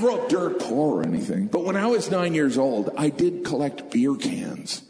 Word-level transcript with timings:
didn't 0.00 0.20
up 0.22 0.28
dirt 0.28 0.60
poor 0.60 1.00
or 1.00 1.02
anything, 1.02 1.46
but 1.46 1.64
when 1.64 1.76
I 1.76 1.86
was 1.86 2.10
nine 2.10 2.34
years 2.34 2.58
old, 2.58 2.90
I 2.96 3.10
did 3.10 3.44
collect 3.44 3.90
beer 3.90 4.14
cans. 4.14 4.82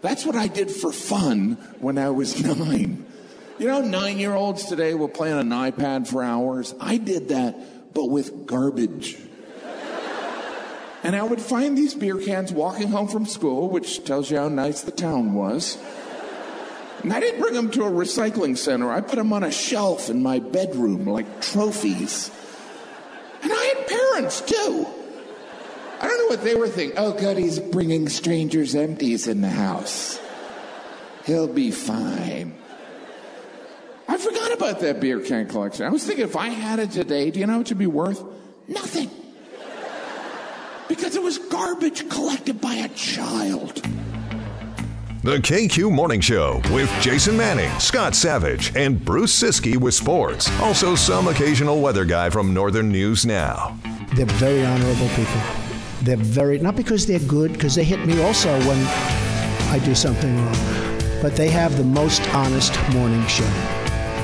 That's 0.00 0.26
what 0.26 0.36
I 0.36 0.48
did 0.48 0.70
for 0.70 0.92
fun 0.92 1.54
when 1.80 1.98
I 1.98 2.10
was 2.10 2.42
nine. 2.58 3.06
You 3.58 3.68
know, 3.68 3.80
nine 3.80 4.18
year 4.18 4.34
olds 4.34 4.64
today 4.66 4.94
will 4.94 5.08
play 5.08 5.32
on 5.32 5.38
an 5.38 5.50
iPad 5.50 6.08
for 6.08 6.22
hours. 6.22 6.74
I 6.80 6.96
did 6.96 7.28
that, 7.28 7.94
but 7.94 8.06
with 8.06 8.46
garbage. 8.46 9.16
And 11.04 11.14
I 11.14 11.22
would 11.22 11.40
find 11.40 11.76
these 11.76 11.94
beer 11.94 12.18
cans 12.18 12.50
walking 12.50 12.88
home 12.88 13.08
from 13.08 13.26
school, 13.26 13.68
which 13.68 14.04
tells 14.04 14.30
you 14.30 14.38
how 14.38 14.48
nice 14.48 14.80
the 14.80 14.90
town 14.90 15.34
was. 15.34 15.76
And 17.02 17.12
I 17.12 17.20
didn't 17.20 17.40
bring 17.40 17.52
them 17.52 17.70
to 17.72 17.84
a 17.84 17.90
recycling 17.90 18.56
center. 18.56 18.90
I 18.90 19.02
put 19.02 19.16
them 19.16 19.30
on 19.34 19.44
a 19.44 19.52
shelf 19.52 20.08
in 20.08 20.22
my 20.22 20.38
bedroom 20.38 21.06
like 21.06 21.42
trophies. 21.42 22.30
Parents 24.14 24.42
too. 24.42 24.86
I 26.00 26.06
don't 26.06 26.18
know 26.18 26.26
what 26.26 26.44
they 26.44 26.54
were 26.54 26.68
thinking. 26.68 26.96
Oh, 26.96 27.14
good, 27.14 27.36
he's 27.36 27.58
bringing 27.58 28.08
strangers' 28.08 28.76
empties 28.76 29.26
in 29.26 29.40
the 29.40 29.48
house. 29.48 30.20
He'll 31.26 31.48
be 31.48 31.72
fine. 31.72 32.54
I 34.06 34.16
forgot 34.16 34.52
about 34.52 34.78
that 34.80 35.00
beer 35.00 35.18
can 35.18 35.48
collection. 35.48 35.84
I 35.84 35.88
was 35.88 36.04
thinking 36.04 36.24
if 36.24 36.36
I 36.36 36.50
had 36.50 36.78
it 36.78 36.92
today, 36.92 37.32
do 37.32 37.40
you 37.40 37.46
know 37.48 37.58
what 37.58 37.68
it 37.68 37.74
would 37.74 37.78
be 37.78 37.88
worth? 37.88 38.22
Nothing. 38.68 39.10
Because 40.86 41.16
it 41.16 41.22
was 41.22 41.38
garbage 41.38 42.08
collected 42.08 42.60
by 42.60 42.74
a 42.74 42.88
child. 42.90 43.82
The 45.24 45.38
KQ 45.38 45.90
Morning 45.90 46.20
Show 46.20 46.62
with 46.70 46.88
Jason 47.00 47.36
Manning, 47.36 47.70
Scott 47.80 48.14
Savage, 48.14 48.76
and 48.76 49.04
Bruce 49.04 49.34
Siski 49.42 49.76
with 49.76 49.94
sports. 49.94 50.48
Also, 50.60 50.94
some 50.94 51.26
occasional 51.26 51.80
weather 51.80 52.04
guy 52.04 52.30
from 52.30 52.54
Northern 52.54 52.92
News 52.92 53.26
Now. 53.26 53.76
They're 54.14 54.26
very 54.26 54.64
honorable 54.64 55.08
people. 55.08 55.40
They're 56.02 56.16
very, 56.16 56.58
not 56.60 56.76
because 56.76 57.04
they're 57.04 57.18
good, 57.18 57.52
because 57.52 57.74
they 57.74 57.82
hit 57.82 58.06
me 58.06 58.22
also 58.22 58.56
when 58.60 58.78
I 59.72 59.80
do 59.84 59.92
something 59.94 60.36
wrong, 60.36 60.56
but 61.20 61.34
they 61.34 61.48
have 61.50 61.76
the 61.76 61.84
most 61.84 62.22
honest 62.32 62.78
morning 62.92 63.26
show. 63.26 63.42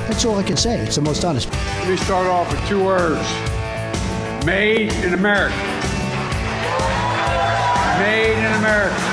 That's 0.06 0.24
all 0.24 0.38
I 0.38 0.44
can 0.44 0.56
say. 0.56 0.78
It's 0.78 0.94
the 0.94 1.02
most 1.02 1.24
honest. 1.24 1.50
Let 1.50 1.88
me 1.88 1.97
start 1.97 2.28
off 2.28 2.48
with 2.52 2.64
two 2.69 2.84
words 2.84 3.27
Made 4.47 4.92
in 5.05 5.14
America. 5.14 5.56
Made 7.98 8.38
in 8.38 8.52
America. 8.54 9.09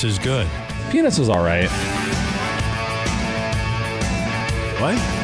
Peanuts 0.00 0.18
is 0.18 0.24
good. 0.24 0.48
Peanuts 0.90 1.18
was 1.18 1.28
all 1.28 1.44
right. 1.44 1.68
What? 4.80 5.19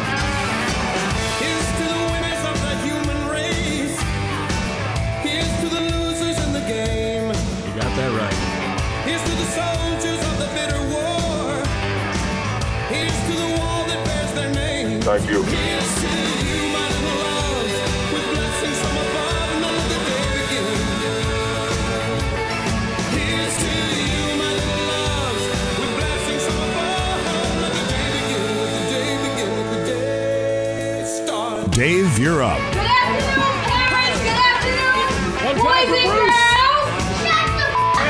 You're 32.26 32.42
up. 32.42 32.58
Good 32.74 32.82
afternoon, 32.82 33.54
parents. 33.70 34.18
Good 34.18 34.34
afternoon, 34.34 35.46
One 35.46 35.54
time 35.54 35.62
boys 35.62 35.86
for 35.86 35.94
and 35.94 36.10
Bruce. 36.10 36.34
girls. 36.34 36.90
Shut 37.22 37.46
the 37.54 37.66
f- 37.70 37.86
up. 37.86 38.02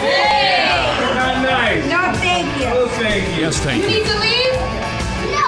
Hey. 0.00 0.64
Not 1.12 1.34
nice. 1.44 1.84
No, 1.92 2.00
thank 2.24 2.48
you. 2.56 2.68
Oh, 2.72 2.88
thank 2.96 3.20
you. 3.36 3.42
Yes, 3.44 3.60
thank 3.60 3.82
You 3.84 3.88
you. 3.90 3.96
need 4.00 4.06
to 4.08 4.16
leave? 4.16 4.56
No. 5.36 5.44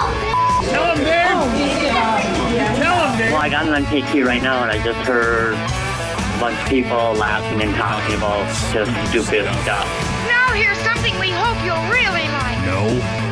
Tell 0.69 0.93
him, 0.93 1.01
Dave. 1.01 1.25
Oh, 1.25 1.41
Tell 2.77 3.09
him, 3.09 3.17
Dave. 3.17 3.31
Well, 3.33 3.41
I 3.41 3.49
got 3.49 3.65
an 3.65 3.83
KQ 3.85 4.27
right 4.27 4.43
now, 4.43 4.61
and 4.61 4.69
I 4.71 4.77
just 4.85 4.99
heard 5.09 5.53
a 5.57 6.37
bunch 6.39 6.59
of 6.61 6.69
people 6.69 7.17
laughing 7.17 7.63
and 7.63 7.73
talking 7.73 8.13
about 8.13 8.45
just 8.71 8.93
stupid 9.09 9.49
stuff. 9.65 9.89
Now 10.29 10.53
here's 10.53 10.77
something 10.85 11.17
we 11.17 11.31
hope 11.33 11.57
you'll 11.65 11.81
really 11.89 12.29
like. 12.29 12.61
No. 12.69 13.22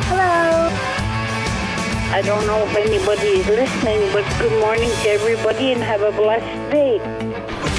Hello. 2.12 2.18
I 2.18 2.22
don't 2.22 2.46
know 2.46 2.66
if 2.66 2.76
anybody 2.76 3.40
is 3.40 3.46
listening, 3.46 4.12
but 4.12 4.24
good 4.38 4.60
morning 4.60 4.90
to 4.90 5.08
everybody 5.08 5.72
and 5.72 5.82
have 5.82 6.02
a 6.02 6.12
blessed 6.12 6.70
day. 6.70 6.98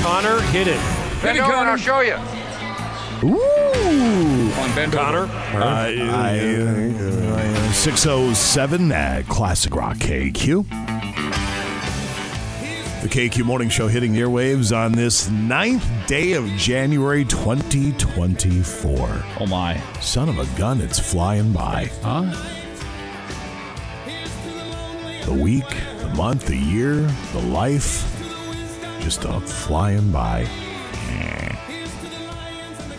Connor, 0.01 0.41
hit 0.41 0.67
it. 0.67 0.79
Bend 1.21 1.37
over 1.39 1.53
and 1.53 1.69
I'll 1.69 1.77
show 1.77 1.99
you. 1.99 2.15
Ooh. 3.23 4.51
On 4.59 4.75
bend 4.75 4.91
Connor. 4.91 5.29
Uh, 5.53 5.87
607 7.73 8.91
at 8.91 9.27
Classic 9.27 9.75
Rock 9.75 9.97
KQ. 9.97 10.65
The 13.03 13.09
KQ 13.09 13.43
Morning 13.43 13.69
Show 13.69 13.87
hitting 13.87 14.13
the 14.13 14.21
airwaves 14.21 14.75
on 14.75 14.93
this 14.93 15.29
ninth 15.29 15.85
day 16.07 16.33
of 16.33 16.47
January 16.57 17.25
2024. 17.25 19.23
Oh 19.39 19.45
my. 19.45 19.77
Son 19.99 20.29
of 20.29 20.39
a 20.39 20.45
gun, 20.57 20.81
it's 20.81 20.99
flying 20.99 21.51
by. 21.51 21.91
Huh? 22.01 22.33
The 25.25 25.33
week, 25.33 25.67
the 25.99 26.09
month, 26.15 26.45
the 26.45 26.57
year, 26.57 26.95
the 27.31 27.41
life, 27.47 28.03
just 29.01 29.23
a 29.23 29.39
flying 29.39 30.11
by. 30.11 30.47
Eh. 31.09 31.55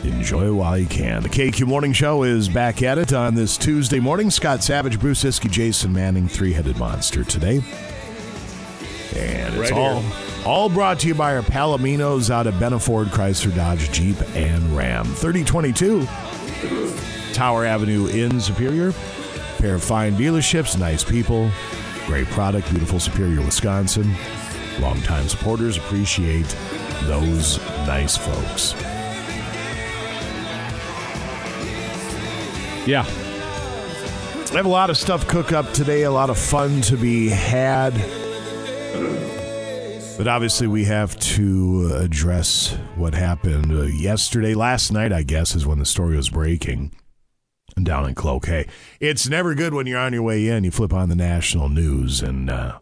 Enjoy 0.05 0.53
while 0.53 0.79
you 0.79 0.87
can. 0.87 1.23
The 1.23 1.29
KQ 1.29 1.67
Morning 1.67 1.93
Show 1.93 2.23
is 2.23 2.49
back 2.49 2.83
at 2.83 2.99
it 2.99 3.13
on 3.13 3.35
this 3.35 3.57
Tuesday 3.57 4.01
morning. 4.01 4.31
Scott 4.31 4.63
Savage, 4.63 4.99
Bruce 4.99 5.23
Siski, 5.25 5.51
Jason 5.51 5.93
Manning, 5.93 6.29
three-headed 6.29 6.79
monster 6.79 7.25
today. 7.25 7.63
And 9.17 9.55
it's 9.55 9.71
Right 9.71 9.73
all 9.73 10.03
all 10.45 10.69
brought 10.69 11.01
to 11.01 11.09
you 11.09 11.15
by 11.15 11.35
our 11.35 11.43
Palominos 11.43 12.31
out 12.31 12.47
of 12.47 12.55
Benna 12.55 12.83
Ford, 12.83 13.09
Chrysler, 13.09 13.55
Dodge, 13.55 13.91
Jeep, 13.93 14.17
and 14.35 14.77
Ram. 14.77 15.07
3022 15.07 16.07
Tower 17.33 17.65
Avenue 17.65 18.07
in 18.07 18.41
Superior. 18.41 18.93
Pair 19.59 19.77
of 19.77 19.83
fine 19.83 20.15
dealerships, 20.17 20.79
nice 20.79 21.03
people, 21.03 21.51
great 22.07 22.27
product, 22.29 22.69
beautiful 22.71 23.01
Superior, 23.01 23.41
Wisconsin. 23.41 24.15
Longtime 24.81 25.29
supporters 25.29 25.77
appreciate 25.77 26.47
those 27.05 27.59
nice 27.87 28.17
folks. 28.17 28.75
Yeah. 32.87 33.05
I 34.53 34.57
have 34.57 34.67
a 34.67 34.69
lot 34.69 34.91
of 34.91 34.97
stuff 34.97 35.27
cook 35.27 35.53
up 35.53 35.73
today, 35.73 36.03
a 36.03 36.11
lot 36.11 36.31
of 36.31 36.39
fun 36.39 36.81
to 36.83 36.97
be 36.97 37.29
had. 37.29 37.93
But 40.17 40.29
obviously, 40.29 40.69
we 40.69 40.85
have 40.85 41.19
to 41.19 41.97
address 41.97 42.77
what 42.95 43.15
happened 43.15 43.73
uh, 43.73 43.83
yesterday. 43.83 44.55
Last 44.55 44.93
night, 44.93 45.13
I 45.13 45.25
guess, 45.25 45.57
is 45.57 45.67
when 45.67 45.81
the 45.81 45.85
story 45.85 46.17
was 46.17 46.31
breaking 46.31 46.93
down 47.83 48.09
in 48.09 48.15
Cloquet. 48.15 48.69
It's 49.01 49.29
never 49.29 49.55
good 49.55 49.75
when 49.75 49.87
you're 49.87 49.99
on 49.99 50.13
your 50.13 50.23
way 50.23 50.47
in. 50.49 50.63
You 50.65 50.71
flip 50.71 50.93
on 50.93 51.09
the 51.09 51.17
national 51.17 51.69
news 51.69 52.23
and 52.23 52.49
uh, 52.49 52.79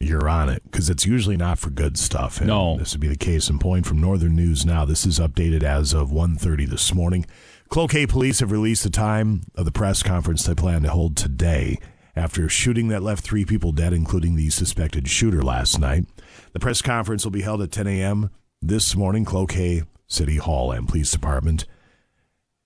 you're 0.00 0.28
on 0.28 0.48
it 0.48 0.62
because 0.64 0.88
it's 0.88 1.04
usually 1.04 1.36
not 1.36 1.58
for 1.58 1.70
good 1.70 1.98
stuff. 1.98 2.38
And 2.38 2.46
No. 2.46 2.78
this 2.78 2.92
would 2.92 3.00
be 3.00 3.08
the 3.08 3.16
case 3.16 3.50
in 3.50 3.58
point 3.58 3.86
from 3.86 4.00
Northern 4.00 4.34
News 4.34 4.64
now. 4.64 4.84
This 4.84 5.04
is 5.04 5.18
updated 5.18 5.62
as 5.62 5.92
of 5.92 6.10
1.30 6.10 6.68
this 6.68 6.94
morning. 6.94 7.26
Cloquet 7.68 8.06
police 8.06 8.40
have 8.40 8.50
released 8.52 8.82
the 8.82 8.90
time 8.90 9.42
of 9.54 9.64
the 9.64 9.72
press 9.72 10.02
conference 10.02 10.44
they 10.44 10.54
plan 10.54 10.82
to 10.82 10.90
hold 10.90 11.16
today 11.16 11.78
after 12.14 12.44
a 12.44 12.48
shooting 12.48 12.88
that 12.88 13.02
left 13.02 13.24
three 13.24 13.44
people 13.44 13.72
dead, 13.72 13.92
including 13.94 14.36
the 14.36 14.50
suspected 14.50 15.08
shooter 15.08 15.42
last 15.42 15.78
night. 15.78 16.04
The 16.52 16.60
press 16.60 16.82
conference 16.82 17.24
will 17.24 17.30
be 17.30 17.40
held 17.42 17.62
at 17.62 17.72
10 17.72 17.86
a.m. 17.86 18.30
this 18.60 18.94
morning, 18.94 19.24
Cloquet 19.24 19.84
City 20.06 20.36
Hall 20.36 20.70
and 20.72 20.86
Police 20.86 21.10
Department. 21.10 21.64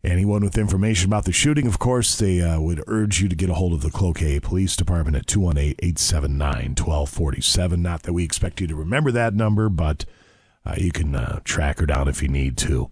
Anyone 0.04 0.44
with 0.44 0.58
information 0.58 1.08
about 1.08 1.24
the 1.24 1.32
shooting, 1.32 1.66
of 1.66 1.78
course, 1.78 2.16
they 2.16 2.40
uh, 2.40 2.60
would 2.60 2.82
urge 2.86 3.20
you 3.20 3.28
to 3.28 3.34
get 3.34 3.50
a 3.50 3.54
hold 3.54 3.72
of 3.72 3.82
the 3.82 3.90
Cloquet 3.90 4.40
Police 4.40 4.76
Department 4.76 5.16
at 5.16 5.26
218 5.26 5.74
879 5.80 6.74
1247. 6.76 7.82
Not 7.82 8.02
that 8.04 8.12
we 8.12 8.22
expect 8.22 8.60
you 8.60 8.66
to 8.68 8.76
remember 8.76 9.10
that 9.10 9.34
number, 9.34 9.68
but 9.68 10.04
uh, 10.64 10.74
you 10.76 10.92
can 10.92 11.14
uh, 11.16 11.40
track 11.44 11.80
her 11.80 11.86
down 11.86 12.08
if 12.08 12.22
you 12.22 12.28
need 12.28 12.56
to. 12.58 12.90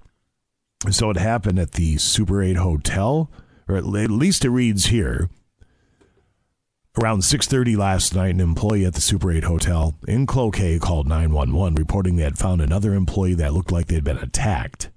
So 0.90 1.10
it 1.10 1.16
happened 1.16 1.58
at 1.58 1.72
the 1.72 1.98
Super 1.98 2.42
8 2.42 2.56
Hotel, 2.56 3.30
or 3.68 3.76
at 3.76 3.86
least 3.86 4.44
it 4.44 4.50
reads 4.50 4.86
here. 4.86 5.30
Around 7.00 7.20
6:30 7.20 7.76
last 7.76 8.14
night, 8.14 8.34
an 8.34 8.40
employee 8.40 8.84
at 8.84 8.94
the 8.94 9.00
Super 9.00 9.32
8 9.32 9.44
Hotel 9.44 9.96
in 10.06 10.26
Cloquet 10.26 10.78
called 10.78 11.08
911 11.08 11.74
reporting 11.74 12.16
they 12.16 12.22
had 12.22 12.38
found 12.38 12.60
another 12.60 12.94
employee 12.94 13.34
that 13.34 13.52
looked 13.52 13.72
like 13.72 13.86
they'd 13.86 14.04
been 14.04 14.18
attacked. 14.18 14.90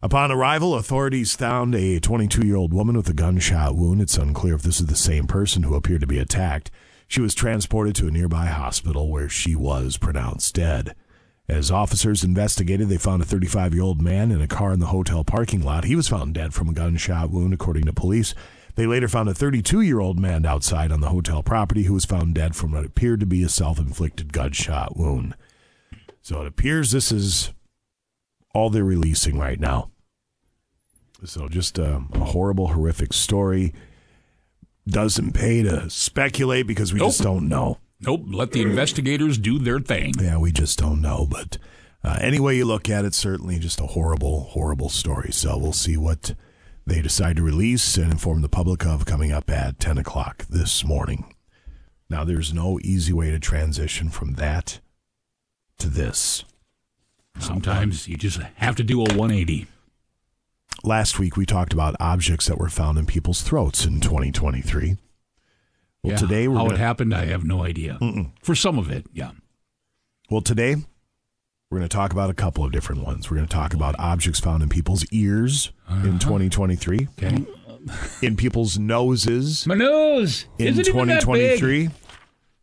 Upon 0.00 0.30
arrival, 0.30 0.76
authorities 0.76 1.34
found 1.34 1.74
a 1.74 1.98
22-year-old 1.98 2.72
woman 2.72 2.96
with 2.96 3.08
a 3.08 3.12
gunshot 3.12 3.74
wound. 3.74 4.00
It's 4.00 4.16
unclear 4.16 4.54
if 4.54 4.62
this 4.62 4.78
is 4.78 4.86
the 4.86 4.94
same 4.94 5.26
person 5.26 5.64
who 5.64 5.74
appeared 5.74 6.02
to 6.02 6.06
be 6.06 6.20
attacked. 6.20 6.70
She 7.08 7.20
was 7.20 7.34
transported 7.34 7.96
to 7.96 8.06
a 8.06 8.12
nearby 8.12 8.46
hospital 8.46 9.10
where 9.10 9.28
she 9.28 9.56
was 9.56 9.96
pronounced 9.96 10.54
dead. 10.54 10.94
As 11.48 11.72
officers 11.72 12.22
investigated, 12.22 12.88
they 12.88 12.96
found 12.96 13.22
a 13.22 13.24
35 13.24 13.74
year 13.74 13.82
old 13.82 14.00
man 14.00 14.30
in 14.30 14.40
a 14.40 14.46
car 14.46 14.72
in 14.72 14.78
the 14.78 14.86
hotel 14.86 15.24
parking 15.24 15.64
lot. 15.64 15.82
He 15.82 15.96
was 15.96 16.06
found 16.06 16.32
dead 16.32 16.54
from 16.54 16.68
a 16.68 16.74
gunshot 16.74 17.30
wound, 17.30 17.52
according 17.52 17.86
to 17.86 17.92
police. 17.92 18.36
They 18.76 18.86
later 18.86 19.08
found 19.08 19.28
a 19.28 19.34
32 19.34 19.80
year 19.80 19.98
old 19.98 20.20
man 20.20 20.46
outside 20.46 20.92
on 20.92 21.00
the 21.00 21.08
hotel 21.08 21.42
property 21.42 21.82
who 21.82 21.94
was 21.94 22.04
found 22.04 22.36
dead 22.36 22.54
from 22.54 22.70
what 22.70 22.84
appeared 22.84 23.18
to 23.18 23.26
be 23.26 23.42
a 23.42 23.48
self 23.48 23.80
inflicted 23.80 24.32
gunshot 24.32 24.96
wound. 24.96 25.34
So 26.22 26.40
it 26.42 26.46
appears 26.46 26.92
this 26.92 27.10
is 27.10 27.52
all 28.54 28.70
they're 28.70 28.84
releasing 28.84 29.38
right 29.38 29.58
now. 29.58 29.90
So 31.24 31.48
just 31.48 31.78
a, 31.78 32.02
a 32.14 32.18
horrible, 32.18 32.68
horrific 32.68 33.12
story. 33.12 33.74
Doesn't 34.86 35.32
pay 35.32 35.62
to 35.62 35.90
speculate 35.90 36.66
because 36.66 36.92
we 36.92 37.00
just 37.00 37.22
don't 37.22 37.48
know. 37.48 37.78
Nope. 38.00 38.22
Let 38.28 38.52
the 38.52 38.62
investigators 38.62 39.36
do 39.36 39.58
their 39.58 39.80
thing. 39.80 40.14
Yeah, 40.18 40.38
we 40.38 40.52
just 40.52 40.78
don't 40.78 41.00
know. 41.02 41.26
But 41.28 41.58
uh, 42.04 42.18
any 42.20 42.38
way 42.38 42.56
you 42.56 42.64
look 42.64 42.88
at 42.88 43.04
it, 43.04 43.14
certainly 43.14 43.58
just 43.58 43.80
a 43.80 43.86
horrible, 43.86 44.44
horrible 44.44 44.88
story. 44.88 45.32
So 45.32 45.58
we'll 45.58 45.72
see 45.72 45.96
what 45.96 46.34
they 46.86 47.02
decide 47.02 47.36
to 47.36 47.42
release 47.42 47.96
and 47.96 48.10
inform 48.10 48.40
the 48.40 48.48
public 48.48 48.86
of 48.86 49.04
coming 49.04 49.32
up 49.32 49.50
at 49.50 49.80
10 49.80 49.98
o'clock 49.98 50.46
this 50.48 50.84
morning. 50.84 51.34
Now, 52.08 52.24
there's 52.24 52.54
no 52.54 52.78
easy 52.82 53.12
way 53.12 53.30
to 53.30 53.38
transition 53.38 54.08
from 54.08 54.34
that 54.34 54.80
to 55.78 55.88
this. 55.88 56.44
Sometimes 57.38 58.08
you 58.08 58.16
just 58.16 58.38
have 58.56 58.76
to 58.76 58.82
do 58.84 58.98
a 59.00 59.04
180. 59.04 59.66
Last 60.84 61.18
week, 61.18 61.36
we 61.36 61.44
talked 61.46 61.72
about 61.72 61.96
objects 61.98 62.46
that 62.46 62.58
were 62.58 62.68
found 62.68 62.98
in 62.98 63.06
people's 63.06 63.42
throats 63.42 63.84
in 63.84 64.00
2023. 64.00 64.96
Well, 66.02 66.12
Yeah, 66.12 66.16
today 66.16 66.46
we're 66.48 66.56
how 66.56 66.62
gonna, 66.64 66.74
it 66.74 66.78
happened, 66.78 67.14
I 67.14 67.26
have 67.26 67.44
no 67.44 67.64
idea. 67.64 67.98
For 68.42 68.54
some 68.54 68.78
of 68.78 68.90
it, 68.90 69.06
yeah. 69.12 69.32
Well, 70.30 70.40
today 70.40 70.76
we're 71.70 71.78
going 71.78 71.88
to 71.88 71.94
talk 71.94 72.12
about 72.12 72.30
a 72.30 72.34
couple 72.34 72.64
of 72.64 72.70
different 72.72 73.02
ones. 73.04 73.30
We're 73.30 73.38
going 73.38 73.48
to 73.48 73.54
talk 73.54 73.74
about 73.74 73.96
objects 73.98 74.38
found 74.40 74.62
in 74.62 74.68
people's 74.68 75.04
ears 75.10 75.72
in 75.88 75.94
uh-huh. 75.94 76.18
2023, 76.18 77.08
Okay. 77.22 77.44
in 78.22 78.36
people's 78.36 78.78
noses 78.78 79.66
My 79.66 79.74
nose 79.74 80.46
in 80.58 80.68
isn't 80.68 80.88
even 80.88 81.08
that 81.08 81.26
big. 81.26 81.58
2023. 81.58 81.90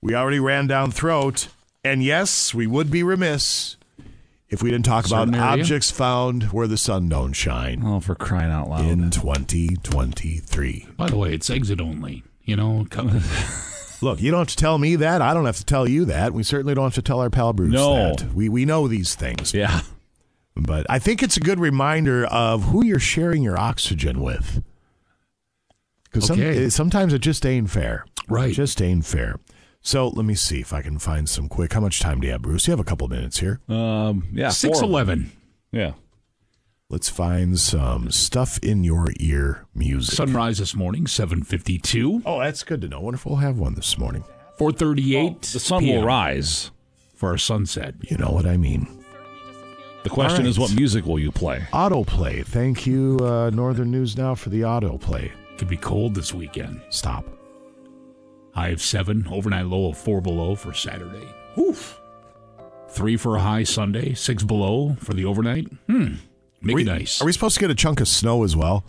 We 0.02 0.16
already 0.16 0.40
ran 0.40 0.68
down 0.68 0.92
throat, 0.92 1.48
and 1.84 2.04
yes, 2.04 2.54
we 2.54 2.68
would 2.68 2.90
be 2.92 3.04
remiss 3.04 3.76
if 4.50 4.62
we 4.62 4.70
didn't 4.72 4.86
talk 4.86 5.06
about 5.08 5.30
area? 5.30 5.42
objects 5.42 5.90
found 5.92 6.44
where 6.54 6.68
the 6.68 6.78
sun 6.78 7.10
don't 7.10 7.34
shine 7.34 7.82
Oh, 7.86 8.00
for 8.00 8.16
crying 8.16 8.52
out 8.52 8.70
loud. 8.70 8.86
in 8.86 9.10
2023. 9.10 10.88
By 10.98 11.10
the 11.10 11.18
way, 11.18 11.34
it's 11.34 11.50
exit 11.50 11.82
only. 11.82 12.24
You 12.44 12.56
know, 12.56 12.86
come, 12.90 13.22
Look, 14.02 14.22
you 14.22 14.30
don't 14.30 14.42
have 14.42 14.48
to 14.50 14.56
tell 14.56 14.78
me 14.78 14.96
that. 14.98 15.22
I 15.22 15.34
don't 15.34 15.46
have 15.46 15.58
to 15.58 15.66
tell 15.66 15.88
you 15.88 16.06
that. 16.06 16.34
We 16.34 16.44
certainly 16.44 16.76
don't 16.76 16.84
have 16.86 16.94
to 16.96 17.02
tell 17.02 17.20
our 17.22 17.30
pal 17.32 17.54
Bruce 17.54 17.74
No. 17.74 18.14
that. 18.14 18.34
We 18.34 18.50
we 18.50 18.66
know 18.66 18.88
these 18.88 19.16
things. 19.16 19.54
yeah. 19.54 19.82
But 20.56 20.86
I 20.90 21.00
think 21.00 21.22
it's 21.24 21.36
a 21.38 21.42
good 21.42 21.60
reminder 21.60 22.26
of 22.28 22.64
who 22.66 22.86
you're 22.86 23.00
sharing 23.00 23.42
your 23.44 23.58
oxygen 23.60 24.22
with. 24.22 24.64
Because 26.06 26.32
Okay. 26.32 26.66
Eh, 26.66 26.70
sometimes 26.70 27.14
it 27.14 27.20
just 27.20 27.46
ain't 27.46 27.70
fair. 27.70 28.06
Right. 28.30 28.54
Just 28.54 28.82
ain't 28.82 29.06
fair. 29.06 29.38
So 29.86 30.08
let 30.08 30.26
me 30.26 30.34
see 30.34 30.60
if 30.60 30.74
I 30.74 30.82
can 30.82 30.98
find 30.98 31.30
some 31.30 31.48
quick. 31.48 31.74
How 31.74 31.80
much 31.80 32.00
time 32.00 32.20
do 32.20 32.26
you 32.26 32.34
have, 32.34 32.42
Bruce? 32.42 32.66
You 32.66 32.72
have 32.72 32.80
a 32.80 32.84
couple 32.84 33.08
minutes 33.08 33.40
here. 33.40 33.60
Um, 33.70 34.28
yeah. 34.34 34.50
six 34.50 34.80
four. 34.80 34.90
eleven. 34.90 35.32
Yeah. 35.72 35.92
Let's 36.90 37.08
find 37.08 37.60
some 37.60 38.10
stuff 38.10 38.58
in 38.64 38.84
your 38.84 39.10
ear 39.20 39.68
music. 39.76 40.16
Sunrise 40.16 40.58
this 40.58 40.74
morning, 40.76 41.06
seven 41.06 41.44
fifty 41.44 41.78
two. 41.78 42.24
oh, 42.26 42.40
that's 42.40 42.64
good 42.64 42.82
to 42.82 42.88
know. 42.88 43.00
Wonder 43.00 43.16
if 43.18 43.28
we'll 43.28 43.36
have 43.36 43.60
one 43.60 43.76
this 43.76 43.96
morning. 43.96 44.24
Four 44.58 44.72
thirty 44.72 45.16
eight. 45.16 45.44
The 45.44 45.60
sun 45.60 45.86
will 45.86 46.04
rise. 46.04 46.72
for 47.14 47.30
our 47.30 47.38
sunset. 47.38 47.94
You 48.02 48.18
know 48.18 48.32
what 48.32 48.48
I 48.48 48.58
mean. 48.58 48.88
The 50.02 50.10
question 50.10 50.46
All 50.46 50.50
is, 50.50 50.58
what 50.58 50.76
music 50.76 51.06
will 51.06 51.20
you 51.20 51.32
play? 51.32 51.60
Autoplay. 51.74 52.44
Thank 52.44 52.88
you, 52.88 53.20
uh, 53.22 53.52
Northern 53.52 53.92
News 53.92 54.18
Now, 54.18 54.34
for 54.34 54.50
the 54.50 54.62
autoplay. 54.62 55.32
Could 55.60 55.68
be 55.68 55.78
cold 55.78 56.16
this 56.16 56.34
weekend. 56.34 56.82
Stop. 56.90 57.26
High 58.56 58.70
of 58.70 58.82
seven, 58.82 59.28
overnight 59.30 59.66
low 59.66 59.90
of 59.90 59.98
four 59.98 60.22
below 60.22 60.56
for 60.56 60.74
Saturday. 60.74 61.28
Oof. 61.58 62.00
Three 62.90 63.18
for 63.18 63.36
a 63.36 63.42
high 63.42 63.64
Sunday, 63.64 64.14
six 64.14 64.44
below 64.44 64.96
for 65.00 65.14
the 65.14 65.26
overnight. 65.26 65.68
Hmm. 65.88 66.16
Make 66.62 66.74
Are 66.74 66.78
we, 66.78 66.82
it 66.84 66.86
nice. 66.86 67.22
Are 67.22 67.26
we 67.26 67.34
supposed 67.34 67.56
to 67.56 67.60
get 67.62 67.70
a 67.70 67.76
chunk 67.76 68.00
of 68.00 68.08
snow 68.08 68.44
as 68.44 68.56
well? 68.56 68.86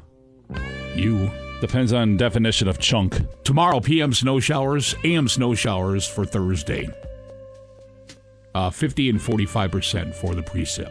you 0.94 1.30
Depends 1.60 1.92
on 1.92 2.16
definition 2.18 2.68
of 2.68 2.78
chunk. 2.78 3.18
tomorrow 3.42 3.80
PM 3.80 4.12
snow 4.12 4.38
showers, 4.40 4.94
AM 5.04 5.26
snow 5.26 5.54
showers 5.54 6.06
for 6.06 6.26
Thursday. 6.26 6.88
Uh, 8.54 8.70
50 8.70 9.10
and 9.10 9.18
45% 9.18 10.14
for 10.14 10.34
the 10.34 10.42
precip. 10.42 10.90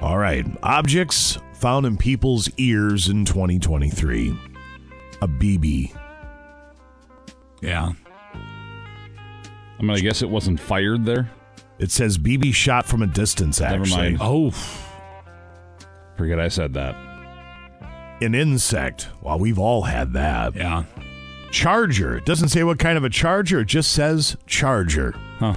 All 0.00 0.18
right. 0.18 0.44
Objects 0.62 1.38
found 1.54 1.86
in 1.86 1.96
people's 1.96 2.50
ears 2.56 3.08
in 3.08 3.24
2023. 3.24 4.36
A 5.22 5.28
BB. 5.28 5.94
Yeah. 7.60 7.92
I'm 9.78 9.86
gonna 9.86 10.00
guess 10.00 10.22
it 10.22 10.28
wasn't 10.30 10.60
fired 10.60 11.04
there. 11.04 11.30
It 11.78 11.90
says 11.90 12.18
BB 12.18 12.54
shot 12.54 12.86
from 12.86 13.02
a 13.02 13.06
distance, 13.06 13.60
Never 13.60 13.82
actually. 13.82 14.16
mind. 14.16 14.18
Oh, 14.20 14.50
Forget 16.16 16.38
I 16.38 16.48
said 16.48 16.74
that. 16.74 16.94
An 18.20 18.34
insect. 18.34 19.08
Well, 19.22 19.38
we've 19.38 19.58
all 19.58 19.82
had 19.82 20.12
that. 20.12 20.54
yeah. 20.54 20.84
Charger. 21.50 22.16
It 22.18 22.26
doesn't 22.26 22.50
say 22.50 22.62
what 22.62 22.78
kind 22.78 22.98
of 22.98 23.04
a 23.04 23.08
charger, 23.10 23.60
it 23.60 23.64
just 23.66 23.92
says 23.92 24.36
charger. 24.46 25.12
Huh. 25.38 25.54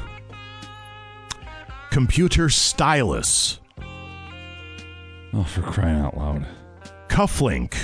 Computer 1.92 2.50
stylus. 2.50 3.60
Oh, 5.34 5.44
for 5.44 5.62
crying 5.62 6.00
out 6.00 6.18
loud. 6.18 6.48
Cufflink. 7.10 7.76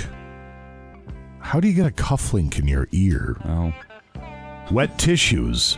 How 1.50 1.58
do 1.58 1.66
you 1.66 1.74
get 1.74 1.84
a 1.84 1.90
cufflink 1.90 2.60
in 2.60 2.68
your 2.68 2.86
ear? 2.92 3.36
Oh. 3.44 3.74
Wet 4.70 4.96
tissues. 5.00 5.76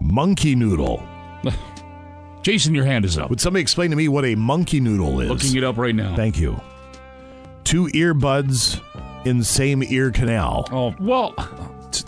Monkey 0.00 0.54
noodle. 0.54 1.02
Jason, 2.42 2.76
your 2.76 2.84
hand 2.84 3.04
is 3.04 3.18
up. 3.18 3.28
Would 3.28 3.40
somebody 3.40 3.60
explain 3.60 3.90
to 3.90 3.96
me 3.96 4.06
what 4.06 4.24
a 4.24 4.36
monkey 4.36 4.78
noodle 4.78 5.18
is? 5.18 5.28
Looking 5.28 5.56
it 5.56 5.64
up 5.64 5.78
right 5.78 5.96
now. 5.96 6.14
Thank 6.14 6.38
you. 6.38 6.60
Two 7.64 7.86
earbuds 7.86 8.80
in 9.26 9.42
same 9.42 9.82
ear 9.82 10.12
canal. 10.12 10.68
Oh, 10.70 10.94
well, 11.00 11.34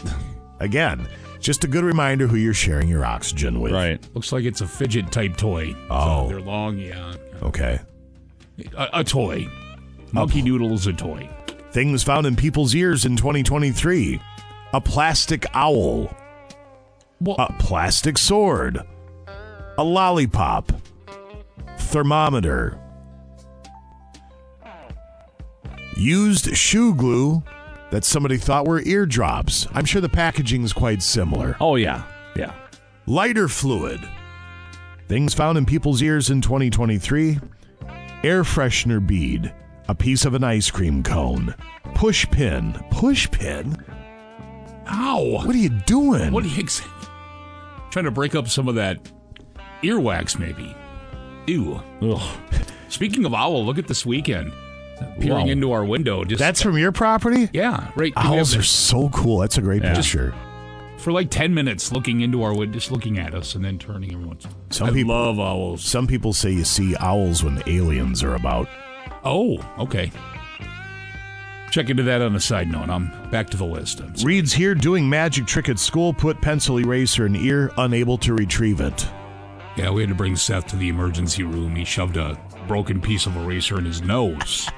Again, 0.60 1.08
just 1.40 1.64
a 1.64 1.66
good 1.66 1.82
reminder 1.82 2.28
who 2.28 2.36
you're 2.36 2.54
sharing 2.54 2.86
your 2.86 3.04
oxygen 3.04 3.58
with. 3.58 3.72
right. 3.72 4.14
looks 4.14 4.30
like 4.30 4.44
it's 4.44 4.60
a 4.60 4.68
fidget 4.68 5.10
type 5.10 5.36
toy. 5.36 5.74
Oh. 5.90 6.28
So 6.28 6.28
they're 6.28 6.40
long, 6.40 6.78
yeah. 6.78 7.14
Okay. 7.42 7.80
A, 8.76 8.90
a 8.92 9.02
toy. 9.02 9.48
Monkey 10.12 10.40
Noodle 10.40 10.72
is 10.74 10.86
a 10.86 10.92
toy. 10.92 11.28
Things 11.72 12.02
found 12.02 12.26
in 12.26 12.36
people's 12.36 12.74
ears 12.74 13.04
in 13.04 13.16
2023. 13.16 14.20
A 14.72 14.80
plastic 14.80 15.46
owl. 15.54 16.14
Well, 17.20 17.36
A 17.38 17.52
plastic 17.58 18.18
sword. 18.18 18.78
A 19.78 19.84
lollipop. 19.84 20.72
Thermometer. 21.78 22.78
Used 25.96 26.56
shoe 26.56 26.94
glue 26.94 27.42
that 27.90 28.04
somebody 28.04 28.36
thought 28.36 28.66
were 28.66 28.80
eardrops. 28.82 29.66
I'm 29.72 29.84
sure 29.84 30.00
the 30.00 30.08
packaging 30.08 30.62
is 30.62 30.72
quite 30.72 31.02
similar. 31.02 31.56
Oh 31.60 31.76
yeah. 31.76 32.04
Yeah. 32.36 32.52
Lighter 33.06 33.48
fluid. 33.48 34.00
Things 35.08 35.34
found 35.34 35.58
in 35.58 35.66
people's 35.66 36.02
ears 36.02 36.30
in 36.30 36.40
2023. 36.40 37.38
Air 38.22 38.44
freshener 38.44 39.04
bead. 39.04 39.52
A 39.90 39.94
piece 39.94 40.24
of 40.24 40.34
an 40.34 40.44
ice 40.44 40.70
cream 40.70 41.02
cone. 41.02 41.52
Push 41.96 42.30
pin. 42.30 42.78
Push 42.92 43.28
pin? 43.32 43.76
Ow! 44.88 45.42
What 45.44 45.52
are 45.52 45.58
you 45.58 45.68
doing? 45.68 46.30
What 46.30 46.44
are 46.44 46.46
you 46.46 46.62
ex- 46.62 46.80
trying 47.90 48.04
to 48.04 48.12
break 48.12 48.36
up 48.36 48.46
some 48.46 48.68
of 48.68 48.76
that 48.76 49.10
earwax? 49.82 50.38
Maybe. 50.38 50.76
Ew. 51.48 51.82
Ugh. 52.02 52.36
Speaking 52.88 53.24
of 53.24 53.34
owl, 53.34 53.66
look 53.66 53.78
at 53.78 53.88
this 53.88 54.06
weekend. 54.06 54.52
Peering 55.18 55.46
Wow. 55.46 55.50
into 55.52 55.72
our 55.72 55.84
window. 55.84 56.22
Just 56.22 56.38
That's 56.38 56.62
from 56.62 56.78
your 56.78 56.92
property? 56.92 57.48
yeah, 57.52 57.90
right. 57.96 58.12
Owls 58.14 58.54
are 58.54 58.62
so 58.62 59.08
cool. 59.08 59.38
That's 59.38 59.58
a 59.58 59.62
great 59.62 59.82
Yeah. 59.82 59.94
picture. 59.96 60.32
for 60.98 61.10
like 61.12 61.30
ten 61.30 61.52
minutes 61.54 61.90
looking 61.92 62.20
into 62.20 62.42
our 62.44 62.54
window, 62.54 62.74
just 62.74 62.92
looking 62.92 63.18
at 63.18 63.34
us 63.34 63.56
and 63.56 63.64
then 63.64 63.76
turning 63.78 64.12
every 64.12 64.24
once. 64.26 64.46
Some 64.68 64.88
I 64.88 64.90
people 64.92 65.14
love 65.14 65.40
owls. 65.40 65.82
Some 65.82 66.06
people 66.06 66.32
say 66.34 66.50
you 66.52 66.62
see 66.64 66.94
owls 67.00 67.42
when 67.42 67.60
aliens 67.66 68.22
are 68.22 68.34
about. 68.36 68.68
Oh, 69.24 69.58
okay. 69.78 70.10
Check 71.70 71.88
into 71.88 72.02
that 72.02 72.20
on 72.20 72.34
a 72.34 72.40
side 72.40 72.68
note. 72.68 72.90
I'm 72.90 73.12
back 73.30 73.48
to 73.50 73.56
the 73.56 73.64
list. 73.64 74.00
I'm. 74.00 74.12
Reed's 74.24 74.52
here 74.52 74.74
doing 74.74 75.08
magic 75.08 75.46
trick 75.46 75.68
at 75.68 75.78
school. 75.78 76.12
Put 76.12 76.40
pencil 76.40 76.78
eraser 76.78 77.26
in 77.26 77.36
ear, 77.36 77.70
unable 77.76 78.18
to 78.18 78.34
retrieve 78.34 78.80
it. 78.80 79.06
Yeah, 79.76 79.90
we 79.90 80.02
had 80.02 80.08
to 80.08 80.16
bring 80.16 80.34
Seth 80.34 80.66
to 80.68 80.76
the 80.76 80.88
emergency 80.88 81.44
room. 81.44 81.76
He 81.76 81.84
shoved 81.84 82.16
a 82.16 82.38
broken 82.66 83.00
piece 83.00 83.26
of 83.26 83.36
eraser 83.36 83.78
in 83.78 83.84
his 83.84 84.02
nose. 84.02 84.68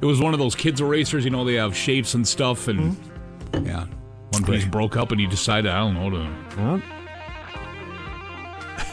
it 0.00 0.06
was 0.06 0.20
one 0.20 0.32
of 0.32 0.40
those 0.40 0.54
kids' 0.54 0.80
erasers, 0.80 1.24
you 1.24 1.30
know, 1.30 1.44
they 1.44 1.54
have 1.54 1.76
shapes 1.76 2.14
and 2.14 2.26
stuff, 2.26 2.68
and 2.68 2.94
hmm? 2.94 3.66
yeah, 3.66 3.86
one 4.30 4.44
piece 4.44 4.64
broke 4.64 4.96
up, 4.96 5.12
and 5.12 5.20
he 5.20 5.26
decided, 5.26 5.70
I 5.70 5.78
don't 5.78 5.94
know, 5.94 6.10
to. 6.10 6.82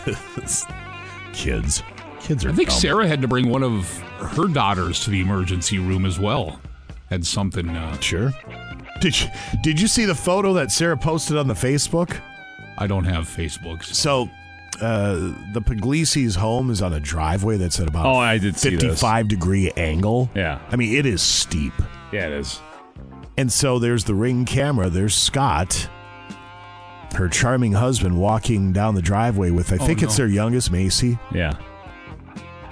Kids, 1.33 1.83
kids 2.22 2.46
are. 2.46 2.50
I 2.50 2.54
think 2.54 2.70
dumb. 2.70 2.80
Sarah 2.80 3.08
had 3.08 3.22
to 3.22 3.28
bring 3.28 3.50
one 3.50 3.63
of 3.63 3.98
her 4.00 4.48
daughters 4.48 5.04
to 5.06 5.10
the 5.10 5.20
emergency 5.22 5.80
room 5.80 6.06
as 6.06 6.20
well. 6.20 6.60
Had 7.10 7.25
something. 7.25 7.70
Uh, 7.70 8.00
Sure. 8.00 8.32
Did 9.01 9.20
you 9.20 9.28
Did 9.63 9.82
you 9.82 9.88
see 9.88 10.06
the 10.06 10.16
photo 10.16 10.54
that 10.54 10.72
Sarah 10.72 10.98
posted 10.98 11.36
on 11.38 11.48
the 11.48 11.54
Facebook? 11.56 12.16
I 12.78 12.88
don't 12.88 13.04
have 13.06 13.25
Facebook. 13.28 13.84
So, 13.84 14.30
uh, 14.82 15.16
the 15.54 15.62
Puglisi's 15.62 16.36
home 16.36 16.70
is 16.72 16.82
on 16.82 16.94
a 16.94 17.00
driveway 17.00 17.58
that's 17.58 17.80
at 17.80 17.88
about 17.88 18.06
Oh, 18.06 18.16
I 18.18 18.38
did 18.38 18.58
see 18.58 18.70
this. 18.72 18.82
55 18.84 19.28
degree 19.28 19.72
angle. 19.75 20.30
Yeah. 20.36 20.60
I 20.70 20.75
mean, 20.75 20.96
it 20.96 21.06
is 21.06 21.22
steep. 21.22 21.74
Yeah, 22.12 22.28
it 22.28 22.34
is. 22.34 22.60
And 23.38 23.51
so 23.51 23.80
there's 23.80 24.04
the 24.06 24.16
ring 24.16 24.46
camera. 24.46 24.90
There's 24.90 25.16
Scott, 25.16 25.90
her 27.16 27.28
charming 27.28 27.74
husband, 27.74 28.18
walking 28.20 28.72
down 28.72 28.96
the 28.96 29.01
driveway 29.01 29.51
with, 29.51 29.72
I 29.74 29.78
Oh, 29.78 29.86
think 29.86 30.01
it's 30.04 30.18
their 30.18 30.28
youngest, 30.28 30.72
Macy. 30.72 31.18
Yeah. 31.34 31.54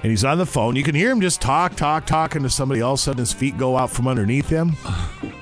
And 0.01 0.09
he's 0.11 0.23
on 0.23 0.37
the 0.37 0.45
phone. 0.45 0.77
You 0.77 0.83
can 0.83 0.95
hear 0.95 1.11
him 1.11 1.19
just 1.19 1.41
talk, 1.41 1.75
talk, 1.75 2.05
talking 2.05 2.41
to 2.43 2.49
somebody. 2.49 2.81
All 2.81 2.93
of 2.93 2.99
a 2.99 3.01
sudden, 3.01 3.19
his 3.19 3.33
feet 3.33 3.57
go 3.57 3.75
out 3.77 3.89
from 3.91 4.07
underneath 4.07 4.47
him, 4.47 4.77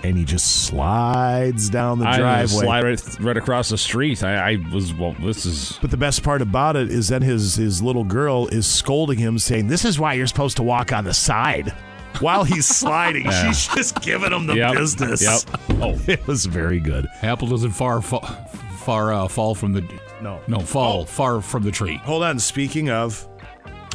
and 0.03 0.17
he 0.17 0.25
just 0.25 0.65
slides 0.65 1.69
down 1.69 1.99
the 1.99 2.07
I 2.07 2.17
driveway. 2.17 2.47
slide 2.63 2.83
right, 2.83 3.17
right 3.19 3.37
across 3.37 3.69
the 3.69 3.77
street. 3.77 4.23
I, 4.23 4.53
I 4.53 4.57
was 4.73 4.93
well. 4.95 5.15
This 5.19 5.45
is 5.45 5.77
But 5.81 5.91
the 5.91 5.97
best 5.97 6.23
part 6.23 6.41
about 6.41 6.75
it 6.75 6.89
is 6.91 7.09
that 7.09 7.21
his 7.21 7.55
his 7.55 7.81
little 7.83 8.03
girl 8.03 8.47
is 8.47 8.65
scolding 8.65 9.19
him, 9.19 9.37
saying, 9.37 9.67
"This 9.67 9.85
is 9.85 9.99
why 9.99 10.13
you're 10.13 10.27
supposed 10.27 10.57
to 10.57 10.63
walk 10.63 10.91
on 10.91 11.03
the 11.03 11.13
side." 11.13 11.73
While 12.19 12.43
he's 12.43 12.65
sliding, 12.75 13.25
Yeah. 13.25 13.51
she's 13.51 13.67
just 13.67 14.01
giving 14.01 14.31
him 14.33 14.47
the 14.47 14.55
Yep, 14.55 14.73
business. 14.73 15.21
yep. 15.21 15.41
oh, 15.81 15.99
It 16.07 16.25
was 16.25 16.47
very 16.47 16.79
good. 16.79 17.05
apple 17.21 17.47
doesn't 17.47 17.71
far 17.73 18.01
fa- 18.01 18.47
far 18.79 19.13
uh, 19.13 19.27
fall 19.27 19.53
from 19.53 19.73
the. 19.73 19.83
No. 20.19 20.39
No, 20.47 20.59
fall 20.61 21.05
far 21.05 21.41
from 21.41 21.61
the 21.61 21.69
tree. 21.71 21.97
Hold 21.97 22.23
on. 22.23 22.39
Speaking 22.39 22.89
of, 22.89 23.27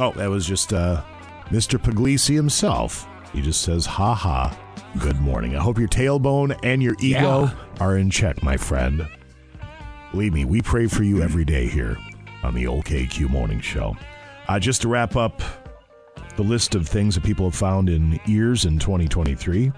oh, 0.00 0.12
that 0.12 0.28
was 0.30 0.46
just 0.46 0.72
uh, 0.72 1.02
Mr. 1.50 1.78
Puglisi 1.78 2.34
himself. 2.34 3.06
He 3.32 3.40
just 3.42 3.62
says, 3.62 3.87
"Ha 3.87 4.14
ha." 4.14 4.58
Good 4.99 5.20
morning. 5.20 5.56
I 5.56 5.61
hope 5.61 5.78
your 5.78 5.88
tailbone 5.88 6.58
and 6.62 6.82
your 6.82 6.94
ego 7.00 7.44
Yeah. 7.44 7.50
are 7.80 7.96
in 7.96 8.11
check, 8.11 8.42
my 8.42 8.58
friend. 8.58 9.06
Believe 10.11 10.34
me, 10.34 10.44
we 10.44 10.61
pray 10.61 10.87
for 10.87 11.02
you 11.02 11.22
every 11.22 11.46
day 11.46 11.66
here 11.66 11.96
on 12.42 12.54
the 12.54 12.66
old 12.66 12.84
KQ 12.84 13.30
Morning 13.30 13.61
Show. 13.61 13.96
Uh, 14.49 14.58
just 14.58 14.82
to 14.82 14.88
wrap 14.88 15.16
up 15.16 15.40
the 16.37 16.42
list 16.42 16.75
of 16.75 16.87
things 16.87 17.14
that 17.14 17.25
people 17.25 17.46
have 17.46 17.54
found 17.54 17.88
in 17.88 18.20
ears 18.28 18.66
in 18.66 18.78
2023, 18.78 19.72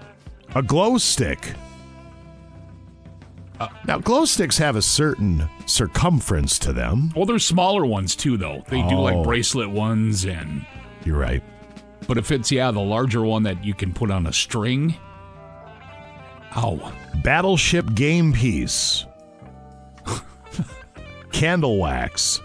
a 0.55 0.61
glow 0.61 0.97
stick. 0.97 1.53
Uh, 3.59 3.67
now, 3.87 3.97
glow 3.97 4.25
sticks 4.25 4.57
have 4.57 4.75
a 4.75 4.81
certain 4.81 5.47
circumference 5.65 6.59
to 6.59 6.73
them. 6.73 7.11
Well, 7.15 7.25
there's 7.25 7.45
smaller 7.45 7.85
ones 7.85 8.15
too, 8.15 8.35
though. 8.37 8.63
They 8.67 8.81
do 8.83 8.95
Oh. 8.95 9.01
like 9.03 9.23
bracelet 9.23 9.69
ones, 9.69 10.25
and 10.25 10.65
You're 11.05 11.17
right. 11.17 11.41
but 12.07 12.17
if 12.17 12.31
it's 12.31 12.51
yeah, 12.51 12.71
the 12.71 12.81
larger 12.81 13.21
one 13.23 13.43
that 13.43 13.63
you 13.63 13.73
can 13.73 13.93
put 13.93 14.11
on 14.11 14.27
a 14.27 14.33
string. 14.33 14.95
Ow! 16.57 16.91
Battleship 17.23 17.93
game 17.95 18.33
piece. 18.33 19.05
Candle 21.31 21.77
wax. 21.77 22.39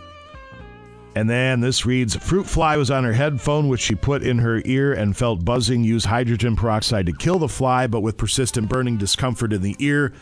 And 1.16 1.28
then 1.28 1.60
this 1.60 1.84
reads 1.86 2.14
Fruit 2.16 2.46
fly 2.46 2.76
was 2.76 2.90
on 2.90 3.04
her 3.04 3.12
headphone, 3.12 3.68
which 3.68 3.80
she 3.80 3.94
put 3.94 4.22
in 4.22 4.38
her 4.38 4.62
ear 4.64 4.92
and 4.92 5.16
felt 5.16 5.44
buzzing. 5.44 5.82
Use 5.84 6.04
hydrogen 6.04 6.56
peroxide 6.56 7.06
to 7.06 7.12
kill 7.12 7.38
the 7.38 7.48
fly, 7.48 7.86
but 7.86 8.00
with 8.00 8.16
persistent 8.16 8.68
burning 8.68 8.96
discomfort 8.96 9.52
in 9.52 9.62
the 9.62 9.76
ear, 9.80 10.12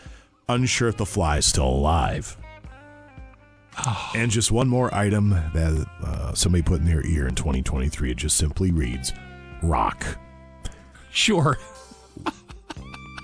unsure 0.49 0.89
if 0.89 0.97
the 0.97 1.05
fly 1.05 1.37
is 1.37 1.45
still 1.45 1.67
alive. 1.67 2.35
And 4.13 4.29
just 4.29 4.51
one 4.51 4.67
more 4.67 4.93
item 4.93 5.29
that 5.29 5.87
uh, 6.03 6.33
somebody 6.33 6.61
put 6.61 6.81
in 6.81 6.85
their 6.85 7.05
ear 7.05 7.27
in 7.27 7.35
2023. 7.35 8.11
It 8.11 8.17
just 8.17 8.35
simply 8.35 8.71
reads 8.71 9.13
rock. 9.63 10.05
Sure. 11.11 11.57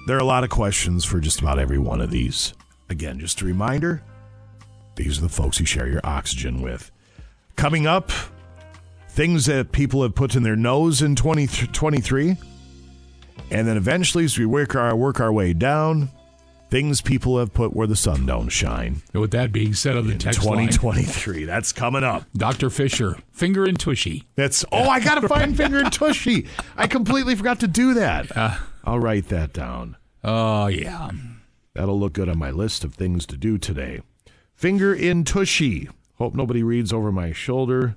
There 0.08 0.16
are 0.16 0.20
a 0.20 0.24
lot 0.26 0.44
of 0.44 0.52
questions 0.52 1.04
for 1.04 1.20
just 1.20 1.42
about 1.42 1.58
every 1.58 1.80
one 1.80 2.00
of 2.00 2.12
these. 2.12 2.54
Again, 2.90 3.20
just 3.20 3.42
a 3.42 3.46
reminder 3.46 4.04
these 4.96 5.18
are 5.18 5.22
the 5.22 5.30
folks 5.30 5.60
you 5.60 5.66
share 5.66 5.88
your 5.88 6.02
oxygen 6.04 6.62
with. 6.62 6.92
Coming 7.56 7.88
up, 7.88 8.12
things 9.10 9.48
that 9.48 9.72
people 9.72 10.04
have 10.04 10.14
put 10.14 10.36
in 10.36 10.44
their 10.44 10.56
nose 10.56 11.02
in 11.02 11.16
2023. 11.16 12.38
And 13.50 13.68
then 13.68 13.78
eventually, 13.78 14.26
as 14.26 14.38
we 14.38 14.46
work 14.46 14.76
our, 14.76 14.96
work 14.96 15.20
our 15.20 15.34
way 15.34 15.54
down, 15.54 16.10
things 16.76 17.00
people 17.00 17.40
have 17.40 17.54
put 17.54 17.74
where 17.74 17.88
the 17.88 17.96
sun 17.96 18.26
don't 18.26 18.50
shine. 18.50 19.02
And 19.14 19.22
with 19.22 19.32
that 19.32 19.54
being 19.54 19.74
said, 19.74 19.96
on 19.96 20.08
the 20.08 20.16
text 20.16 20.44
line, 20.44 20.68
2023. 20.68 21.46
That's 21.46 21.72
coming 21.72 22.04
up. 22.04 22.26
Dr. 22.36 22.70
Fisher, 22.70 23.18
finger 23.32 23.64
and 23.64 23.80
tushy. 23.80 24.26
That's 24.36 24.66
oh, 24.74 24.90
I 24.90 25.00
gotta 25.00 25.26
find 25.26 25.56
finger 25.56 25.80
and 25.80 25.90
tushy. 25.90 26.48
I 26.76 26.88
completely 26.88 27.34
forgot 27.36 27.62
to 27.62 27.70
do 27.70 27.94
that. 27.94 28.36
Uh, 28.36 28.58
I'll 28.84 29.00
write 29.00 29.30
that 29.30 29.54
down. 29.54 29.96
Oh 30.22 30.68
yeah. 30.68 31.12
That'll 31.76 31.98
look 31.98 32.12
good 32.12 32.28
on 32.28 32.38
my 32.38 32.52
list 32.52 32.84
of 32.84 32.94
things 32.94 33.26
to 33.28 33.38
do 33.38 33.58
today. 33.58 34.02
Finger 34.54 34.94
in 34.94 35.24
tushy. 35.24 35.88
Hope 36.16 36.36
nobody 36.36 36.62
reads 36.62 36.92
over 36.92 37.10
my 37.10 37.32
shoulder. 37.32 37.96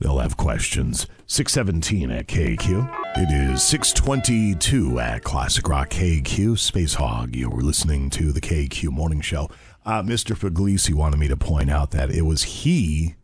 They'll 0.00 0.18
have 0.18 0.36
questions. 0.36 1.08
617 1.26 2.10
at 2.12 2.28
KQ. 2.28 3.16
It 3.16 3.32
is 3.32 3.64
622 3.64 5.00
at 5.00 5.24
Classic 5.24 5.68
Rock 5.68 5.90
KQ. 5.90 6.52
Spacehog, 6.52 7.34
you 7.34 7.50
were 7.50 7.62
listening 7.62 8.08
to 8.10 8.30
the 8.30 8.40
KQ 8.40 8.90
Morning 8.90 9.20
Show. 9.20 9.50
Uh, 9.84 10.02
Mr. 10.02 10.36
Puglisi 10.36 10.94
wanted 10.94 11.18
me 11.18 11.26
to 11.26 11.36
point 11.36 11.68
out 11.68 11.90
that 11.90 12.10
it 12.10 12.22
was 12.22 12.44
he 12.44 13.16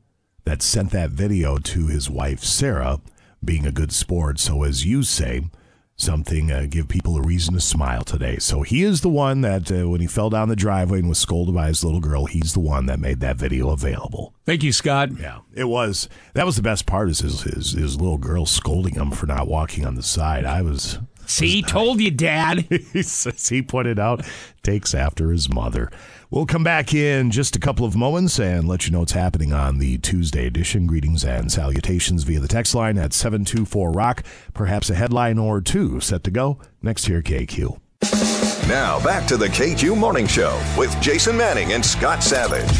that 0.45 0.63
sent 0.63 0.91
that 0.91 1.11
video 1.11 1.59
to 1.59 1.87
his 1.87 2.11
wife, 2.11 2.43
Sarah, 2.43 3.01
being 3.45 3.67
a 3.67 3.73
good 3.73 3.93
sport. 3.93 4.41
So, 4.41 4.65
as 4.65 4.85
you 4.85 5.05
say, 5.05 5.43
something 5.97 6.51
uh, 6.51 6.67
give 6.69 6.89
people 6.89 7.17
a 7.17 7.23
reason 7.23 7.55
to 7.55 7.61
smile 7.61 8.03
today. 8.03 8.39
So 8.39 8.63
he 8.63 8.83
is 8.83 9.01
the 9.01 9.09
one 9.09 9.43
that 9.43 9.71
uh, 9.71 9.89
when 9.89 10.01
he 10.01 10.07
fell 10.07 10.31
down 10.31 10.49
the 10.49 10.57
driveway 10.57 10.99
and 10.99 11.09
was 11.09 11.19
scolded 11.19 11.55
by 11.55 11.69
his 11.69 11.85
little 11.85 12.01
girl, 12.01 12.27
he's 12.27 12.53
the 12.53 12.61
one 12.61 12.87
that 12.87 12.99
made 12.99 13.21
that 13.21 13.37
video 13.37 13.71
available. 13.71 14.35
Thank 14.45 14.63
you, 14.63 14.73
Scott. 14.73 15.11
Yeah, 15.19 15.41
it 15.53 15.65
was. 15.65 16.09
That 16.35 16.47
was 16.47 16.57
the 16.57 16.63
best 16.63 16.87
part 16.87 17.09
is 17.09 17.21
his 17.21 17.43
his, 17.43 17.73
his 17.73 18.01
little 18.01 18.19
girl 18.19 18.47
scolding 18.47 18.95
him 18.95 19.11
for 19.11 19.27
not 19.27 19.49
walking 19.49 19.87
on 19.87 19.95
the 19.95 20.03
side. 20.03 20.45
I 20.45 20.63
was. 20.63 20.99
See, 21.27 21.63
told 21.63 22.01
you, 22.01 22.11
Dad. 22.11 22.61
he 22.93 23.03
says 23.03 23.49
he 23.49 23.63
pointed 23.63 23.99
out 23.99 24.27
takes 24.63 24.95
after 24.95 25.31
his 25.31 25.49
mother. 25.49 25.91
We'll 26.31 26.47
come 26.47 26.65
back 26.65 26.95
in 26.95 27.31
just 27.31 27.55
a 27.55 27.61
couple 27.61 27.87
of 27.87 27.97
moments 27.97 28.39
and 28.41 28.67
let 28.67 28.87
you 28.87 28.93
know 28.93 29.01
what's 29.01 29.13
happening 29.13 29.53
on 29.53 29.79
the 29.79 29.99
Tuesday 29.99 30.47
edition. 30.47 30.87
Greetings 30.87 31.25
and 31.25 31.53
salutations 31.53 32.25
via 32.25 32.41
the 32.41 32.49
text 32.49 32.75
line 32.75 32.99
at 32.99 33.13
724 33.13 33.93
Rock. 33.93 34.25
Perhaps 34.53 34.91
a 34.91 34.95
headline 34.95 35.39
or 35.39 35.61
two 35.61 36.01
set 36.01 36.25
to 36.25 36.31
go 36.31 36.59
next 36.83 37.07
here, 37.07 37.23
KQ. 37.23 37.79
Now 38.69 39.03
back 39.05 39.27
to 39.29 39.37
the 39.37 39.49
KQ 39.49 39.97
Morning 39.97 40.27
Show 40.27 40.61
with 40.77 40.99
Jason 41.01 41.37
Manning 41.37 41.73
and 41.73 41.85
Scott 41.85 42.23
Savage. 42.23 42.71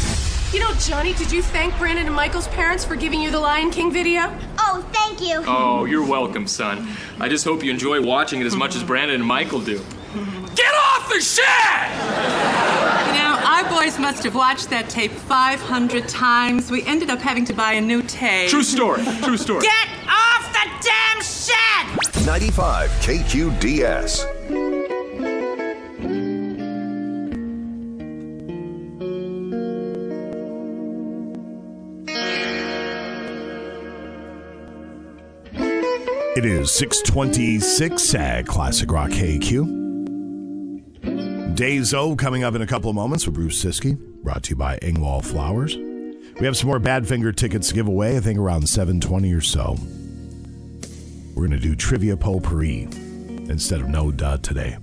You 0.53 0.59
know, 0.59 0.73
Johnny, 0.75 1.13
did 1.13 1.31
you 1.31 1.41
thank 1.41 1.77
Brandon 1.77 2.05
and 2.07 2.15
Michael's 2.15 2.47
parents 2.49 2.85
for 2.85 2.95
giving 2.95 3.21
you 3.21 3.29
the 3.29 3.39
Lion 3.39 3.71
King 3.71 3.91
video? 3.91 4.33
Oh, 4.57 4.87
thank 4.91 5.21
you. 5.21 5.43
Oh, 5.47 5.85
you're 5.85 6.05
welcome, 6.05 6.47
son. 6.47 6.87
I 7.19 7.29
just 7.29 7.43
hope 7.43 7.63
you 7.63 7.71
enjoy 7.71 8.01
watching 8.01 8.41
it 8.41 8.45
as 8.45 8.55
much 8.55 8.75
as 8.75 8.83
Brandon 8.83 9.15
and 9.15 9.25
Michael 9.25 9.59
do. 9.59 9.77
Get 10.55 10.73
off 10.73 11.09
the 11.09 11.19
shed! 11.19 13.04
our 13.55 13.69
boys 13.69 13.97
must 13.97 14.21
have 14.25 14.35
watched 14.35 14.69
that 14.69 14.89
tape 14.89 15.11
500 15.11 16.09
times. 16.09 16.69
We 16.69 16.85
ended 16.85 17.09
up 17.09 17.19
having 17.19 17.45
to 17.45 17.53
buy 17.53 17.73
a 17.73 17.81
new 17.81 18.01
tape. 18.01 18.49
True 18.49 18.63
story. 18.63 19.01
True 19.23 19.37
story. 19.37 19.61
Get 19.61 19.87
off 20.09 20.51
the 20.51 20.69
damn 20.83 21.21
shed! 21.21 22.25
95 22.25 22.89
KQDS. 22.99 24.25
It 36.35 36.43
is 36.43 36.73
626 36.73 38.15
at 38.15 38.39
uh, 38.39 38.43
Classic 38.43 38.91
Rock 38.91 39.11
KQ. 39.11 39.84
Days 41.55 41.93
O 41.93 42.17
coming 42.17 42.43
up 42.43 42.53
in 42.53 42.61
a 42.61 42.67
couple 42.67 42.89
of 42.89 42.97
moments 42.97 43.25
with 43.25 43.35
Bruce 43.35 43.63
Siski, 43.63 43.97
brought 44.21 44.43
to 44.43 44.49
you 44.49 44.55
by 44.57 44.77
Engwall 44.79 45.23
Flowers. 45.23 45.77
We 45.77 46.45
have 46.45 46.57
some 46.57 46.67
more 46.67 46.81
Badfinger 46.81 47.33
tickets 47.33 47.69
to 47.69 47.73
give 47.73 47.87
away, 47.87 48.17
I 48.17 48.19
think 48.19 48.37
around 48.37 48.67
720 48.67 49.31
or 49.31 49.39
so. 49.39 49.77
We're 51.33 51.47
going 51.47 51.51
to 51.51 51.57
do 51.57 51.73
Trivia 51.73 52.17
Potpourri 52.17 52.89
instead 53.47 53.79
of 53.79 53.87
No 53.87 54.11
Duh 54.11 54.35
today. 54.39 54.75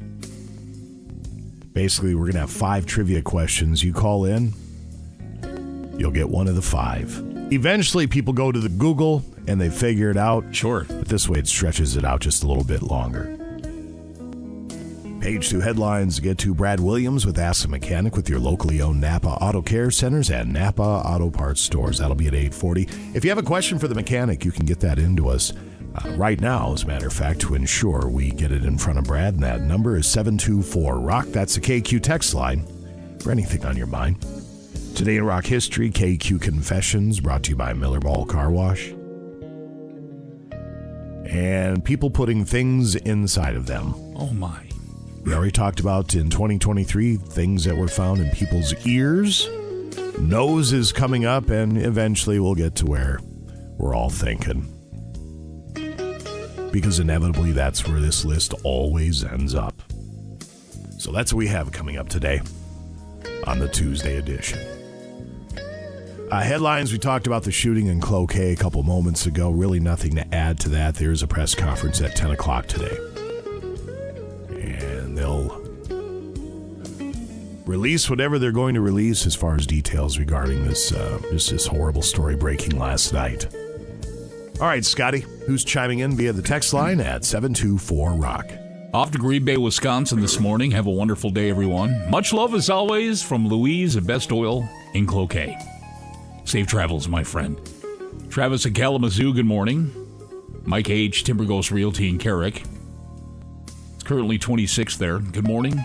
Basically, 1.75 2.15
we're 2.15 2.23
going 2.23 2.35
to 2.35 2.41
have 2.41 2.51
five 2.51 2.87
trivia 2.87 3.21
questions. 3.21 3.85
You 3.85 3.93
call 3.93 4.25
in, 4.25 4.55
you'll 5.99 6.11
get 6.11 6.31
one 6.31 6.49
of 6.49 6.55
the 6.55 6.63
five. 6.63 7.23
Eventually, 7.53 8.07
people 8.07 8.33
go 8.33 8.51
to 8.51 8.61
the 8.61 8.71
Google 8.71 9.23
and 9.47 9.61
they 9.61 9.69
figure 9.69 10.09
it 10.09 10.17
out. 10.17 10.45
Sure. 10.53 10.87
But 10.89 11.09
this 11.09 11.29
way, 11.29 11.39
it 11.39 11.49
stretches 11.49 11.99
it 11.99 12.05
out 12.07 12.23
just 12.23 12.43
a 12.43 12.47
little 12.47 12.65
bit 12.65 12.81
longer. 12.81 13.42
Page 15.23 15.51
two 15.51 15.61
headlines 15.61 16.19
get 16.19 16.37
to 16.39 16.53
Brad 16.53 16.81
Williams 16.81 17.25
with 17.25 17.39
Ask 17.39 17.65
a 17.65 17.69
Mechanic 17.69 18.17
with 18.17 18.29
your 18.29 18.41
locally 18.41 18.83
owned 18.83 19.01
Napa 19.01 19.29
Auto 19.29 19.63
Care 19.63 19.93
Centers 19.93 20.31
and 20.31 20.53
Napa 20.53 20.83
Auto 20.83 21.31
Parts 21.31 21.61
stores. 21.61 21.99
That'll 21.99 22.17
be 22.17 22.27
at 22.27 22.35
840. 22.35 22.89
If 23.15 23.23
you 23.23 23.31
have 23.31 23.39
a 23.39 23.43
question 23.45 23.79
for 23.79 23.87
the 23.87 23.95
mechanic, 23.95 24.45
you 24.45 24.51
can 24.51 24.67
get 24.67 24.81
that 24.81 24.99
into 24.99 25.29
us 25.29 25.53
uh, 25.95 26.11
right 26.17 26.41
now, 26.41 26.73
as 26.73 26.83
a 26.83 26.89
matter 26.89 27.07
of 27.07 27.13
fact, 27.13 27.39
to 27.43 27.55
ensure 27.55 28.09
we 28.09 28.33
get 28.33 28.51
it 28.51 28.65
in 28.65 28.77
front 28.77 28.99
of 28.99 29.05
Brad. 29.05 29.35
And 29.35 29.45
that 29.45 29.61
number 29.61 29.97
is 29.97 30.09
724 30.09 30.99
Rock. 30.99 31.27
That's 31.27 31.55
the 31.55 31.61
KQ 31.61 32.03
text 32.03 32.35
line 32.35 32.67
for 33.21 33.31
anything 33.31 33.65
on 33.65 33.77
your 33.77 33.87
mind. 33.87 34.27
Today 34.97 35.19
in 35.19 35.25
Rock 35.25 35.47
History, 35.47 35.93
KQ 35.93 36.43
Confessions, 36.43 37.21
brought 37.21 37.45
to 37.45 37.51
you 37.51 37.57
by 37.57 37.75
Miller 37.75 38.01
Ball 38.01 38.27
Car 38.27 38.51
Wash. 38.51 38.89
And 41.31 41.85
people 41.85 42.11
putting 42.11 42.45
things 42.45 42.97
inside 42.97 43.55
of 43.55 43.67
them. 43.67 43.95
Oh, 44.17 44.33
my. 44.33 44.72
We 45.25 45.33
already 45.35 45.53
talked 45.53 45.79
about 45.79 46.15
in 46.15 46.31
2023 46.31 47.17
things 47.17 47.65
that 47.65 47.77
were 47.77 47.87
found 47.87 48.21
in 48.21 48.31
people's 48.31 48.75
ears. 48.85 49.49
Nose 50.19 50.73
is 50.73 50.91
coming 50.91 51.25
up, 51.25 51.49
and 51.49 51.79
eventually 51.79 52.41
we'll 52.41 52.57
get 52.57 52.75
to 52.77 52.87
where 52.87 53.21
we're 53.79 53.95
all 53.95 54.11
thinking. 54.11 54.69
Because 56.73 56.99
inevitably 56.99 57.53
that's 57.53 57.87
where 57.87 58.01
this 58.01 58.25
list 58.25 58.53
always 58.65 59.23
ends 59.25 59.55
up. 59.55 59.81
So 60.99 61.13
that's 61.13 61.33
what 61.33 61.39
we 61.39 61.49
have 61.49 61.71
coming 61.71 61.99
up 61.99 62.09
today 62.09 62.41
on 63.47 63.61
the 63.61 63.69
Tuesday 63.69 64.17
edition. 64.17 64.59
Uh, 66.33 66.41
headlines 66.41 66.93
we 66.93 66.99
talked 66.99 67.27
about 67.29 67.45
the 67.45 67.53
shooting 67.53 67.87
in 67.87 68.01
Cloquet 68.01 68.53
a 68.53 68.57
couple 68.57 68.83
moments 68.83 69.27
ago. 69.27 69.51
Really 69.51 69.81
nothing 69.81 70.17
to 70.17 70.35
add 70.35 70.59
to 70.61 70.69
that. 70.71 70.97
There's 70.97 71.23
a 71.23 71.27
press 71.29 71.55
conference 71.55 72.01
at 72.01 72.17
10 72.17 72.33
o'clock 72.33 72.67
today. 72.67 73.12
Release 77.67 78.11
whatever 78.11 78.39
they're 78.39 78.53
going 78.53 78.75
to 78.75 78.81
release 78.81 79.27
as 79.27 79.35
far 79.35 79.55
as 79.55 79.67
details 79.67 80.19
regarding 80.19 80.65
this 80.65 80.93
uh, 80.93 81.21
just 81.31 81.51
this 81.51 81.67
horrible 81.67 82.03
story 82.03 82.37
breaking 82.37 82.79
last 82.79 83.13
night. 83.13 83.47
All 84.61 84.69
right, 84.69 84.85
Scotty, 84.85 85.21
who's 85.47 85.65
chiming 85.65 86.01
in 86.01 86.17
via 86.17 86.33
the 86.33 86.43
text 86.43 86.73
line 86.73 87.01
at 87.01 87.25
724 87.25 88.13
Rock. 88.13 88.51
Off 88.95 89.11
to 89.11 89.19
Green 89.19 89.45
Bay, 89.45 89.57
Wisconsin 89.57 90.21
this 90.21 90.39
morning. 90.39 90.71
Have 90.73 90.87
a 90.87 90.91
wonderful 90.91 91.31
day, 91.31 91.49
everyone. 91.49 92.11
Much 92.11 92.33
love 92.33 92.55
as 92.55 92.69
always 92.69 93.23
from 93.23 93.49
Louise 93.49 93.97
at 93.97 94.07
Best 94.07 94.31
Oil 94.31 94.69
in 94.93 95.07
Cloquet. 95.07 95.57
Safe 96.45 96.67
travels, 96.67 97.09
my 97.09 97.25
friend. 97.25 97.59
Travis 98.29 98.67
at 98.67 98.75
Kalamazoo, 98.75 99.33
good 99.33 99.47
morning. 99.47 99.91
Mike 100.65 100.91
H., 100.91 101.25
Timber 101.25 101.45
Ghost 101.45 101.71
Realty 101.71 102.09
in 102.09 102.19
Carrick. 102.19 102.63
It's 103.95 104.05
currently 104.05 104.39
26 104.39 104.97
there. 104.99 105.19
Good 105.19 105.47
morning. 105.47 105.83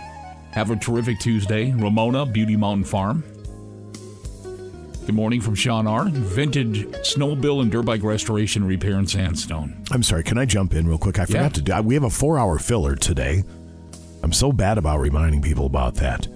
Have 0.52 0.72
a 0.72 0.76
terrific 0.76 1.20
Tuesday. 1.20 1.72
Ramona, 1.74 2.26
Beauty 2.26 2.56
Mountain 2.56 2.86
Farm. 2.86 3.24
Good 5.06 5.16
morning 5.16 5.40
from 5.40 5.56
Sean 5.56 5.88
R. 5.88 6.06
Vintage 6.10 6.84
Snowbill 6.98 7.62
and 7.62 7.72
Dirt 7.72 7.84
Bike 7.86 8.04
Restoration 8.04 8.66
Repair 8.66 8.96
and 8.98 9.10
Sandstone. 9.10 9.84
I'm 9.92 10.04
sorry, 10.04 10.24
can 10.24 10.38
I 10.38 10.46
jump 10.46 10.74
in 10.74 10.88
real 10.88 10.98
quick? 10.98 11.18
I 11.20 11.26
forgot 11.26 11.42
Yeah. 11.44 11.50
to 11.50 11.62
do. 11.62 11.82
We 11.84 11.94
have 11.94 12.04
a 12.04 12.10
four-hour 12.10 12.60
filler 12.60 12.96
today. 12.96 13.44
I'm 14.24 14.34
so 14.34 14.52
bad 14.52 14.78
about 14.78 15.00
reminding 15.00 15.42
people 15.42 15.66
about 15.66 15.96
that. 15.96 16.28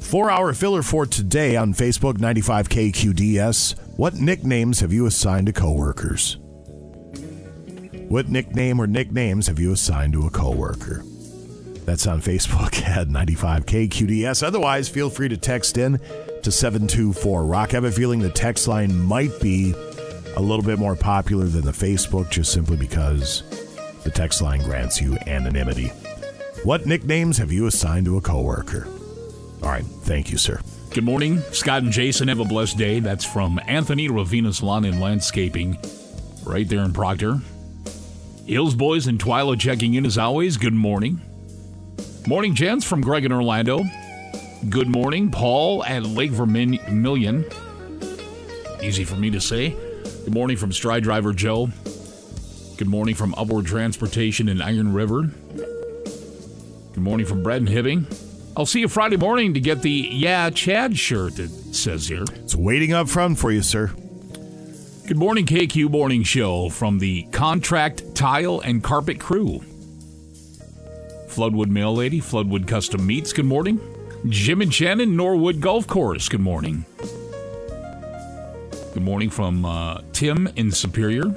Four-hour 0.00 0.54
filler 0.54 0.82
for 0.82 1.04
today 1.04 1.56
on 1.56 1.74
Facebook 1.74 2.18
95KQDS. 2.18 3.74
What 3.96 4.14
nicknames 4.14 4.80
have 4.80 4.92
you 4.92 5.04
assigned 5.04 5.48
to 5.48 5.52
coworkers? 5.52 6.38
What 8.08 8.30
nickname 8.30 8.80
or 8.80 8.86
nicknames 8.86 9.48
have 9.48 9.58
you 9.58 9.70
assigned 9.72 10.14
to 10.14 10.26
a 10.26 10.30
coworker? 10.30 11.02
That's 11.88 12.06
on 12.06 12.20
Facebook 12.20 12.82
at 12.86 13.08
95KQDS. 13.08 14.42
Otherwise, 14.42 14.90
feel 14.90 15.08
free 15.08 15.30
to 15.30 15.38
text 15.38 15.78
in 15.78 15.98
to 16.42 16.52
724 16.52 17.46
Rock. 17.46 17.70
I 17.70 17.76
have 17.78 17.84
a 17.84 17.90
feeling 17.90 18.20
the 18.20 18.28
text 18.28 18.68
line 18.68 18.94
might 18.94 19.40
be 19.40 19.72
a 20.36 20.40
little 20.42 20.62
bit 20.62 20.78
more 20.78 20.94
popular 20.94 21.46
than 21.46 21.64
the 21.64 21.72
Facebook 21.72 22.28
just 22.28 22.52
simply 22.52 22.76
because 22.76 23.42
the 24.04 24.10
text 24.10 24.42
line 24.42 24.62
grants 24.64 25.00
you 25.00 25.16
anonymity. 25.26 25.86
What 26.62 26.84
nicknames 26.84 27.38
have 27.38 27.50
you 27.50 27.66
assigned 27.66 28.04
to 28.04 28.18
a 28.18 28.20
coworker? 28.20 28.86
All 29.62 29.70
right, 29.70 29.86
thank 30.02 30.30
you, 30.30 30.36
sir. 30.36 30.60
Good 30.90 31.04
morning, 31.04 31.40
Scott 31.52 31.84
and 31.84 31.90
Jason. 31.90 32.28
Have 32.28 32.40
a 32.40 32.44
blessed 32.44 32.76
day. 32.76 33.00
That's 33.00 33.24
from 33.24 33.58
Anthony 33.66 34.10
Ravina's 34.10 34.62
Lawn 34.62 34.84
and 34.84 35.00
Landscaping, 35.00 35.78
right 36.44 36.68
there 36.68 36.80
in 36.84 36.92
Proctor. 36.92 37.38
Hills 38.44 38.74
Boys 38.74 39.06
and 39.06 39.18
Twyla 39.18 39.58
checking 39.58 39.94
in 39.94 40.04
as 40.04 40.18
always. 40.18 40.58
Good 40.58 40.74
morning. 40.74 41.22
Morning, 42.28 42.54
gents, 42.54 42.84
from 42.84 43.00
Greg 43.00 43.24
in 43.24 43.32
Orlando. 43.32 43.84
Good 44.68 44.86
morning, 44.86 45.30
Paul 45.30 45.82
at 45.82 46.02
Lake 46.02 46.30
Vermilion. 46.30 47.46
Easy 48.82 49.04
for 49.04 49.14
me 49.14 49.30
to 49.30 49.40
say. 49.40 49.70
Good 49.70 50.34
morning 50.34 50.58
from 50.58 50.70
Stride 50.70 51.04
Driver 51.04 51.32
Joe. 51.32 51.70
Good 52.76 52.86
morning 52.86 53.14
from 53.14 53.34
Upward 53.38 53.64
Transportation 53.64 54.50
in 54.50 54.60
Iron 54.60 54.92
River. 54.92 55.22
Good 55.22 56.98
morning 56.98 57.24
from 57.24 57.42
Brad 57.42 57.62
and 57.62 57.70
Hibbing. 57.70 58.04
I'll 58.58 58.66
see 58.66 58.80
you 58.80 58.88
Friday 58.88 59.16
morning 59.16 59.54
to 59.54 59.60
get 59.60 59.80
the 59.80 59.90
Yeah 59.90 60.50
Chad 60.50 60.98
shirt, 60.98 61.38
it 61.38 61.48
says 61.74 62.08
here. 62.08 62.24
It's 62.34 62.54
waiting 62.54 62.92
up 62.92 63.08
front 63.08 63.38
for 63.38 63.50
you, 63.50 63.62
sir. 63.62 63.86
Good 65.06 65.16
morning, 65.16 65.46
KQ 65.46 65.90
Morning 65.90 66.24
Show 66.24 66.68
from 66.68 66.98
the 66.98 67.22
Contract 67.32 68.14
Tile 68.14 68.60
and 68.60 68.84
Carpet 68.84 69.18
Crew. 69.18 69.62
Floodwood 71.38 71.68
Mail 71.68 71.94
Lady, 71.94 72.20
Floodwood 72.20 72.66
Custom 72.66 73.06
Meats, 73.06 73.32
good 73.32 73.44
morning. 73.44 73.80
Jim 74.28 74.60
and 74.60 74.74
Shannon, 74.74 75.14
Norwood 75.14 75.60
Golf 75.60 75.86
Course, 75.86 76.28
good 76.28 76.40
morning. 76.40 76.84
Good 78.92 79.04
morning 79.04 79.30
from 79.30 79.64
uh, 79.64 80.00
Tim 80.12 80.48
in 80.56 80.72
Superior. 80.72 81.32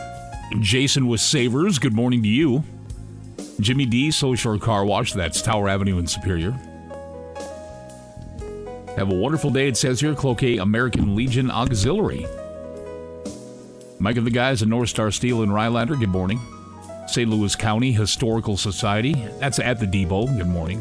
Jason 0.60 1.06
with 1.06 1.22
Savers, 1.22 1.78
good 1.78 1.94
morning 1.94 2.24
to 2.24 2.28
you. 2.28 2.64
Jimmy 3.60 3.86
D, 3.86 4.10
Social 4.10 4.58
Car 4.58 4.86
Wash, 4.86 5.14
that's 5.14 5.40
Tower 5.40 5.70
Avenue 5.70 6.00
in 6.00 6.08
Superior. 6.08 6.54
Have 8.98 9.12
a 9.12 9.16
wonderful 9.16 9.52
day, 9.52 9.68
it 9.68 9.78
says 9.78 10.00
here, 10.00 10.16
Cloquet 10.16 10.58
American 10.58 11.16
Legion 11.16 11.52
Auxiliary. 11.52 12.26
Mike 14.00 14.18
and 14.18 14.26
the 14.26 14.32
guys 14.32 14.64
at 14.64 14.68
North 14.68 14.90
Star 14.90 15.12
Steel 15.12 15.44
in 15.44 15.50
Rylander, 15.50 16.00
good 16.00 16.10
morning. 16.10 16.40
St. 17.12 17.30
Louis 17.30 17.56
County 17.58 17.92
Historical 17.92 18.56
Society, 18.56 19.14
that's 19.40 19.60
at 19.60 19.82
the 19.82 19.86
Depot, 19.86 20.28
good 20.28 20.48
morning. 20.48 20.80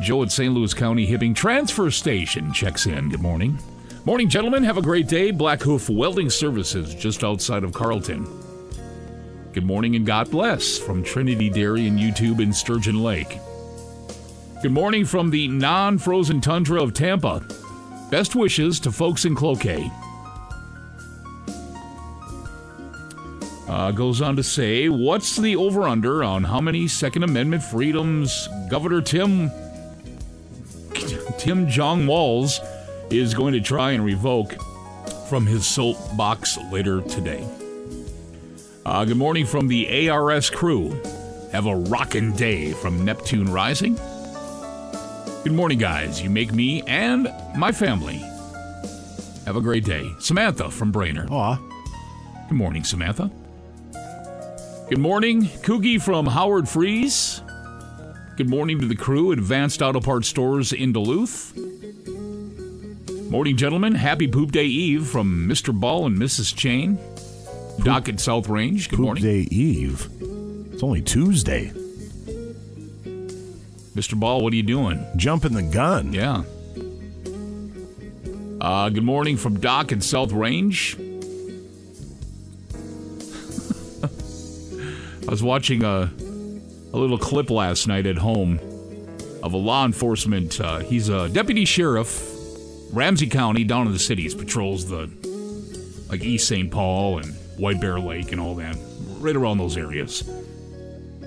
Joe 0.00 0.22
at 0.22 0.30
St. 0.30 0.54
Louis 0.54 0.72
County 0.72 1.04
Hibbing 1.08 1.34
Transfer 1.34 1.90
Station 1.90 2.52
checks 2.52 2.86
in, 2.86 3.08
good 3.10 3.20
morning. 3.20 3.58
Morning, 4.04 4.28
gentlemen, 4.28 4.62
have 4.62 4.78
a 4.78 4.82
great 4.82 5.08
day. 5.08 5.32
Black 5.32 5.60
Hoof 5.62 5.90
Welding 5.90 6.30
Services, 6.30 6.94
just 6.94 7.24
outside 7.24 7.64
of 7.64 7.72
Carlton. 7.72 8.26
Good 9.52 9.66
morning 9.66 9.96
and 9.96 10.06
God 10.06 10.30
bless 10.30 10.78
from 10.78 11.02
Trinity 11.02 11.50
Dairy 11.50 11.88
and 11.88 11.98
YouTube 11.98 12.40
in 12.40 12.52
Sturgeon 12.52 13.02
Lake. 13.02 13.40
Good 14.62 14.70
morning 14.70 15.04
from 15.04 15.30
the 15.30 15.48
non 15.48 15.98
frozen 15.98 16.40
tundra 16.40 16.80
of 16.80 16.94
Tampa. 16.94 17.44
Best 18.08 18.36
wishes 18.36 18.78
to 18.80 18.92
folks 18.92 19.24
in 19.24 19.34
Cloquet. 19.34 19.90
Uh, 23.68 23.90
goes 23.90 24.22
on 24.22 24.34
to 24.34 24.42
say, 24.42 24.88
what's 24.88 25.36
the 25.36 25.54
over 25.54 25.82
under 25.82 26.24
on 26.24 26.42
how 26.42 26.58
many 26.58 26.88
Second 26.88 27.22
Amendment 27.22 27.62
freedoms 27.62 28.48
Governor 28.70 29.02
Tim 29.02 29.50
Tim 31.38 31.68
Jong 31.68 32.06
Walz 32.06 32.60
is 33.10 33.34
going 33.34 33.52
to 33.52 33.60
try 33.60 33.90
and 33.90 34.02
revoke 34.02 34.54
from 35.28 35.44
his 35.46 35.66
soapbox 35.66 36.56
later 36.72 37.02
today? 37.02 37.46
Uh, 38.86 39.04
good 39.04 39.18
morning 39.18 39.44
from 39.44 39.68
the 39.68 40.08
ARS 40.08 40.48
crew. 40.48 40.88
Have 41.52 41.66
a 41.66 41.76
rockin' 41.76 42.32
day 42.32 42.72
from 42.72 43.04
Neptune 43.04 43.52
Rising. 43.52 43.96
Good 45.44 45.52
morning, 45.52 45.78
guys. 45.78 46.22
You 46.22 46.30
make 46.30 46.54
me 46.54 46.82
and 46.86 47.30
my 47.54 47.72
family 47.72 48.16
have 49.44 49.56
a 49.56 49.60
great 49.60 49.84
day. 49.84 50.10
Samantha 50.20 50.70
from 50.70 50.90
Brainerd. 50.90 51.28
Aw. 51.30 51.56
Good 52.48 52.56
morning, 52.56 52.82
Samantha. 52.82 53.30
Good 54.88 55.00
morning, 55.00 55.42
Coogie 55.42 56.00
from 56.00 56.24
Howard 56.24 56.66
Freeze. 56.66 57.42
Good 58.38 58.48
morning 58.48 58.80
to 58.80 58.86
the 58.86 58.96
crew, 58.96 59.32
Advanced 59.32 59.82
Auto 59.82 60.00
Parts 60.00 60.28
Stores 60.28 60.72
in 60.72 60.94
Duluth. 60.94 61.54
Morning, 63.28 63.58
gentlemen. 63.58 63.94
Happy 63.94 64.26
Poop 64.26 64.50
Day 64.50 64.64
Eve 64.64 65.06
from 65.06 65.46
Mr. 65.46 65.78
Ball 65.78 66.06
and 66.06 66.16
Mrs. 66.16 66.56
Chain. 66.56 66.98
Doc 67.84 68.08
at 68.08 68.18
South 68.18 68.48
Range. 68.48 68.88
Good 68.88 68.96
Poop 68.96 69.04
morning. 69.04 69.22
Day 69.22 69.40
Eve. 69.50 70.08
It's 70.72 70.82
only 70.82 71.02
Tuesday. 71.02 71.70
Mr. 73.94 74.18
Ball, 74.18 74.40
what 74.40 74.54
are 74.54 74.56
you 74.56 74.62
doing? 74.62 75.06
Jumping 75.16 75.52
the 75.52 75.64
gun. 75.64 76.14
Yeah. 76.14 76.44
Uh, 78.58 78.88
good 78.88 79.04
morning 79.04 79.36
from 79.36 79.60
Doc 79.60 79.92
at 79.92 80.02
South 80.02 80.32
Range. 80.32 80.96
I 85.28 85.30
was 85.30 85.42
watching 85.42 85.84
a, 85.84 86.10
a 86.94 86.96
little 86.96 87.18
clip 87.18 87.50
last 87.50 87.86
night 87.86 88.06
at 88.06 88.16
home 88.16 88.58
of 89.42 89.52
a 89.52 89.58
law 89.58 89.84
enforcement. 89.84 90.58
Uh, 90.58 90.78
he's 90.78 91.10
a 91.10 91.28
deputy 91.28 91.66
sheriff, 91.66 92.26
Ramsey 92.94 93.26
County, 93.26 93.62
down 93.62 93.86
in 93.86 93.92
the 93.92 93.98
cities, 93.98 94.34
patrols 94.34 94.88
the 94.88 95.10
like 96.08 96.22
East 96.24 96.48
St. 96.48 96.70
Paul 96.70 97.18
and 97.18 97.34
White 97.58 97.78
Bear 97.78 98.00
Lake 98.00 98.32
and 98.32 98.40
all 98.40 98.54
that, 98.54 98.74
right 99.18 99.36
around 99.36 99.58
those 99.58 99.76
areas. 99.76 100.26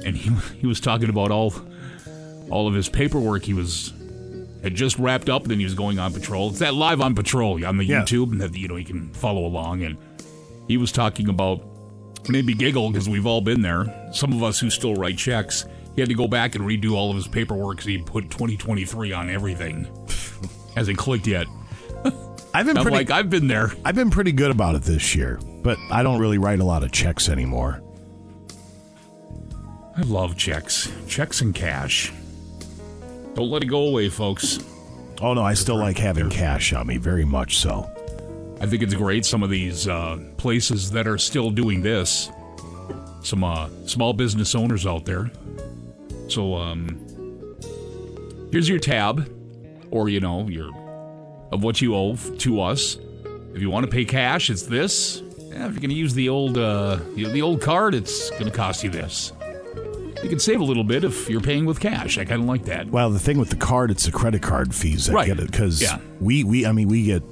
And 0.03 0.17
he 0.17 0.31
he 0.59 0.65
was 0.65 0.79
talking 0.79 1.09
about 1.09 1.29
all 1.29 1.53
all 2.49 2.67
of 2.67 2.73
his 2.73 2.89
paperwork 2.89 3.43
he 3.43 3.53
was 3.53 3.93
had 4.63 4.73
just 4.73 4.97
wrapped 4.97 5.29
up. 5.29 5.43
Then 5.43 5.59
he 5.59 5.63
was 5.65 5.75
going 5.75 5.99
on 5.99 6.11
patrol. 6.11 6.49
It's 6.49 6.57
that 6.59 6.73
live 6.73 7.01
on 7.01 7.13
patrol 7.13 7.63
on 7.63 7.77
the 7.77 7.85
Yeah. 7.85 8.01
YouTube, 8.01 8.31
and 8.31 8.41
that 8.41 8.55
you 8.57 8.67
know 8.67 8.77
you 8.77 8.85
can 8.85 9.09
follow 9.13 9.45
along. 9.45 9.83
And 9.83 9.95
he 10.67 10.77
was 10.77 10.91
talking 10.91 11.29
about 11.29 11.61
maybe 12.29 12.53
giggle 12.53 12.91
because 12.91 13.09
we've 13.09 13.25
all 13.25 13.41
been 13.41 13.61
there. 13.61 14.09
Some 14.13 14.33
of 14.33 14.43
us 14.43 14.59
who 14.59 14.69
still 14.69 14.95
write 14.95 15.17
checks. 15.17 15.65
He 15.95 16.01
had 16.01 16.09
to 16.09 16.15
go 16.15 16.27
back 16.27 16.55
and 16.55 16.63
redo 16.63 16.93
all 16.93 17.09
of 17.09 17.15
his 17.15 17.27
paperwork 17.27 17.77
because 17.77 17.87
he 17.87 17.97
put 17.97 18.29
2023 18.29 19.11
on 19.11 19.29
everything. 19.29 19.87
Hasn't 20.75 20.97
clicked 20.97 21.27
yet. 21.27 21.47
I've 22.53 22.65
been 22.65 22.77
I'm 22.77 22.83
pretty, 22.83 22.97
like, 22.97 23.11
I've 23.11 23.29
been 23.29 23.47
there. 23.47 23.71
I've 23.83 23.95
been 23.95 24.09
pretty 24.09 24.31
good 24.31 24.51
about 24.51 24.75
it 24.75 24.83
this 24.83 25.15
year, 25.15 25.39
but 25.63 25.77
I 25.89 26.03
don't 26.03 26.19
really 26.19 26.37
write 26.37 26.59
a 26.59 26.65
lot 26.65 26.83
of 26.83 26.91
checks 26.91 27.29
anymore. 27.29 27.81
I 29.95 30.01
love 30.03 30.37
checks, 30.37 30.91
checks 31.07 31.41
and 31.41 31.53
cash. 31.53 32.13
Don't 33.35 33.49
let 33.49 33.63
it 33.63 33.67
go 33.67 33.87
away, 33.87 34.09
folks. 34.09 34.59
Oh 35.21 35.33
no, 35.33 35.43
I 35.43 35.53
still 35.53 35.77
like 35.77 35.97
having 35.97 36.29
cash 36.29 36.73
on 36.73 36.87
me, 36.87 36.97
very 36.97 37.25
much 37.25 37.57
so. 37.57 37.90
I 38.61 38.67
think 38.67 38.83
it's 38.83 38.93
great. 38.93 39.25
Some 39.25 39.41
of 39.43 39.49
these 39.49 39.87
uh, 39.87 40.19
places 40.37 40.91
that 40.91 41.07
are 41.07 41.17
still 41.17 41.49
doing 41.49 41.81
this, 41.81 42.29
some 43.23 43.43
uh, 43.43 43.69
small 43.87 44.13
business 44.13 44.53
owners 44.55 44.85
out 44.85 45.03
there. 45.05 45.31
So, 46.27 46.55
um, 46.55 46.87
here's 48.51 48.69
your 48.69 48.79
tab, 48.79 49.29
or 49.89 50.09
you 50.09 50.19
know, 50.19 50.47
your 50.47 50.69
of 51.51 51.63
what 51.63 51.81
you 51.81 51.95
owe 51.95 52.15
to 52.15 52.61
us. 52.61 52.97
If 53.53 53.61
you 53.61 53.69
want 53.69 53.85
to 53.85 53.91
pay 53.91 54.05
cash, 54.05 54.49
it's 54.49 54.61
this. 54.63 55.21
Yeah, 55.39 55.65
if 55.67 55.71
you're 55.73 55.81
going 55.81 55.89
to 55.89 55.95
use 55.95 56.13
the 56.13 56.29
old 56.29 56.57
uh, 56.57 56.97
the 57.15 57.25
the 57.25 57.41
old 57.41 57.61
card, 57.61 57.95
it's 57.95 58.29
going 58.31 58.45
to 58.45 58.51
cost 58.51 58.83
you 58.83 58.89
this. 58.91 59.33
You 60.23 60.29
can 60.29 60.39
save 60.39 60.61
a 60.61 60.63
little 60.63 60.83
bit 60.83 61.03
if 61.03 61.27
you're 61.31 61.41
paying 61.41 61.65
with 61.65 61.79
cash. 61.79 62.19
I 62.19 62.25
kind 62.25 62.43
of 62.43 62.47
like 62.47 62.65
that. 62.65 62.87
Well, 62.87 63.09
the 63.09 63.17
thing 63.19 63.39
with 63.39 63.49
the 63.49 63.55
card, 63.55 63.89
it's 63.89 64.05
the 64.05 64.11
credit 64.11 64.43
card 64.43 64.73
fees 64.75 65.07
that 65.07 65.13
Right. 65.13 65.25
get 65.25 65.39
it 65.39 65.49
because 65.49 65.81
Yeah. 65.81 65.97
we 66.19 66.43
we 66.43 66.65
I 66.67 66.71
mean 66.71 66.87
we 66.89 67.05
get 67.05 67.23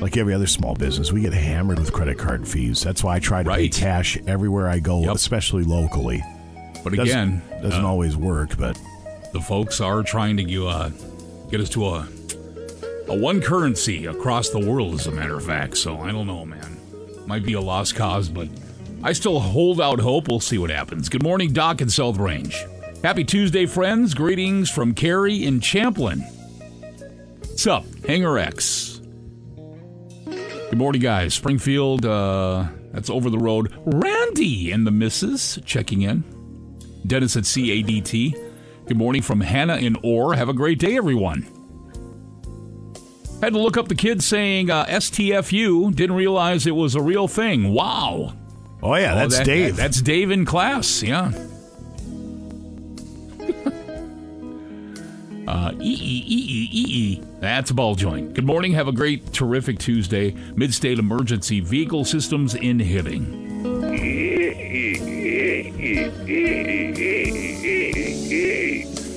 like 0.00 0.16
every 0.16 0.34
other 0.34 0.46
small 0.46 0.74
business, 0.74 1.12
we 1.12 1.20
get 1.22 1.32
hammered 1.32 1.78
with 1.78 1.92
credit 1.92 2.18
card 2.18 2.46
fees. 2.46 2.82
That's 2.82 3.02
why 3.02 3.16
I 3.16 3.18
try 3.18 3.42
to 3.42 3.50
pay 3.50 3.56
Right. 3.62 3.72
cash 3.72 4.18
everywhere 4.26 4.68
I 4.68 4.78
go, 4.78 5.10
especially 5.12 5.64
locally. 5.64 6.22
But 6.84 6.94
Doesn't- 6.94 7.08
again, 7.08 7.42
doesn't 7.62 7.84
uh, 7.84 7.88
always 7.88 8.16
work. 8.16 8.56
But 8.56 8.78
the 9.32 9.40
folks 9.40 9.80
are 9.80 10.02
trying 10.02 10.36
to 10.36 10.66
uh, 10.68 10.90
get 11.50 11.60
us 11.60 11.68
to 11.70 11.86
a 11.86 12.08
a 13.08 13.16
one 13.16 13.40
currency 13.40 14.06
across 14.06 14.48
the 14.50 14.58
world, 14.58 14.94
as 14.94 15.06
a 15.06 15.12
matter 15.12 15.36
of 15.36 15.44
fact. 15.44 15.76
So 15.76 15.98
I 16.00 16.10
don't 16.12 16.26
know, 16.26 16.44
man. 16.44 16.76
Might 17.26 17.44
be 17.44 17.52
a 17.54 17.60
lost 17.60 17.94
cause, 17.94 18.28
but 18.28 18.48
I 19.02 19.12
still 19.12 19.38
hold 19.40 19.80
out 19.80 20.00
hope. 20.00 20.28
We'll 20.28 20.40
see 20.40 20.58
what 20.58 20.70
happens. 20.70 21.08
Good 21.08 21.22
morning, 21.22 21.52
Doc 21.52 21.80
in 21.80 21.88
South 21.88 22.18
Range. 22.18 22.56
Happy 23.04 23.22
Tuesday, 23.24 23.66
friends. 23.66 24.14
Greetings 24.14 24.70
from 24.70 24.92
Carrie 24.94 25.44
in 25.44 25.60
Champlin. 25.60 26.20
What's 27.40 27.66
up, 27.66 27.84
Hanger 28.06 28.38
X? 28.38 28.95
Good 30.70 30.78
morning, 30.78 31.00
guys. 31.00 31.32
Springfield, 31.34 32.04
uh, 32.04 32.66
that's 32.92 33.08
over 33.08 33.30
the 33.30 33.38
road. 33.38 33.72
Randy 33.86 34.72
and 34.72 34.86
the 34.86 34.90
missus 34.90 35.58
checking 35.64 36.02
in. 36.02 36.24
Dennis 37.06 37.36
at 37.36 37.44
CADT. 37.44 38.34
Good 38.86 38.96
morning 38.96 39.22
from 39.22 39.40
Hannah 39.40 39.76
in 39.76 39.96
Orr. 40.02 40.34
Have 40.34 40.48
a 40.48 40.52
great 40.52 40.78
day, 40.78 40.96
everyone. 40.96 41.46
Had 43.40 43.52
to 43.52 43.60
look 43.60 43.76
up 43.76 43.88
the 43.88 43.94
kid 43.94 44.22
saying 44.22 44.70
uh, 44.70 44.86
STFU. 44.86 45.94
Didn't 45.94 46.16
realize 46.16 46.66
it 46.66 46.72
was 46.74 46.94
a 46.94 47.02
real 47.02 47.28
thing. 47.28 47.72
Wow. 47.72 48.34
oh 48.82 48.94
yeah, 48.96 49.14
that's 49.14 49.38
that- 49.38 49.46
Dave. 49.46 49.76
that's 49.76 50.00
Dave 50.02 50.30
in 50.30 50.44
class. 50.44 51.02
Yeah. 51.02 51.30
Uh, 55.56 55.72
E 55.80 55.90
E 55.90 56.24
E 56.26 56.38
E 56.38 56.68
E 56.70 56.84
E. 56.86 57.22
That's 57.40 57.70
a 57.70 57.74
ball 57.74 57.94
joint. 57.94 58.34
Good 58.34 58.44
morning. 58.44 58.72
Have 58.72 58.88
a 58.88 58.92
great, 58.92 59.32
terrific 59.32 59.78
Tuesday. 59.78 60.32
Mid 60.54 60.74
state 60.74 60.98
emergency 60.98 61.60
vehicle 61.60 62.04
systems 62.04 62.54
in 62.54 62.78
Hibbing. 62.78 63.46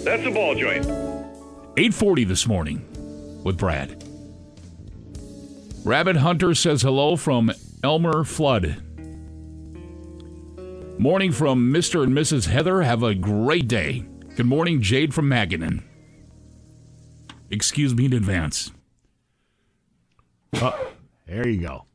That's 0.06 0.26
a 0.26 0.32
ball 0.32 0.56
joint. 0.56 0.86
840 0.86 2.24
this 2.24 2.48
morning 2.48 2.86
with 3.44 3.58
Brad. 3.58 4.02
Rabbit 5.84 6.16
Hunter 6.16 6.56
says 6.56 6.84
hello 6.84 7.18
from 7.18 7.52
Elmer 7.84 8.24
Flood. 8.24 8.82
Morning 10.98 11.34
from 11.34 11.74
Mr. 11.74 12.04
and 12.04 12.14
Mrs. 12.14 12.48
Heather. 12.48 12.82
Have 12.82 13.04
a 13.04 13.14
great 13.14 13.68
day. 13.68 14.06
Good 14.38 14.46
morning, 14.46 14.82
Jade 14.82 15.14
from 15.14 15.30
Maganin. 15.30 15.84
Excuse 17.50 17.96
me 17.96 18.06
in 18.06 18.14
advance. 18.14 18.72
Oh, 20.56 20.92
there 21.26 21.48
you 21.48 21.62
go. 21.62 21.86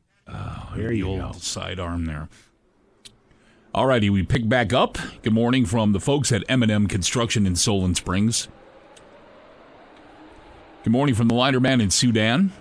there 0.75 0.93
you 0.93 1.05
go. 1.05 1.33
Sidearm 1.37 2.07
there. 2.07 2.29
Alrighty, 3.75 4.11
we 4.11 4.23
pick 4.23 4.49
back 4.49 4.73
up. 4.73 4.99
Good 5.23 5.33
morning 5.33 5.67
from 5.67 5.93
the 5.93 6.01
folks 6.01 6.31
at 6.31 6.45
M&M 6.49 6.87
Construction 6.87 7.47
in 7.47 7.57
Solon 7.57 7.95
Springs. 7.95 8.47
Good 10.85 10.93
morning 10.93 11.15
from 11.15 11.29
the 11.29 11.35
linerman 11.35 11.83
in 11.83 11.91
Sudan. 11.91 12.53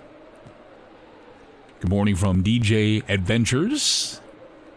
Good 1.81 1.89
morning 1.89 2.15
from 2.15 2.43
DJ 2.43 3.03
Adventures. 3.09 4.21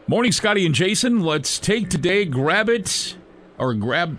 Morning, 0.09 0.31
Scotty 0.31 0.67
and 0.67 0.75
Jason. 0.75 1.21
Let's 1.21 1.59
take 1.59 1.89
today, 1.89 2.25
grab 2.25 2.69
it, 2.69 3.17
or 3.59 3.73
grab, 3.75 4.19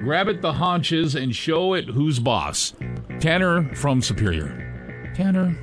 grab 0.00 0.28
it 0.28 0.40
the 0.40 0.52
haunches 0.52 1.14
and 1.14 1.34
show 1.34 1.74
it 1.74 1.86
who's 1.86 2.18
boss. 2.18 2.74
Tanner 3.20 3.74
from 3.74 4.02
Superior. 4.02 5.12
Tanner. 5.14 5.56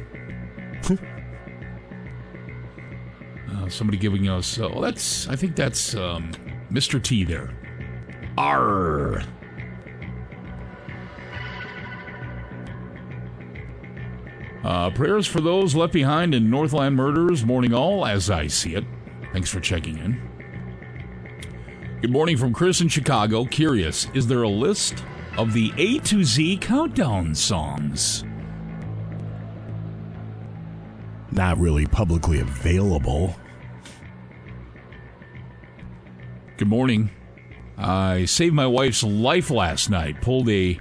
Uh, 3.52 3.70
somebody 3.70 3.98
giving 3.98 4.28
us. 4.28 4.58
Oh, 4.60 4.82
that's. 4.82 5.28
I 5.28 5.36
think 5.36 5.56
that's 5.56 5.96
um, 5.96 6.32
Mr. 6.72 7.02
T 7.02 7.24
there. 7.24 7.56
R. 8.38 9.24
Uh, 14.64 14.90
prayers 14.92 15.28
for 15.28 15.42
those 15.42 15.76
left 15.76 15.94
behind 15.94 16.34
in 16.34 16.50
Northland 16.50 16.96
murders. 16.96 17.46
Morning, 17.46 17.74
all, 17.74 18.06
as 18.06 18.30
I 18.30 18.48
see 18.48 18.76
it. 18.76 18.86
Thanks 19.34 19.50
for 19.50 19.60
checking 19.60 19.98
in. 19.98 20.33
Good 22.04 22.12
morning 22.12 22.36
from 22.36 22.52
Chris 22.52 22.82
in 22.82 22.90
Chicago. 22.90 23.46
Curious, 23.46 24.08
is 24.14 24.28
there 24.28 24.42
a 24.44 24.50
list 24.50 25.06
of 25.38 25.54
the 25.54 25.72
A 25.78 26.00
to 26.00 26.22
Z 26.26 26.58
countdown 26.58 27.34
songs? 27.34 28.26
Not 31.32 31.58
really 31.58 31.86
publicly 31.86 32.42
available. 32.42 33.34
Good 36.58 36.68
morning. 36.68 37.10
I 37.78 38.26
saved 38.26 38.54
my 38.54 38.68
wife's 38.68 39.04
life 39.04 39.50
last 39.50 39.90
night. 39.90 40.22
Pulled 40.22 40.50
a 40.50 40.78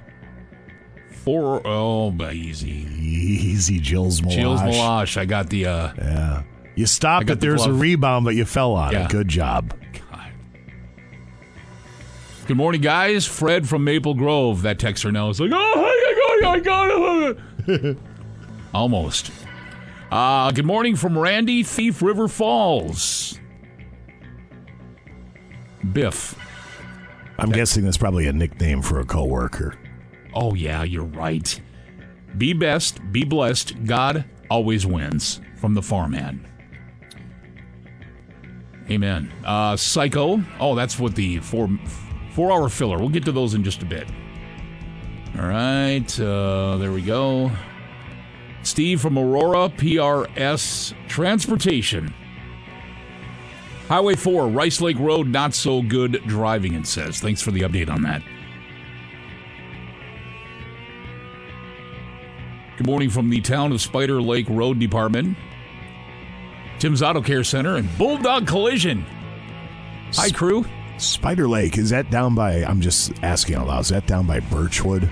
four 1.09 1.65
oh, 1.65 2.13
easy, 2.33 2.89
easy, 2.99 3.79
Jill's 3.79 4.21
Malash. 4.23 4.35
Jill's 4.35 4.61
Malash. 4.61 5.17
I 5.17 5.25
got 5.27 5.51
the 5.51 5.67
uh, 5.67 5.93
Yeah. 5.97 6.43
You 6.75 6.87
stopped 6.87 7.31
it. 7.31 7.39
the 7.39 7.47
There's 7.47 7.65
a 7.65 7.73
rebound, 7.73 8.25
but 8.25 8.35
you 8.35 8.45
fell 8.45 8.73
on 8.73 8.91
Yeah. 8.91 9.05
it. 9.05 9.11
Good 9.11 9.29
job. 9.29 9.73
Good 12.47 12.57
morning, 12.57 12.81
guys. 12.81 13.25
Fred 13.25 13.69
from 13.69 13.85
Maple 13.85 14.15
Grove. 14.15 14.63
That 14.63 14.79
texter 14.79 15.13
now 15.13 15.29
is 15.29 15.39
like, 15.39 15.53
oh, 15.55 15.57
I 15.57 16.41
got, 16.41 16.57
I 16.57 16.61
got 16.61 17.37
it. 17.69 17.99
Almost. 18.75 19.31
Uh, 20.11 20.51
good 20.51 20.65
morning 20.67 20.97
from 20.97 21.17
Randy, 21.17 21.63
Thief 21.63 22.03
River 22.03 22.27
Falls. 22.27 23.39
Biff. 25.93 26.37
I'm 27.39 27.53
guessing 27.53 27.85
that's 27.85 27.97
probably 27.97 28.27
a 28.27 28.33
nickname 28.33 28.83
for 28.83 28.99
a 28.99 29.05
coworker. 29.05 29.79
Oh, 30.35 30.55
yeah, 30.55 30.83
you're 30.83 31.05
right. 31.05 31.61
Be 32.39 32.55
best, 32.55 33.01
be 33.13 33.25
blessed. 33.25 33.85
God 33.85 34.25
always 34.51 34.85
wins. 34.85 35.41
From 35.57 35.75
the 35.75 35.83
farmhand. 35.83 36.45
Amen. 38.91 39.31
Uh, 39.45 39.77
Psycho. 39.77 40.43
Oh, 40.59 40.75
that's 40.75 40.99
what 40.99 41.15
the 41.15 41.39
four 41.39 41.69
four 42.33 42.53
hour 42.53 42.69
filler. 42.69 42.99
We'll 42.99 43.09
get 43.09 43.25
to 43.27 43.33
those 43.33 43.55
in 43.55 43.65
just 43.65 43.83
a 43.83 43.87
bit. 43.87 44.09
All 45.39 45.47
right. 45.47 46.21
Uh, 46.21 46.77
there 46.79 46.93
we 46.93 47.03
go. 47.03 47.51
Steve 48.63 49.01
from 49.01 49.19
Aurora 49.19 49.69
PRS 49.69 50.95
Transportation. 51.09 52.15
Highway 53.89 54.15
4, 54.15 54.49
Rice 54.49 54.81
Lake 54.81 54.99
Road, 54.99 55.27
not 55.27 55.53
so 55.53 55.83
good 55.83 56.23
driving, 56.27 56.75
it 56.75 56.87
says. 56.87 57.21
Thanks 57.21 57.43
for 57.43 57.51
the 57.51 57.61
update 57.61 57.91
on 57.91 58.03
that. 58.03 58.23
Good 62.79 62.87
morning 62.87 63.11
from 63.11 63.29
the 63.29 63.41
town 63.41 63.73
of 63.73 63.81
Spider 63.83 64.23
Lake 64.23 64.47
Road 64.49 64.79
Department. 64.79 65.37
Tim's 66.79 67.03
Auto 67.03 67.21
Care 67.21 67.45
Center 67.45 67.77
and 67.77 67.99
Bulldog 67.99 68.47
Collision. 68.47 69.05
Hi, 70.15 70.31
crew. 70.31 70.65
Spider 70.99 71.49
Lake, 71.49 71.79
is 71.79 71.91
that 71.91 72.11
down 72.11 72.35
by, 72.35 72.65
I'm 72.65 72.81
just 72.81 73.13
asking 73.23 73.57
out 73.57 73.67
loud, 73.67 73.81
is 73.81 73.89
that 73.89 74.07
down 74.07 74.27
by 74.27 74.41
Birchwood, 74.41 75.11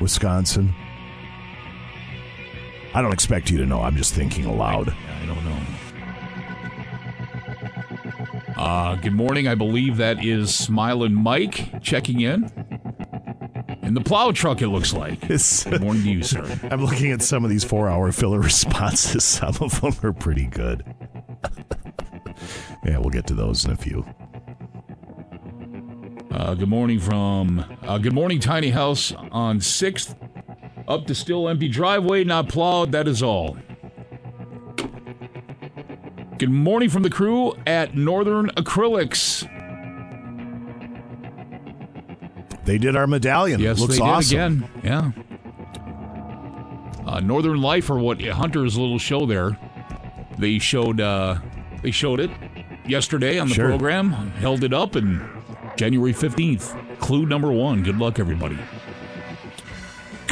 Wisconsin? 0.00 0.74
I 2.94 3.00
don't 3.00 3.12
expect 3.12 3.50
you 3.50 3.56
to 3.58 3.66
know. 3.66 3.80
I'm 3.80 3.96
just 3.96 4.12
thinking 4.12 4.44
aloud. 4.44 4.90
I 4.90 5.26
don't 5.26 5.44
know. 5.44 5.58
Uh, 8.56 8.96
good 8.96 9.14
morning. 9.14 9.48
I 9.48 9.54
believe 9.54 9.96
that 9.96 10.22
is 10.22 10.54
Smiling 10.54 11.14
Mike 11.14 11.82
checking 11.82 12.20
in. 12.20 12.50
In 13.82 13.94
the 13.94 14.02
plow 14.02 14.30
truck, 14.30 14.60
it 14.60 14.68
looks 14.68 14.92
like. 14.92 15.20
good 15.28 15.80
morning 15.80 16.02
to 16.02 16.10
you, 16.10 16.22
sir. 16.22 16.60
I'm 16.70 16.84
looking 16.84 17.10
at 17.12 17.22
some 17.22 17.44
of 17.44 17.50
these 17.50 17.64
four 17.64 17.88
hour 17.88 18.12
filler 18.12 18.40
responses. 18.42 19.24
Some 19.24 19.56
of 19.60 19.80
them 19.80 19.94
are 20.02 20.12
pretty 20.12 20.46
good. 20.46 20.84
yeah, 22.84 22.98
we'll 22.98 23.10
get 23.10 23.26
to 23.28 23.34
those 23.34 23.64
in 23.64 23.70
a 23.70 23.76
few. 23.76 24.04
Uh, 26.32 26.54
good 26.54 26.68
morning 26.68 26.98
from 26.98 27.64
uh, 27.82 27.98
Good 27.98 28.14
Morning 28.14 28.40
Tiny 28.40 28.70
House 28.70 29.12
on 29.30 29.58
6th. 29.60 30.16
Up 30.88 31.06
to 31.06 31.14
still 31.14 31.48
empty 31.48 31.68
driveway, 31.68 32.24
not 32.24 32.48
plowed. 32.48 32.92
That 32.92 33.06
is 33.06 33.22
all. 33.22 33.56
Good 36.38 36.50
morning 36.50 36.88
from 36.88 37.02
the 37.02 37.10
crew 37.10 37.52
at 37.66 37.94
Northern 37.94 38.48
Acrylics. 38.50 39.46
They 42.64 42.78
did 42.78 42.96
our 42.96 43.06
medallion. 43.06 43.60
Yes, 43.60 43.78
Looks 43.78 43.96
they 43.98 44.02
awesome. 44.02 44.60
did 44.60 44.68
again. 44.78 45.14
Yeah. 47.04 47.06
Uh, 47.06 47.20
Northern 47.20 47.60
Life, 47.60 47.90
or 47.90 47.98
what 47.98 48.20
Hunter's 48.22 48.76
little 48.78 48.98
show 48.98 49.26
there, 49.26 49.58
they 50.38 50.58
showed 50.58 51.00
uh, 51.00 51.38
they 51.82 51.90
showed 51.90 52.20
it 52.20 52.30
yesterday 52.86 53.38
on 53.38 53.48
the 53.48 53.54
Sure. 53.54 53.68
program. 53.68 54.10
Held 54.12 54.64
it 54.64 54.72
up 54.72 54.94
and 54.96 55.20
January 55.82 56.12
fifteenth. 56.12 56.76
Clue 57.00 57.26
number 57.26 57.50
one. 57.50 57.82
Good 57.82 57.98
luck, 57.98 58.20
everybody. 58.20 58.54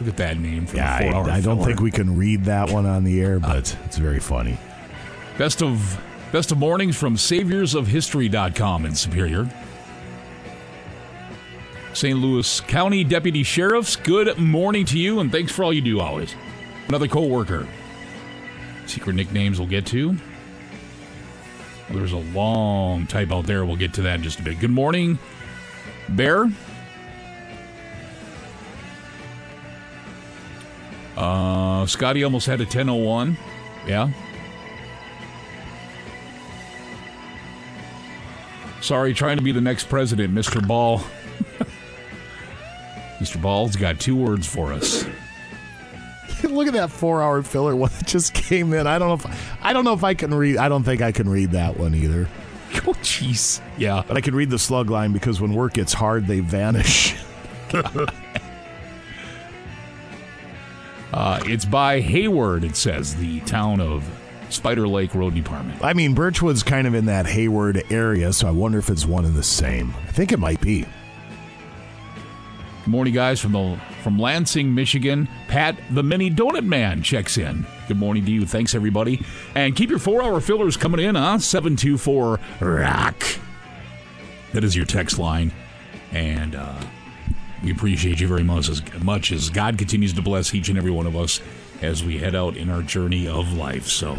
Look 0.00 0.08
at 0.08 0.16
that 0.16 0.36
name 0.36 0.66
for 0.66 0.74
Yeah, 0.78 0.98
the 0.98 1.12
four-hour 1.12 1.30
I, 1.30 1.36
I 1.36 1.40
don't 1.40 1.58
filler. 1.58 1.66
think 1.68 1.80
we 1.80 1.92
can 1.92 2.16
read 2.16 2.44
that 2.46 2.68
one 2.72 2.86
on 2.86 3.04
the 3.04 3.20
air, 3.20 3.38
but 3.38 3.72
uh, 3.72 3.78
it's 3.84 3.98
very 3.98 4.18
funny. 4.18 4.58
Best 5.38 5.62
of 5.62 6.00
best 6.32 6.50
of 6.50 6.58
mornings 6.58 6.96
from 6.96 7.14
saviorsofhistory.com 7.14 8.84
in 8.86 8.96
Superior. 8.96 9.48
St. 11.92 12.18
Louis 12.18 12.60
County 12.62 13.04
Deputy 13.04 13.44
Sheriffs, 13.44 13.94
good 13.94 14.36
morning 14.38 14.84
to 14.86 14.98
you 14.98 15.20
and 15.20 15.30
thanks 15.30 15.52
for 15.52 15.62
all 15.62 15.72
you 15.72 15.80
do 15.80 16.00
always. 16.00 16.34
Another 16.88 17.06
co-worker. 17.06 17.68
Secret 18.86 19.14
nicknames 19.14 19.60
we'll 19.60 19.68
get 19.68 19.86
to. 19.86 20.16
There's 21.90 22.12
a 22.12 22.18
long 22.18 23.06
type 23.06 23.32
out 23.32 23.46
there. 23.46 23.64
We'll 23.64 23.76
get 23.76 23.94
to 23.94 24.02
that 24.02 24.16
in 24.16 24.22
just 24.22 24.40
a 24.40 24.42
bit. 24.42 24.58
Good 24.58 24.70
morning, 24.70 25.18
Bear. 26.08 26.50
Uh, 31.16 31.86
Scotty 31.86 32.24
almost 32.24 32.46
had 32.46 32.60
a 32.60 32.64
1001. 32.64 33.38
Yeah. 33.86 34.10
Sorry, 38.80 39.14
trying 39.14 39.38
to 39.38 39.42
be 39.42 39.52
the 39.52 39.60
next 39.60 39.88
president, 39.88 40.34
Mr. 40.34 40.66
Ball. 40.66 40.98
Mr. 43.18 43.40
Ball's 43.40 43.76
got 43.76 43.98
two 43.98 44.14
words 44.14 44.46
for 44.46 44.72
us. 44.72 45.06
Look 46.56 46.66
at 46.66 46.72
that 46.72 46.90
four-hour 46.90 47.42
filler 47.42 47.76
one 47.76 47.90
that 47.98 48.06
just 48.06 48.34
came 48.34 48.72
in. 48.72 48.86
I 48.86 48.98
don't 48.98 49.08
know 49.08 49.30
if 49.30 49.58
I 49.62 49.72
don't 49.72 49.84
know 49.84 49.92
if 49.92 50.02
I 50.02 50.14
can 50.14 50.34
read. 50.34 50.56
I 50.56 50.68
don't 50.68 50.82
think 50.82 51.02
I 51.02 51.12
can 51.12 51.28
read 51.28 51.52
that 51.52 51.78
one 51.78 51.94
either. 51.94 52.28
Oh, 52.86 52.92
jeez. 52.94 53.62
Yeah, 53.78 54.02
but 54.06 54.18
I 54.18 54.20
can 54.20 54.34
read 54.34 54.50
the 54.50 54.58
slug 54.58 54.90
line 54.90 55.12
because 55.12 55.40
when 55.40 55.54
work 55.54 55.72
gets 55.72 55.94
hard, 55.94 56.26
they 56.26 56.40
vanish. 56.40 57.16
Uh, 61.16 61.40
it's 61.46 61.64
by 61.64 62.00
Hayward, 62.00 62.62
it 62.62 62.76
says, 62.76 63.16
the 63.16 63.40
town 63.40 63.80
of 63.80 64.04
Spider 64.50 64.86
Lake 64.86 65.14
Road 65.14 65.34
Department. 65.34 65.82
I 65.82 65.94
mean, 65.94 66.14
Birchwood's 66.14 66.62
kind 66.62 66.86
of 66.86 66.94
in 66.94 67.06
that 67.06 67.24
Hayward 67.24 67.82
area, 67.90 68.34
so 68.34 68.46
I 68.46 68.50
wonder 68.50 68.78
if 68.78 68.90
it's 68.90 69.06
one 69.06 69.24
and 69.24 69.34
the 69.34 69.42
same. 69.42 69.94
I 70.06 70.12
think 70.12 70.30
it 70.30 70.38
might 70.38 70.60
be. 70.60 70.82
Good 72.84 72.90
morning, 72.90 73.14
guys, 73.14 73.40
from 73.40 73.52
the 73.52 73.80
from 74.06 74.20
Lansing, 74.20 74.72
Michigan. 74.72 75.28
Pat, 75.48 75.76
the 75.90 76.00
mini 76.04 76.30
donut 76.30 76.64
man, 76.64 77.02
checks 77.02 77.36
in. 77.36 77.66
Good 77.88 77.96
morning 77.96 78.24
to 78.24 78.30
you. 78.30 78.46
Thanks, 78.46 78.72
everybody. 78.72 79.20
And 79.56 79.74
keep 79.74 79.90
your 79.90 79.98
four-hour 79.98 80.40
fillers 80.40 80.76
coming 80.76 81.00
in, 81.00 81.16
huh? 81.16 81.40
724 81.40 82.38
ROCK. 82.60 83.38
That 84.52 84.62
is 84.62 84.76
your 84.76 84.86
text 84.86 85.18
line. 85.18 85.50
And 86.12 86.54
uh, 86.54 86.80
we 87.64 87.72
appreciate 87.72 88.20
you 88.20 88.28
very 88.28 88.44
much 88.44 88.68
as 88.68 88.80
much 89.02 89.32
as 89.32 89.50
God 89.50 89.76
continues 89.76 90.12
to 90.12 90.22
bless 90.22 90.54
each 90.54 90.68
and 90.68 90.78
every 90.78 90.92
one 90.92 91.08
of 91.08 91.16
us 91.16 91.40
as 91.82 92.04
we 92.04 92.18
head 92.18 92.36
out 92.36 92.56
in 92.56 92.70
our 92.70 92.82
journey 92.82 93.26
of 93.26 93.54
life. 93.54 93.88
So 93.88 94.16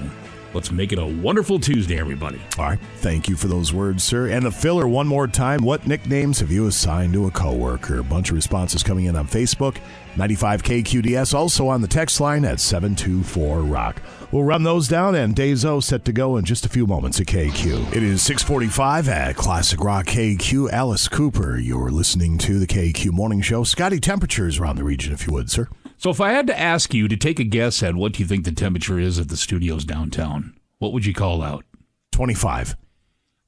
let's 0.54 0.72
make 0.72 0.92
it 0.92 1.00
a 1.00 1.06
wonderful 1.06 1.60
Tuesday, 1.60 2.00
everybody. 2.00 2.42
All 2.58 2.66
right. 2.66 2.80
Thank 2.98 3.28
you 3.28 3.36
for 3.36 3.48
those 3.48 3.74
words, 3.74 4.04
sir. 4.04 4.28
And 4.30 4.46
the 4.46 4.52
filler 4.52 4.88
one 4.88 5.08
more 5.08 5.28
time. 5.28 5.64
What 5.64 5.88
nicknames 5.88 6.40
have 6.40 6.52
you 6.52 6.68
assigned 6.68 7.14
to 7.14 7.28
a 7.28 7.32
coworker? 7.32 8.00
A 8.00 8.04
bunch 8.04 8.30
of 8.30 8.36
responses 8.36 8.84
coming 8.84 9.06
in 9.06 9.16
on 9.16 9.28
Facebook, 9.28 9.78
95KQDS, 10.16 11.34
also 11.34 11.68
on 11.68 11.82
the 11.82 11.88
text 11.88 12.20
line 12.20 12.46
at 12.46 12.60
724 12.60 13.62
Rock. 13.62 14.02
We'll 14.32 14.44
run 14.44 14.64
those 14.64 14.88
down 14.88 15.16
and 15.16 15.36
Dazo 15.36 15.82
set 15.82 16.04
to 16.06 16.12
go 16.12 16.38
in 16.38 16.44
just 16.44 16.66
a 16.66 16.70
few 16.70 16.86
moments 16.86 17.20
at 17.22 17.28
KQ. 17.28 17.96
It 17.96 18.04
is 18.04 18.22
645 18.24 19.08
at 19.08 19.36
Classic 19.36 19.80
Rock 19.80 20.08
KQ. 20.08 20.72
Alice 20.72 21.08
Cooper, 21.08 21.58
you're 21.58 21.92
listening 21.92 22.38
to 22.40 22.60
the 22.60 22.68
KQ 22.68 23.12
Morning 23.12 23.42
Show. 23.42 23.64
Scotty, 23.64 24.00
temperatures 24.00 24.60
around 24.60 24.76
the 24.76 24.84
region, 24.84 25.14
if 25.14 25.28
you 25.28 25.34
would, 25.34 25.50
sir. 25.50 25.70
So 25.98 26.12
if 26.12 26.22
I 26.22 26.32
had 26.32 26.46
to 26.48 26.60
ask 26.60 26.94
you 26.94 27.08
to 27.08 27.18
take 27.18 27.40
a 27.40 27.44
guess 27.44 27.82
at 27.82 27.96
what 27.96 28.20
you 28.20 28.26
think 28.26 28.46
the 28.46 28.52
temperature 28.52 29.00
is 29.00 29.18
at 29.18 29.30
the 29.30 29.38
studios 29.38 29.84
downtown, 29.84 30.56
what 30.78 30.94
would 30.94 31.06
you 31.06 31.14
call 31.14 31.42
out? 31.42 31.66
25. 32.12 32.78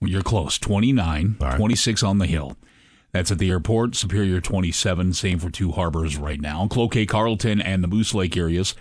Well, 0.02 0.10
you're 0.10 0.24
close. 0.24 0.58
29, 0.58 1.36
26 1.58 2.04
on 2.04 2.18
the 2.18 2.26
hill. 2.26 2.58
That's 3.12 3.32
at 3.32 3.38
the 3.38 3.52
airport. 3.52 3.96
Superior 3.96 4.42
27. 4.42 5.14
Same 5.14 5.38
for 5.40 5.50
two 5.52 5.72
harbors 5.72 6.18
right 6.18 6.42
now. 6.42 6.68
Cloquet, 6.68 7.06
Carlton, 7.06 7.62
and 7.62 7.84
the 7.84 7.88
Moose 7.88 8.14
Lake 8.16 8.36
areas. 8.36 8.76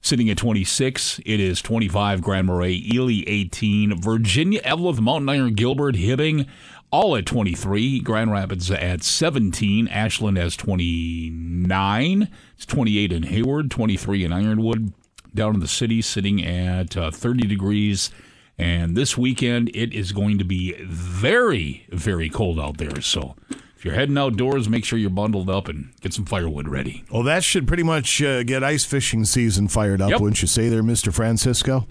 Sitting 0.00 0.30
at 0.30 0.36
26. 0.36 1.20
It 1.26 1.40
is 1.40 1.60
25 1.60 2.22
Grand 2.22 2.46
Marais, 2.46 2.84
Ely 2.92 3.24
18, 3.26 4.00
Virginia, 4.00 4.60
Eveleth, 4.62 5.00
Mountain 5.00 5.28
Iron, 5.28 5.54
Gilbert, 5.54 5.96
Hibbing, 5.96 6.46
all 6.90 7.16
at 7.16 7.26
23. 7.26 8.00
Grand 8.00 8.32
Rapids 8.32 8.70
at 8.70 9.02
17. 9.02 9.88
Ashland 9.88 10.36
has 10.38 10.56
29. 10.56 12.28
It's 12.56 12.66
28 12.66 13.12
in 13.12 13.22
Hayward, 13.24 13.70
23 13.70 14.24
in 14.24 14.32
Ironwood. 14.32 14.92
Down 15.34 15.54
in 15.54 15.60
the 15.60 15.68
city, 15.68 16.00
sitting 16.00 16.44
at 16.44 16.96
uh, 16.96 17.10
30 17.10 17.46
degrees. 17.46 18.10
And 18.56 18.96
this 18.96 19.16
weekend, 19.16 19.70
it 19.74 19.94
is 19.94 20.12
going 20.12 20.38
to 20.38 20.44
be 20.44 20.72
very, 20.82 21.86
very 21.90 22.28
cold 22.28 22.58
out 22.58 22.78
there. 22.78 23.00
So 23.02 23.36
if 23.76 23.84
you're 23.84 23.94
heading 23.94 24.18
outdoors, 24.18 24.68
make 24.68 24.84
sure 24.84 24.98
you're 24.98 25.10
bundled 25.10 25.48
up 25.48 25.68
and 25.68 25.94
get 26.00 26.12
some 26.12 26.24
firewood 26.24 26.66
ready. 26.66 27.04
Well, 27.12 27.22
that 27.22 27.44
should 27.44 27.68
pretty 27.68 27.84
much 27.84 28.20
uh, 28.20 28.42
get 28.42 28.64
ice 28.64 28.84
fishing 28.84 29.24
season 29.24 29.68
fired 29.68 30.02
up, 30.02 30.20
wouldn't 30.20 30.42
you 30.42 30.48
say 30.48 30.68
there, 30.68 30.82
Mr. 30.82 31.12
Francisco? 31.12 31.86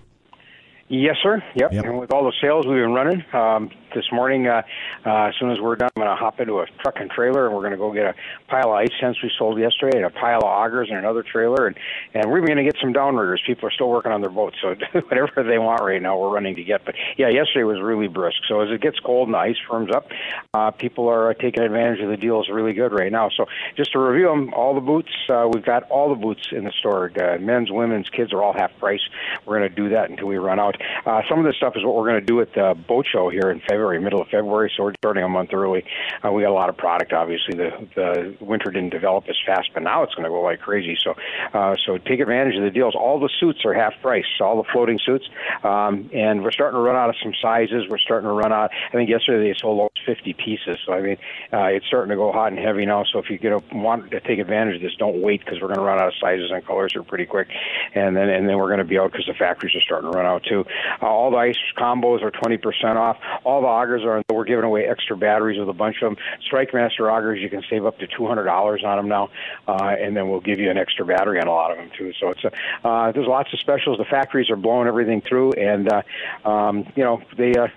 Yes, 0.89 1.15
sir. 1.21 1.43
Yep. 1.55 1.71
And 1.71 1.99
with 1.99 2.11
all 2.11 2.25
the 2.25 2.33
sales 2.41 2.65
we've 2.65 2.77
been 2.77 2.93
running, 2.93 3.23
um, 3.33 3.69
this 3.97 4.11
morning. 4.11 4.47
Uh, 4.47 4.61
uh, 5.05 5.25
as 5.25 5.33
soon 5.39 5.51
as 5.51 5.59
we're 5.59 5.75
done, 5.75 5.89
I'm 5.95 6.03
going 6.03 6.15
to 6.15 6.15
hop 6.15 6.39
into 6.39 6.59
a 6.59 6.67
truck 6.83 6.97
and 6.97 7.09
trailer, 7.09 7.47
and 7.47 7.55
we're 7.55 7.61
going 7.61 7.71
to 7.71 7.77
go 7.77 7.91
get 7.91 8.05
a 8.05 8.15
pile 8.47 8.69
of 8.69 8.75
ice 8.75 8.91
tents 9.01 9.19
we 9.23 9.31
sold 9.37 9.59
yesterday, 9.59 9.97
and 9.97 10.05
a 10.05 10.09
pile 10.11 10.39
of 10.39 10.43
augers, 10.43 10.89
and 10.89 10.99
another 10.99 11.23
trailer, 11.23 11.67
and 11.67 11.75
and 12.13 12.29
we're 12.29 12.41
going 12.41 12.57
to 12.57 12.63
get 12.63 12.77
some 12.79 12.93
downriggers. 12.93 13.39
People 13.45 13.67
are 13.67 13.71
still 13.71 13.89
working 13.89 14.11
on 14.11 14.21
their 14.21 14.29
boats, 14.29 14.57
so 14.61 14.75
whatever 14.93 15.43
they 15.43 15.57
want 15.57 15.81
right 15.81 16.01
now, 16.01 16.17
we're 16.17 16.29
running 16.29 16.55
to 16.55 16.63
get. 16.63 16.85
But 16.85 16.95
yeah, 17.17 17.29
yesterday 17.29 17.63
was 17.63 17.81
really 17.81 18.07
brisk. 18.07 18.37
So 18.47 18.61
as 18.61 18.69
it 18.69 18.81
gets 18.81 18.99
cold 18.99 19.27
and 19.27 19.33
the 19.33 19.39
ice 19.39 19.57
firms 19.67 19.91
up, 19.93 20.07
uh, 20.53 20.71
people 20.71 21.07
are 21.09 21.31
uh, 21.31 21.33
taking 21.33 21.63
advantage 21.63 21.99
of 22.01 22.09
the 22.09 22.17
deals 22.17 22.49
really 22.49 22.73
good 22.73 22.93
right 22.93 23.11
now. 23.11 23.29
So 23.29 23.45
just 23.75 23.91
to 23.93 23.99
review 23.99 24.27
them, 24.27 24.53
all 24.53 24.75
the 24.75 24.81
boots, 24.81 25.11
uh, 25.29 25.49
we've 25.51 25.65
got 25.65 25.83
all 25.89 26.09
the 26.09 26.21
boots 26.21 26.49
in 26.51 26.63
the 26.63 26.73
store. 26.79 27.11
Uh, 27.19 27.39
men's, 27.39 27.71
women's, 27.71 28.09
kids 28.09 28.33
are 28.33 28.43
all 28.43 28.53
half 28.53 28.77
price. 28.77 29.01
We're 29.45 29.57
going 29.57 29.69
to 29.69 29.75
do 29.75 29.89
that 29.89 30.09
until 30.09 30.27
we 30.27 30.37
run 30.37 30.59
out. 30.59 30.79
Uh, 31.05 31.21
some 31.29 31.39
of 31.39 31.45
this 31.45 31.55
stuff 31.55 31.73
is 31.75 31.83
what 31.83 31.95
we're 31.95 32.09
going 32.09 32.19
to 32.19 32.25
do 32.25 32.41
at 32.41 32.53
the 32.53 32.75
boat 32.87 33.07
show 33.11 33.29
here 33.29 33.49
in 33.51 33.59
February, 33.61 33.86
middle 33.95 34.21
of 34.21 34.27
February. 34.27 34.71
So 34.75 34.83
we're 34.83 34.93
starting 35.01 35.23
a 35.23 35.29
month 35.29 35.53
early. 35.53 35.83
Uh, 36.23 36.31
we 36.31 36.43
got 36.43 36.51
a 36.51 36.53
lot 36.53 36.69
of 36.69 36.77
product. 36.77 37.13
Obviously, 37.13 37.55
the 37.55 37.71
the 37.95 38.45
winter 38.45 38.71
didn't 38.71 38.89
develop 38.89 39.25
as 39.29 39.37
fast, 39.45 39.69
but 39.73 39.83
now 39.83 40.03
it's 40.03 40.13
going 40.15 40.25
to 40.25 40.29
go 40.29 40.41
like 40.41 40.59
crazy. 40.59 40.97
So 41.01 41.15
uh, 41.53 41.75
so 41.85 41.97
take 41.97 42.19
advantage 42.19 42.55
of 42.55 42.63
the 42.63 42.71
deals. 42.71 42.95
All 42.95 43.19
the 43.19 43.29
suits 43.39 43.63
are 43.65 43.73
half 43.73 43.93
price. 44.01 44.25
All 44.41 44.61
the 44.61 44.69
floating 44.71 44.99
suits, 44.99 45.25
um, 45.63 46.09
and 46.13 46.43
we're 46.43 46.51
starting 46.51 46.77
to 46.77 46.81
run 46.81 46.95
out 46.95 47.09
of 47.09 47.15
some 47.23 47.33
sizes. 47.41 47.85
We're 47.89 47.97
starting 47.97 48.27
to 48.27 48.33
run 48.33 48.51
out. 48.51 48.71
I 48.71 48.91
think 48.91 49.09
yesterday 49.09 49.49
they 49.49 49.57
sold 49.57 49.79
almost 49.79 49.99
50 50.05 50.33
pieces. 50.33 50.77
So 50.85 50.93
I 50.93 51.01
mean, 51.01 51.17
uh, 51.53 51.65
it's 51.65 51.85
starting 51.87 52.09
to 52.09 52.15
go 52.15 52.31
hot 52.31 52.51
and 52.51 52.59
heavy 52.59 52.85
now. 52.85 53.03
So 53.11 53.19
if 53.19 53.29
you 53.29 53.37
get 53.37 53.53
a, 53.53 53.61
want 53.71 54.11
to 54.11 54.19
take 54.19 54.39
advantage 54.39 54.77
of 54.77 54.81
this, 54.81 54.95
don't 54.97 55.21
wait 55.21 55.43
because 55.43 55.61
we're 55.61 55.67
going 55.67 55.79
to 55.79 55.85
run 55.85 55.99
out 55.99 56.07
of 56.07 56.13
sizes 56.19 56.51
and 56.51 56.65
colors 56.65 56.93
here 56.93 57.03
pretty 57.03 57.25
quick, 57.25 57.47
and 57.93 58.15
then 58.15 58.29
and 58.29 58.47
then 58.47 58.57
we're 58.57 58.67
going 58.67 58.79
to 58.79 58.85
be 58.85 58.97
out 58.97 59.11
because 59.11 59.25
the 59.25 59.33
factories 59.33 59.75
are 59.75 59.81
starting 59.81 60.11
to 60.11 60.17
run 60.17 60.25
out 60.25 60.43
too. 60.43 60.65
Uh, 61.01 61.05
all 61.05 61.31
the 61.31 61.37
ice 61.37 61.57
combos 61.77 62.21
are 62.21 62.31
20% 62.31 62.95
off. 62.95 63.17
All 63.43 63.61
the 63.61 63.66
augers 63.67 64.03
are. 64.03 64.21
We're 64.29 64.45
giving 64.45 64.65
away 64.65 64.85
extra 64.85 65.15
batteries 65.15 65.59
with 65.59 65.69
a 65.69 65.73
bunch 65.73 65.97
of 66.01 66.15
them. 66.15 66.17
Strike 66.45 66.73
Master 66.73 67.03
augers, 67.03 67.41
you 67.41 67.49
can 67.49 67.63
save 67.69 67.85
up 67.85 67.97
to 67.99 68.07
$200 68.07 68.83
on 68.83 68.97
them 68.97 69.07
now, 69.07 69.29
uh, 69.67 69.95
and 69.99 70.15
then 70.15 70.29
we'll 70.29 70.39
give 70.39 70.59
you 70.59 70.69
an 70.69 70.77
extra 70.77 71.05
battery 71.05 71.39
on 71.39 71.47
a 71.47 71.51
lot 71.51 71.71
of 71.71 71.77
them 71.77 71.91
too. 71.97 72.13
So 72.19 72.29
it's 72.29 72.43
a, 72.43 72.87
uh, 72.87 73.11
there's 73.11 73.27
lots 73.27 73.53
of 73.53 73.59
specials. 73.59 73.97
The 73.97 74.05
factories 74.05 74.49
are 74.49 74.55
blowing 74.55 74.87
everything 74.87 75.21
through, 75.21 75.53
and 75.53 75.89
uh, 75.91 76.01
um, 76.47 76.91
you 76.95 77.03
know 77.03 77.21
they. 77.37 77.53
Uh, 77.53 77.67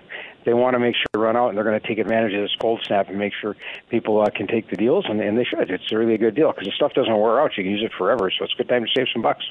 they 0.43 0.55
want 0.55 0.73
to 0.73 0.79
make 0.79 0.95
sure 0.95 1.05
to 1.13 1.19
run 1.19 1.37
out, 1.37 1.49
and 1.49 1.57
they're 1.57 1.63
going 1.63 1.79
to 1.79 1.87
take 1.87 1.99
advantage 1.99 2.33
of 2.33 2.41
this 2.41 2.55
cold 2.59 2.81
snap 2.83 3.09
and 3.09 3.19
make 3.19 3.33
sure 3.39 3.55
people 3.89 4.21
uh, 4.21 4.29
can 4.31 4.47
take 4.47 4.69
the 4.71 4.75
deals, 4.75 5.05
and, 5.07 5.21
and 5.21 5.37
they 5.37 5.43
should. 5.43 5.69
It's 5.69 5.91
really 5.91 6.15
a 6.15 6.17
good 6.17 6.33
deal 6.33 6.51
because 6.51 6.65
the 6.65 6.73
stuff 6.75 6.93
doesn't 6.93 7.15
wear 7.15 7.39
out. 7.39 7.55
You 7.57 7.63
can 7.63 7.71
use 7.71 7.83
it 7.83 7.91
forever, 7.95 8.31
so 8.31 8.45
it's 8.45 8.53
a 8.55 8.57
good 8.57 8.69
time 8.69 8.85
to 8.85 8.91
save 8.95 9.05
some 9.13 9.21
bucks. 9.21 9.45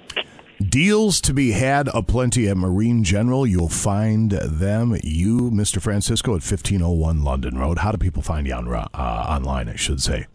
Deals 0.68 1.22
to 1.22 1.32
be 1.32 1.52
had 1.52 1.88
aplenty 1.94 2.48
at 2.48 2.56
Marine 2.56 3.02
General. 3.02 3.46
You'll 3.46 3.68
find 3.70 4.32
them, 4.32 4.96
you, 5.02 5.50
Mr. 5.50 5.80
Francisco, 5.80 6.32
at 6.32 6.42
1501 6.42 7.24
London 7.24 7.56
Road. 7.56 7.78
How 7.78 7.92
do 7.92 7.98
people 7.98 8.22
find 8.22 8.46
you 8.46 8.52
on, 8.52 8.68
uh, 8.68 8.86
online, 8.94 9.68
I 9.70 9.76
should 9.76 10.02
say? 10.02 10.26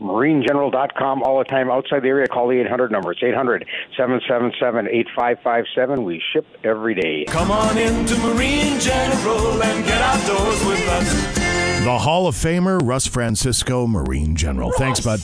marinegeneral.com 0.00 1.22
all 1.22 1.38
the 1.38 1.44
time 1.44 1.70
outside 1.70 2.02
the 2.02 2.08
area. 2.08 2.26
Call 2.26 2.48
the 2.48 2.60
800 2.60 2.90
number. 2.90 3.12
It's 3.12 3.22
800 3.22 3.66
777 3.96 4.88
8557. 4.88 6.04
We 6.04 6.22
ship 6.32 6.46
every 6.64 6.94
day. 6.94 7.24
Come 7.24 7.50
on 7.50 7.76
into 7.76 8.16
Marine 8.18 8.78
General 8.80 9.62
and 9.62 9.84
get 9.84 10.00
outdoors 10.00 10.64
with 10.66 10.88
us. 10.88 11.84
The 11.84 11.98
Hall 11.98 12.26
of 12.26 12.34
Famer, 12.34 12.80
Russ 12.82 13.06
Francisco, 13.06 13.86
Marine 13.86 14.36
General. 14.36 14.72
Thanks, 14.72 15.00
bud. 15.00 15.20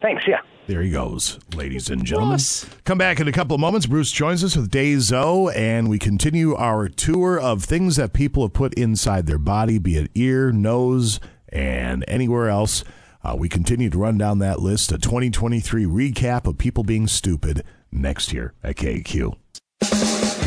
Thanks, 0.00 0.24
yeah. 0.26 0.40
There 0.72 0.80
he 0.80 0.90
goes, 0.90 1.38
ladies 1.54 1.90
and 1.90 2.02
gentlemen. 2.02 2.40
Come 2.86 2.96
back 2.96 3.20
in 3.20 3.28
a 3.28 3.32
couple 3.32 3.54
of 3.54 3.60
moments. 3.60 3.84
Bruce 3.84 4.10
joins 4.10 4.42
us 4.42 4.56
with 4.56 4.70
Days 4.70 5.12
O, 5.12 5.50
and 5.50 5.90
we 5.90 5.98
continue 5.98 6.54
our 6.54 6.88
tour 6.88 7.38
of 7.38 7.62
things 7.62 7.96
that 7.96 8.14
people 8.14 8.42
have 8.42 8.54
put 8.54 8.72
inside 8.72 9.26
their 9.26 9.36
body, 9.36 9.78
be 9.78 9.98
it 9.98 10.10
ear, 10.14 10.50
nose, 10.50 11.20
and 11.50 12.06
anywhere 12.08 12.48
else. 12.48 12.84
Uh, 13.22 13.36
we 13.38 13.50
continue 13.50 13.90
to 13.90 13.98
run 13.98 14.16
down 14.16 14.38
that 14.38 14.60
list, 14.60 14.90
a 14.92 14.96
2023 14.96 15.84
recap 15.84 16.46
of 16.46 16.56
people 16.56 16.84
being 16.84 17.06
stupid 17.06 17.64
next 17.92 18.32
year 18.32 18.54
at 18.62 18.76
KQ. 18.76 19.36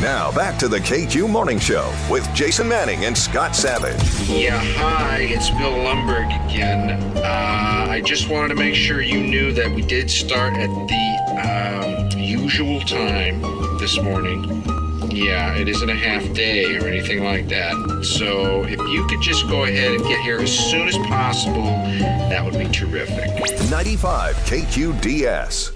Now 0.00 0.30
back 0.30 0.58
to 0.58 0.68
the 0.68 0.78
KQ 0.78 1.28
Morning 1.30 1.58
Show 1.58 1.90
with 2.10 2.30
Jason 2.34 2.68
Manning 2.68 3.06
and 3.06 3.16
Scott 3.16 3.56
Savage. 3.56 3.98
Yeah, 4.28 4.58
hi, 4.58 5.20
it's 5.20 5.48
Bill 5.48 5.72
Lumbergh 5.72 6.28
again. 6.46 6.90
Uh, 7.16 7.86
I 7.88 8.02
just 8.02 8.28
wanted 8.28 8.48
to 8.48 8.56
make 8.56 8.74
sure 8.74 9.00
you 9.00 9.20
knew 9.20 9.52
that 9.54 9.70
we 9.70 9.80
did 9.80 10.10
start 10.10 10.52
at 10.54 10.68
the 10.68 12.12
um, 12.12 12.20
usual 12.20 12.80
time 12.80 13.40
this 13.78 13.98
morning. 13.98 14.62
Yeah, 15.10 15.56
it 15.56 15.66
isn't 15.66 15.88
a 15.88 15.94
half 15.94 16.30
day 16.34 16.76
or 16.76 16.86
anything 16.86 17.24
like 17.24 17.48
that. 17.48 18.04
So 18.04 18.64
if 18.64 18.78
you 18.78 19.06
could 19.06 19.22
just 19.22 19.48
go 19.48 19.64
ahead 19.64 19.92
and 19.92 20.04
get 20.04 20.20
here 20.20 20.38
as 20.38 20.52
soon 20.52 20.88
as 20.88 20.96
possible, 21.08 21.64
that 21.64 22.44
would 22.44 22.58
be 22.58 22.68
terrific. 22.68 23.30
95 23.70 24.36
KQDS. 24.36 25.75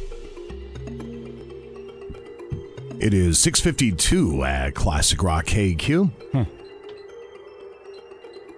It 3.00 3.14
is 3.14 3.38
652 3.38 4.44
at 4.44 4.74
Classic 4.74 5.22
Rock 5.22 5.46
KQ. 5.46 6.10
Hmm. 6.32 6.42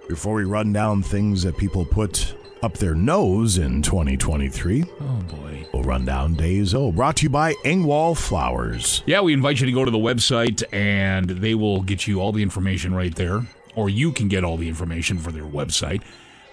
Before 0.08 0.34
we 0.34 0.44
run 0.44 0.72
down 0.72 1.02
things 1.02 1.44
that 1.44 1.56
people 1.56 1.84
put 1.84 2.34
up 2.60 2.74
their 2.78 2.94
nose 2.94 3.58
in 3.58 3.82
2023, 3.82 4.84
Oh 5.00 5.04
boy. 5.28 5.66
we'll 5.72 5.84
run 5.84 6.04
down 6.04 6.34
Days 6.34 6.74
O. 6.74 6.90
Brought 6.90 7.16
to 7.18 7.22
you 7.24 7.30
by 7.30 7.54
Engwall 7.64 8.16
Flowers. 8.16 9.02
Yeah, 9.06 9.20
we 9.20 9.32
invite 9.32 9.60
you 9.60 9.66
to 9.66 9.72
go 9.72 9.84
to 9.84 9.90
the 9.90 9.98
website 9.98 10.62
and 10.72 11.30
they 11.30 11.54
will 11.54 11.82
get 11.82 12.06
you 12.08 12.20
all 12.20 12.32
the 12.32 12.42
information 12.42 12.94
right 12.94 13.14
there. 13.14 13.42
Or 13.76 13.88
you 13.88 14.12
can 14.12 14.28
get 14.28 14.44
all 14.44 14.56
the 14.56 14.68
information 14.68 15.18
for 15.18 15.30
their 15.32 15.44
website. 15.44 16.02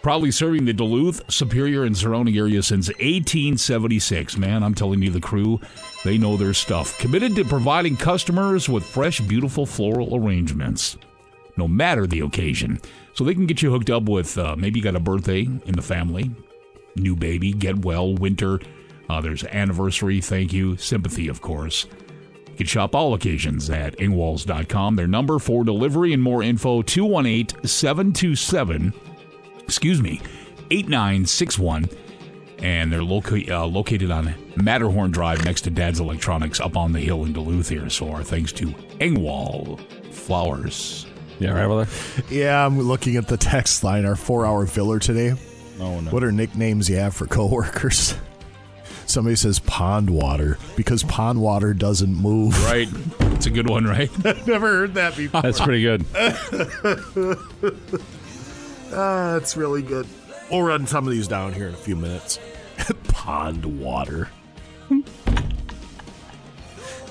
Probably 0.01 0.31
serving 0.31 0.63
the 0.63 0.71
Duluth, 0.71 1.29
Superior, 1.29 1.83
and 1.83 1.95
surrounding 1.95 2.37
area 2.37 2.63
since 2.63 2.87
1876. 2.87 4.37
Man, 4.37 4.63
I'm 4.63 4.73
telling 4.73 5.01
you, 5.01 5.11
the 5.11 5.19
crew, 5.19 5.59
they 6.05 6.17
know 6.17 6.37
their 6.37 6.53
stuff. 6.53 6.97
Committed 6.99 7.35
to 7.35 7.43
providing 7.43 7.97
customers 7.97 8.69
with 8.69 8.85
fresh, 8.85 9.19
beautiful 9.19 9.65
floral 9.65 10.15
arrangements, 10.15 10.97
no 11.57 11.67
matter 11.67 12.07
the 12.07 12.21
occasion. 12.21 12.79
So 13.13 13.25
they 13.25 13.33
can 13.33 13.45
get 13.45 13.61
you 13.61 13.71
hooked 13.71 13.89
up 13.89 14.03
with 14.03 14.37
uh, 14.37 14.55
maybe 14.55 14.79
you 14.79 14.83
got 14.83 14.95
a 14.95 15.01
birthday 15.01 15.41
in 15.41 15.73
the 15.75 15.81
family, 15.81 16.31
new 16.95 17.17
baby, 17.17 17.51
get 17.51 17.83
well, 17.83 18.15
winter. 18.15 18.61
Uh, 19.09 19.19
there's 19.19 19.43
anniversary, 19.43 20.21
thank 20.21 20.53
you, 20.53 20.77
sympathy, 20.77 21.27
of 21.27 21.41
course. 21.41 21.87
You 22.47 22.55
can 22.55 22.67
shop 22.67 22.95
all 22.95 23.13
occasions 23.13 23.69
at 23.69 23.97
engwalls.com. 23.97 24.95
Their 24.95 25.07
number 25.07 25.39
for 25.39 25.65
delivery 25.65 26.13
and 26.13 26.23
more 26.23 26.41
info 26.41 26.83
218 26.83 27.67
727 27.67 28.93
excuse 29.69 30.01
me, 30.01 30.19
8961. 30.71 31.87
And 32.61 32.91
they're 32.91 33.03
loca- 33.03 33.55
uh, 33.61 33.65
located 33.67 34.11
on 34.11 34.33
Matterhorn 34.57 35.11
Drive 35.11 35.45
next 35.45 35.61
to 35.61 35.69
Dad's 35.69 36.01
Electronics 36.01 36.59
up 36.59 36.75
on 36.75 36.91
the 36.91 36.99
hill 36.99 37.23
in 37.23 37.31
Duluth 37.31 37.69
here. 37.69 37.89
So 37.89 38.11
our 38.11 38.21
thanks 38.23 38.51
to 38.53 38.67
Engwall 38.99 39.79
Flowers. 40.11 41.05
Yeah, 41.39 41.51
right, 41.51 41.67
brother? 41.67 41.87
Yeah, 42.29 42.65
I'm 42.65 42.77
looking 42.79 43.15
at 43.15 43.27
the 43.27 43.37
text 43.37 43.81
line, 43.85 44.05
our 44.05 44.17
four 44.17 44.45
hour 44.45 44.65
filler 44.65 44.99
today. 44.99 45.35
Oh, 45.79 46.01
no. 46.01 46.11
What 46.11 46.21
are 46.25 46.33
nicknames 46.33 46.89
you 46.89 46.97
have 46.97 47.15
for 47.15 47.27
coworkers? 47.27 48.15
Somebody 49.05 49.37
says 49.37 49.59
pond 49.59 50.09
water 50.09 50.57
because 50.75 51.03
pond 51.03 51.41
water 51.41 51.73
doesn't 51.73 52.13
move. 52.13 52.61
Right. 52.65 52.89
It's 53.21 53.45
a 53.45 53.49
good 53.49 53.69
one, 53.69 53.85
right? 53.85 54.09
I've 54.25 54.45
never 54.47 54.67
heard 54.67 54.95
that 54.95 55.15
before. 55.15 55.41
That's 55.41 55.61
pretty 55.61 55.81
good. 55.81 56.05
Ah, 58.91 59.33
that's 59.33 59.55
really 59.55 59.81
good. 59.81 60.07
We'll 60.49 60.63
run 60.63 60.87
some 60.87 61.05
of 61.05 61.11
these 61.11 61.27
down 61.27 61.53
here 61.53 61.67
in 61.67 61.73
a 61.73 61.77
few 61.77 61.95
minutes. 61.95 62.39
Pond 63.09 63.79
water. 63.79 64.29
All 64.89 64.95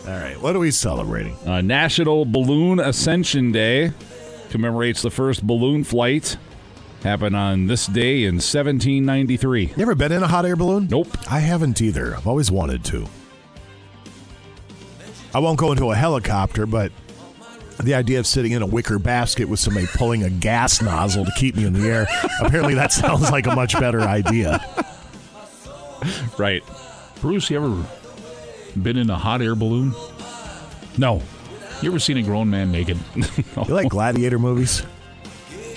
right, 0.07 0.41
what 0.41 0.57
are 0.57 0.59
we 0.59 0.71
celebrating? 0.71 1.37
Uh, 1.47 1.61
National 1.61 2.25
Balloon 2.25 2.81
Ascension 2.81 3.53
Day 3.53 3.93
commemorates 4.51 5.03
the 5.03 5.11
first 5.11 5.47
balloon 5.47 5.85
flight. 5.85 6.37
Happened 7.03 7.37
on 7.37 7.67
this 7.67 7.87
day 7.87 8.25
in 8.25 8.37
1793. 8.37 9.67
You 9.67 9.73
ever 9.79 9.95
been 9.95 10.11
in 10.11 10.23
a 10.23 10.27
hot 10.27 10.45
air 10.45 10.57
balloon? 10.57 10.89
Nope. 10.91 11.09
I 11.31 11.39
haven't 11.41 11.81
either. 11.81 12.17
I've 12.17 12.27
always 12.27 12.51
wanted 12.51 12.85
to. 12.87 13.07
I 15.33 15.39
won't 15.39 15.59
go 15.59 15.71
into 15.71 15.93
a 15.93 15.95
helicopter, 15.95 16.67
but 16.67 16.91
the 17.81 17.95
idea 17.95 18.19
of 18.19 18.27
sitting 18.27 18.53
in 18.53 18.63
a 18.63 18.67
wicker 18.67 18.99
basket 18.99 19.49
with 19.49 19.61
somebody 19.61 19.87
pulling 19.87 20.25
a 20.25 20.31
gas 20.31 20.83
nozzle 20.83 21.25
to 21.25 21.33
keep 21.37 21.57
me 21.57 21.65
in 21.65 21.73
the 21.73 21.89
air, 21.89 22.07
apparently 22.41 22.75
that 22.75 22.93
sounds 22.93 23.31
like 23.31 23.47
a 23.47 23.55
much 23.55 23.79
better 23.79 24.01
idea. 24.01 24.65
Right. 26.37 26.63
Bruce, 27.21 27.51
you 27.51 27.57
ever 27.57 27.85
been 28.81 28.97
in 28.97 29.11
a 29.11 29.17
hot 29.17 29.43
air 29.43 29.55
balloon? 29.55 29.93
No. 30.97 31.23
You 31.83 31.91
ever 31.91 31.99
seen 31.99 32.17
a 32.17 32.23
grown 32.23 32.51
man 32.51 32.73
naked? 32.73 32.99
You 33.67 33.75
like 33.75 33.89
gladiator 33.89 34.39
movies? 34.39 34.85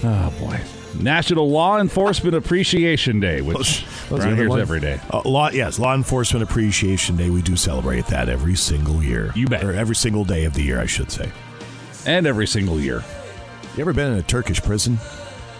Oh, 0.03 0.33
boy. 0.39 0.59
National 0.99 1.49
Law 1.49 1.79
Enforcement 1.79 2.35
Appreciation 2.35 3.19
Day, 3.19 3.41
which 3.41 3.85
around 4.11 4.35
here 4.35 4.47
is 4.49 4.55
every 4.57 4.79
day. 4.79 4.99
Uh, 5.09 5.21
law, 5.25 5.49
yes, 5.49 5.79
Law 5.79 5.93
Enforcement 5.95 6.43
Appreciation 6.43 7.15
Day. 7.15 7.29
We 7.29 7.41
do 7.41 7.55
celebrate 7.55 8.05
that 8.07 8.29
every 8.29 8.55
single 8.55 9.01
year. 9.01 9.31
You 9.35 9.47
bet. 9.47 9.63
Or 9.63 9.73
every 9.73 9.95
single 9.95 10.25
day 10.25 10.45
of 10.45 10.53
the 10.53 10.61
year, 10.61 10.79
I 10.79 10.85
should 10.85 11.11
say. 11.11 11.31
And 12.05 12.25
every 12.25 12.47
single 12.47 12.79
year. 12.79 13.03
You 13.75 13.81
ever 13.81 13.93
been 13.93 14.13
in 14.13 14.19
a 14.19 14.23
Turkish 14.23 14.61
prison? 14.61 14.97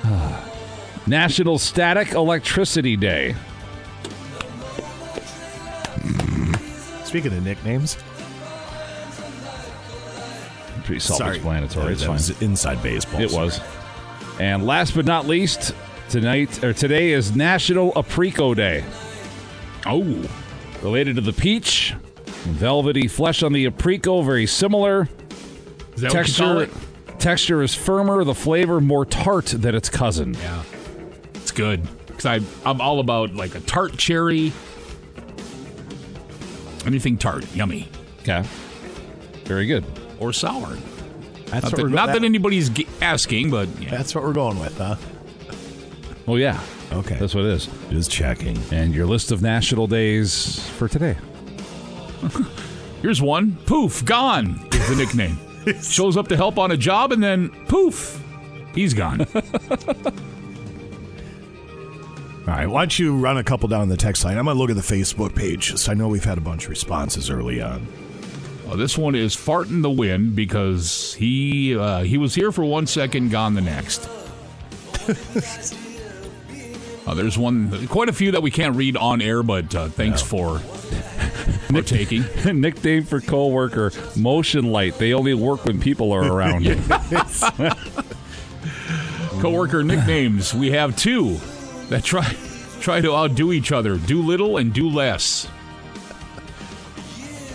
National 1.08 1.58
Static 1.58 2.12
Electricity 2.14 2.96
Day. 2.96 3.36
Hmm. 6.02 6.54
Speaking 7.06 7.34
of 7.34 7.44
nicknames, 7.44 7.98
Pretty 10.84 11.00
self-explanatory. 11.00 11.94
It's 11.94 12.02
That 12.02 12.08
fine. 12.08 12.16
was 12.16 12.42
inside 12.42 12.82
baseball. 12.82 13.22
It 13.22 13.32
was. 13.32 13.62
And 14.40 14.66
last 14.66 14.96
but 14.96 15.06
not 15.06 15.28
least, 15.28 15.74
tonight 16.10 16.64
or 16.64 16.74
today 16.74 17.12
is 17.12 17.36
National 17.36 17.94
Apricot 17.96 18.58
Day. 18.58 18.84
Oh, 19.86 20.28
related 20.82 21.16
to 21.16 21.22
the 21.22 21.34
peach, 21.34 21.94
velvety 22.26 23.08
flesh 23.08 23.44
on 23.44 23.54
the 23.54 23.68
apricot, 23.68 24.26
very 24.26 24.48
similar. 24.48 25.08
Texture, 26.10 26.70
texture 27.20 27.62
is 27.62 27.76
firmer, 27.76 28.24
the 28.24 28.34
flavor 28.36 28.82
more 28.82 29.06
tart 29.06 29.46
than 29.48 29.76
its 29.76 29.90
cousin. 29.90 30.34
Yeah, 30.36 30.64
it's 31.36 31.52
good 31.52 31.82
because 32.08 32.26
I 32.26 32.40
I'm 32.66 32.82
all 32.82 33.00
about 33.00 33.34
like 33.36 33.56
a 33.56 33.60
tart 33.62 33.98
cherry. 33.98 34.52
Anything 36.86 37.18
tart, 37.18 37.46
yummy. 37.56 37.88
Okay, 38.22 38.44
very 39.46 39.66
good. 39.68 39.86
Or 40.20 40.34
sour. 40.34 40.78
That's 41.48 41.64
not 41.64 41.64
what 41.64 41.72
that, 41.72 41.78
we're- 41.84 41.94
not 41.94 42.06
that 42.08 42.14
that- 42.20 42.24
anybody's 42.26 42.70
g- 42.70 42.88
asking, 43.02 43.52
but 43.52 43.68
yeah. 43.80 43.90
That's 43.90 44.16
what 44.16 44.24
we're 44.24 44.34
going 44.34 44.60
with, 44.60 44.78
huh? 44.78 44.96
Oh 46.28 46.38
yeah. 46.38 46.60
Okay. 46.94 47.16
That's 47.16 47.34
what 47.36 47.46
it 47.46 47.52
is. 47.52 47.70
Just 47.90 48.12
checking. 48.12 48.58
And 48.72 48.94
your 48.94 49.06
list 49.06 49.32
of 49.32 49.42
national 49.42 49.88
days 49.88 50.60
for 50.78 50.88
today. 50.88 51.16
Here's 53.02 53.22
one. 53.22 53.56
Poof, 53.66 54.04
gone 54.06 54.68
is 54.74 54.90
the 54.90 54.96
nickname. 54.96 55.38
Shows 55.82 56.18
up 56.18 56.28
to 56.30 56.38
help 56.38 56.58
on 56.58 56.72
a 56.72 56.78
job 56.78 57.12
and 57.12 57.22
then 57.22 57.50
poof, 57.68 58.24
he's 58.74 58.94
gone. 58.94 59.22
All 62.42 62.58
right, 62.58 62.68
why 62.68 62.82
don't 62.82 62.98
you 62.98 63.16
run 63.18 63.38
a 63.38 63.44
couple 63.44 63.70
down 63.70 63.88
the 63.88 63.98
text 63.98 64.26
line? 64.26 64.38
I'm 64.38 64.46
going 64.46 64.56
to 64.56 64.60
look 64.60 64.72
at 64.72 64.76
the 64.76 64.82
Facebook 64.82 65.36
page. 65.36 65.76
So 65.78 65.92
I 65.92 65.96
know 65.96 66.08
we've 66.08 66.24
had 66.24 66.38
a 66.38 66.42
bunch 66.42 66.64
of 66.64 66.72
responses 66.72 67.30
early 67.30 67.62
on. 67.62 67.88
This 68.76 68.98
one 68.98 69.16
is 69.16 69.36
farting 69.36 69.82
the 69.82 69.90
wind 69.90 70.36
because 70.36 71.14
he 71.16 71.78
uh, 71.78 72.04
he 72.04 72.18
was 72.18 72.34
here 72.34 72.54
for 72.54 72.64
one 72.64 72.88
second, 72.88 73.30
gone 73.30 73.54
the 73.54 73.62
next. 73.62 74.10
Uh, 77.04 77.16
there's 77.16 77.36
one, 77.36 77.88
quite 77.88 78.10
a 78.10 78.14
few 78.14 78.32
that 78.32 78.44
we 78.44 78.52
can't 78.52 78.76
read 78.76 78.96
on 78.96 79.24
air, 79.24 79.42
but 79.42 79.74
uh, 79.74 79.90
thanks 79.90 80.22
for 80.22 80.62
for 81.42 81.82
taking. 81.82 82.24
Nickname 82.46 83.04
for 83.04 83.22
coworker, 83.22 83.92
motion 84.16 84.72
light. 84.72 84.98
They 84.98 85.14
only 85.14 85.34
work 85.34 85.66
when 85.66 85.80
people 85.80 86.12
are 86.12 86.24
around. 86.24 86.66
Coworker 89.42 89.84
nicknames. 89.84 90.54
We 90.54 90.72
have 90.72 90.96
two 90.96 91.40
that 91.90 92.04
try 92.04 92.36
try 92.80 93.02
to 93.02 93.14
outdo 93.14 93.52
each 93.52 93.72
other. 93.72 93.98
Do 93.98 94.22
little 94.22 94.58
and 94.58 94.74
do 94.74 94.90
less. 94.90 95.48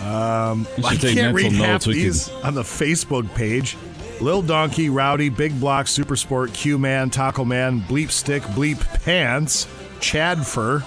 Um, 0.01 0.67
I 0.85 0.95
take 0.95 1.15
can't 1.17 1.35
read 1.35 1.51
mental 1.51 1.65
half 1.65 1.73
notes. 1.73 1.87
We 1.87 1.93
these 1.93 2.29
on 2.29 2.53
the 2.53 2.61
Facebook 2.61 3.33
page. 3.35 3.77
Lil 4.19 4.41
Donkey, 4.41 4.89
Rowdy, 4.89 5.29
Big 5.29 5.59
Block, 5.59 5.87
Super 5.87 6.15
Sport, 6.15 6.53
Q 6.53 6.77
Man, 6.77 7.09
Taco 7.09 7.45
Man, 7.45 7.81
Bleep 7.81 8.09
Stick, 8.09 8.41
Bleep 8.43 8.79
Pants, 9.03 9.67
Chad 9.99 10.45
Fur, 10.45 10.83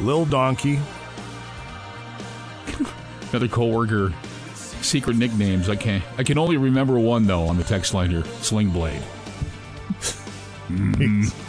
Lil 0.00 0.26
Donkey. 0.26 0.78
Another 3.30 3.48
coworker 3.48 4.12
secret 4.80 5.16
nicknames. 5.16 5.68
I 5.68 5.76
can't. 5.76 6.02
I 6.16 6.22
can 6.22 6.38
only 6.38 6.56
remember 6.56 6.98
one 6.98 7.26
though 7.26 7.44
on 7.44 7.56
the 7.56 7.64
text 7.64 7.94
line 7.94 8.10
here. 8.10 8.24
Sling 8.40 8.70
Blade. 8.70 9.02
Mhm. 10.68 11.32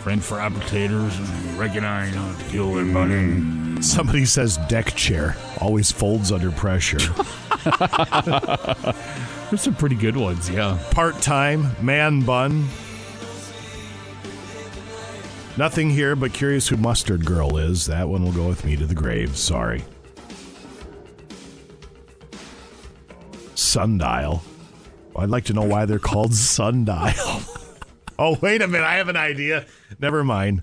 Friend 0.00 0.22
for 0.24 0.38
applicators 0.38 1.18
and 1.18 1.58
recognize 1.58 2.14
how 2.14 2.32
to 2.34 2.44
deal 2.50 2.72
with 2.72 2.86
money. 2.86 3.82
Somebody 3.82 4.24
says 4.24 4.56
deck 4.68 4.94
chair, 4.94 5.36
always 5.60 5.92
folds 5.92 6.32
under 6.32 6.50
pressure. 6.50 6.98
There's 9.50 9.60
some 9.60 9.74
pretty 9.74 9.96
good 9.96 10.16
ones, 10.16 10.48
yeah. 10.48 10.78
Part 10.92 11.20
time, 11.20 11.66
man 11.82 12.22
bun. 12.22 12.66
Nothing 15.58 15.90
here, 15.90 16.16
but 16.16 16.32
curious 16.32 16.68
who 16.68 16.78
Mustard 16.78 17.26
Girl 17.26 17.58
is. 17.58 17.84
That 17.86 18.08
one 18.08 18.22
will 18.24 18.32
go 18.32 18.48
with 18.48 18.64
me 18.64 18.76
to 18.76 18.86
the 18.86 18.94
grave. 18.94 19.36
Sorry. 19.36 19.84
Sundial. 23.60 24.42
I'd 25.14 25.28
like 25.28 25.44
to 25.44 25.52
know 25.52 25.62
why 25.62 25.84
they're 25.84 25.98
called 25.98 26.34
Sundial. 26.34 27.42
oh, 28.18 28.38
wait 28.40 28.62
a 28.62 28.66
minute. 28.66 28.86
I 28.86 28.96
have 28.96 29.08
an 29.08 29.16
idea. 29.16 29.66
Never 29.98 30.24
mind. 30.24 30.62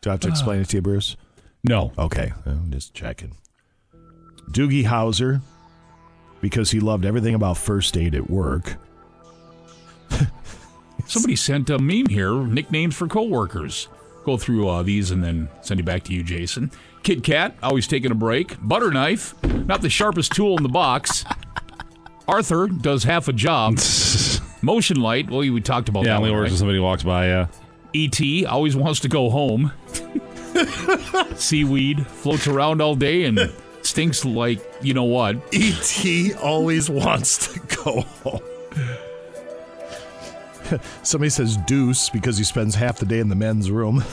Do 0.00 0.10
I 0.10 0.12
have 0.12 0.20
to 0.20 0.28
explain 0.28 0.60
it 0.60 0.68
to 0.70 0.76
you, 0.76 0.82
Bruce? 0.82 1.16
No. 1.64 1.92
Okay. 1.98 2.32
I'm 2.46 2.70
just 2.70 2.94
checking. 2.94 3.36
Doogie 4.50 4.84
Howser, 4.84 5.40
because 6.40 6.70
he 6.70 6.78
loved 6.78 7.04
everything 7.04 7.34
about 7.34 7.58
first 7.58 7.96
aid 7.96 8.14
at 8.14 8.30
work. 8.30 8.76
Somebody 11.06 11.34
sent 11.36 11.70
a 11.70 11.78
meme 11.78 12.06
here. 12.06 12.32
Nicknames 12.34 12.94
for 12.94 13.08
coworkers. 13.08 13.88
Go 14.24 14.36
through 14.36 14.68
uh, 14.68 14.82
these 14.84 15.10
and 15.10 15.24
then 15.24 15.48
send 15.62 15.80
it 15.80 15.82
back 15.82 16.04
to 16.04 16.14
you, 16.14 16.22
Jason. 16.22 16.70
Kid 17.08 17.24
Cat, 17.24 17.56
always 17.62 17.86
taking 17.86 18.10
a 18.10 18.14
break. 18.14 18.58
Butter 18.60 18.90
knife, 18.90 19.34
not 19.42 19.80
the 19.80 19.88
sharpest 19.88 20.32
tool 20.32 20.58
in 20.58 20.62
the 20.62 20.68
box. 20.68 21.24
Arthur 22.28 22.66
does 22.66 23.04
half 23.04 23.28
a 23.28 23.32
job. 23.32 23.78
Motion 24.60 25.00
light. 25.00 25.30
Well, 25.30 25.38
we 25.38 25.58
talked 25.62 25.88
about 25.88 26.04
yeah, 26.04 26.10
that. 26.10 26.16
only 26.18 26.30
one, 26.30 26.40
works 26.40 26.48
right? 26.48 26.52
when 26.52 26.58
somebody 26.58 26.78
walks 26.80 27.02
by. 27.04 27.28
Yeah. 27.28 27.46
E.T. 27.94 28.44
always 28.44 28.76
wants 28.76 29.00
to 29.00 29.08
go 29.08 29.30
home. 29.30 29.72
Seaweed 31.36 32.06
floats 32.06 32.46
around 32.46 32.82
all 32.82 32.94
day 32.94 33.24
and 33.24 33.54
stinks 33.80 34.26
like 34.26 34.60
you 34.82 34.92
know 34.92 35.04
what. 35.04 35.36
E.T. 35.54 36.34
always 36.34 36.90
wants 36.90 37.54
to 37.54 37.60
go 37.84 38.02
home. 38.02 38.42
Somebody 41.02 41.30
says 41.30 41.56
Deuce 41.66 42.10
because 42.10 42.36
he 42.36 42.44
spends 42.44 42.74
half 42.74 42.98
the 42.98 43.06
day 43.06 43.20
in 43.20 43.30
the 43.30 43.34
men's 43.34 43.70
room. 43.70 44.04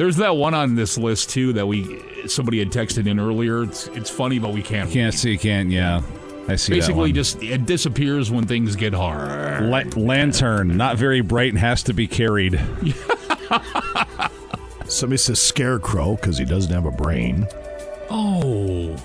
There's 0.00 0.16
that 0.16 0.34
one 0.34 0.54
on 0.54 0.76
this 0.76 0.96
list 0.96 1.28
too 1.28 1.52
that 1.52 1.66
we 1.66 2.02
somebody 2.26 2.58
had 2.58 2.70
texted 2.70 3.06
in 3.06 3.20
earlier. 3.20 3.64
It's 3.64 3.86
it's 3.88 4.08
funny, 4.08 4.38
but 4.38 4.50
we 4.54 4.62
can't. 4.62 4.90
Can't 4.90 5.12
see, 5.12 5.36
can't. 5.36 5.68
Yeah, 5.68 6.00
I 6.48 6.56
see. 6.56 6.72
that 6.72 6.78
Basically, 6.78 7.10
one. 7.10 7.14
just 7.14 7.42
it 7.42 7.66
disappears 7.66 8.30
when 8.30 8.46
things 8.46 8.76
get 8.76 8.94
hard. 8.94 9.64
La- 9.64 9.82
lantern, 10.02 10.74
not 10.78 10.96
very 10.96 11.20
bright, 11.20 11.50
and 11.50 11.58
has 11.58 11.82
to 11.82 11.92
be 11.92 12.06
carried. 12.06 12.54
Somebody 14.86 15.18
says 15.18 15.38
Scarecrow 15.38 16.16
because 16.16 16.38
he 16.38 16.46
doesn't 16.46 16.72
have 16.72 16.86
a 16.86 16.90
brain. 16.90 17.46
Oh, 18.08 18.96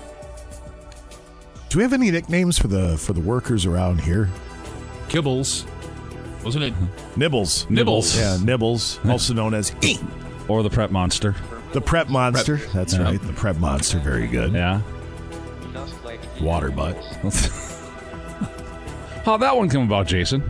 Do 1.68 1.76
we 1.76 1.82
have 1.82 1.92
any 1.92 2.10
nicknames 2.10 2.58
for 2.58 2.68
the 2.68 2.96
for 2.96 3.12
the 3.12 3.20
workers 3.20 3.66
around 3.66 4.00
here? 4.00 4.30
Kibbles, 5.10 5.66
wasn't 6.42 6.64
it? 6.64 6.72
Uh-huh. 6.72 6.86
Nibbles. 7.18 7.68
Nibbles. 7.68 8.16
Yeah, 8.18 8.38
Nibbles, 8.42 8.98
also 9.06 9.34
known 9.34 9.52
as. 9.52 9.72
Or 10.48 10.62
the 10.62 10.70
prep 10.70 10.90
monster. 10.90 11.34
The 11.72 11.80
Prep 11.82 12.08
Monster. 12.08 12.56
That's 12.72 12.94
Yeah. 12.94 13.02
right. 13.02 13.20
The 13.20 13.32
Prep 13.34 13.58
Monster. 13.58 13.98
Very 13.98 14.26
good. 14.28 14.52
Yeah. 14.52 14.80
Water 16.40 16.70
butt. 16.70 16.96
How'd 19.26 19.42
that 19.42 19.54
one 19.56 19.68
come 19.68 19.82
about, 19.82 20.06
Jason? 20.06 20.42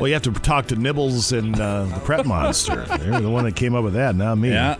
Well, 0.00 0.08
you 0.08 0.14
have 0.14 0.22
to 0.22 0.32
talk 0.32 0.68
to 0.68 0.76
Nibbles 0.76 1.32
and 1.32 1.60
uh, 1.60 1.84
the 1.84 2.00
Prep 2.00 2.24
Monster. 2.24 2.84
They're 2.98 3.20
the 3.20 3.28
one 3.28 3.44
that 3.44 3.56
came 3.56 3.74
up 3.74 3.84
with 3.84 3.92
that, 3.94 4.16
not 4.16 4.36
me. 4.38 4.50
Yeah. 4.50 4.76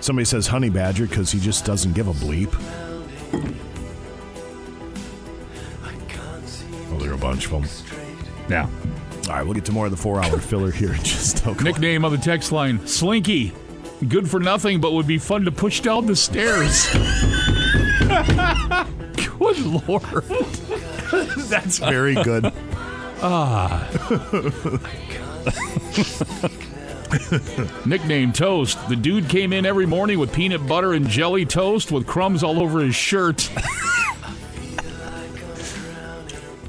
Somebody 0.00 0.24
says 0.24 0.46
Honey 0.46 0.70
Badger 0.70 1.06
because 1.08 1.32
he 1.32 1.40
just 1.40 1.64
doesn't 1.64 1.94
give 1.94 2.06
a 2.06 2.12
bleep. 2.12 2.54
Oh, 6.92 6.98
there 6.98 7.10
are 7.10 7.14
a 7.14 7.18
bunch 7.18 7.46
of 7.46 7.50
them. 7.52 7.64
Yeah. 8.48 8.68
All 9.28 9.34
right, 9.34 9.44
we'll 9.44 9.54
get 9.54 9.64
to 9.66 9.72
more 9.72 9.84
of 9.86 9.90
the 9.90 9.96
four-hour 9.96 10.38
filler 10.40 10.70
here 10.70 10.92
in 10.92 11.02
just 11.02 11.46
a 11.46 11.54
Nickname 11.62 12.04
on 12.04 12.12
the 12.12 12.18
text 12.18 12.52
line: 12.52 12.84
Slinky. 12.86 13.52
Good 14.08 14.28
for 14.28 14.40
nothing, 14.40 14.80
but 14.80 14.92
would 14.92 15.06
be 15.06 15.18
fun 15.18 15.44
to 15.44 15.52
push 15.52 15.80
down 15.80 16.06
the 16.06 16.16
stairs. 16.16 16.88
Good 19.38 19.58
lord. 19.86 20.02
That's 21.48 21.78
very 21.78 22.14
good. 22.14 22.52
Ah. 23.22 23.88
Nickname 27.86 28.32
Toast. 28.32 28.88
The 28.88 28.96
dude 28.96 29.28
came 29.28 29.52
in 29.52 29.66
every 29.66 29.86
morning 29.86 30.18
with 30.18 30.32
peanut 30.32 30.66
butter 30.66 30.94
and 30.94 31.06
jelly 31.08 31.44
toast 31.44 31.92
with 31.92 32.06
crumbs 32.06 32.42
all 32.42 32.60
over 32.60 32.80
his 32.80 32.96
shirt. 32.96 33.50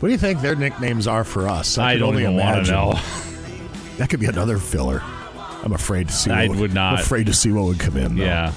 What 0.04 0.10
do 0.10 0.12
you 0.12 0.20
think 0.20 0.42
their 0.42 0.58
nicknames 0.58 1.08
are 1.08 1.24
for 1.24 1.48
us? 1.48 1.78
I 1.78 1.94
could 1.94 2.00
don't 2.00 2.10
only 2.10 2.26
imagine. 2.26 2.74
know. 2.74 3.00
That 3.98 4.10
could 4.10 4.20
be 4.20 4.26
another 4.26 4.58
filler. 4.58 5.02
I'm 5.64 5.72
afraid 5.72 6.10
to 6.10 6.14
see. 6.14 6.30
I 6.30 6.50
what 6.50 6.58
would 6.58 6.74
not. 6.74 6.96
I'm 6.96 7.00
afraid 7.00 7.28
to 7.28 7.34
see 7.34 7.54
what 7.54 7.64
would 7.64 7.80
come 7.80 7.96
in. 7.96 8.18
though. 8.18 8.26
Yeah. 8.26 8.52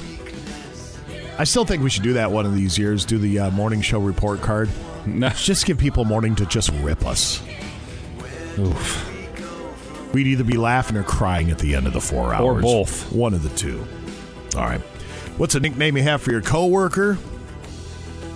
I 1.38 1.44
still 1.44 1.64
think 1.64 1.84
we 1.84 1.90
should 1.90 2.02
do 2.02 2.14
that 2.14 2.32
one 2.32 2.46
of 2.46 2.54
these 2.56 2.76
years. 2.76 3.04
Do 3.04 3.18
the 3.18 3.38
uh, 3.38 3.50
morning 3.52 3.80
show 3.80 4.00
report 4.00 4.40
card. 4.40 4.68
No. 5.06 5.28
Just 5.28 5.66
give 5.66 5.78
people 5.78 6.04
morning 6.04 6.34
to 6.34 6.46
just 6.46 6.70
rip 6.80 7.06
us. 7.06 7.40
Oof. 8.58 10.12
We'd 10.12 10.26
either 10.26 10.42
be 10.42 10.56
laughing 10.56 10.96
or 10.96 11.04
crying 11.04 11.52
at 11.52 11.60
the 11.60 11.76
end 11.76 11.86
of 11.86 11.92
the 11.92 12.00
four 12.00 12.34
hours. 12.34 12.56
Or 12.56 12.60
both. 12.60 13.12
One 13.12 13.34
of 13.34 13.44
the 13.44 13.50
two. 13.50 13.86
All 14.56 14.62
right. 14.62 14.80
What's 15.38 15.54
a 15.54 15.60
nickname 15.60 15.96
you 15.96 16.02
have 16.02 16.22
for 16.22 16.32
your 16.32 16.42
coworker? 16.42 17.18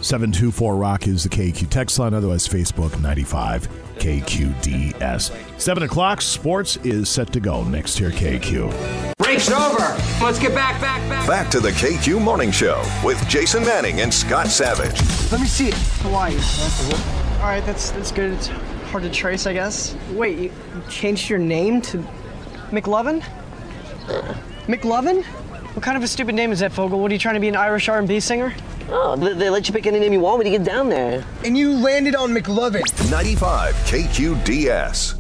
724 0.03 0.77
Rock 0.77 1.07
is 1.07 1.23
the 1.25 1.29
KQ 1.29 1.69
text 1.69 1.99
line, 1.99 2.15
otherwise 2.15 2.49
Facebook 2.49 2.99
95 3.01 3.69
KQDS. 3.97 5.61
7 5.61 5.83
o'clock, 5.83 6.23
sports 6.23 6.77
is 6.79 7.09
set 7.09 7.31
to 7.35 7.41
go 7.41 7.63
next 7.65 7.99
here, 7.99 8.11
KQ. 8.11 9.17
Break's 9.19 9.51
over. 9.51 9.95
Let's 10.23 10.39
get 10.39 10.55
back, 10.55 10.81
back, 10.81 11.07
back. 11.11 11.29
Back 11.29 11.51
to 11.51 11.61
the 11.61 11.71
KQ 11.71 12.23
Morning 12.23 12.51
Show 12.51 12.83
with 13.05 13.23
Jason 13.29 13.63
Manning 13.63 14.01
and 14.01 14.13
Scott 14.13 14.47
Savage. 14.49 15.01
Let 15.31 15.41
me 15.41 15.47
see 15.47 15.69
it. 15.69 15.75
Hawaii. 16.03 16.35
All 17.41 17.47
right, 17.47 17.65
that's 17.67 17.91
that's 17.91 18.11
good. 18.11 18.33
It's 18.33 18.49
hard 18.91 19.03
to 19.03 19.11
trace, 19.11 19.47
I 19.47 19.53
guess. 19.53 19.95
Wait, 20.13 20.39
you 20.39 20.45
you 20.45 20.83
changed 20.89 21.29
your 21.29 21.39
name 21.39 21.83
to 21.83 21.99
McLovin? 22.71 23.23
Uh. 24.09 24.35
McLovin? 24.67 25.25
What 25.75 25.85
kind 25.85 25.97
of 25.97 26.03
a 26.03 26.09
stupid 26.09 26.35
name 26.35 26.51
is 26.51 26.61
that, 26.61 26.73
Fogell? 26.73 26.99
What 26.99 27.11
are 27.11 27.15
you 27.15 27.19
trying 27.21 27.35
to 27.35 27.41
be 27.41 27.49
an 27.49 27.57
Irish 27.57 27.89
R&B 27.89 28.19
singer? 28.21 28.53
Oh, 28.89 29.15
they, 29.15 29.35
they 29.35 29.51
let 29.51 29.69
you 29.69 29.73
pick 29.73 29.87
any 29.87 30.01
name 30.01 30.13
you 30.13 30.21
want 30.21 30.39
when 30.39 30.47
you 30.47 30.59
get 30.59 30.67
down 30.67 30.89
there. 30.89 31.25
And 31.45 31.57
you 31.57 31.73
landed 31.73 32.17
on 32.17 32.33
McLovin. 32.33 32.83
95 33.11 33.75
KQDS. 33.75 35.20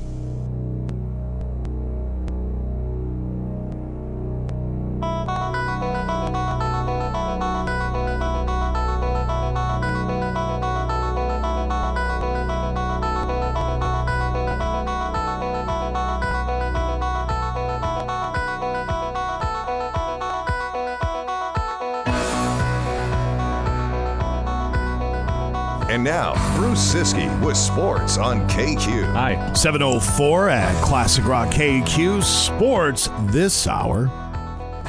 Sports 27.54 28.18
on 28.18 28.48
KQ. 28.48 29.12
Hi. 29.12 29.52
704 29.52 30.48
at 30.48 30.84
Classic 30.84 31.24
Rock 31.24 31.48
KQ 31.52 32.22
Sports 32.22 33.08
this 33.26 33.66
hour. 33.66 34.10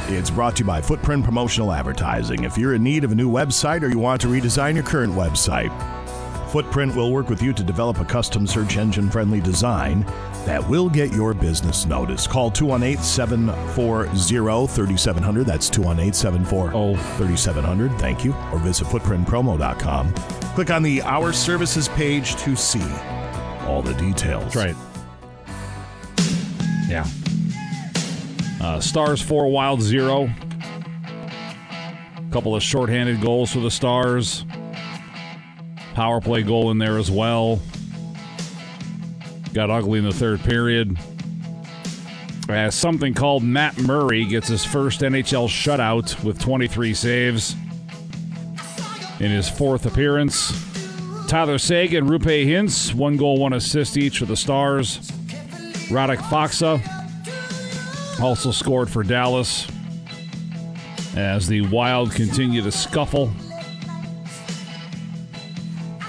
It's 0.07 0.29
brought 0.29 0.55
to 0.57 0.63
you 0.63 0.67
by 0.67 0.81
Footprint 0.81 1.23
Promotional 1.23 1.71
Advertising. 1.71 2.43
If 2.43 2.57
you're 2.57 2.73
in 2.73 2.83
need 2.83 3.03
of 3.03 3.11
a 3.11 3.15
new 3.15 3.29
website 3.29 3.83
or 3.83 3.89
you 3.89 3.99
want 3.99 4.21
to 4.21 4.27
redesign 4.27 4.75
your 4.75 4.83
current 4.83 5.13
website, 5.13 5.71
Footprint 6.51 6.95
will 6.95 7.13
work 7.13 7.29
with 7.29 7.41
you 7.41 7.53
to 7.53 7.63
develop 7.63 8.01
a 8.01 8.05
custom 8.05 8.45
search 8.45 8.75
engine 8.75 9.09
friendly 9.09 9.39
design 9.39 10.05
that 10.45 10.67
will 10.67 10.89
get 10.89 11.13
your 11.13 11.33
business 11.33 11.85
noticed. 11.85 12.29
Call 12.29 12.51
218 12.51 13.01
740 13.01 14.67
3700. 14.67 15.45
That's 15.45 15.69
218 15.69 16.13
740 16.13 17.01
3700. 17.17 17.97
Thank 17.99 18.25
you. 18.25 18.33
Or 18.51 18.59
visit 18.59 18.87
footprintpromo.com. 18.87 20.40
Click 20.53 20.69
on 20.69 20.83
the 20.83 21.01
Our 21.03 21.31
Services 21.31 21.87
page 21.87 22.35
to 22.35 22.57
see 22.57 22.83
all 23.61 23.81
the 23.81 23.93
details. 23.93 24.53
That's 24.53 24.55
right. 24.57 24.75
Yeah. 26.89 27.07
Uh, 28.59 28.81
Stars 28.81 29.21
4, 29.21 29.49
Wild 29.49 29.81
0. 29.81 30.29
A 32.17 32.31
Couple 32.31 32.53
of 32.53 32.61
shorthanded 32.61 33.21
goals 33.21 33.53
for 33.53 33.61
the 33.61 33.71
Stars. 33.71 34.45
Power 35.93 36.19
play 36.19 36.43
goal 36.43 36.69
in 36.69 36.77
there 36.77 36.97
as 36.97 37.09
well. 37.09 37.61
Got 39.53 39.69
ugly 39.69 39.99
in 39.99 40.05
the 40.05 40.13
third 40.13 40.41
period. 40.41 40.97
As 42.49 42.75
something 42.75 43.13
called 43.13 43.41
Matt 43.41 43.77
Murray 43.77 44.25
gets 44.25 44.49
his 44.49 44.65
first 44.65 44.99
NHL 44.99 45.47
shutout 45.47 46.21
with 46.25 46.39
23 46.39 46.93
saves 46.93 47.55
in 49.21 49.29
his 49.29 49.47
fourth 49.47 49.85
appearance. 49.85 50.51
Tyler 51.27 51.59
Seguin, 51.59 52.07
Roope 52.07 52.45
Hintz, 52.45 52.91
one 52.93 53.17
goal, 53.17 53.37
one 53.37 53.53
assist 53.53 53.95
each 53.95 54.17
for 54.17 54.25
the 54.25 54.35
Stars. 54.35 54.97
Radek 55.89 56.17
Faksa 56.17 56.81
also 58.19 58.49
scored 58.49 58.89
for 58.89 59.03
Dallas 59.03 59.67
as 61.15 61.47
the 61.47 61.61
Wild 61.61 62.11
continue 62.13 62.63
to 62.63 62.71
scuffle. 62.71 63.31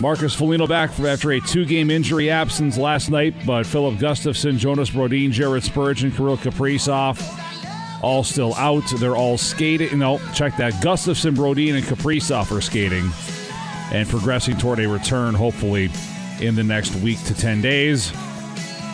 Marcus 0.00 0.34
Foligno 0.34 0.66
back 0.66 0.98
after 0.98 1.32
a 1.32 1.40
two-game 1.40 1.90
injury 1.90 2.30
absence 2.30 2.78
last 2.78 3.10
night, 3.10 3.34
but 3.46 3.66
Filip 3.66 3.96
Gustavsson, 3.96 4.56
Jonas 4.56 4.90
Brodin, 4.90 5.30
Jared 5.30 5.62
Spurgeon, 5.62 6.10
Kirill 6.10 6.38
Kaprizov, 6.38 7.20
all 8.02 8.24
still 8.24 8.54
out. 8.54 8.84
They're 8.98 9.16
all 9.16 9.38
skating. 9.38 9.98
No, 9.98 10.18
check 10.34 10.56
that. 10.56 10.74
Gustavsson, 10.74 11.34
Brodin, 11.34 11.74
and 11.74 11.84
Kaprizov 11.84 12.56
are 12.56 12.60
skating 12.60 13.10
and 13.92 14.08
progressing 14.08 14.56
toward 14.56 14.80
a 14.80 14.88
return, 14.88 15.34
hopefully, 15.34 15.90
in 16.40 16.54
the 16.54 16.64
next 16.64 16.94
week 16.96 17.22
to 17.24 17.34
10 17.34 17.62
days. 17.62 18.12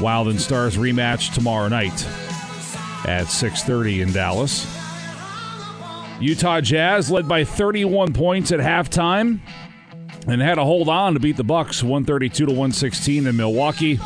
Wild 0.00 0.28
and 0.28 0.40
Stars 0.40 0.76
rematch 0.76 1.34
tomorrow 1.34 1.68
night 1.68 2.06
at 3.06 3.26
6.30 3.26 4.02
in 4.02 4.12
Dallas. 4.12 4.66
Utah 6.20 6.60
Jazz 6.60 7.10
led 7.10 7.28
by 7.28 7.44
31 7.44 8.12
points 8.12 8.52
at 8.52 8.60
halftime 8.60 9.40
and 10.26 10.42
had 10.42 10.56
to 10.56 10.64
hold 10.64 10.88
on 10.88 11.14
to 11.14 11.20
beat 11.20 11.36
the 11.36 11.44
Bucks 11.44 11.82
132 11.82 12.46
to 12.46 12.52
116 12.52 13.26
in 13.26 13.36
Milwaukee. 13.36 13.98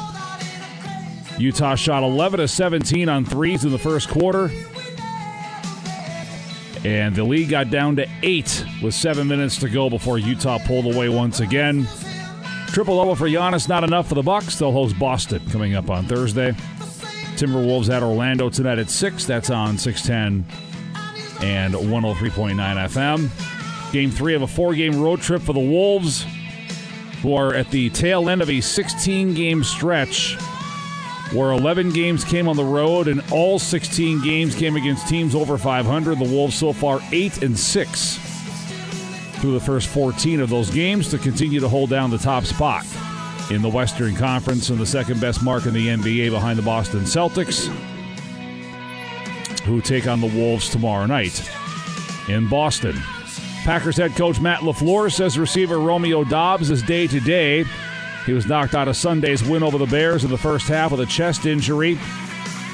Utah 1.39 1.75
shot 1.75 2.03
11 2.03 2.41
to 2.41 2.49
17 2.49 3.09
on 3.09 3.25
threes 3.25 3.65
in 3.65 3.71
the 3.71 3.79
first 3.79 4.09
quarter. 4.09 4.51
And 6.85 7.15
the 7.15 7.23
lead 7.23 7.49
got 7.49 7.71
down 7.71 7.97
to 7.97 8.09
eight 8.23 8.65
with 8.83 8.95
seven 8.95 9.29
minutes 9.29 9.57
to 9.59 9.69
go 9.69 9.89
before 9.89 10.19
Utah 10.19 10.59
pulled 10.67 10.93
away 10.93 11.09
once 11.09 11.41
again. 11.41 11.87
Triple 12.69 12.97
double 12.97 13.15
for 13.15 13.29
Giannis, 13.29 13.69
not 13.69 13.85
enough 13.85 14.09
for 14.09 14.15
the 14.15 14.23
Bucks. 14.23 14.59
They'll 14.59 14.73
host 14.73 14.99
Boston 14.99 15.43
coming 15.51 15.75
up 15.75 15.91
on 15.91 16.07
Thursday. 16.07 16.53
Timberwolves 17.37 17.89
at 17.89 18.03
Orlando 18.03 18.49
tonight 18.49 18.79
at 18.79 18.91
six. 18.91 19.25
That's 19.25 19.51
on 19.51 19.79
610 19.79 20.45
and 21.43 21.75
103.9 21.75 22.55
FM. 22.57 23.93
Game 23.93 24.11
three 24.11 24.35
of 24.35 24.43
a 24.43 24.47
four-game 24.47 25.01
road 25.01 25.21
trip 25.21 25.43
for 25.43 25.53
the 25.53 25.61
Wolves, 25.61 26.25
who 27.21 27.35
are 27.35 27.55
at 27.55 27.71
the 27.71 27.91
tail 27.91 28.29
end 28.29 28.43
of 28.43 28.49
a 28.49 28.59
16-game 28.59 29.65
stretch 29.65 30.37
where 31.33 31.53
11 31.53 31.91
games 31.91 32.25
came 32.25 32.49
on 32.49 32.57
the 32.57 32.65
road 32.65 33.09
and 33.09 33.23
all 33.31 33.59
16 33.59 34.23
games 34.23 34.55
came 34.55 34.77
against 34.77 35.09
teams 35.09 35.35
over 35.35 35.57
500. 35.57 36.19
The 36.19 36.25
Wolves 36.25 36.55
so 36.55 36.73
far 36.73 37.01
8 37.11 37.43
and 37.43 37.59
6 37.59 38.19
through 39.41 39.53
the 39.53 39.61
first 39.61 39.89
14 39.89 40.41
of 40.41 40.51
those 40.51 40.71
games 40.71 41.11
to 41.11 41.19
continue 41.19 41.59
to 41.61 41.69
hold 41.69 41.91
down 41.91 42.11
the 42.11 42.19
top 42.19 42.45
spot 42.45 42.87
in 43.51 43.61
the 43.61 43.69
Western 43.69 44.15
Conference 44.15 44.69
and 44.69 44.79
the 44.79 44.87
second 44.87 45.21
best 45.21 45.43
mark 45.43 45.67
in 45.67 45.75
the 45.75 45.89
NBA 45.89 46.31
behind 46.31 46.59
the 46.59 46.63
Boston 46.63 47.01
Celtics, 47.01 47.67
who 49.65 49.81
take 49.81 50.07
on 50.07 50.21
the 50.21 50.29
Wolves 50.29 50.69
tomorrow 50.69 51.07
night 51.07 51.51
in 52.29 52.49
Boston. 52.49 52.97
Packers 53.65 53.97
head 53.97 54.15
coach 54.17 54.41
Matt 54.41 54.61
LaFleur 54.61 55.13
says 55.13 55.39
receiver 55.39 55.79
Romeo 55.79 56.25
Doubs 56.25 56.71
is 56.71 56.83
day 56.83 57.07
to 57.07 57.21
day. 57.21 57.65
He 58.27 58.33
was 58.33 58.47
knocked 58.47 58.75
out 58.75 58.89
of 58.89 58.97
Sunday's 58.97 59.43
win 59.43 59.63
over 59.63 59.79
the 59.79 59.87
Bears 59.87 60.25
in 60.25 60.31
the 60.31 60.39
first 60.39 60.69
half 60.69 60.93
with 60.93 61.01
a 61.01 61.07
chest 61.07 61.47
injury. 61.47 61.99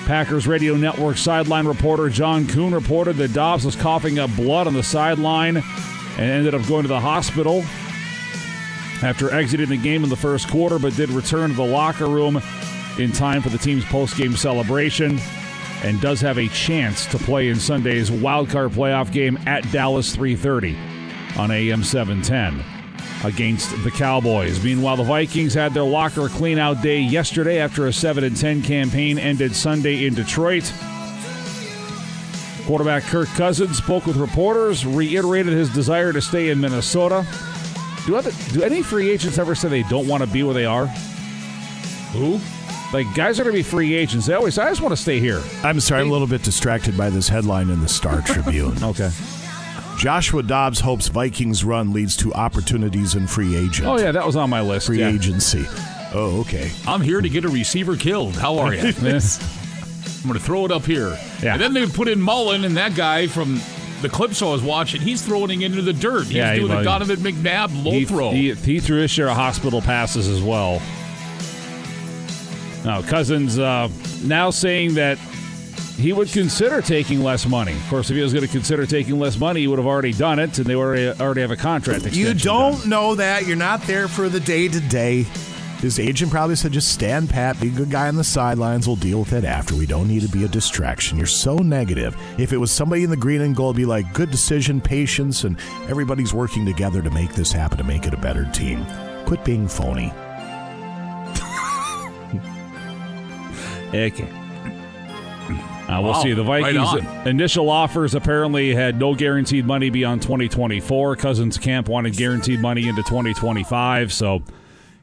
Packers 0.06 0.46
Radio 0.46 0.74
Network 0.74 1.18
sideline 1.18 1.66
reporter 1.66 2.08
John 2.08 2.46
Kuhn 2.46 2.72
reported 2.72 3.16
that 3.16 3.32
Doubs 3.32 3.64
was 3.64 3.76
coughing 3.76 4.18
up 4.18 4.34
blood 4.36 4.66
on 4.66 4.74
the 4.74 4.82
sideline 4.82 5.58
and 5.58 6.18
ended 6.18 6.54
up 6.54 6.66
going 6.66 6.82
to 6.82 6.88
the 6.88 7.00
hospital 7.00 7.62
after 9.02 9.32
exiting 9.32 9.68
the 9.68 9.76
game 9.76 10.02
in 10.02 10.10
the 10.10 10.16
first 10.16 10.50
quarter, 10.50 10.78
but 10.78 10.96
did 10.96 11.10
return 11.10 11.50
to 11.50 11.56
the 11.56 11.64
locker 11.64 12.06
room 12.06 12.42
in 12.98 13.12
time 13.12 13.42
for 13.42 13.48
the 13.48 13.58
team's 13.58 13.84
post-game 13.84 14.36
celebration 14.36 15.18
and 15.82 16.00
does 16.00 16.20
have 16.20 16.38
a 16.38 16.48
chance 16.48 17.06
to 17.06 17.18
play 17.18 17.48
in 17.48 17.56
Sunday's 17.56 18.10
wildcard 18.10 18.70
playoff 18.70 19.12
game 19.12 19.38
at 19.46 19.70
Dallas 19.70 20.16
3:30 20.16 20.76
on 21.38 21.50
AM 21.50 21.84
710 21.84 22.77
against 23.24 23.70
the 23.82 23.90
Cowboys. 23.90 24.62
Meanwhile, 24.62 24.96
the 24.98 25.04
Vikings 25.04 25.54
had 25.54 25.74
their 25.74 25.82
locker 25.82 26.28
cleanout 26.28 26.82
day 26.82 27.00
yesterday 27.00 27.58
after 27.58 27.86
a 27.86 27.92
7 27.92 28.22
and 28.24 28.36
10 28.36 28.62
campaign 28.62 29.18
ended 29.18 29.54
Sunday 29.56 30.06
in 30.06 30.14
Detroit. 30.14 30.72
Quarterback 32.66 33.02
Kirk 33.04 33.28
Cousins 33.30 33.78
spoke 33.78 34.06
with 34.06 34.16
reporters, 34.16 34.84
reiterated 34.84 35.52
his 35.54 35.70
desire 35.72 36.12
to 36.12 36.20
stay 36.20 36.50
in 36.50 36.60
Minnesota. 36.60 37.26
Do, 38.06 38.16
other, 38.16 38.30
do 38.52 38.62
any 38.62 38.82
free 38.82 39.10
agents 39.10 39.38
ever 39.38 39.54
say 39.54 39.68
they 39.68 39.82
don't 39.84 40.06
want 40.06 40.22
to 40.22 40.28
be 40.28 40.42
where 40.42 40.54
they 40.54 40.66
are? 40.66 40.86
Who? 42.12 42.38
Like 42.92 43.06
guys 43.14 43.38
are 43.38 43.44
going 43.44 43.54
to 43.54 43.58
be 43.58 43.62
free 43.62 43.94
agents. 43.94 44.26
They 44.26 44.32
always 44.32 44.54
say, 44.54 44.62
"I 44.62 44.70
just 44.70 44.80
want 44.80 44.92
to 44.92 45.00
stay 45.00 45.20
here." 45.20 45.42
I'm 45.62 45.78
sorry, 45.78 46.00
I'm 46.00 46.08
a 46.08 46.12
little 46.12 46.26
bit 46.26 46.42
distracted 46.42 46.96
by 46.96 47.10
this 47.10 47.28
headline 47.28 47.68
in 47.68 47.80
the 47.82 47.88
Star 47.88 48.22
Tribune. 48.26 48.82
okay. 48.82 49.10
Joshua 49.98 50.44
Dobbs 50.44 50.80
hopes 50.80 51.08
Vikings 51.08 51.64
run 51.64 51.92
leads 51.92 52.16
to 52.18 52.32
opportunities 52.32 53.16
in 53.16 53.26
free 53.26 53.56
agent. 53.56 53.88
Oh 53.88 53.98
yeah, 53.98 54.12
that 54.12 54.24
was 54.24 54.36
on 54.36 54.48
my 54.48 54.60
list. 54.60 54.86
Free 54.86 55.00
yeah. 55.00 55.08
agency. 55.08 55.66
Oh, 56.14 56.40
okay. 56.40 56.70
I'm 56.86 57.00
here 57.00 57.20
to 57.20 57.28
get 57.28 57.44
a 57.44 57.48
receiver 57.48 57.96
killed. 57.96 58.34
How 58.36 58.58
are 58.58 58.72
you? 58.72 58.80
I'm 58.92 58.92
going 58.92 60.34
to 60.34 60.40
throw 60.40 60.64
it 60.64 60.70
up 60.70 60.84
here. 60.84 61.18
Yeah. 61.42 61.54
And 61.54 61.60
then 61.60 61.74
they 61.74 61.86
put 61.86 62.08
in 62.08 62.20
Mullen 62.20 62.64
and 62.64 62.76
that 62.76 62.94
guy 62.94 63.26
from 63.26 63.60
the 64.00 64.08
clips 64.08 64.40
I 64.40 64.46
was 64.46 64.62
watching. 64.62 65.00
He's 65.00 65.20
throwing 65.20 65.62
it 65.62 65.66
into 65.66 65.82
the 65.82 65.92
dirt. 65.92 66.24
He's 66.24 66.34
Yeah, 66.34 66.52
he- 66.52 66.60
doing 66.60 66.70
well, 66.70 66.78
the 66.78 66.84
Donovan 66.84 67.16
McNabb 67.16 67.84
low 67.84 67.92
he, 67.92 68.04
throw. 68.04 68.30
He, 68.30 68.54
he 68.54 68.80
threw 68.80 69.00
his 69.00 69.10
share 69.10 69.28
of 69.28 69.36
hospital 69.36 69.80
passes 69.80 70.28
as 70.28 70.42
well. 70.42 70.80
Now, 72.84 73.02
Cousins 73.02 73.58
uh, 73.58 73.88
now 74.22 74.50
saying 74.50 74.94
that 74.94 75.18
he 75.98 76.12
would 76.12 76.28
consider 76.28 76.80
taking 76.80 77.22
less 77.22 77.44
money. 77.46 77.72
Of 77.72 77.88
course, 77.88 78.08
if 78.08 78.16
he 78.16 78.22
was 78.22 78.32
going 78.32 78.46
to 78.46 78.50
consider 78.50 78.86
taking 78.86 79.18
less 79.18 79.36
money, 79.36 79.60
he 79.60 79.66
would 79.66 79.78
have 79.78 79.86
already 79.86 80.12
done 80.12 80.38
it, 80.38 80.56
and 80.58 80.66
they 80.66 80.76
already 80.76 81.08
already 81.20 81.40
have 81.40 81.50
a 81.50 81.56
contract. 81.56 82.12
You 82.12 82.34
don't 82.34 82.86
know 82.86 83.16
that. 83.16 83.46
You're 83.46 83.56
not 83.56 83.82
there 83.82 84.06
for 84.06 84.28
the 84.28 84.40
day 84.40 84.68
to 84.68 84.80
day. 84.80 85.26
His 85.80 86.00
agent 86.00 86.32
probably 86.32 86.56
said, 86.56 86.72
just 86.72 86.92
stand 86.92 87.30
pat, 87.30 87.60
be 87.60 87.68
a 87.68 87.70
good 87.70 87.90
guy 87.90 88.08
on 88.08 88.16
the 88.16 88.24
sidelines. 88.24 88.88
We'll 88.88 88.96
deal 88.96 89.20
with 89.20 89.32
it 89.32 89.44
after. 89.44 89.76
We 89.76 89.86
don't 89.86 90.08
need 90.08 90.22
to 90.22 90.28
be 90.28 90.42
a 90.44 90.48
distraction. 90.48 91.18
You're 91.18 91.26
so 91.28 91.56
negative. 91.56 92.16
If 92.36 92.52
it 92.52 92.56
was 92.56 92.72
somebody 92.72 93.04
in 93.04 93.10
the 93.10 93.16
green 93.16 93.42
and 93.42 93.54
gold, 93.54 93.76
be 93.76 93.84
like, 93.84 94.12
good 94.12 94.32
decision, 94.32 94.80
patience, 94.80 95.44
and 95.44 95.56
everybody's 95.88 96.34
working 96.34 96.66
together 96.66 97.00
to 97.00 97.10
make 97.10 97.32
this 97.32 97.52
happen, 97.52 97.78
to 97.78 97.84
make 97.84 98.06
it 98.06 98.14
a 98.14 98.16
better 98.16 98.44
team. 98.46 98.84
Quit 99.26 99.44
being 99.44 99.68
phony. 99.68 100.12
Okay. 103.88 104.47
Uh, 105.88 106.00
we'll 106.02 106.12
Wow, 106.12 106.22
see. 106.22 106.32
The 106.34 106.42
Vikings' 106.42 106.76
on. 106.76 107.26
initial 107.26 107.70
offers 107.70 108.14
apparently 108.14 108.74
had 108.74 108.98
no 108.98 109.14
guaranteed 109.14 109.64
money 109.64 109.88
beyond 109.88 110.20
2024. 110.22 111.16
Cousins 111.16 111.56
Camp 111.56 111.88
wanted 111.88 112.14
guaranteed 112.16 112.60
money 112.60 112.86
into 112.88 113.02
2025. 113.04 114.12
So 114.12 114.42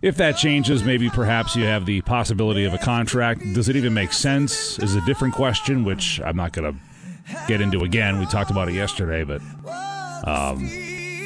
if 0.04 0.18
that 0.18 0.34
changes, 0.38 0.84
maybe 0.84 1.10
perhaps 1.10 1.56
you 1.56 1.66
have 1.66 1.88
the 1.88 2.02
possibility 2.02 2.66
of 2.66 2.74
a 2.76 2.78
contract. 2.78 3.42
Does 3.54 3.68
it 3.68 3.76
even 3.76 3.96
make 3.96 4.14
sense? 4.14 4.78
Is 4.78 4.94
a 4.96 5.02
different 5.06 5.34
question, 5.34 5.84
which 5.84 6.22
I'm 6.22 6.36
not 6.36 6.52
going 6.54 6.72
to 6.74 6.80
get 7.48 7.62
into 7.62 7.80
again. 7.84 8.20
We 8.20 8.28
talked 8.28 8.52
about 8.52 8.70
it 8.70 8.76
yesterday, 8.76 9.24
but 9.24 9.42
um, 10.28 10.70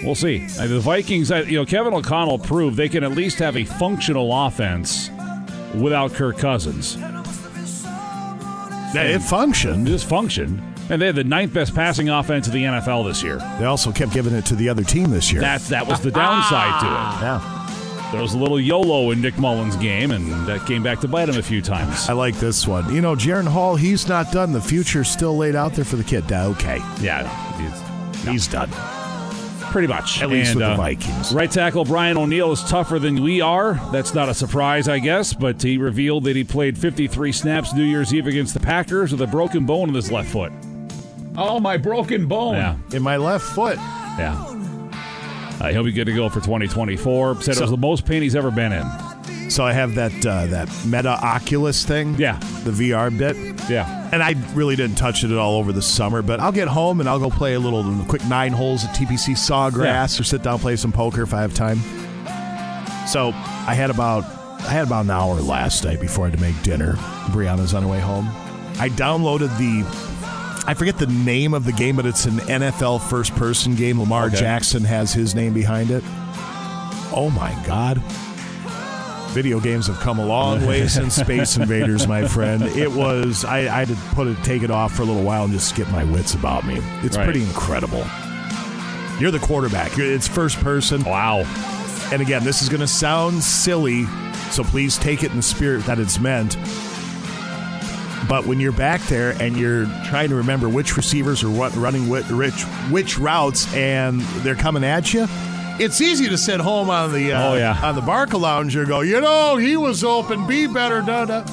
we'll 0.06 0.16
see. 0.16 0.46
Uh, 0.58 0.68
The 0.68 0.80
Vikings, 0.80 1.32
uh, 1.32 1.44
you 1.46 1.58
know, 1.58 1.66
Kevin 1.66 1.94
O'Connell 1.94 2.40
proved 2.40 2.78
they 2.78 2.88
can 2.88 3.04
at 3.04 3.12
least 3.12 3.40
have 3.40 3.58
a 3.58 3.66
functional 3.66 4.32
offense 4.46 5.10
without 5.76 6.14
Kirk 6.14 6.38
Cousins. 6.38 6.98
Yeah, 8.94 9.04
it 9.04 9.22
functioned. 9.22 9.88
It 9.88 9.92
just 9.92 10.08
functioned. 10.08 10.62
And 10.90 11.02
they 11.02 11.08
had 11.08 11.16
the 11.16 11.24
ninth 11.24 11.54
best 11.54 11.76
passing 11.76 12.10
offense 12.10 12.48
of 12.48 12.54
the 12.54 12.64
NFL 12.64 13.08
this 13.08 13.22
year. 13.22 13.38
They 13.60 13.66
also 13.66 13.92
kept 13.92 14.12
giving 14.12 14.34
it 14.34 14.46
to 14.48 14.56
the 14.56 14.70
other 14.70 14.84
team 14.84 15.12
this 15.12 15.32
year. 15.32 15.42
That 15.42 15.62
that 15.64 15.88
was 15.88 16.00
the 16.02 16.12
downside 16.12 16.82
to 16.82 16.88
it. 16.88 16.90
Yeah. 17.22 17.56
There 18.12 18.22
was 18.22 18.34
a 18.34 18.40
little 18.40 18.60
YOLO 18.60 19.12
in 19.12 19.22
Nick 19.22 19.38
Mullens' 19.38 19.76
game, 19.76 20.10
and 20.10 20.32
that 20.48 20.66
came 20.66 20.82
back 20.82 21.00
to 21.02 21.08
bite 21.08 21.30
him 21.30 21.38
a 21.38 21.44
few 21.44 21.62
times. 21.62 22.10
I 22.10 22.14
like 22.14 22.34
this 22.40 22.68
one. 22.68 22.92
You 22.92 23.02
know, 23.02 23.14
Jaren 23.16 23.48
Hall, 23.48 23.76
he's 23.76 24.08
not 24.08 24.32
done. 24.32 24.52
The 24.52 24.62
future's 24.62 25.08
still 25.08 25.38
laid 25.38 25.54
out 25.56 25.74
there 25.74 25.86
for 25.86 25.96
the 25.96 26.04
kid. 26.04 26.32
Okay. 26.32 26.80
Yeah, 27.02 27.28
he's, 27.60 28.26
He's 28.28 28.48
done. 28.48 28.70
Pretty 29.70 29.88
much. 29.88 30.22
At 30.22 30.30
least 30.30 30.52
And, 30.52 30.60
with 30.60 30.68
the 30.68 30.74
uh, 30.74 30.78
Vikings. 30.78 31.34
Right 31.34 31.50
tackle 31.50 31.86
Brian 31.86 32.18
O'Neill 32.18 32.52
is 32.52 32.64
tougher 32.64 33.00
than 33.00 33.22
we 33.24 33.42
are. 33.42 33.74
That's 33.92 34.14
not 34.14 34.30
a 34.30 34.34
surprise, 34.34 34.88
I 34.88 35.00
guess, 35.00 35.34
but 35.34 35.62
he 35.62 35.78
revealed 35.78 36.24
that 36.26 36.36
he 36.36 36.44
played 36.44 36.78
53 36.78 37.32
snaps 37.32 37.74
New 37.74 37.84
Year's 37.84 38.14
Eve 38.14 38.28
against 38.28 38.54
the 38.54 38.60
Packers 38.60 39.12
with 39.12 39.22
a 39.22 39.28
broken 39.28 39.66
bone 39.66 39.90
in 39.90 39.96
his 39.96 40.12
left 40.12 40.30
foot. 40.30 40.52
oh, 41.38 41.60
my 41.60 41.78
broken 41.78 42.28
bone. 42.28 42.56
Yeah. 42.56 42.76
In 42.94 43.02
my 43.02 43.18
left 43.18 43.46
foot. 43.46 43.78
Yeah. 43.78 44.36
Uh, 45.62 45.70
he'll 45.72 45.84
be 45.84 45.92
good 45.92 46.06
to 46.06 46.14
go 46.14 46.30
for 46.30 46.40
2024. 46.42 47.42
Said 47.42 47.58
it 47.58 47.62
was 47.62 47.70
the 47.72 47.78
most 47.78 48.06
pain 48.06 48.22
he's 48.22 48.36
ever 48.36 48.50
been 48.52 48.72
in. 48.72 49.50
So 49.50 49.66
I 49.66 49.74
have 49.74 49.96
that 49.96 50.14
uh, 50.26 50.46
that 50.48 50.70
Meta 50.86 51.10
Oculus 51.10 51.84
thing. 51.86 52.16
Yeah. 52.16 52.38
The 52.64 52.72
VR 52.72 53.16
bit. 53.18 53.36
Yeah. 53.70 54.10
And 54.12 54.24
I 54.24 54.32
really 54.54 54.76
didn't 54.76 54.96
touch 54.98 55.24
it 55.24 55.32
at 55.32 55.38
all 55.38 55.58
over 55.58 55.72
the 55.72 55.82
summer, 55.82 56.22
but 56.22 56.40
I'll 56.40 56.52
get 56.52 56.68
home 56.68 57.00
and 57.00 57.08
I'll 57.08 57.20
go 57.20 57.30
play 57.30 57.54
a 57.54 57.60
little 57.60 57.84
quick 58.06 58.24
nine 58.26 58.52
holes 58.52 58.84
at 58.84 58.96
TPC 58.96 59.36
Sawgrass 59.36 60.20
or 60.20 60.24
sit 60.24 60.42
down 60.44 60.60
play 60.60 60.76
some 60.76 60.92
poker 60.92 61.22
if 61.22 61.34
I 61.34 61.42
have 61.42 61.54
time. 61.54 61.80
So 63.08 63.30
I 63.30 63.74
had 63.76 63.90
about 63.90 64.24
I 64.62 64.72
had 64.72 64.86
about 64.86 65.06
an 65.06 65.12
hour 65.12 65.36
last 65.36 65.86
night 65.86 66.02
before 66.02 66.26
I 66.26 66.30
had 66.30 66.38
to 66.38 66.44
make 66.44 66.62
dinner. 66.64 66.94
Brianna's 67.32 67.74
on 67.74 67.84
her 67.84 67.90
way 67.90 68.00
home. 68.00 68.28
I 68.78 68.90
downloaded 68.90 69.56
the 69.58 69.86
I 70.68 70.74
forget 70.76 70.98
the 71.00 71.08
name 71.08 71.54
of 71.54 71.66
the 71.66 71.72
game, 71.72 71.96
but 71.96 72.06
it's 72.06 72.26
an 72.26 72.38
NFL 72.40 73.02
first 73.10 73.34
person 73.36 73.76
game. 73.76 74.00
Lamar 74.00 74.26
Okay. 74.28 74.38
Jackson 74.38 74.84
has 74.84 75.14
his 75.14 75.34
name 75.34 75.54
behind 75.54 75.90
it. 75.92 76.04
Oh 77.12 77.32
my 77.36 77.52
god. 77.66 78.02
Video 79.34 79.60
games 79.60 79.86
have 79.88 80.00
come 80.00 80.18
a 80.20 80.26
long 80.26 80.66
way 80.66 80.88
since 80.88 81.16
Space 81.16 81.56
Invaders, 81.56 82.08
my 82.08 82.28
friend. 82.28 82.64
It 82.64 82.92
was 82.92 83.46
I, 83.46 83.60
I 83.60 83.86
had 83.86 83.88
to 83.90 83.96
put 84.16 84.28
it 84.28 84.38
take 84.44 84.64
it 84.64 84.72
off 84.72 84.94
for 84.96 85.04
a 85.04 85.06
little 85.06 85.24
while 85.24 85.44
and 85.44 85.54
just 85.54 85.70
skip 85.70 85.90
my 85.92 86.04
wits 86.04 86.34
about 86.34 86.66
me. 86.66 86.80
It's 87.04 87.16
Right. 87.16 87.24
pretty 87.26 87.44
incredible. 87.44 88.06
You're 89.20 89.32
the 89.32 89.40
quarterback. 89.40 89.98
It's 90.00 90.28
first 90.28 90.58
person. 90.62 91.04
Wow. 91.04 91.40
And 92.12 92.22
again, 92.22 92.44
this 92.44 92.62
is 92.64 92.70
going 92.70 92.80
to 92.82 92.88
sound 92.88 93.44
silly, 93.44 94.06
so 94.50 94.64
please 94.64 94.98
take 94.98 95.24
it 95.24 95.30
in 95.30 95.38
the 95.38 95.44
spirit 95.44 95.86
that 95.86 96.00
it's 96.00 96.20
meant. 96.20 96.56
But 98.28 98.46
when 98.46 98.60
you're 98.60 98.72
back 98.72 99.02
there 99.04 99.32
and 99.42 99.56
you're 99.58 99.86
trying 100.06 100.30
to 100.30 100.36
remember 100.36 100.70
which 100.70 100.96
receivers 100.98 101.44
are 101.44 101.48
run- 101.50 101.80
running 101.80 102.10
which 102.10 102.26
which 102.92 103.18
routes 103.20 103.72
and 103.76 104.22
they're 104.44 104.56
coming 104.56 104.84
at 104.84 105.14
you, 105.14 105.28
it's 105.80 106.02
easy 106.02 106.28
to 106.30 106.38
sit 106.38 106.60
home 106.60 106.90
on 106.90 107.12
the 107.14 107.32
uh, 107.34 107.52
Oh, 107.52 107.56
yeah. 107.56 107.80
on 107.84 107.96
the 107.96 108.02
Barca 108.02 108.38
Lounger 108.38 108.80
and 108.80 108.88
go, 108.88 109.02
you 109.02 109.20
know, 109.22 109.58
he 109.58 109.78
was 109.78 110.04
open, 110.04 110.46
be 110.48 110.68
better, 110.68 111.02
da 111.02 111.26
da. 111.26 111.46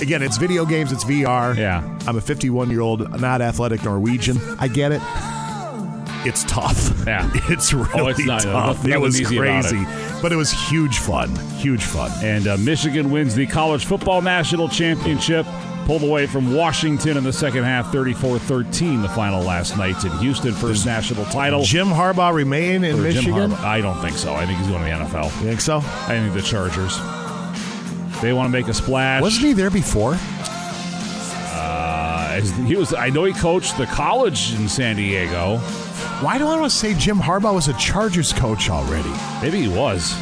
Again, 0.00 0.22
it's 0.22 0.36
video 0.38 0.64
games, 0.66 0.90
it's 0.92 1.04
VR. 1.04 1.56
Yeah. 1.56 1.82
I'm 2.06 2.16
a 2.16 2.20
51 2.20 2.70
year 2.70 2.80
old, 2.80 3.20
not 3.20 3.40
athletic 3.40 3.84
Norwegian. 3.84 4.38
I 4.58 4.68
get 4.68 4.92
it. 4.92 5.00
It's 6.26 6.42
tough. 6.44 6.92
Yeah. 7.06 7.30
It's 7.50 7.72
really 7.74 7.90
Oh, 8.00 8.06
it's 8.08 8.24
not- 8.24 8.42
tough. 8.42 8.76
nothing 8.78 8.92
it 8.92 9.00
was 9.00 9.20
about 9.20 9.32
it. 9.32 9.36
crazy, 9.38 9.84
but 10.22 10.32
it 10.32 10.36
was 10.36 10.50
huge 10.68 10.98
fun. 10.98 11.34
Huge 11.56 11.84
fun. 11.84 12.10
And 12.24 12.48
uh, 12.48 12.56
Michigan 12.56 13.10
wins 13.10 13.34
the 13.34 13.46
College 13.46 13.84
Football 13.84 14.22
National 14.22 14.68
Championship. 14.68 15.44
Pulled 15.84 16.02
away 16.02 16.26
from 16.26 16.54
Washington 16.54 17.18
in 17.18 17.24
the 17.24 17.32
second 17.32 17.64
half, 17.64 17.92
34 17.92 18.38
13, 18.38 19.02
the 19.02 19.08
final 19.10 19.42
last 19.42 19.76
night 19.76 20.02
in 20.02 20.10
Houston. 20.18 20.52
First 20.52 20.86
national 20.86 21.26
title. 21.26 21.62
Jim 21.62 21.88
Harbaugh 21.88 22.32
remain 22.34 22.84
in 22.84 22.96
Jim 22.96 23.02
Michigan. 23.02 23.52
I 23.52 23.82
don't 23.82 24.00
think 24.00 24.16
so. 24.16 24.34
I 24.34 24.46
think 24.46 24.58
he's 24.60 24.68
going 24.68 24.82
to 24.82 24.84
the 24.86 25.04
NFL. 25.04 25.24
You 25.24 25.48
think 25.48 25.60
so? 25.60 25.78
I 25.78 26.08
think 26.18 26.32
the 26.32 26.40
Chargers. 26.40 26.98
They 28.22 28.32
want 28.32 28.46
to 28.46 28.50
make 28.50 28.66
a 28.68 28.72
splash. 28.74 29.20
Wasn't 29.20 29.44
he 29.44 29.52
there 29.52 29.68
before? 29.68 30.16
Uh, 31.52 32.40
he 32.40 32.76
was. 32.76 32.94
I 32.94 33.10
know 33.10 33.24
he 33.24 33.34
coached 33.34 33.76
the 33.76 33.84
college 33.86 34.54
in 34.54 34.66
San 34.68 34.96
Diego. 34.96 35.58
Why 36.22 36.38
do 36.38 36.46
I 36.46 36.56
want 36.56 36.70
to 36.72 36.76
say 36.78 36.94
Jim 36.94 37.18
Harbaugh 37.18 37.54
was 37.54 37.68
a 37.68 37.74
Chargers 37.74 38.32
coach 38.32 38.70
already? 38.70 39.12
Maybe 39.42 39.60
he 39.60 39.68
was. 39.68 40.14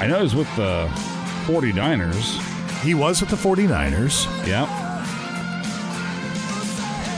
I 0.00 0.06
know 0.08 0.16
he 0.16 0.22
was 0.22 0.34
with 0.34 0.48
the 0.56 0.88
49ers. 1.44 2.55
He 2.86 2.94
was 2.94 3.20
with 3.20 3.30
the 3.30 3.36
49ers. 3.36 4.26
Yep. 4.46 4.68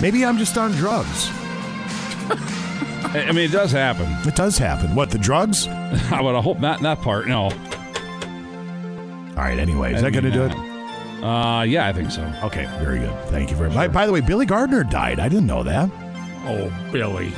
Maybe 0.01 0.25
I'm 0.25 0.39
just 0.39 0.57
on 0.57 0.73
drugs. 0.73 1.29
I 3.11 3.33
mean, 3.33 3.45
it 3.45 3.53
does 3.53 3.71
happen. 3.71 4.07
It 4.27 4.35
does 4.35 4.57
happen. 4.57 4.95
What, 4.95 5.11
the 5.11 5.19
drugs? 5.19 5.69
I 6.11 6.23
would 6.23 6.35
hope 6.37 6.59
not 6.59 6.81
that 6.81 7.03
part. 7.03 7.27
No. 7.27 7.43
All 7.43 7.51
right, 9.45 9.59
anyway, 9.59 9.93
is 9.93 10.03
I 10.03 10.09
that 10.09 10.13
going 10.13 10.25
to 10.25 10.31
do 10.31 10.45
it? 10.45 11.23
Uh, 11.23 11.65
yeah, 11.65 11.87
I 11.87 11.93
think 11.93 12.13
so. 12.13 12.23
Okay, 12.45 12.65
very 12.81 13.01
good. 13.01 13.15
Thank 13.27 13.51
you 13.51 13.57
very 13.57 13.69
much. 13.69 13.77
By, 13.77 13.89
by 13.89 14.07
the 14.07 14.13
way, 14.13 14.23
Billy 14.23 14.47
Gardner 14.47 14.85
died. 14.85 15.21
I 15.21 15.29
didn't 15.29 15.47
know 15.47 15.65
that. 15.65 15.91
Oh, 16.47 16.73
Billy. 16.91 17.29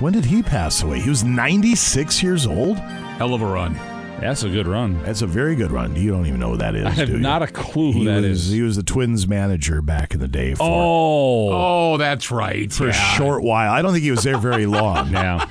When 0.00 0.12
did 0.12 0.24
he 0.24 0.42
pass 0.42 0.82
away? 0.82 0.98
He 0.98 1.10
was 1.10 1.22
96 1.22 2.24
years 2.24 2.44
old? 2.44 2.76
Hell 2.78 3.34
of 3.34 3.42
a 3.42 3.46
run. 3.46 3.78
That's 4.24 4.42
a 4.42 4.48
good 4.48 4.66
run. 4.66 5.02
That's 5.02 5.20
a 5.22 5.26
very 5.26 5.54
good 5.54 5.70
run. 5.70 5.94
You 5.96 6.10
don't 6.10 6.26
even 6.26 6.40
know 6.40 6.52
who 6.52 6.56
that 6.56 6.74
is, 6.74 6.86
I 6.86 6.90
have 6.90 7.08
do 7.08 7.12
you? 7.14 7.18
not 7.20 7.42
a 7.42 7.46
clue 7.46 7.92
who 7.92 7.98
he 8.00 8.04
that 8.06 8.22
was, 8.22 8.46
is. 8.46 8.50
He 8.52 8.62
was 8.62 8.74
the 8.76 8.82
Twins 8.82 9.28
manager 9.28 9.82
back 9.82 10.14
in 10.14 10.20
the 10.20 10.28
day 10.28 10.54
for, 10.54 10.62
Oh. 10.64 11.50
Oh, 11.52 11.96
that's 11.98 12.30
right. 12.30 12.72
for 12.72 12.88
a 12.88 12.92
short 12.92 13.42
while. 13.42 13.70
I 13.70 13.82
don't 13.82 13.92
think 13.92 14.02
he 14.02 14.10
was 14.10 14.22
there 14.22 14.38
very 14.38 14.66
long. 14.66 15.08
Yeah. 15.12 15.46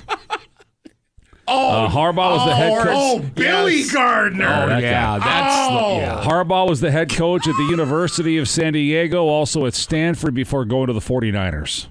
Oh, 1.45 1.69
Uh, 1.85 1.89
Harbaugh 1.89 2.37
was 2.37 2.45
the 2.47 2.55
head 2.55 2.77
coach. 2.83 2.87
Oh, 2.89 3.19
Billy 3.35 3.83
Gardner. 3.89 4.45
Oh, 4.63 4.67
that 4.69 4.81
yeah. 4.81 5.19
guy. 5.19 5.19
That's 5.19 5.55
Oh. 5.71 5.97
yeah. 5.97 6.23
Harbaugh 6.23 6.67
was 6.69 6.79
the 6.79 6.89
head 6.89 7.09
coach 7.13 7.45
at 7.47 7.55
the 7.57 7.67
University 7.69 8.37
of 8.37 8.47
San 8.47 8.73
Diego, 8.73 9.27
also 9.27 9.65
at 9.65 9.73
Stanford 9.73 10.33
before 10.33 10.63
going 10.63 10.87
to 10.87 10.93
the 10.93 11.01
49ers. 11.01 11.87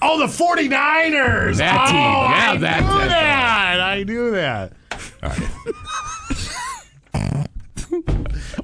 Oh, 0.00 0.18
the 0.18 0.26
49ers. 0.26 1.58
That 1.58 1.80
oh, 1.82 1.92
team. 1.92 1.96
Yeah, 1.96 2.52
I 2.52 2.56
that- 2.56 2.80
knew 2.80 2.98
that- 2.98 3.08
that. 3.08 3.80
I 3.80 4.02
knew 4.04 4.30
that. 4.32 4.72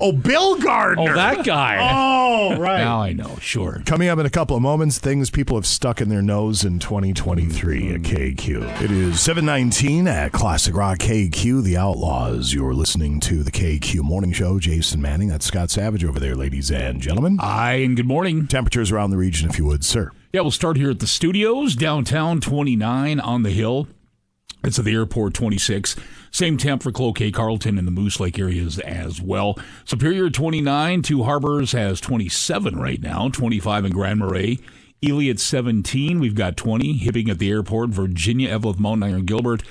Oh, 0.01 0.11
Bill 0.13 0.59
Gardner. 0.59 1.13
Oh, 1.13 1.15
that 1.15 1.45
guy. 1.45 1.79
Oh, 1.81 2.57
right. 2.59 2.79
Now 2.79 3.03
I 3.03 3.13
know. 3.13 3.37
Sure. 3.41 3.83
Coming 3.87 4.09
up 4.09 4.19
in 4.19 4.27
a 4.27 4.31
couple 4.31 4.57
of 4.57 4.63
moments, 4.63 4.99
things 4.99 5.31
people 5.31 5.57
have 5.57 5.67
stuck 5.67 6.01
in 6.01 6.09
their 6.09 6.23
nose 6.23 6.65
in 6.65 6.81
2023 6.81 7.95
at 7.95 8.01
KQ. 8.03 8.83
It 8.83 8.91
is 8.91 9.21
719 9.21 10.09
at 10.09 10.33
Classic 10.33 10.75
Rock 10.75 10.99
KQ, 10.99 11.63
The 11.63 11.77
Outlaws. 11.77 12.53
You're 12.53 12.75
listening 12.75 13.21
to 13.21 13.43
the 13.43 13.53
KQ 13.53 14.03
Morning 14.03 14.33
Show. 14.33 14.59
Jason 14.59 15.01
Manning, 15.01 15.29
that's 15.29 15.47
Scott 15.47 15.71
Savage 15.71 16.05
over 16.05 16.19
there, 16.19 16.35
ladies 16.35 16.71
and 16.71 17.01
gentlemen. 17.01 17.39
Hi, 17.39 17.75
and 17.75 17.97
good 17.97 18.07
morning. 18.07 18.47
Temperatures 18.49 18.91
around 18.91 19.11
the 19.11 19.17
region, 19.19 19.49
if 19.49 19.59
you 19.59 19.65
would, 19.67 19.85
sir. 19.85 20.11
Yeah, 20.33 20.41
we'll 20.41 20.51
start 20.51 20.77
here 20.77 20.91
at 20.91 20.99
the 20.99 21.07
studios, 21.07 21.77
downtown 21.77 22.41
29 22.41 23.21
on 23.21 23.43
the 23.45 23.51
hill. 23.51 23.87
It's 24.65 24.79
at 24.79 24.85
the 24.85 24.95
airport 24.95 25.35
26. 25.35 25.97
Same 26.31 26.57
temp 26.57 26.83
for 26.83 26.93
Cloquet, 26.93 27.33
Carlton, 27.33 27.79
and 27.79 27.87
the 27.87 27.93
Moose 27.93 28.21
Lake 28.21 28.39
areas 28.39 28.79
as 28.81 29.21
well. 29.21 29.59
Superior 29.85 30.31
29. 30.31 31.03
Two 31.03 31.25
Harbors 31.25 31.73
has 31.73 32.01
27 32.01 32.79
right 32.79 33.01
now, 33.01 33.29
25 33.29 33.87
in 33.87 33.93
Grand 33.93 34.21
Marais. 34.21 34.59
At 35.05 35.41
17. 35.41 36.21
We've 36.21 36.37
got 36.37 36.57
20. 36.57 37.01
Hibbing 37.01 37.29
at 37.29 37.41
the 37.41 37.51
airport. 37.51 37.91
Virginia, 37.91 38.57
Eveleth, 38.57 38.79
Mountain 38.79 39.03
Iron, 39.03 39.25
Gilbert. 39.25 39.65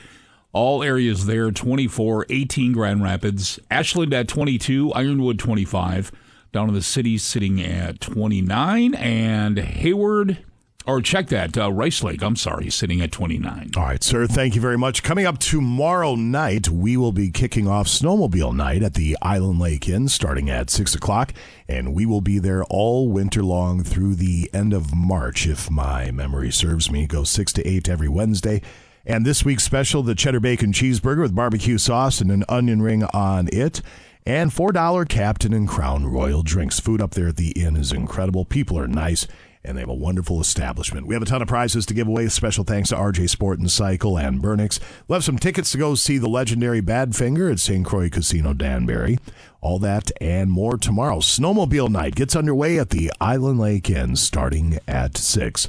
All 0.51 0.83
areas 0.83 1.25
there 1.25 1.51
24, 1.51 2.25
18 2.29 2.73
Grand 2.73 3.01
Rapids. 3.01 3.57
Ashland 3.71 4.13
at 4.13 4.27
22. 4.27 4.91
Ironwood 4.91 5.39
25. 5.39 6.11
Down 6.51 6.67
in 6.67 6.75
the 6.75 6.81
city 6.81 7.17
sitting 7.17 7.61
at 7.61 8.01
29. 8.01 8.93
And 8.95 9.57
Hayward 9.57 10.39
or 10.85 11.01
check 11.01 11.27
that, 11.27 11.57
uh, 11.57 11.71
Rice 11.71 12.03
Lake, 12.03 12.23
I'm 12.23 12.35
sorry, 12.35 12.69
sitting 12.69 13.01
at 13.01 13.11
29. 13.11 13.71
All 13.75 13.83
right, 13.83 14.03
sir. 14.03 14.27
Thank 14.27 14.55
you 14.55 14.61
very 14.61 14.77
much. 14.77 15.03
Coming 15.03 15.25
up 15.25 15.37
tomorrow 15.37 16.15
night, 16.15 16.69
we 16.69 16.97
will 16.97 17.11
be 17.11 17.29
kicking 17.29 17.67
off 17.67 17.87
Snowmobile 17.87 18.55
Night 18.55 18.83
at 18.83 18.95
the 18.95 19.17
Island 19.21 19.59
Lake 19.59 19.87
Inn 19.87 20.07
starting 20.07 20.49
at 20.49 20.69
6 20.69 20.95
o'clock, 20.95 21.33
and 21.67 21.93
we 21.93 22.05
will 22.05 22.21
be 22.21 22.39
there 22.39 22.63
all 22.65 23.09
winter 23.09 23.43
long 23.43 23.83
through 23.83 24.15
the 24.15 24.49
end 24.53 24.73
of 24.73 24.95
March, 24.95 25.47
if 25.47 25.69
my 25.69 26.11
memory 26.11 26.51
serves 26.51 26.91
me. 26.91 27.05
Go 27.05 27.23
6 27.23 27.53
to 27.53 27.67
8 27.67 27.87
every 27.87 28.09
Wednesday. 28.09 28.61
And 29.05 29.25
this 29.25 29.43
week's 29.43 29.63
special, 29.63 30.03
the 30.03 30.15
cheddar 30.15 30.39
bacon 30.39 30.71
cheeseburger 30.73 31.21
with 31.21 31.35
barbecue 31.35 31.77
sauce 31.77 32.21
and 32.21 32.31
an 32.31 32.43
onion 32.47 32.81
ring 32.81 33.03
on 33.05 33.49
it. 33.51 33.81
And 34.25 34.51
$4 34.51 35.09
Captain 35.09 35.53
and 35.53 35.67
Crown 35.67 36.05
Royal 36.05 36.43
drinks. 36.43 36.79
Food 36.79 37.01
up 37.01 37.11
there 37.11 37.29
at 37.29 37.37
the 37.37 37.51
inn 37.51 37.75
is 37.75 37.91
incredible. 37.91 38.45
People 38.45 38.77
are 38.77 38.87
nice 38.87 39.27
and 39.63 39.77
they 39.77 39.81
have 39.81 39.89
a 39.89 39.93
wonderful 39.93 40.41
establishment. 40.41 41.05
We 41.05 41.15
have 41.15 41.21
a 41.21 41.27
ton 41.27 41.41
of 41.41 41.47
prizes 41.47 41.85
to 41.87 41.93
give 41.93 42.07
away. 42.07 42.27
Special 42.29 42.63
thanks 42.63 42.89
to 42.89 42.95
RJ 42.95 43.29
Sport 43.29 43.59
and 43.59 43.69
Cycle 43.69 44.17
and 44.17 44.41
Burnix. 44.41 44.79
Have 45.09 45.23
some 45.23 45.37
tickets 45.37 45.71
to 45.71 45.77
go 45.77 45.95
see 45.95 46.17
the 46.17 46.29
legendary 46.29 46.81
Badfinger 46.81 47.51
at 47.51 47.59
St. 47.59 47.85
Croix 47.85 48.09
Casino 48.09 48.53
Danbury. 48.53 49.19
All 49.61 49.77
that 49.79 50.11
and 50.19 50.49
more 50.49 50.77
tomorrow. 50.77 51.17
Snowmobile 51.17 51.89
night 51.89 52.15
gets 52.15 52.35
underway 52.35 52.79
at 52.79 52.89
the 52.89 53.11
Island 53.21 53.59
Lake 53.59 53.89
Inn 53.89 54.15
starting 54.15 54.79
at 54.87 55.17
6. 55.17 55.67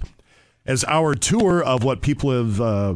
As 0.64 0.84
our 0.84 1.14
tour 1.14 1.62
of 1.62 1.84
what 1.84 2.00
people 2.00 2.30
have 2.30 2.60
uh, 2.60 2.94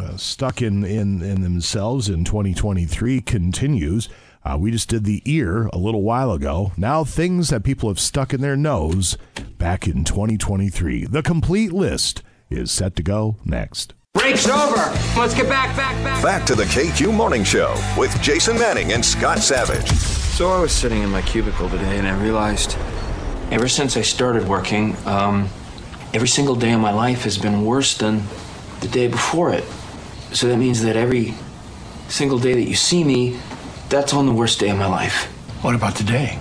uh, 0.00 0.16
stuck 0.16 0.62
in, 0.62 0.84
in, 0.84 1.20
in 1.20 1.42
themselves 1.42 2.08
in 2.08 2.24
2023 2.24 3.20
continues, 3.20 4.08
uh, 4.44 4.56
we 4.58 4.70
just 4.70 4.88
did 4.88 5.04
the 5.04 5.22
ear 5.24 5.68
a 5.72 5.78
little 5.78 6.02
while 6.02 6.32
ago. 6.32 6.72
Now, 6.76 7.04
things 7.04 7.50
that 7.50 7.64
people 7.64 7.88
have 7.88 8.00
stuck 8.00 8.34
in 8.34 8.40
their 8.40 8.56
nose 8.56 9.16
back 9.58 9.86
in 9.86 10.04
2023. 10.04 11.06
The 11.06 11.22
complete 11.22 11.72
list 11.72 12.22
is 12.50 12.70
set 12.70 12.96
to 12.96 13.02
go 13.02 13.36
next. 13.44 13.94
Break's 14.14 14.46
over. 14.46 14.76
Let's 15.16 15.34
get 15.34 15.48
back, 15.48 15.74
back, 15.76 15.94
back. 16.04 16.22
Back 16.22 16.46
to 16.46 16.54
the 16.54 16.64
KQ 16.64 17.14
Morning 17.14 17.44
Show 17.44 17.74
with 17.96 18.20
Jason 18.20 18.58
Manning 18.58 18.92
and 18.92 19.04
Scott 19.04 19.38
Savage. 19.38 19.88
So 19.88 20.50
I 20.50 20.60
was 20.60 20.72
sitting 20.72 21.02
in 21.02 21.10
my 21.10 21.22
cubicle 21.22 21.68
today 21.70 21.98
and 21.98 22.06
I 22.06 22.20
realized 22.22 22.76
ever 23.50 23.68
since 23.68 23.96
I 23.96 24.02
started 24.02 24.46
working, 24.48 24.96
um, 25.06 25.48
every 26.12 26.28
single 26.28 26.56
day 26.56 26.72
of 26.72 26.80
my 26.80 26.92
life 26.92 27.24
has 27.24 27.38
been 27.38 27.64
worse 27.64 27.96
than 27.96 28.22
the 28.80 28.88
day 28.88 29.08
before 29.08 29.52
it. 29.52 29.64
So 30.32 30.48
that 30.48 30.56
means 30.56 30.82
that 30.82 30.96
every 30.96 31.34
single 32.08 32.38
day 32.38 32.54
that 32.54 32.68
you 32.68 32.74
see 32.74 33.04
me, 33.04 33.38
that's 33.92 34.14
on 34.14 34.24
the 34.24 34.32
worst 34.32 34.58
day 34.58 34.70
of 34.70 34.78
my 34.78 34.86
life. 34.86 35.26
What 35.60 35.74
about 35.74 35.94
today? 35.94 36.38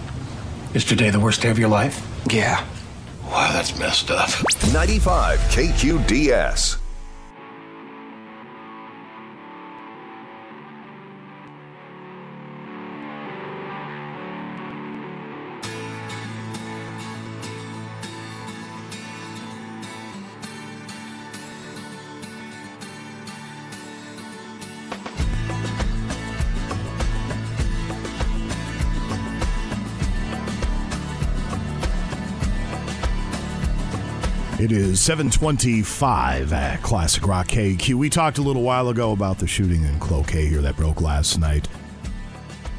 Is 0.74 0.86
today 0.86 1.10
the 1.10 1.20
worst 1.20 1.42
day 1.42 1.50
of 1.50 1.60
your 1.60 1.68
life? 1.68 2.08
Yeah. 2.32 2.66
Wow, 3.26 3.52
that's 3.52 3.78
messed 3.78 4.10
up. 4.10 4.30
95 4.72 5.38
KQDS. 5.40 6.81
It 34.62 34.72
is 34.72 35.02
725 35.02 36.54
at 36.54 36.84
Classic 36.84 37.26
Rock 37.26 37.48
KQ. 37.48 37.96
We 37.96 38.12
talked 38.12 38.38
a 38.38 38.44
little 38.44 38.62
while 38.62 38.90
ago 38.90 39.12
about 39.12 39.40
the 39.40 39.48
shooting 39.48 39.84
in 39.84 39.98
Cloquet 39.98 40.46
here 40.46 40.62
that 40.62 40.78
broke 40.78 41.02
last 41.02 41.40
night. 41.40 41.68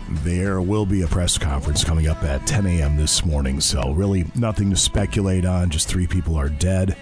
There 0.08 0.60
will 0.62 0.86
be 0.86 1.02
a 1.02 1.08
press 1.08 1.36
conference 1.38 1.82
coming 1.82 2.06
up 2.06 2.22
at 2.22 2.46
10 2.46 2.66
a.m. 2.66 2.96
this 2.96 3.24
morning, 3.24 3.60
so 3.60 3.90
really 3.94 4.30
nothing 4.36 4.70
to 4.70 4.76
speculate 4.76 5.44
on. 5.44 5.70
Just 5.70 5.88
three 5.88 6.06
people 6.06 6.36
are 6.36 6.48
dead. 6.48 6.96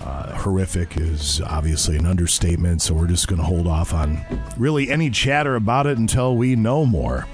Uh, 0.00 0.36
horrific 0.36 0.98
is 0.98 1.40
obviously 1.40 1.96
an 1.96 2.04
understatement, 2.04 2.82
so 2.82 2.92
we're 2.92 3.06
just 3.06 3.26
going 3.26 3.40
to 3.40 3.46
hold 3.46 3.66
off 3.66 3.94
on 3.94 4.20
really 4.58 4.90
any 4.90 5.08
chatter 5.08 5.56
about 5.56 5.86
it 5.86 5.96
until 5.96 6.36
we 6.36 6.56
know 6.56 6.84
more. 6.84 7.26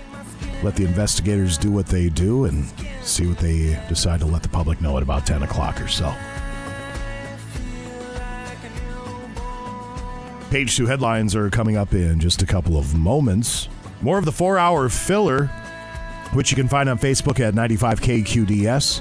Let 0.63 0.77
the 0.77 0.85
investigators 0.85 1.59
do 1.59 1.71
what 1.71 1.87
they 1.87 2.09
do 2.09 2.45
and 2.45 2.65
see 3.03 3.27
what 3.27 3.39
they 3.39 3.83
decide 3.89 4.21
to 4.21 4.27
let 4.27 4.43
the 4.43 4.49
public 4.49 4.81
know 4.81 4.97
at 4.97 5.03
about 5.03 5.27
10 5.27 5.43
o'clock 5.43 5.81
or 5.81 5.89
so. 5.89 6.15
Page 10.51 10.77
two 10.77 10.87
headlines 10.87 11.35
are 11.35 11.49
coming 11.51 11.77
up 11.77 11.95
in 11.95 12.21
just 12.21 12.43
a 12.43 12.47
couple 12.47 12.77
of 12.77 12.95
moments. 12.95 13.69
More 14.03 14.19
of 14.19 14.25
the 14.25 14.33
four 14.33 14.59
hour 14.59 14.89
filler, 14.89 15.47
which 16.35 16.51
you 16.51 16.57
can 16.57 16.69
find 16.69 16.89
on 16.89 16.99
Facebook 16.99 17.41
at 17.41 17.55
95KQDS. 17.55 19.01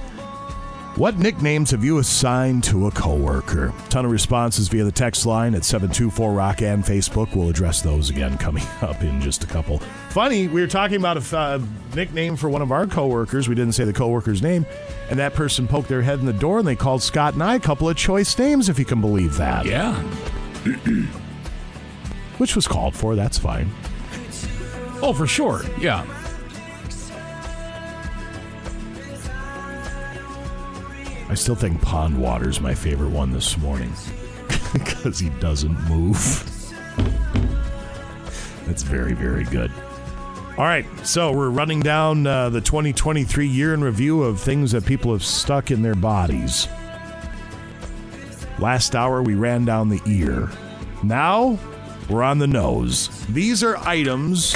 What 0.98 1.18
nicknames 1.18 1.72
have 1.72 1.86
you 1.86 2.00
assigned 2.00 2.66
to 2.66 2.88
a 2.88 2.92
coworker? 2.92 3.74
Ton 3.88 4.04
of 4.04 4.12
responses 4.12 4.68
via 4.68 4.84
the 4.84 4.92
text 4.92 5.26
line 5.26 5.56
at 5.56 5.64
724 5.64 6.34
Rock 6.34 6.62
and 6.62 6.84
Facebook. 6.84 7.34
We'll 7.34 7.48
address 7.48 7.82
those 7.82 8.10
again 8.10 8.38
coming 8.38 8.66
up 8.82 9.02
in 9.02 9.22
just 9.22 9.46
a 9.46 9.48
couple. 9.48 9.80
Funny, 10.10 10.50
we 10.50 10.60
were 10.60 10.68
talking 10.68 10.98
about 10.98 11.16
a 11.16 11.38
uh, 11.38 11.62
nickname 11.96 12.36
for 12.36 12.50
one 12.50 12.62
of 12.62 12.74
our 12.74 12.88
coworkers. 12.88 13.48
We 13.48 13.56
didn't 13.56 13.72
say 13.72 13.86
the 13.86 13.94
coworker's 13.94 14.42
name, 14.42 14.66
and 15.10 15.18
that 15.18 15.34
person 15.34 15.66
poked 15.66 15.88
their 15.88 16.02
head 16.02 16.20
in 16.20 16.26
the 16.26 16.34
door 16.34 16.60
and 16.60 16.68
they 16.68 16.76
called 16.76 17.02
Scott 17.02 17.36
and 17.36 17.42
I 17.42 17.56
a 17.56 17.60
couple 17.60 17.88
of 17.88 17.96
choice 17.96 18.38
names, 18.38 18.68
if 18.68 18.78
you 18.78 18.84
can 18.84 19.00
believe 19.00 19.38
that. 19.38 19.66
Yeah. 19.66 19.96
Which 22.38 22.54
was 22.54 22.68
called 22.68 22.96
for. 22.96 23.16
That's 23.16 23.38
fine. 23.38 23.72
Oh, 25.02 25.14
for 25.14 25.26
sure. 25.26 25.62
Yeah. 25.80 26.06
I 31.32 31.34
still 31.34 31.55
think 31.55 31.82
Pond 31.82 32.19
Water's 32.19 32.59
my 32.59 32.75
favorite 32.75 33.11
one 33.11 33.32
this 33.32 33.57
morning 33.57 33.93
because 34.73 35.17
he 35.17 35.29
doesn't 35.39 35.79
move. 35.88 36.17
That's 38.67 38.84
very, 38.84 39.13
very 39.13 39.45
good. 39.45 39.71
All 40.57 40.65
right, 40.65 40.86
so 41.07 41.32
we're 41.32 41.49
running 41.49 41.79
down 41.79 42.27
uh, 42.27 42.49
the 42.49 42.59
2023 42.59 43.47
year 43.47 43.73
in 43.73 43.82
review 43.82 44.23
of 44.23 44.41
things 44.41 44.73
that 44.73 44.86
people 44.86 45.13
have 45.13 45.23
stuck 45.23 45.71
in 45.71 45.82
their 45.82 45.95
bodies. 45.95 46.67
Last 48.59 48.93
hour, 48.93 49.23
we 49.23 49.36
ran 49.36 49.63
down 49.63 49.88
the 49.88 50.01
ear. 50.05 50.49
Now, 51.01 51.57
we're 52.09 52.23
on 52.23 52.39
the 52.39 52.47
nose. 52.47 53.07
These 53.27 53.63
are 53.63 53.77
items 53.77 54.53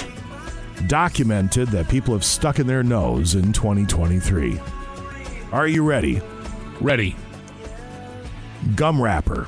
documented 0.87 1.69
that 1.69 1.87
people 1.87 2.13
have 2.13 2.25
stuck 2.25 2.59
in 2.59 2.67
their 2.67 2.83
nose 2.83 3.33
in 3.33 3.53
2023. 3.53 4.59
Are 5.53 5.67
you 5.69 5.81
ready? 5.81 6.21
Ready. 6.81 7.15
Gum 8.75 9.01
wrapper. 9.01 9.47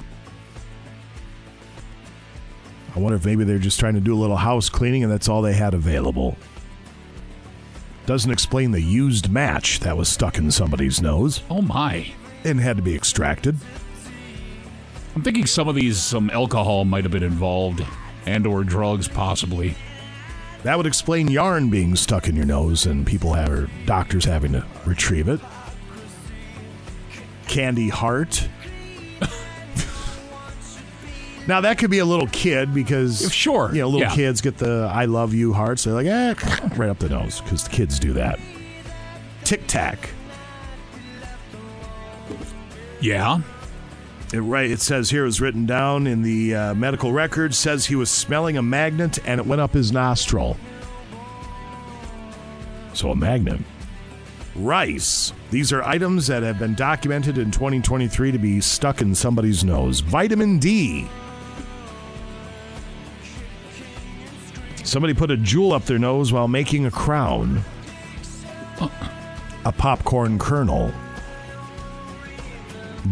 I 2.95 2.99
wonder 2.99 3.15
if 3.17 3.25
maybe 3.25 3.43
they're 3.43 3.59
just 3.59 3.79
trying 3.79 3.93
to 3.93 3.99
do 3.99 4.13
a 4.13 4.17
little 4.17 4.37
house 4.37 4.69
cleaning 4.69 5.03
and 5.03 5.11
that's 5.11 5.29
all 5.29 5.41
they 5.41 5.53
had 5.53 5.73
available. 5.73 6.35
Doesn't 8.05 8.31
explain 8.31 8.71
the 8.71 8.81
used 8.81 9.29
match 9.29 9.81
that 9.81 9.97
was 9.97 10.07
stuck 10.07 10.37
in 10.37 10.49
somebody's 10.49 11.01
nose 11.01 11.41
Oh, 11.49 11.61
my. 11.61 12.11
and 12.43 12.59
had 12.59 12.77
to 12.77 12.83
be 12.83 12.95
extracted. 12.95 13.57
I'm 15.15 15.21
thinking 15.23 15.45
some 15.45 15.67
of 15.67 15.75
these, 15.75 15.97
some 16.01 16.29
alcohol 16.29 16.85
might 16.85 17.03
have 17.03 17.11
been 17.11 17.23
involved 17.23 17.83
and 18.25 18.47
or 18.47 18.63
drugs, 18.63 19.07
possibly. 19.07 19.75
That 20.63 20.77
would 20.77 20.85
explain 20.87 21.27
yarn 21.27 21.69
being 21.69 21.95
stuck 21.95 22.27
in 22.27 22.35
your 22.35 22.45
nose 22.45 22.85
and 22.85 23.05
people 23.05 23.33
have 23.33 23.49
or 23.51 23.69
doctors 23.85 24.25
having 24.25 24.53
to 24.53 24.65
retrieve 24.85 25.27
it. 25.27 25.39
Candy 27.47 27.89
heart. 27.89 28.47
now 31.47 31.61
that 31.61 31.77
could 31.77 31.89
be 31.89 31.99
a 31.99 32.05
little 32.05 32.27
kid 32.27 32.73
because 32.73 33.31
sure, 33.33 33.73
you 33.73 33.81
know, 33.81 33.87
little 33.87 34.07
yeah. 34.07 34.15
kids 34.15 34.41
get 34.41 34.57
the 34.57 34.89
"I 34.93 35.05
love 35.05 35.33
you" 35.33 35.53
hearts. 35.53 35.83
They're 35.83 35.93
like, 35.93 36.07
eh, 36.07 36.33
right 36.75 36.89
up 36.89 36.99
the 36.99 37.09
nose 37.09 37.41
because 37.41 37.63
the 37.63 37.69
kids 37.69 37.99
do 37.99 38.13
that. 38.13 38.39
Tic 39.43 39.65
Tac. 39.67 40.09
Yeah. 42.99 43.41
It, 44.33 44.39
right. 44.39 44.69
It 44.69 44.81
says 44.81 45.09
here 45.09 45.21
it 45.21 45.25
was 45.25 45.39
written 45.39 45.65
down 45.65 46.05
in 46.05 46.21
the 46.21 46.53
uh, 46.53 46.73
medical 46.73 47.13
record. 47.13 47.55
Says 47.55 47.85
he 47.85 47.95
was 47.95 48.09
smelling 48.09 48.57
a 48.57 48.61
magnet 48.61 49.19
and 49.25 49.39
it 49.39 49.45
went 49.45 49.61
up 49.61 49.73
his 49.73 49.91
nostril. 49.91 50.57
So 52.93 53.11
a 53.11 53.15
magnet. 53.15 53.61
Rice. 54.55 55.31
These 55.49 55.71
are 55.71 55.81
items 55.83 56.27
that 56.27 56.43
have 56.43 56.59
been 56.59 56.75
documented 56.75 57.37
in 57.37 57.51
2023 57.51 58.31
to 58.31 58.37
be 58.37 58.59
stuck 58.59 59.01
in 59.01 59.15
somebody's 59.15 59.63
nose. 59.63 60.01
Vitamin 60.01 60.59
D. 60.59 61.07
Somebody 64.83 65.13
put 65.13 65.31
a 65.31 65.37
jewel 65.37 65.73
up 65.73 65.85
their 65.85 65.99
nose 65.99 66.33
while 66.33 66.47
making 66.47 66.85
a 66.85 66.91
crown. 66.91 67.63
A 69.65 69.71
popcorn 69.71 70.37
kernel. 70.37 70.93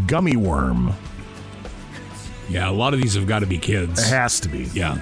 Gummy 0.07 0.35
worm. 0.35 0.93
Yeah, 2.49 2.69
a 2.69 2.71
lot 2.71 2.93
of 2.93 3.01
these 3.01 3.15
have 3.15 3.27
got 3.27 3.39
to 3.39 3.45
be 3.45 3.57
kids. 3.57 3.99
It 3.99 4.09
has 4.09 4.39
to 4.41 4.49
be. 4.49 4.63
Yeah. 4.73 4.97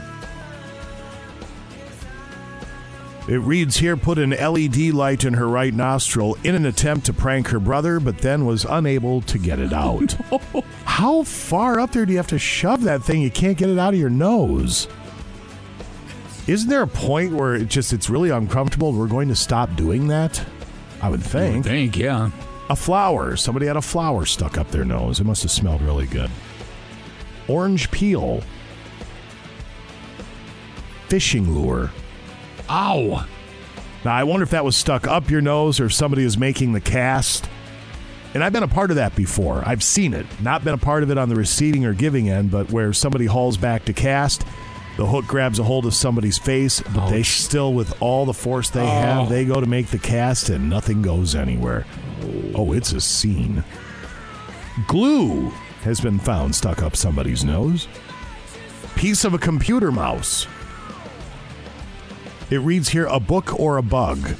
It 3.25 3.37
reads 3.37 3.77
here 3.77 3.95
put 3.95 4.17
an 4.17 4.31
LED 4.31 4.93
light 4.93 5.23
in 5.23 5.35
her 5.35 5.47
right 5.47 5.73
nostril 5.73 6.37
in 6.43 6.55
an 6.55 6.65
attempt 6.65 7.05
to 7.05 7.13
prank 7.13 7.47
her 7.47 7.59
brother, 7.59 8.01
but 8.01 8.17
then 8.17 8.45
was 8.45 8.65
unable 8.65 9.21
to 9.21 9.37
get 9.37 9.59
it 9.59 9.71
out. 9.71 10.13
How 10.85 11.23
far 11.23 11.79
up 11.79 11.91
there 11.91 12.05
do 12.05 12.11
you 12.11 12.17
have 12.17 12.27
to 12.27 12.39
shove 12.39 12.83
that 12.83 13.03
thing? 13.03 13.21
You 13.21 13.31
can't 13.31 13.57
get 13.57 13.69
it 13.69 13.79
out 13.79 13.93
of 13.93 13.99
your 13.99 14.09
nose. 14.09 14.89
Isn't 16.47 16.69
there 16.69 16.81
a 16.81 16.87
point 16.87 17.31
where 17.31 17.55
it 17.55 17.69
just 17.69 17.93
it's 17.93 18.09
really 18.09 18.29
uncomfortable? 18.29 18.91
We're 18.91 19.07
going 19.07 19.29
to 19.29 19.35
stop 19.35 19.73
doing 19.77 20.09
that? 20.09 20.45
I 21.01 21.09
would 21.09 21.23
think. 21.23 21.63
think, 21.63 21.97
yeah. 21.97 22.29
A 22.69 22.75
flower. 22.75 23.37
Somebody 23.37 23.67
had 23.67 23.77
a 23.77 23.81
flower 23.81 24.25
stuck 24.25 24.57
up 24.57 24.69
their 24.71 24.83
nose. 24.83 25.21
It 25.21 25.25
must 25.25 25.43
have 25.43 25.51
smelled 25.51 25.81
really 25.81 26.07
good. 26.07 26.29
Orange 27.47 27.89
peel. 27.91 28.41
Fishing 31.07 31.49
lure. 31.53 31.89
Ow. 32.69 33.25
Now, 34.05 34.13
I 34.13 34.23
wonder 34.23 34.43
if 34.43 34.51
that 34.51 34.65
was 34.65 34.75
stuck 34.75 35.07
up 35.07 35.29
your 35.29 35.41
nose 35.41 35.79
or 35.79 35.85
if 35.85 35.93
somebody 35.93 36.23
is 36.23 36.37
making 36.37 36.73
the 36.73 36.81
cast. 36.81 37.49
And 38.33 38.43
I've 38.43 38.51
been 38.51 38.63
a 38.63 38.67
part 38.67 38.89
of 38.89 38.95
that 38.97 39.15
before. 39.15 39.63
I've 39.65 39.83
seen 39.83 40.13
it. 40.13 40.25
Not 40.41 40.63
been 40.63 40.73
a 40.73 40.79
part 40.79 41.03
of 41.03 41.11
it 41.11 41.17
on 41.17 41.29
the 41.29 41.35
receiving 41.35 41.85
or 41.85 41.93
giving 41.93 42.29
end, 42.29 42.51
but 42.51 42.71
where 42.71 42.91
somebody 42.91 43.25
hauls 43.25 43.57
back 43.57 43.85
to 43.85 43.93
cast, 43.93 44.43
the 44.97 45.05
hook 45.05 45.25
grabs 45.25 45.59
a 45.59 45.63
hold 45.63 45.85
of 45.85 45.93
somebody's 45.93 46.37
face, 46.37 46.81
but 46.81 47.09
they 47.09 47.23
still, 47.23 47.73
with 47.73 47.99
all 48.01 48.25
the 48.25 48.33
force 48.33 48.69
they 48.69 48.85
have, 48.85 49.27
oh. 49.27 49.29
they 49.29 49.45
go 49.45 49.59
to 49.61 49.67
make 49.67 49.87
the 49.87 49.99
cast 49.99 50.49
and 50.49 50.69
nothing 50.69 51.01
goes 51.01 51.35
anywhere. 51.35 51.85
Oh, 52.55 52.73
it's 52.73 52.91
a 52.91 53.01
scene. 53.01 53.63
Glue 54.87 55.49
has 55.83 56.01
been 56.01 56.19
found 56.19 56.55
stuck 56.55 56.81
up 56.81 56.95
somebody's 56.95 57.43
nose. 57.43 57.87
Piece 58.95 59.25
of 59.25 59.33
a 59.33 59.39
computer 59.39 59.91
mouse. 59.91 60.47
It 62.53 62.59
reads 62.59 62.89
here 62.89 63.07
a 63.07 63.19
book 63.19 63.59
or 63.59 63.77
a 63.77 63.81
bug. 63.81 64.35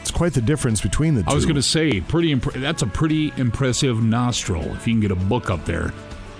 It's 0.00 0.10
quite 0.10 0.32
the 0.34 0.40
difference 0.40 0.80
between 0.80 1.14
the 1.14 1.22
two. 1.22 1.30
I 1.30 1.34
was 1.34 1.44
going 1.44 1.54
to 1.54 1.62
say, 1.62 2.00
pretty. 2.00 2.32
Imp- 2.32 2.54
that's 2.54 2.82
a 2.82 2.88
pretty 2.88 3.32
impressive 3.36 4.02
nostril. 4.02 4.64
If 4.74 4.88
you 4.88 4.94
can 4.94 5.00
get 5.00 5.12
a 5.12 5.14
book 5.14 5.48
up 5.48 5.64
there. 5.64 5.94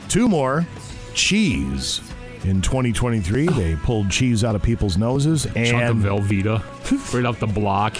Two 0.08 0.28
more. 0.28 0.66
Cheese. 1.14 2.00
In 2.42 2.60
2023, 2.60 3.46
they 3.50 3.76
pulled 3.76 4.10
cheese 4.10 4.42
out 4.42 4.56
of 4.56 4.64
people's 4.64 4.98
noses 4.98 5.46
and 5.46 5.64
Chunk 5.68 5.84
of 5.90 5.96
Velveeta, 5.98 7.14
right 7.14 7.24
off 7.24 7.38
the 7.38 7.46
block. 7.46 7.96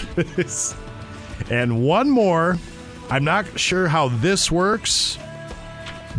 and 1.49 1.81
one 1.81 2.09
more. 2.09 2.57
I'm 3.09 3.23
not 3.23 3.57
sure 3.57 3.87
how 3.87 4.09
this 4.09 4.51
works. 4.51 5.17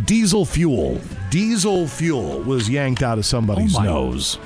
Diesel 0.05 0.43
fuel. 0.47 0.99
Diesel 1.29 1.87
fuel 1.87 2.39
was 2.41 2.67
yanked 2.67 3.03
out 3.03 3.19
of 3.19 3.27
somebody's 3.27 3.77
Oh 3.77 3.83
nose 3.83 4.39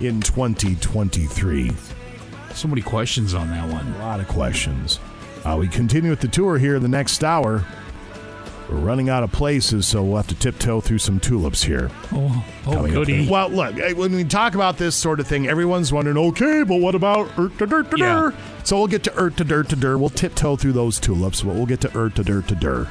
in 0.00 0.20
2023. 0.20 1.72
So 2.54 2.68
many 2.68 2.82
questions 2.82 3.34
on 3.34 3.48
that 3.50 3.72
one. 3.72 3.86
A 3.94 3.98
lot 3.98 4.20
of 4.20 4.28
questions. 4.28 4.98
Uh, 5.44 5.56
we 5.58 5.68
continue 5.68 6.10
with 6.10 6.20
the 6.20 6.28
tour 6.28 6.58
here 6.58 6.76
in 6.76 6.82
the 6.82 6.88
next 6.88 7.24
hour. 7.24 7.64
We're 8.68 8.78
running 8.78 9.10
out 9.10 9.22
of 9.22 9.32
places, 9.32 9.86
so 9.86 10.02
we'll 10.02 10.16
have 10.16 10.28
to 10.28 10.34
tiptoe 10.34 10.80
through 10.80 10.98
some 10.98 11.20
tulips 11.20 11.62
here. 11.62 11.90
Oh, 12.12 12.44
oh 12.66 12.86
goody. 12.86 13.28
Well, 13.28 13.50
look, 13.50 13.76
eh, 13.78 13.92
when 13.92 14.14
we 14.14 14.24
talk 14.24 14.54
about 14.54 14.78
this 14.78 14.96
sort 14.96 15.20
of 15.20 15.26
thing, 15.26 15.46
everyone's 15.46 15.92
wondering, 15.92 16.16
okay, 16.16 16.62
but 16.62 16.76
what 16.76 16.94
about 16.94 17.28
ert 17.38 17.58
to 17.58 17.66
dirt 17.66 17.90
to 17.90 17.96
dur? 17.96 18.34
So 18.64 18.78
we'll 18.78 18.86
get 18.86 19.04
to 19.04 19.18
ert 19.18 19.36
to 19.38 19.44
dirt 19.44 19.68
to 19.70 19.76
dur. 19.76 19.98
We'll 19.98 20.10
tiptoe 20.10 20.56
through 20.56 20.72
those 20.72 20.98
tulips, 20.98 21.42
but 21.42 21.54
we'll 21.54 21.66
get 21.66 21.80
to 21.82 21.98
ert 21.98 22.14
to 22.16 22.24
dirt 22.24 22.48
to 22.48 22.54
dur 22.54 22.88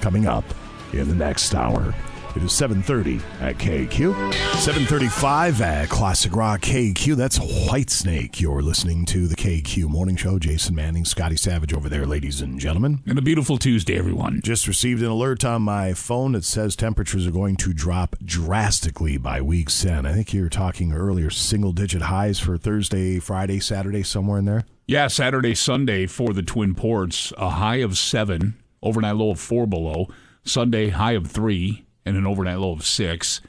coming 0.00 0.26
up 0.26 0.44
in 0.92 1.08
the 1.08 1.14
next 1.14 1.54
hour. 1.54 1.94
It 2.36 2.42
is 2.42 2.50
7.30 2.50 3.22
at 3.40 3.58
KQ. 3.58 4.12
7.35 4.32 5.60
at 5.60 5.88
Classic 5.88 6.34
Rock 6.34 6.62
KQ. 6.62 7.14
That's 7.14 7.38
Whitesnake. 7.38 8.40
You're 8.40 8.60
listening 8.60 9.06
to 9.06 9.28
the 9.28 9.36
KQ 9.36 9.84
Morning 9.88 10.16
Show. 10.16 10.40
Jason 10.40 10.74
Manning, 10.74 11.04
Scotty 11.04 11.36
Savage 11.36 11.72
over 11.72 11.88
there, 11.88 12.06
ladies 12.06 12.40
and 12.40 12.58
gentlemen. 12.58 13.04
And 13.06 13.16
a 13.16 13.22
beautiful 13.22 13.56
Tuesday, 13.56 13.96
everyone. 13.96 14.40
Just 14.42 14.66
received 14.66 15.00
an 15.00 15.10
alert 15.10 15.44
on 15.44 15.62
my 15.62 15.94
phone 15.94 16.32
that 16.32 16.44
says 16.44 16.74
temperatures 16.74 17.24
are 17.24 17.30
going 17.30 17.54
to 17.56 17.72
drop 17.72 18.16
drastically 18.24 19.16
by 19.16 19.40
week's 19.40 19.84
end. 19.84 20.08
I 20.08 20.12
think 20.12 20.34
you 20.34 20.42
were 20.42 20.48
talking 20.48 20.92
earlier, 20.92 21.30
single 21.30 21.70
digit 21.70 22.02
highs 22.02 22.40
for 22.40 22.58
Thursday, 22.58 23.20
Friday, 23.20 23.60
Saturday, 23.60 24.02
somewhere 24.02 24.40
in 24.40 24.46
there. 24.46 24.64
Yeah, 24.88 25.06
Saturday, 25.06 25.54
Sunday 25.54 26.06
for 26.06 26.32
the 26.32 26.42
Twin 26.42 26.74
Ports, 26.74 27.32
a 27.38 27.50
high 27.50 27.76
of 27.76 27.96
seven, 27.96 28.56
overnight 28.82 29.14
low 29.14 29.30
of 29.30 29.38
four 29.38 29.68
below. 29.68 30.08
Sunday, 30.42 30.90
high 30.90 31.12
of 31.12 31.28
three, 31.28 31.83
and 32.04 32.16
an 32.16 32.26
overnight 32.26 32.58
low 32.58 32.72
of 32.72 32.84
six. 32.84 33.40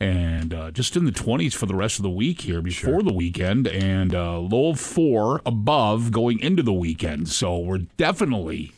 And 0.00 0.52
uh, 0.52 0.70
just 0.72 0.96
in 0.96 1.04
the 1.04 1.12
20s 1.12 1.54
for 1.54 1.66
the 1.66 1.76
rest 1.76 1.98
of 1.98 2.02
the 2.02 2.10
week 2.10 2.40
here 2.40 2.60
before 2.60 3.02
the 3.02 3.12
weekend, 3.12 3.68
and 3.68 4.14
uh, 4.14 4.38
low 4.38 4.70
of 4.70 4.80
four 4.80 5.40
above 5.46 6.10
going 6.10 6.40
into 6.40 6.62
the 6.64 6.72
weekend. 6.72 7.28
So 7.28 7.56
we're 7.58 7.78
definitely 7.78 8.72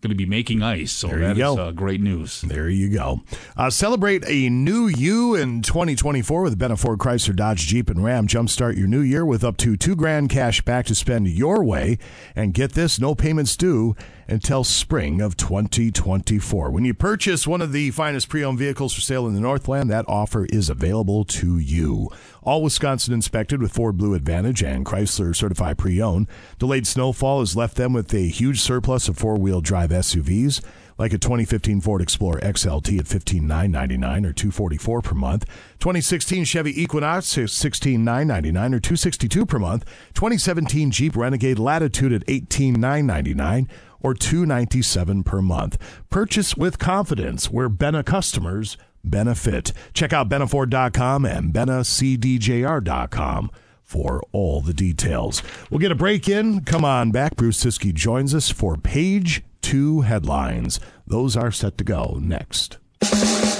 going 0.00 0.10
to 0.10 0.16
be 0.16 0.26
making 0.26 0.62
ice. 0.62 0.92
So 0.92 1.08
There 1.08 1.18
that 1.18 1.36
is 1.36 1.58
uh, 1.58 1.72
great 1.72 2.00
news. 2.00 2.40
There 2.40 2.68
you 2.68 2.88
go. 2.88 3.22
Uh, 3.56 3.70
celebrate 3.70 4.24
a 4.26 4.48
new 4.48 4.86
you 4.86 5.34
in 5.34 5.62
2024 5.62 6.42
with 6.42 6.58
Benna 6.58 6.78
Ford 6.78 6.98
Chrysler 6.98 7.36
Dodge 7.36 7.66
Jeep 7.66 7.90
and 7.90 8.02
Ram. 8.02 8.26
Jumpstart 8.26 8.76
your 8.78 8.88
new 8.88 9.00
year 9.00 9.26
with 9.26 9.44
up 9.44 9.56
to 9.58 9.76
two 9.76 9.94
grand 9.94 10.30
cash 10.30 10.62
back 10.62 10.86
to 10.86 10.94
spend 10.94 11.28
your 11.28 11.62
way. 11.62 11.98
And 12.34 12.54
get 12.54 12.72
this, 12.72 12.98
no 12.98 13.14
payments 13.14 13.56
due 13.56 13.94
until 14.26 14.64
spring 14.64 15.20
of 15.20 15.36
2024. 15.36 16.70
When 16.70 16.84
you 16.84 16.94
purchase 16.94 17.46
one 17.46 17.60
of 17.60 17.72
the 17.72 17.90
finest 17.90 18.28
pre-owned 18.28 18.58
vehicles 18.58 18.94
for 18.94 19.00
sale 19.00 19.26
in 19.26 19.34
the 19.34 19.40
Northland, 19.40 19.90
that 19.90 20.04
offer 20.08 20.46
is 20.46 20.70
available 20.70 21.24
to 21.24 21.58
you. 21.58 22.08
All 22.42 22.62
Wisconsin 22.62 23.12
inspected 23.12 23.60
with 23.60 23.72
Ford 23.72 23.98
Blue 23.98 24.14
Advantage 24.14 24.62
and 24.62 24.86
Chrysler 24.86 25.36
certified 25.36 25.76
pre-owned. 25.76 26.26
Delayed 26.58 26.86
snowfall 26.86 27.40
has 27.40 27.54
left 27.54 27.76
them 27.76 27.92
with 27.92 28.14
a 28.14 28.28
huge 28.28 28.60
surplus 28.60 29.08
of 29.08 29.18
four-wheel 29.18 29.60
drive 29.60 29.90
SUVs 29.90 30.62
like 31.00 31.12
a 31.14 31.18
2015 31.18 31.80
Ford 31.80 32.02
Explorer 32.02 32.40
XLT 32.40 32.98
at 32.98 33.06
15,999 33.06 34.26
or 34.26 34.32
244 34.32 35.00
per 35.02 35.14
month. 35.14 35.46
2016 35.78 36.44
Chevy 36.44 36.82
Equinox 36.82 37.38
at 37.38 37.50
16,999 37.50 38.74
or 38.74 38.80
262 38.80 39.46
per 39.46 39.58
month. 39.58 39.84
2017 40.14 40.90
Jeep 40.90 41.16
Renegade 41.16 41.58
Latitude 41.58 42.12
at 42.12 42.24
18,999 42.28 43.68
or 44.02 44.14
297 44.14 45.22
per 45.22 45.42
month. 45.42 45.78
Purchase 46.10 46.56
with 46.56 46.78
confidence 46.78 47.50
where 47.50 47.70
Benna 47.70 48.04
customers 48.04 48.76
benefit. 49.04 49.72
Check 49.94 50.12
out 50.12 50.28
BennaFord.com 50.28 51.24
and 51.24 51.52
BennaCDJR.com 51.52 53.50
for 53.82 54.22
all 54.32 54.60
the 54.60 54.74
details. 54.74 55.42
We'll 55.68 55.80
get 55.80 55.90
a 55.90 55.96
break 55.96 56.28
in. 56.28 56.60
Come 56.64 56.84
on 56.84 57.10
back. 57.10 57.36
Bruce 57.36 57.64
Siski 57.64 57.92
joins 57.92 58.34
us 58.34 58.50
for 58.50 58.76
page 58.76 59.42
two 59.62 60.02
headlines. 60.02 60.78
Those 61.06 61.36
are 61.36 61.50
set 61.50 61.76
to 61.78 61.84
go 61.84 62.18
next. 62.20 62.78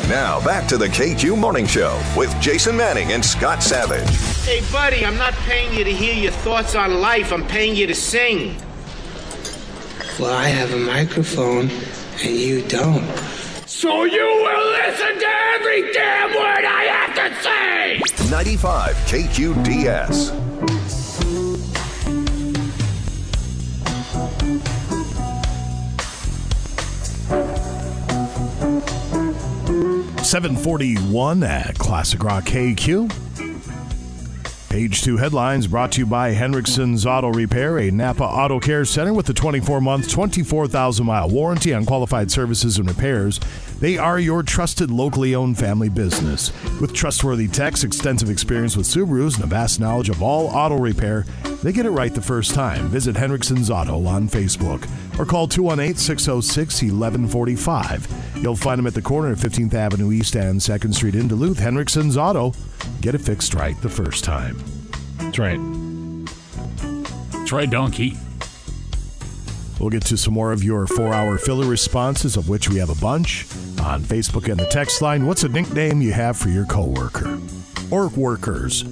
Now 0.08 0.44
back 0.44 0.68
to 0.68 0.76
the 0.76 0.86
KQ 0.86 1.38
Morning 1.38 1.66
Show 1.66 2.00
with 2.16 2.34
Jason 2.40 2.76
Manning 2.76 3.12
and 3.12 3.24
Scott 3.24 3.62
Savage. 3.62 4.08
Hey, 4.44 4.60
buddy, 4.70 5.04
I'm 5.04 5.16
not 5.16 5.34
paying 5.34 5.72
you 5.76 5.84
to 5.84 5.92
hear 5.92 6.14
your 6.14 6.32
thoughts 6.32 6.74
on 6.74 7.00
life. 7.00 7.32
I'm 7.32 7.46
paying 7.46 7.74
you 7.74 7.86
to 7.86 7.94
sing. 7.94 8.56
Well, 10.18 10.32
I 10.36 10.48
have 10.48 10.72
a 10.74 10.78
microphone 10.78 11.70
and 12.22 12.36
you 12.36 12.62
don't. 12.68 13.04
So 13.80 14.04
you 14.04 14.20
will 14.20 14.72
listen 14.72 15.18
to 15.20 15.26
every 15.54 15.90
damn 15.90 16.34
word 16.34 16.66
I 16.66 16.84
have 16.84 17.14
to 17.16 17.32
say! 17.42 18.30
95 18.30 18.94
KQDS. 19.06 20.36
Seven 30.26 30.56
forty-one 30.56 31.42
at 31.42 31.78
Classic 31.78 32.22
Rock 32.22 32.44
KQ. 32.44 33.10
Page 34.68 35.02
two 35.02 35.16
headlines 35.16 35.66
brought 35.66 35.90
to 35.92 35.98
you 35.98 36.06
by 36.06 36.32
Henriksen's 36.32 37.04
Auto 37.04 37.32
Repair, 37.32 37.78
a 37.78 37.90
Napa 37.90 38.22
Auto 38.22 38.60
Care 38.60 38.84
Center 38.84 39.12
with 39.12 39.28
a 39.28 39.34
24 39.34 39.80
month, 39.80 40.08
24,000 40.08 41.04
mile 41.04 41.28
warranty 41.28 41.74
on 41.74 41.84
qualified 41.84 42.30
services 42.30 42.78
and 42.78 42.88
repairs. 42.88 43.40
They 43.80 43.96
are 43.96 44.20
your 44.20 44.42
trusted, 44.42 44.90
locally 44.90 45.34
owned 45.34 45.58
family 45.58 45.88
business. 45.88 46.52
With 46.80 46.92
trustworthy 46.92 47.48
techs, 47.48 47.82
extensive 47.82 48.28
experience 48.28 48.76
with 48.76 48.86
Subarus, 48.86 49.36
and 49.36 49.44
a 49.44 49.46
vast 49.46 49.80
knowledge 49.80 50.10
of 50.10 50.22
all 50.22 50.48
auto 50.48 50.76
repair, 50.76 51.24
they 51.62 51.72
get 51.72 51.86
it 51.86 51.90
right 51.90 52.14
the 52.14 52.20
first 52.20 52.54
time. 52.54 52.88
Visit 52.88 53.16
Henriksen's 53.16 53.70
Auto 53.70 54.04
on 54.06 54.28
Facebook 54.28 54.86
or 55.18 55.24
call 55.24 55.48
218 55.48 55.96
606 55.96 56.82
1145. 56.82 58.36
You'll 58.42 58.54
find 58.54 58.78
them 58.78 58.86
at 58.86 58.94
the 58.94 59.02
corner 59.02 59.32
of 59.32 59.38
15th 59.38 59.74
Avenue 59.74 60.12
East 60.12 60.36
and 60.36 60.60
2nd 60.60 60.94
Street 60.94 61.14
in 61.14 61.28
Duluth. 61.28 61.58
Henriksen's 61.58 62.16
Auto. 62.16 62.52
Get 63.00 63.14
it 63.14 63.22
fixed 63.22 63.54
right 63.54 63.80
the 63.80 63.88
first 63.88 64.24
time. 64.24 64.58
That's 65.16 65.38
right. 65.38 65.60
That's 67.32 67.52
right, 67.52 67.70
donkey. 67.70 68.16
We'll 69.80 69.88
get 69.88 70.04
to 70.06 70.16
some 70.18 70.34
more 70.34 70.52
of 70.52 70.62
your 70.62 70.86
four 70.86 71.14
hour 71.14 71.38
filler 71.38 71.66
responses, 71.66 72.36
of 72.36 72.50
which 72.50 72.68
we 72.68 72.76
have 72.76 72.90
a 72.90 72.94
bunch 73.00 73.46
on 73.80 74.02
Facebook 74.02 74.50
and 74.50 74.60
the 74.60 74.66
text 74.66 75.00
line. 75.00 75.26
What's 75.26 75.42
a 75.42 75.48
nickname 75.48 76.02
you 76.02 76.12
have 76.12 76.36
for 76.36 76.50
your 76.50 76.66
coworker 76.66 77.40
or 77.90 78.08
workers? 78.08 78.84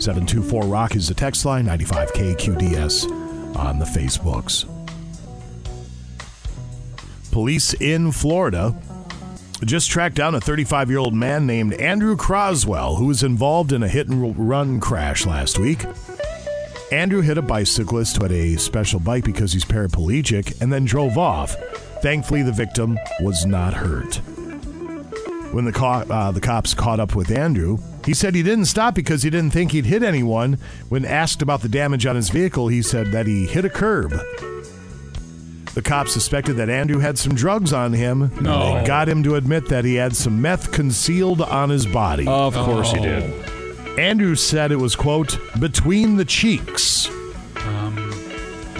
724 0.00 0.64
Rock 0.64 0.96
is 0.96 1.08
the 1.08 1.14
text 1.14 1.44
line, 1.44 1.66
95KQDS 1.66 3.56
on 3.56 3.78
the 3.78 3.84
Facebooks. 3.84 4.64
Police 7.30 7.74
in 7.74 8.10
Florida 8.10 8.74
just 9.66 9.90
tracked 9.90 10.16
down 10.16 10.34
a 10.34 10.40
35 10.40 10.88
year 10.88 10.98
old 10.98 11.12
man 11.12 11.46
named 11.46 11.74
Andrew 11.74 12.16
Croswell 12.16 12.96
who 12.96 13.04
was 13.06 13.22
involved 13.22 13.72
in 13.72 13.82
a 13.82 13.88
hit 13.88 14.08
and 14.08 14.48
run 14.48 14.80
crash 14.80 15.26
last 15.26 15.58
week. 15.58 15.84
Andrew 16.92 17.20
hit 17.20 17.38
a 17.38 17.42
bicyclist 17.42 18.16
who 18.16 18.24
had 18.24 18.32
a 18.32 18.56
special 18.56 18.98
bike 18.98 19.24
because 19.24 19.52
he's 19.52 19.64
paraplegic 19.64 20.60
and 20.60 20.72
then 20.72 20.84
drove 20.84 21.16
off. 21.16 21.54
Thankfully, 22.02 22.42
the 22.42 22.52
victim 22.52 22.98
was 23.20 23.46
not 23.46 23.74
hurt. 23.74 24.16
When 25.52 25.64
the, 25.64 25.72
co- 25.72 25.86
uh, 25.86 26.30
the 26.32 26.40
cops 26.40 26.74
caught 26.74 26.98
up 27.00 27.14
with 27.14 27.30
Andrew, 27.30 27.78
he 28.04 28.14
said 28.14 28.34
he 28.34 28.42
didn't 28.42 28.64
stop 28.66 28.94
because 28.94 29.22
he 29.22 29.30
didn't 29.30 29.52
think 29.52 29.72
he'd 29.72 29.84
hit 29.86 30.02
anyone. 30.02 30.58
When 30.88 31.04
asked 31.04 31.42
about 31.42 31.62
the 31.62 31.68
damage 31.68 32.06
on 32.06 32.16
his 32.16 32.30
vehicle, 32.30 32.68
he 32.68 32.82
said 32.82 33.08
that 33.12 33.26
he 33.26 33.46
hit 33.46 33.64
a 33.64 33.70
curb. 33.70 34.10
The 35.74 35.82
cops 35.82 36.12
suspected 36.12 36.54
that 36.54 36.68
Andrew 36.68 36.98
had 36.98 37.18
some 37.18 37.34
drugs 37.34 37.72
on 37.72 37.92
him. 37.92 38.32
No. 38.40 38.80
They 38.80 38.86
got 38.86 39.08
him 39.08 39.22
to 39.22 39.36
admit 39.36 39.68
that 39.68 39.84
he 39.84 39.94
had 39.94 40.16
some 40.16 40.42
meth 40.42 40.72
concealed 40.72 41.40
on 41.40 41.68
his 41.70 41.86
body. 41.86 42.26
Of 42.26 42.54
course 42.54 42.90
he 42.90 42.98
did. 43.00 43.32
Andrew 43.98 44.34
said 44.34 44.72
it 44.72 44.76
was, 44.76 44.96
quote, 44.96 45.38
between 45.58 46.16
the 46.16 46.24
cheeks. 46.24 47.08
Um, 47.56 47.96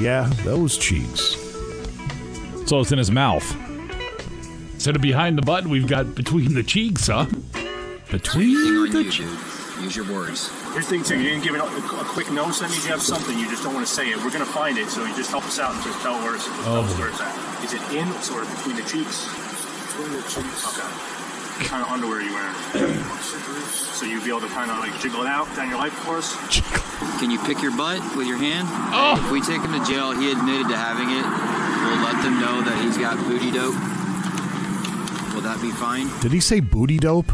Yeah, 0.00 0.30
those 0.44 0.78
cheeks. 0.78 1.36
So 2.66 2.80
it's 2.80 2.92
in 2.92 2.98
his 2.98 3.10
mouth. 3.10 3.44
Instead 4.74 4.96
of 4.96 5.02
behind 5.02 5.36
the 5.36 5.42
butt, 5.42 5.66
we've 5.66 5.86
got 5.88 6.14
between 6.14 6.54
the 6.54 6.62
cheeks, 6.62 7.08
huh? 7.08 7.26
Between 8.10 8.90
the 8.92 9.04
cheeks. 9.04 9.18
Use 9.82 9.96
your 9.96 10.06
words. 10.12 10.48
Here's 10.72 10.86
the 10.86 10.90
thing 10.98 11.02
too, 11.04 11.18
you 11.18 11.30
didn't 11.30 11.42
give 11.44 11.54
it 11.54 11.60
a, 11.60 11.64
a 11.64 12.04
quick 12.12 12.30
note, 12.30 12.52
so 12.52 12.64
that 12.64 12.70
means 12.70 12.84
you 12.84 12.90
have 12.92 13.02
something, 13.02 13.36
you 13.38 13.48
just 13.48 13.62
don't 13.64 13.74
want 13.74 13.86
to 13.86 13.92
say 13.92 14.08
it. 14.10 14.16
We're 14.18 14.30
gonna 14.30 14.44
find 14.44 14.78
it, 14.78 14.88
so 14.88 15.04
you 15.04 15.14
just 15.16 15.30
help 15.30 15.44
us 15.44 15.58
out 15.58 15.74
and 15.74 15.82
just 15.82 16.00
tell 16.00 16.14
where 16.22 16.34
it's, 16.36 16.44
tell 16.44 16.80
us 16.84 16.94
Oh. 16.94 16.98
where 17.00 17.08
it's 17.08 17.20
at. 17.20 17.64
Is 17.64 17.72
it 17.74 17.82
in 17.92 18.06
or 18.08 18.44
between 18.44 18.76
the 18.76 18.82
cheeks? 18.88 19.26
Between 19.96 20.12
the 20.12 20.22
cheeks. 20.28 20.78
Okay. 20.78 21.19
What 21.60 21.68
kind 21.68 21.84
of 21.84 21.90
underwear 21.92 22.22
you 22.22 22.32
wear. 22.32 22.54
so 23.68 24.06
you'd 24.06 24.24
be 24.24 24.30
able 24.30 24.40
to 24.40 24.48
kind 24.48 24.70
of 24.70 24.78
like 24.78 24.98
jiggle 24.98 25.20
it 25.20 25.26
out 25.26 25.44
down 25.54 25.68
your 25.68 25.76
life 25.76 25.92
course? 26.04 26.34
Can 27.20 27.30
you 27.30 27.38
pick 27.40 27.60
your 27.60 27.76
butt 27.76 28.00
with 28.16 28.26
your 28.26 28.38
hand? 28.38 28.66
Oh. 28.70 29.20
If 29.22 29.30
we 29.30 29.42
take 29.42 29.60
him 29.60 29.72
to 29.78 29.84
jail, 29.84 30.12
he 30.12 30.32
admitted 30.32 30.68
to 30.68 30.76
having 30.76 31.10
it. 31.10 31.20
We'll 31.20 32.00
let 32.00 32.22
them 32.24 32.40
know 32.40 32.62
that 32.62 32.82
he's 32.82 32.96
got 32.96 33.18
booty 33.28 33.50
dope. 33.50 33.74
Will 35.34 35.42
that 35.42 35.58
be 35.60 35.70
fine? 35.70 36.08
Did 36.20 36.32
he 36.32 36.40
say 36.40 36.60
booty 36.60 36.96
dope? 36.96 37.30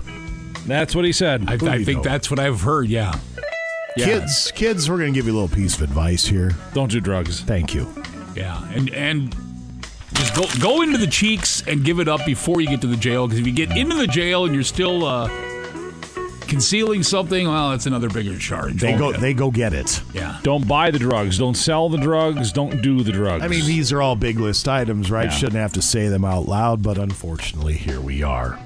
That's 0.67 0.97
what 0.97 1.05
he 1.05 1.13
said. 1.13 1.45
I, 1.49 1.55
I 1.55 1.85
think 1.85 1.99
dope. 1.99 2.05
that's 2.05 2.29
what 2.29 2.41
I've 2.41 2.63
heard, 2.63 2.89
yeah. 2.89 3.17
Kids, 3.97 4.51
kids, 4.57 4.91
we're 4.91 4.99
going 4.99 5.13
to 5.13 5.17
give 5.17 5.27
you 5.27 5.33
a 5.33 5.39
little 5.39 5.55
piece 5.55 5.77
of 5.77 5.83
advice 5.83 6.25
here. 6.25 6.51
Don't 6.75 6.91
do 6.91 7.01
drugs. 7.01 7.43
Thank 7.43 7.75
you. 7.75 7.87
Yeah, 8.35 8.61
and 8.75 8.91
and 8.91 9.35
just 10.17 10.35
go 10.35 10.45
go 10.61 10.83
into 10.83 10.99
the 10.99 11.07
cheeks 11.07 11.63
and 11.67 11.85
give 11.85 12.01
it 12.01 12.09
up 12.09 12.25
before 12.27 12.61
you 12.61 12.69
get 12.69 12.81
to 12.83 12.87
the 12.87 12.97
jail. 12.97 13.27
Because 13.27 13.41
if 13.41 13.47
you 13.47 13.53
get 13.53 13.77
into 13.77 13.97
the 13.97 14.07
jail 14.07 14.45
and 14.45 14.55
you're 14.55 14.65
still 14.65 15.05
uh, 15.05 15.29
concealing 16.49 17.03
something, 17.03 17.47
well, 17.49 17.71
that's 17.71 17.87
another 17.87 18.09
bigger 18.09 18.39
charge. 18.39 18.81
They 18.81 18.97
go, 18.97 19.13
they 19.13 19.35
go 19.35 19.51
get 19.51 19.73
it. 19.75 20.01
yeah. 20.15 20.39
Don't 20.43 20.67
buy 20.67 20.91
the 20.91 20.99
drugs. 20.99 21.39
Don't 21.39 21.57
sell 21.57 21.89
the 21.89 21.99
drugs. 21.99 22.53
Don't 22.53 22.81
do 22.83 23.03
the 23.03 23.13
drugs. 23.13 23.45
I 23.45 23.49
mean, 23.49 23.67
these 23.67 23.93
are 23.93 24.01
all 24.01 24.17
big 24.17 24.39
list 24.39 24.69
items, 24.69 25.11
right? 25.11 25.25
Yeah. 25.25 25.31
Shouldn't 25.31 25.57
have 25.59 25.73
to 25.75 25.83
say 25.83 26.09
them 26.09 26.25
out 26.25 26.47
loud, 26.47 26.83
but 26.83 26.99
unfortunately, 26.99 27.75
here 27.75 28.01
we 28.01 28.23
are. 28.23 28.59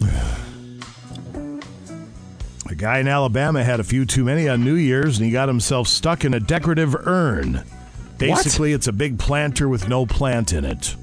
A 2.68 2.74
guy 2.76 3.00
in 3.00 3.08
Alabama 3.08 3.64
had 3.64 3.80
a 3.80 3.84
few 3.84 4.06
too 4.06 4.24
many 4.24 4.48
on 4.48 4.64
New 4.64 4.74
Year's 4.76 5.16
and 5.18 5.26
he 5.26 5.32
got 5.32 5.48
himself 5.48 5.88
stuck 5.88 6.24
in 6.24 6.32
a 6.34 6.40
decorative 6.40 6.94
urn. 6.94 7.64
Basically, 8.20 8.72
it's 8.72 8.86
a 8.86 8.92
big 8.92 9.18
planter 9.18 9.68
with 9.68 9.88
no 9.88 10.06
plant 10.06 10.52
in 10.52 10.64
it. 10.64 10.94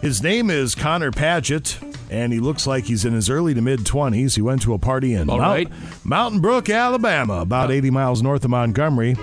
His 0.00 0.22
name 0.22 0.50
is 0.50 0.74
Connor 0.74 1.10
Paget, 1.12 1.78
and 2.10 2.32
he 2.32 2.40
looks 2.40 2.66
like 2.66 2.84
he's 2.84 3.04
in 3.04 3.12
his 3.12 3.28
early 3.28 3.52
to 3.54 3.60
mid 3.60 3.80
20s. 3.80 4.34
He 4.34 4.42
went 4.42 4.62
to 4.62 4.72
a 4.72 4.78
party 4.78 5.14
in 5.14 5.26
Mount- 5.26 5.40
right. 5.40 5.68
Mountain 6.04 6.40
Brook, 6.40 6.70
Alabama, 6.70 7.34
about 7.40 7.70
80 7.70 7.90
miles 7.90 8.22
north 8.22 8.42
of 8.44 8.50
Montgomery. 8.50 9.16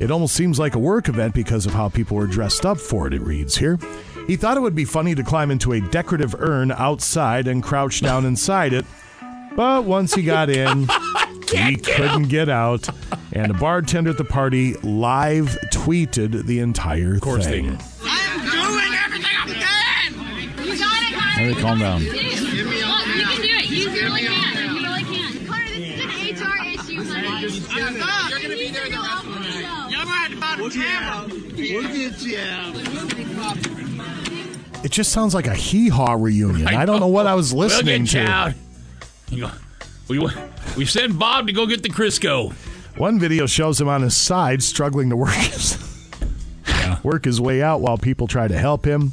It 0.00 0.10
almost 0.10 0.34
seems 0.34 0.58
like 0.58 0.74
a 0.74 0.78
work 0.80 1.08
event 1.08 1.34
because 1.34 1.66
of 1.66 1.72
how 1.72 1.88
people 1.88 2.16
were 2.16 2.26
dressed 2.26 2.66
up 2.66 2.78
for 2.78 3.06
it, 3.06 3.14
it 3.14 3.22
reads 3.22 3.56
here. 3.56 3.78
He 4.26 4.34
thought 4.36 4.56
it 4.56 4.60
would 4.60 4.74
be 4.74 4.84
funny 4.84 5.14
to 5.14 5.22
climb 5.22 5.50
into 5.52 5.72
a 5.72 5.80
decorative 5.80 6.34
urn 6.36 6.72
outside 6.72 7.46
and 7.46 7.62
crouch 7.62 8.00
down 8.00 8.24
inside 8.26 8.72
it. 8.72 8.84
But 9.54 9.84
once 9.84 10.14
he 10.14 10.22
got 10.24 10.50
in, 10.50 10.88
he 11.48 11.76
couldn't 11.76 12.24
get 12.28 12.48
out. 12.48 12.88
And 13.32 13.52
a 13.52 13.54
bartender 13.54 14.10
at 14.10 14.18
the 14.18 14.24
party 14.24 14.74
live 14.82 15.56
tweeted 15.84 16.46
the 16.46 16.60
entire 16.60 17.18
course 17.18 17.44
thing. 17.44 17.64
did. 17.64 17.80
I'm 18.04 18.40
doing 18.40 18.94
everything 19.04 19.36
I 19.36 19.44
can! 19.52 20.14
You 20.64 20.78
got 20.78 21.02
it, 21.02 21.12
Connor! 21.12 21.40
Everybody 21.42 21.60
calm 21.60 21.78
down. 21.78 22.02
Look, 22.02 22.14
you 22.14 22.20
can 22.30 23.42
do 23.42 23.48
it. 23.48 23.68
You 23.68 23.90
really 23.90 24.22
can. 24.22 24.76
You 24.76 24.82
really 24.82 25.04
can. 25.04 25.46
Connor, 25.46 25.66
this 25.66 25.82
is 25.84 26.00
an 26.00 26.08
HR 26.08 26.56
issue, 26.72 27.02
honey. 27.04 27.28
You're 28.30 28.40
gonna 28.40 28.56
be 28.56 28.70
there 28.70 28.88
the 28.88 28.96
rest 28.96 29.24
of 29.26 29.32
the 29.34 29.40
night. 29.40 29.90
You're 29.90 30.06
right 30.06 30.32
about 30.32 30.56
the 30.56 30.70
camera. 30.70 31.28
We'll 31.54 31.82
get 31.82 32.22
you 32.22 32.38
It 34.84 34.90
just 34.90 35.12
sounds 35.12 35.34
like 35.34 35.46
a 35.46 35.54
hee 35.54 35.90
haw 35.90 36.14
reunion. 36.14 36.66
I, 36.66 36.86
don't 36.86 37.00
know 37.00 37.08
what 37.08 37.26
I 37.26 37.34
was 37.34 37.52
listening 37.52 38.04
we'll 38.04 38.06
get 38.06 38.14
you 38.14 38.22
to. 38.22 38.30
out. 38.30 38.54
You 39.30 39.48
we 40.08 40.18
we 40.78 40.86
sent 40.86 41.18
Bob 41.18 41.46
to 41.48 41.52
go 41.52 41.66
get 41.66 41.82
the 41.82 41.90
Crisco. 41.90 42.54
One 42.96 43.18
video 43.18 43.46
shows 43.46 43.80
him 43.80 43.88
on 43.88 44.02
his 44.02 44.16
side 44.16 44.62
struggling 44.62 45.10
to 45.10 45.16
work 45.16 45.30
his, 45.34 45.78
work 47.02 47.24
his 47.24 47.40
way 47.40 47.60
out 47.62 47.80
while 47.80 47.98
people 47.98 48.26
try 48.28 48.46
to 48.46 48.56
help 48.56 48.84
him. 48.84 49.12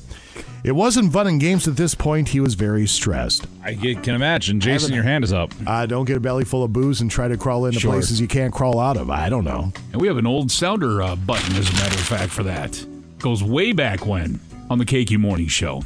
It 0.63 0.73
wasn't 0.73 1.11
fun 1.11 1.25
and 1.25 1.39
games 1.41 1.67
at 1.67 1.75
this 1.75 1.95
point. 1.95 2.29
He 2.29 2.39
was 2.39 2.53
very 2.53 2.85
stressed. 2.85 3.47
I 3.63 3.73
can 3.73 4.13
imagine. 4.13 4.59
Jason, 4.59 4.93
your 4.93 5.01
hand 5.03 5.23
is 5.23 5.33
up. 5.33 5.51
Uh, 5.65 5.87
don't 5.87 6.05
get 6.05 6.17
a 6.17 6.19
belly 6.19 6.45
full 6.45 6.63
of 6.63 6.71
booze 6.71 7.01
and 7.01 7.09
try 7.09 7.27
to 7.27 7.35
crawl 7.35 7.65
into 7.65 7.79
Sure. 7.79 7.93
places 7.93 8.21
you 8.21 8.27
can't 8.27 8.53
crawl 8.53 8.79
out 8.79 8.95
of. 8.97 9.09
I 9.09 9.27
don't 9.29 9.43
know. 9.43 9.73
And 9.91 9.99
we 9.99 10.07
have 10.07 10.17
an 10.17 10.27
old 10.27 10.51
sounder 10.51 11.01
uh, 11.01 11.15
button, 11.15 11.55
as 11.55 11.67
a 11.67 11.73
matter 11.73 11.95
of 11.95 12.01
fact, 12.01 12.31
for 12.31 12.43
that. 12.43 12.85
Goes 13.17 13.43
way 13.43 13.71
back 13.71 14.05
when 14.05 14.39
on 14.69 14.77
the 14.77 14.85
KQ 14.85 15.17
Morning 15.17 15.47
Show. 15.47 15.81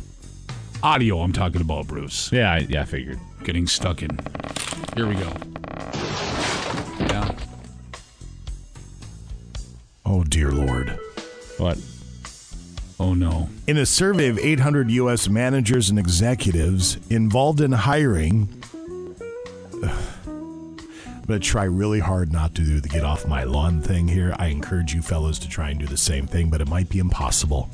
Audio, 0.84 1.20
I'm 1.22 1.32
talking 1.32 1.62
about, 1.62 1.88
Bruce. 1.88 2.30
Yeah, 2.34 2.52
I, 2.52 2.58
yeah, 2.70 2.82
I 2.82 2.86
figured. 2.86 3.20
Getting 3.46 3.68
stuck 3.68 4.04
in. 4.04 4.20
Here 4.98 5.08
we 5.08 5.16
go. 5.16 5.32
Oh, 10.06 10.24
dear 10.24 10.51
Lord. 10.51 10.99
What? 11.58 11.80
Oh, 12.99 13.14
no. 13.14 13.49
In 13.68 13.78
a 13.78 13.86
survey 13.86 14.28
of 14.28 14.38
800 14.38 14.91
U.S. 14.91 15.28
managers 15.28 15.89
and 15.89 15.97
executives 15.97 16.97
involved 17.10 17.60
in 17.60 17.72
hiring, 17.72 18.47
I'm 19.84 21.28
going 21.28 21.39
to 21.39 21.39
try 21.39 21.64
really 21.64 21.99
hard 21.99 22.32
not 22.32 22.53
to 22.56 22.62
do 22.62 22.80
the 22.80 22.88
get 22.88 23.03
off 23.03 23.28
my 23.28 23.43
lawn 23.43 23.82
thing 23.82 24.08
here. 24.08 24.36
I 24.38 24.47
encourage 24.47 24.93
you 24.93 25.01
fellows 25.01 25.39
to 25.39 25.49
try 25.49 25.72
and 25.72 25.80
do 25.80 25.88
the 25.88 25.97
same 25.97 26.28
thing, 26.28 26.49
but 26.49 26.62
it 26.62 26.70
might 26.70 26.88
be 26.88 26.99
impossible. 26.99 27.70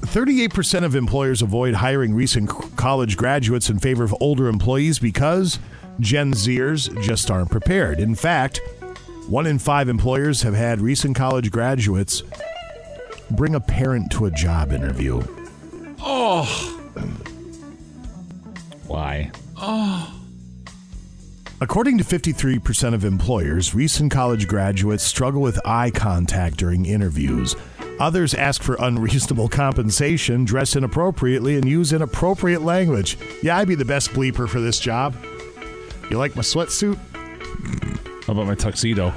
38% 0.00 0.84
of 0.84 0.94
employers 0.94 1.40
avoid 1.40 1.74
hiring 1.74 2.12
recent 2.14 2.50
college 2.76 3.16
graduates 3.16 3.70
in 3.70 3.78
favor 3.78 4.04
of 4.04 4.14
older 4.20 4.48
employees 4.48 4.98
because 4.98 5.58
Gen 5.98 6.32
Zers 6.34 7.02
just 7.02 7.30
aren't 7.30 7.50
prepared. 7.50 7.98
In 7.98 8.14
fact, 8.14 8.60
one 9.28 9.46
in 9.46 9.58
five 9.58 9.88
employers 9.88 10.42
have 10.42 10.54
had 10.54 10.80
recent 10.80 11.16
college 11.16 11.50
graduates 11.50 12.22
bring 13.30 13.54
a 13.54 13.60
parent 13.60 14.10
to 14.12 14.26
a 14.26 14.30
job 14.30 14.72
interview. 14.72 15.22
Oh. 16.00 16.44
Why? 18.86 19.30
Oh. 19.56 20.10
According 21.60 21.98
to 21.98 22.04
53% 22.04 22.92
of 22.92 23.04
employers, 23.04 23.74
recent 23.74 24.12
college 24.12 24.46
graduates 24.46 25.02
struggle 25.02 25.40
with 25.40 25.58
eye 25.64 25.90
contact 25.90 26.58
during 26.58 26.84
interviews. 26.84 27.56
Others 28.00 28.34
ask 28.34 28.62
for 28.62 28.76
unreasonable 28.78 29.48
compensation, 29.48 30.44
dress 30.44 30.76
inappropriately, 30.76 31.56
and 31.56 31.66
use 31.66 31.92
inappropriate 31.92 32.62
language. 32.62 33.16
Yeah, 33.42 33.56
I'd 33.56 33.68
be 33.68 33.76
the 33.76 33.84
best 33.84 34.10
bleeper 34.10 34.48
for 34.48 34.60
this 34.60 34.78
job. 34.78 35.16
You 36.10 36.18
like 36.18 36.36
my 36.36 36.42
sweatsuit? 36.42 36.98
How 38.26 38.32
about 38.32 38.46
my 38.46 38.54
tuxedo? 38.54 39.12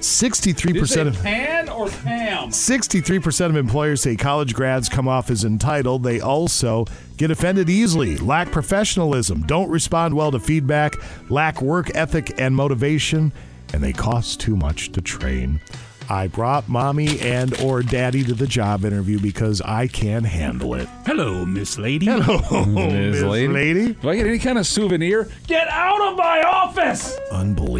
63% 0.00 1.08
of 1.08 1.22
pan 1.22 1.68
or 1.68 1.88
Pam? 1.88 2.48
63% 2.48 3.46
of 3.46 3.56
employers 3.56 4.00
say 4.00 4.16
college 4.16 4.54
grads 4.54 4.88
come 4.88 5.06
off 5.08 5.30
as 5.30 5.44
entitled. 5.44 6.02
They 6.02 6.20
also 6.20 6.86
get 7.18 7.30
offended 7.30 7.68
easily, 7.68 8.16
lack 8.16 8.50
professionalism, 8.50 9.42
don't 9.42 9.68
respond 9.68 10.14
well 10.14 10.30
to 10.30 10.40
feedback, 10.40 10.94
lack 11.28 11.60
work 11.60 11.94
ethic 11.94 12.40
and 12.40 12.56
motivation, 12.56 13.32
and 13.74 13.82
they 13.82 13.92
cost 13.92 14.40
too 14.40 14.56
much 14.56 14.92
to 14.92 15.02
train. 15.02 15.60
I 16.08 16.26
brought 16.26 16.68
mommy 16.68 17.20
and 17.20 17.56
or 17.60 17.84
daddy 17.84 18.24
to 18.24 18.34
the 18.34 18.46
job 18.46 18.84
interview 18.84 19.20
because 19.20 19.60
I 19.60 19.86
can 19.86 20.24
handle 20.24 20.74
it. 20.74 20.88
Hello, 21.06 21.46
Miss 21.46 21.78
Lady. 21.78 22.06
Hello, 22.06 22.64
Miss 22.64 23.20
Miss 23.20 23.22
Lady. 23.22 23.92
Do 23.92 24.08
I 24.08 24.16
get 24.16 24.26
any 24.26 24.40
kind 24.40 24.58
of 24.58 24.66
souvenir? 24.66 25.28
Get 25.46 25.68
out 25.68 26.00
of 26.00 26.18
my 26.18 26.42
office! 26.42 27.16
Unbelievable. 27.30 27.79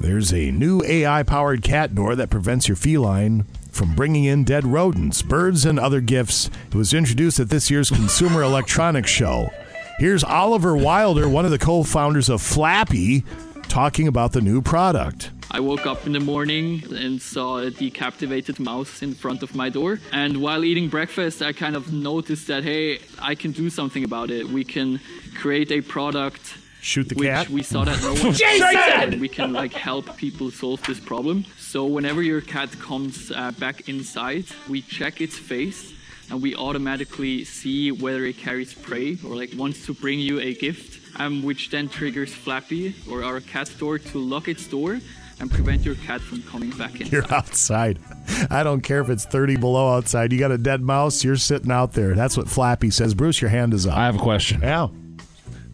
There's 0.00 0.32
a 0.32 0.50
new 0.50 0.82
AI 0.84 1.22
powered 1.22 1.62
cat 1.62 1.94
door 1.94 2.14
that 2.16 2.30
prevents 2.30 2.68
your 2.68 2.76
feline 2.76 3.44
from 3.70 3.94
bringing 3.94 4.24
in 4.24 4.44
dead 4.44 4.64
rodents, 4.64 5.22
birds, 5.22 5.64
and 5.64 5.78
other 5.78 6.00
gifts. 6.00 6.50
It 6.68 6.74
was 6.74 6.94
introduced 6.94 7.38
at 7.40 7.50
this 7.50 7.70
year's 7.70 7.90
Consumer 7.90 8.42
Electronics 8.42 9.10
Show. 9.10 9.50
Here's 9.98 10.24
Oliver 10.24 10.76
Wilder, 10.76 11.28
one 11.28 11.44
of 11.44 11.50
the 11.50 11.58
co 11.58 11.82
founders 11.82 12.28
of 12.28 12.40
Flappie, 12.40 13.24
talking 13.68 14.08
about 14.08 14.32
the 14.32 14.40
new 14.40 14.60
product. 14.62 15.30
I 15.50 15.60
woke 15.60 15.86
up 15.86 16.06
in 16.06 16.12
the 16.12 16.20
morning 16.20 16.82
and 16.94 17.20
saw 17.22 17.58
a 17.58 17.70
decapitated 17.70 18.58
mouse 18.58 19.02
in 19.02 19.14
front 19.14 19.42
of 19.42 19.54
my 19.54 19.68
door. 19.68 20.00
And 20.12 20.42
while 20.42 20.64
eating 20.64 20.88
breakfast, 20.88 21.40
I 21.42 21.52
kind 21.52 21.76
of 21.76 21.92
noticed 21.92 22.46
that, 22.48 22.64
hey, 22.64 23.00
I 23.18 23.34
can 23.34 23.52
do 23.52 23.70
something 23.70 24.04
about 24.04 24.30
it. 24.30 24.46
We 24.48 24.64
can 24.64 25.00
create 25.36 25.70
a 25.72 25.80
product. 25.80 26.54
Shoot 26.80 27.08
the 27.08 27.14
which 27.14 27.28
cat? 27.28 27.48
we 27.48 27.62
saw 27.62 27.84
that 27.84 28.00
no 28.02 28.14
one 28.22 28.32
Jason! 28.44 29.20
We 29.20 29.28
can 29.28 29.52
like 29.52 29.72
help 29.72 30.16
people 30.16 30.50
solve 30.50 30.82
this 30.84 31.00
problem. 31.00 31.44
So 31.58 31.86
whenever 31.86 32.22
your 32.22 32.40
cat 32.40 32.70
comes 32.78 33.30
uh, 33.30 33.52
back 33.52 33.88
inside, 33.88 34.44
we 34.68 34.82
check 34.82 35.20
its 35.20 35.36
face 35.36 35.92
and 36.30 36.42
we 36.42 36.54
automatically 36.54 37.44
see 37.44 37.90
whether 37.90 38.24
it 38.24 38.36
carries 38.36 38.74
prey 38.74 39.16
or 39.24 39.34
like 39.34 39.50
wants 39.56 39.86
to 39.86 39.94
bring 39.94 40.20
you 40.20 40.40
a 40.40 40.54
gift, 40.54 40.97
um, 41.18 41.42
which 41.42 41.70
then 41.70 41.88
triggers 41.88 42.32
Flappie 42.34 42.94
or 43.10 43.22
our 43.22 43.40
cat 43.40 43.70
door 43.78 43.98
to 43.98 44.18
lock 44.18 44.48
its 44.48 44.66
door 44.66 45.00
and 45.40 45.50
prevent 45.50 45.84
your 45.84 45.94
cat 45.96 46.20
from 46.20 46.42
coming 46.42 46.70
back 46.70 47.00
in. 47.00 47.06
You're 47.08 47.32
outside. 47.32 47.98
I 48.50 48.62
don't 48.62 48.80
care 48.80 49.00
if 49.00 49.08
it's 49.08 49.24
30 49.24 49.56
below 49.56 49.94
outside. 49.94 50.32
You 50.32 50.38
got 50.38 50.50
a 50.50 50.58
dead 50.58 50.80
mouse, 50.80 51.22
you're 51.22 51.36
sitting 51.36 51.70
out 51.70 51.92
there. 51.92 52.14
That's 52.14 52.36
what 52.36 52.46
Flappie 52.46 52.92
says. 52.92 53.14
Bruce, 53.14 53.40
your 53.40 53.50
hand 53.50 53.74
is 53.74 53.86
up. 53.86 53.96
I 53.96 54.06
have 54.06 54.16
a 54.16 54.20
question. 54.20 54.60
Yeah. 54.62 54.88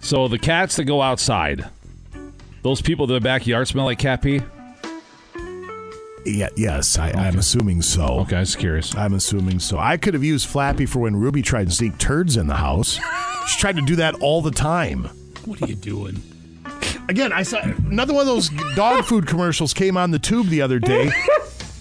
So 0.01 0.28
the 0.28 0.38
cats 0.38 0.76
that 0.76 0.84
go 0.84 1.01
outside, 1.01 1.64
those 2.62 2.82
people 2.82 3.07
in 3.07 3.14
the 3.14 3.20
backyard 3.20 3.68
smell 3.68 3.86
like 3.86 3.99
cat 3.99 4.22
pee? 4.22 4.42
Yeah, 6.26 6.49
yes, 6.57 6.99
I, 6.99 7.11
I'm 7.11 7.38
assuming 7.38 7.82
so. 7.82 8.20
Okay, 8.20 8.36
I 8.36 8.40
was 8.40 8.57
curious. 8.57 8.95
I'm 8.97 9.12
assuming 9.12 9.61
so. 9.61 9.78
I 9.78 9.99
could 9.99 10.14
have 10.14 10.24
used 10.24 10.49
Flappie 10.49 10.88
for 10.88 11.01
when 11.01 11.16
Ruby 11.16 11.42
tried 11.42 11.68
to 11.68 11.74
sneak 11.74 11.99
turds 11.99 12.38
in 12.38 12.47
the 12.47 12.55
house. 12.55 12.99
she 13.47 13.59
tried 13.59 13.76
to 13.76 13.82
do 13.82 13.97
that 13.97 14.14
all 14.20 14.40
the 14.40 14.51
time. 14.51 15.11
What 15.45 15.62
are 15.62 15.66
you 15.66 15.74
doing? 15.74 16.20
Again, 17.09 17.32
I 17.32 17.42
saw 17.42 17.61
another 17.61 18.14
one 18.14 18.22
of 18.22 18.26
those 18.26 18.49
dog 18.76 19.05
food 19.05 19.26
commercials 19.26 19.74
came 19.74 19.97
on 19.97 20.11
the 20.11 20.18
tube 20.18 20.47
the 20.49 20.62
other 20.62 20.78
day. 20.78 21.11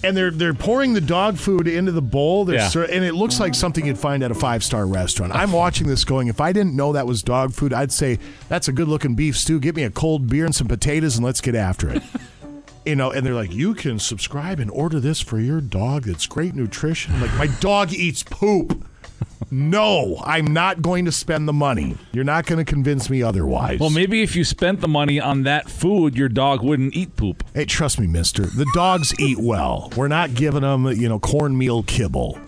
And 0.06 0.14
they're 0.14 0.30
they're 0.30 0.52
pouring 0.52 0.92
the 0.92 1.00
dog 1.00 1.38
food 1.38 1.66
into 1.66 1.90
the 1.90 2.02
bowl, 2.02 2.52
Yeah. 2.52 2.68
ser- 2.68 2.82
and 2.84 3.02
it 3.02 3.14
looks 3.14 3.40
like 3.40 3.54
something 3.54 3.86
you'd 3.86 3.98
find 3.98 4.22
at 4.22 4.30
a 4.30 4.34
five 4.34 4.62
star 4.62 4.86
restaurant. 4.86 5.34
I'm 5.34 5.50
watching 5.50 5.86
this, 5.86 6.04
going, 6.04 6.28
if 6.28 6.42
I 6.42 6.52
didn't 6.52 6.76
know 6.76 6.92
that 6.92 7.06
was 7.06 7.22
dog 7.22 7.54
food, 7.54 7.72
I'd 7.72 7.90
say 7.90 8.18
that's 8.50 8.68
a 8.68 8.72
good 8.72 8.86
looking 8.86 9.14
beef 9.14 9.34
stew. 9.34 9.58
Get 9.58 9.74
me 9.74 9.82
a 9.82 9.88
cold 9.88 10.28
beer 10.28 10.44
and 10.44 10.54
some 10.54 10.68
potatoes, 10.68 11.16
and 11.16 11.24
let's 11.24 11.40
get 11.40 11.54
after 11.54 11.88
it. 11.88 12.02
you 12.84 12.96
know, 12.96 13.12
and 13.12 13.24
they're 13.24 13.32
like, 13.32 13.54
you 13.54 13.72
can 13.72 13.98
subscribe 13.98 14.60
and 14.60 14.70
order 14.72 15.00
this 15.00 15.22
for 15.22 15.40
your 15.40 15.62
dog. 15.62 16.02
That's 16.02 16.26
great 16.26 16.54
nutrition. 16.54 17.14
I'm 17.14 17.22
like, 17.22 17.34
my 17.36 17.46
dog 17.60 17.90
eats 17.94 18.22
poop. 18.22 18.84
No, 19.50 20.20
I'm 20.24 20.46
not 20.46 20.82
going 20.82 21.04
to 21.04 21.12
spend 21.12 21.46
the 21.46 21.52
money. 21.52 21.96
You're 22.12 22.24
not 22.24 22.46
going 22.46 22.64
to 22.64 22.64
convince 22.64 23.08
me 23.08 23.22
otherwise. 23.22 23.78
Well, 23.78 23.90
maybe 23.90 24.22
if 24.22 24.34
you 24.34 24.42
spent 24.42 24.80
the 24.80 24.88
money 24.88 25.20
on 25.20 25.44
that 25.44 25.68
food, 25.68 26.16
your 26.16 26.28
dog 26.28 26.62
wouldn't 26.62 26.94
eat 26.96 27.14
poop. 27.14 27.44
Hey, 27.54 27.64
trust 27.64 28.00
me, 28.00 28.06
mister. 28.06 28.42
The 28.42 28.66
dogs 28.74 29.14
eat 29.20 29.38
well. 29.38 29.92
We're 29.96 30.08
not 30.08 30.34
giving 30.34 30.62
them, 30.62 30.86
you 30.86 31.08
know, 31.08 31.20
cornmeal 31.20 31.84
kibble. 31.84 32.38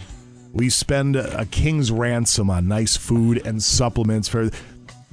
We 0.52 0.70
spend 0.70 1.16
a, 1.16 1.40
a 1.42 1.46
king's 1.46 1.92
ransom 1.92 2.50
on 2.50 2.66
nice 2.66 2.96
food 2.96 3.46
and 3.46 3.62
supplements 3.62 4.26
for 4.26 4.50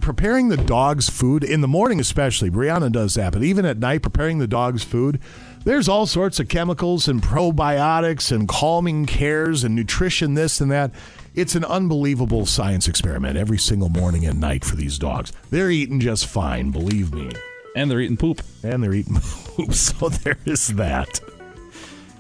preparing 0.02 0.50
the 0.50 0.58
dog's 0.58 1.10
food 1.10 1.44
in 1.44 1.62
the 1.62 1.68
morning, 1.68 2.00
especially. 2.00 2.50
Brianna 2.50 2.92
does 2.92 3.14
that, 3.16 3.34
but 3.34 3.44
even 3.44 3.66
at 3.66 3.78
night, 3.78 4.02
preparing 4.02 4.40
the 4.40 4.48
dog's 4.48 4.84
food, 4.84 5.20
there's 5.64 5.88
all 5.88 6.06
sorts 6.06 6.40
of 6.40 6.48
chemicals 6.48 7.08
and 7.08 7.22
probiotics 7.22 8.32
and 8.32 8.48
calming 8.48 9.06
cares 9.06 9.64
and 9.64 9.76
nutrition, 9.76 10.34
this 10.34 10.60
and 10.60 10.72
that. 10.72 10.92
It's 11.36 11.56
an 11.56 11.66
unbelievable 11.66 12.46
science 12.46 12.88
experiment 12.88 13.38
every 13.38 13.58
single 13.58 13.90
morning 13.90 14.26
and 14.26 14.40
night 14.40 14.64
for 14.64 14.76
these 14.76 15.00
dogs. 15.00 15.34
They're 15.50 15.72
eating 15.72 16.00
just 16.00 16.28
fine, 16.28 16.70
believe 16.70 17.12
me. 17.12 17.32
And 17.76 17.90
they're 17.90 18.02
eating 18.02 18.18
poop. 18.18 18.44
And 18.62 18.84
they're 18.84 18.94
eating 18.94 19.16
poop. 19.22 19.74
So 19.74 20.10
there 20.10 20.38
is 20.46 20.68
that. 20.76 21.20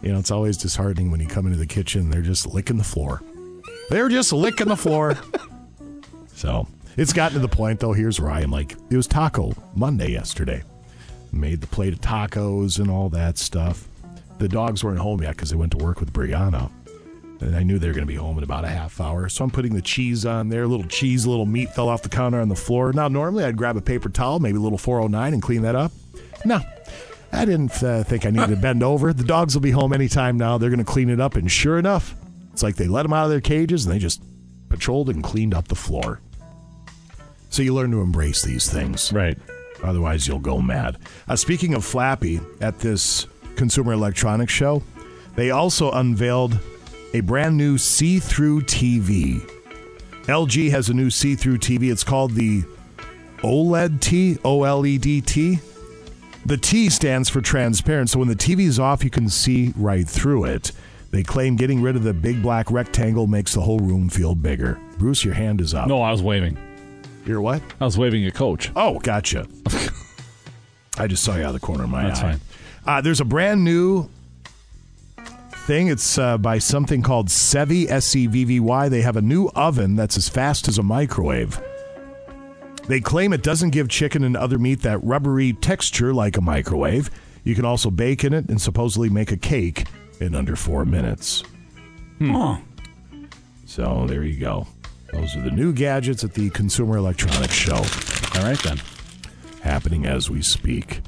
You 0.01 0.13
know, 0.13 0.19
it's 0.19 0.31
always 0.31 0.57
disheartening 0.57 1.11
when 1.11 1.19
you 1.19 1.27
come 1.27 1.45
into 1.45 1.59
the 1.59 1.67
kitchen, 1.67 2.09
they're 2.09 2.21
just 2.23 2.47
licking 2.47 2.77
the 2.77 2.83
floor. 2.83 3.21
They're 3.91 4.09
just 4.09 4.33
licking 4.33 4.67
the 4.67 4.77
floor. 4.77 5.17
So 6.35 6.67
it's 6.97 7.13
gotten 7.13 7.39
to 7.39 7.47
the 7.47 7.55
point, 7.55 7.79
though. 7.79 7.93
Here's 7.93 8.19
where 8.19 8.31
I 8.31 8.41
am 8.41 8.51
like, 8.51 8.73
it 8.89 8.97
was 8.97 9.07
Taco 9.07 9.53
Monday 9.75 10.11
yesterday. 10.11 10.63
Made 11.31 11.61
the 11.61 11.67
plate 11.67 11.93
of 11.93 12.01
tacos 12.01 12.79
and 12.79 12.89
all 12.89 13.07
that 13.09 13.37
stuff. 13.37 13.87
The 14.39 14.49
dogs 14.49 14.83
weren't 14.83 14.99
home 14.99 15.21
yet 15.21 15.37
because 15.37 15.51
they 15.51 15.55
went 15.55 15.71
to 15.71 15.77
work 15.77 16.01
with 16.01 16.11
Brianna. 16.11 16.69
And 17.43 17.55
I 17.55 17.63
knew 17.63 17.77
they 17.79 17.87
were 17.87 17.93
going 17.93 18.07
to 18.07 18.11
be 18.11 18.15
home 18.15 18.37
in 18.37 18.43
about 18.43 18.63
a 18.63 18.69
half 18.69 18.99
hour. 19.01 19.27
So 19.29 19.43
I'm 19.43 19.51
putting 19.51 19.75
the 19.75 19.81
cheese 19.81 20.25
on 20.25 20.49
there. 20.49 20.63
A 20.63 20.67
little 20.67 20.85
cheese, 20.87 21.25
a 21.25 21.29
little 21.29 21.45
meat 21.45 21.69
fell 21.73 21.89
off 21.89 22.01
the 22.01 22.09
counter 22.09 22.39
on 22.39 22.49
the 22.49 22.55
floor. 22.55 22.93
Now, 22.93 23.07
normally 23.07 23.43
I'd 23.43 23.57
grab 23.57 23.77
a 23.77 23.81
paper 23.81 24.09
towel, 24.09 24.39
maybe 24.39 24.57
a 24.57 24.61
little 24.61 24.77
409, 24.77 25.33
and 25.33 25.41
clean 25.41 25.61
that 25.63 25.75
up. 25.75 25.91
No, 26.45 26.61
I 27.31 27.45
didn't 27.45 27.83
uh, 27.83 28.03
think 28.03 28.25
I 28.25 28.29
needed 28.29 28.49
to 28.49 28.55
bend 28.55 28.83
over. 28.83 29.13
The 29.13 29.23
dogs 29.23 29.55
will 29.55 29.61
be 29.61 29.71
home 29.71 29.93
anytime 29.93 30.37
now. 30.37 30.57
They're 30.57 30.69
going 30.69 30.79
to 30.79 30.85
clean 30.85 31.09
it 31.09 31.19
up. 31.19 31.35
And 31.35 31.51
sure 31.51 31.77
enough, 31.77 32.15
it's 32.51 32.63
like 32.63 32.75
they 32.75 32.87
let 32.87 33.03
them 33.03 33.13
out 33.13 33.25
of 33.25 33.29
their 33.29 33.41
cages 33.41 33.85
and 33.85 33.93
they 33.93 33.99
just 33.99 34.21
patrolled 34.69 35.09
and 35.09 35.23
cleaned 35.23 35.53
up 35.53 35.67
the 35.67 35.75
floor. 35.75 36.21
So 37.49 37.61
you 37.61 37.73
learn 37.73 37.91
to 37.91 38.01
embrace 38.01 38.41
these 38.41 38.71
things. 38.71 39.11
Right. 39.13 39.37
Otherwise, 39.83 40.27
you'll 40.27 40.39
go 40.39 40.61
mad. 40.61 40.97
Uh, 41.27 41.35
speaking 41.35 41.73
of 41.73 41.83
Flappie, 41.83 42.43
at 42.61 42.79
this 42.79 43.27
Consumer 43.55 43.93
Electronics 43.93 44.53
Show, 44.53 44.81
they 45.35 45.51
also 45.51 45.91
unveiled 45.91 46.57
a 47.13 47.21
brand 47.21 47.57
new 47.57 47.77
see 47.77 48.19
through 48.19 48.61
TV. 48.61 49.39
LG 50.23 50.71
has 50.71 50.89
a 50.89 50.93
new 50.93 51.09
see 51.09 51.35
through 51.35 51.57
TV. 51.57 51.91
It's 51.91 52.03
called 52.03 52.31
the 52.33 52.63
OLED 53.39 53.99
T, 53.99 54.37
O 54.43 54.63
L 54.63 54.85
E 54.85 54.97
D 54.97 55.21
T. 55.21 55.59
The 56.45 56.57
T 56.57 56.89
stands 56.89 57.29
for 57.29 57.41
transparent, 57.41 58.09
so 58.09 58.19
when 58.19 58.27
the 58.27 58.35
TV 58.35 58.61
is 58.61 58.79
off, 58.79 59.03
you 59.03 59.09
can 59.09 59.29
see 59.29 59.73
right 59.77 60.07
through 60.07 60.45
it. 60.45 60.71
They 61.11 61.23
claim 61.23 61.55
getting 61.55 61.81
rid 61.81 61.95
of 61.95 62.03
the 62.03 62.13
big 62.13 62.41
black 62.41 62.71
rectangle 62.71 63.27
makes 63.27 63.53
the 63.53 63.61
whole 63.61 63.79
room 63.79 64.09
feel 64.09 64.33
bigger. 64.33 64.79
Bruce, 64.97 65.23
your 65.23 65.35
hand 65.35 65.61
is 65.61 65.73
up. 65.73 65.87
No, 65.87 66.01
I 66.01 66.11
was 66.11 66.21
waving. 66.21 66.57
You're 67.25 67.39
what? 67.39 67.61
I 67.79 67.85
was 67.85 67.97
waving 67.97 68.25
at 68.25 68.33
Coach. 68.33 68.71
Oh, 68.75 68.99
gotcha. 68.99 69.47
I 70.97 71.07
just 71.07 71.23
saw 71.23 71.35
you 71.35 71.43
out 71.43 71.47
of 71.47 71.53
the 71.53 71.59
corner 71.59 71.83
of 71.83 71.89
my 71.89 72.03
That's 72.03 72.19
eye. 72.19 72.31
fine. 72.33 72.41
Uh, 72.85 73.01
there's 73.01 73.21
a 73.21 73.25
brand 73.25 73.63
new 73.63 74.09
thing. 75.63 75.87
It's 75.87 76.17
uh, 76.17 76.37
by 76.37 76.57
something 76.57 77.01
called 77.01 77.27
Sevvy, 77.27 77.89
S 77.89 78.15
E 78.15 78.27
V 78.27 78.43
V 78.43 78.59
Y. 78.59 78.89
They 78.89 79.01
have 79.01 79.15
a 79.15 79.21
new 79.21 79.49
oven 79.55 79.95
that's 79.95 80.17
as 80.17 80.29
fast 80.29 80.67
as 80.67 80.77
a 80.77 80.83
microwave. 80.83 81.61
They 82.87 82.99
claim 82.99 83.31
it 83.31 83.43
doesn't 83.43 83.69
give 83.69 83.87
chicken 83.87 84.23
and 84.23 84.35
other 84.35 84.59
meat 84.59 84.81
that 84.81 85.03
rubbery 85.03 85.53
texture 85.53 86.13
like 86.13 86.35
a 86.37 86.41
microwave. 86.41 87.09
You 87.45 87.55
can 87.55 87.65
also 87.65 87.89
bake 87.89 88.23
in 88.23 88.33
it 88.33 88.49
and 88.49 88.61
supposedly 88.61 89.09
make 89.09 89.31
a 89.31 89.37
cake 89.37 89.85
in 90.19 90.35
under 90.35 90.55
four 90.55 90.83
minutes. 90.85 91.43
Huh. 92.19 92.57
So 93.65 94.05
there 94.07 94.23
you 94.23 94.39
go. 94.39 94.67
Those 95.13 95.35
are 95.35 95.41
the 95.41 95.51
new 95.51 95.73
gadgets 95.73 96.23
at 96.23 96.33
the 96.33 96.49
Consumer 96.49 96.97
Electronics 96.97 97.53
Show. 97.53 97.75
All 97.75 98.45
right, 98.45 98.61
then. 98.63 98.81
Happening 99.61 100.05
as 100.05 100.29
we 100.29 100.41
speak. 100.41 101.01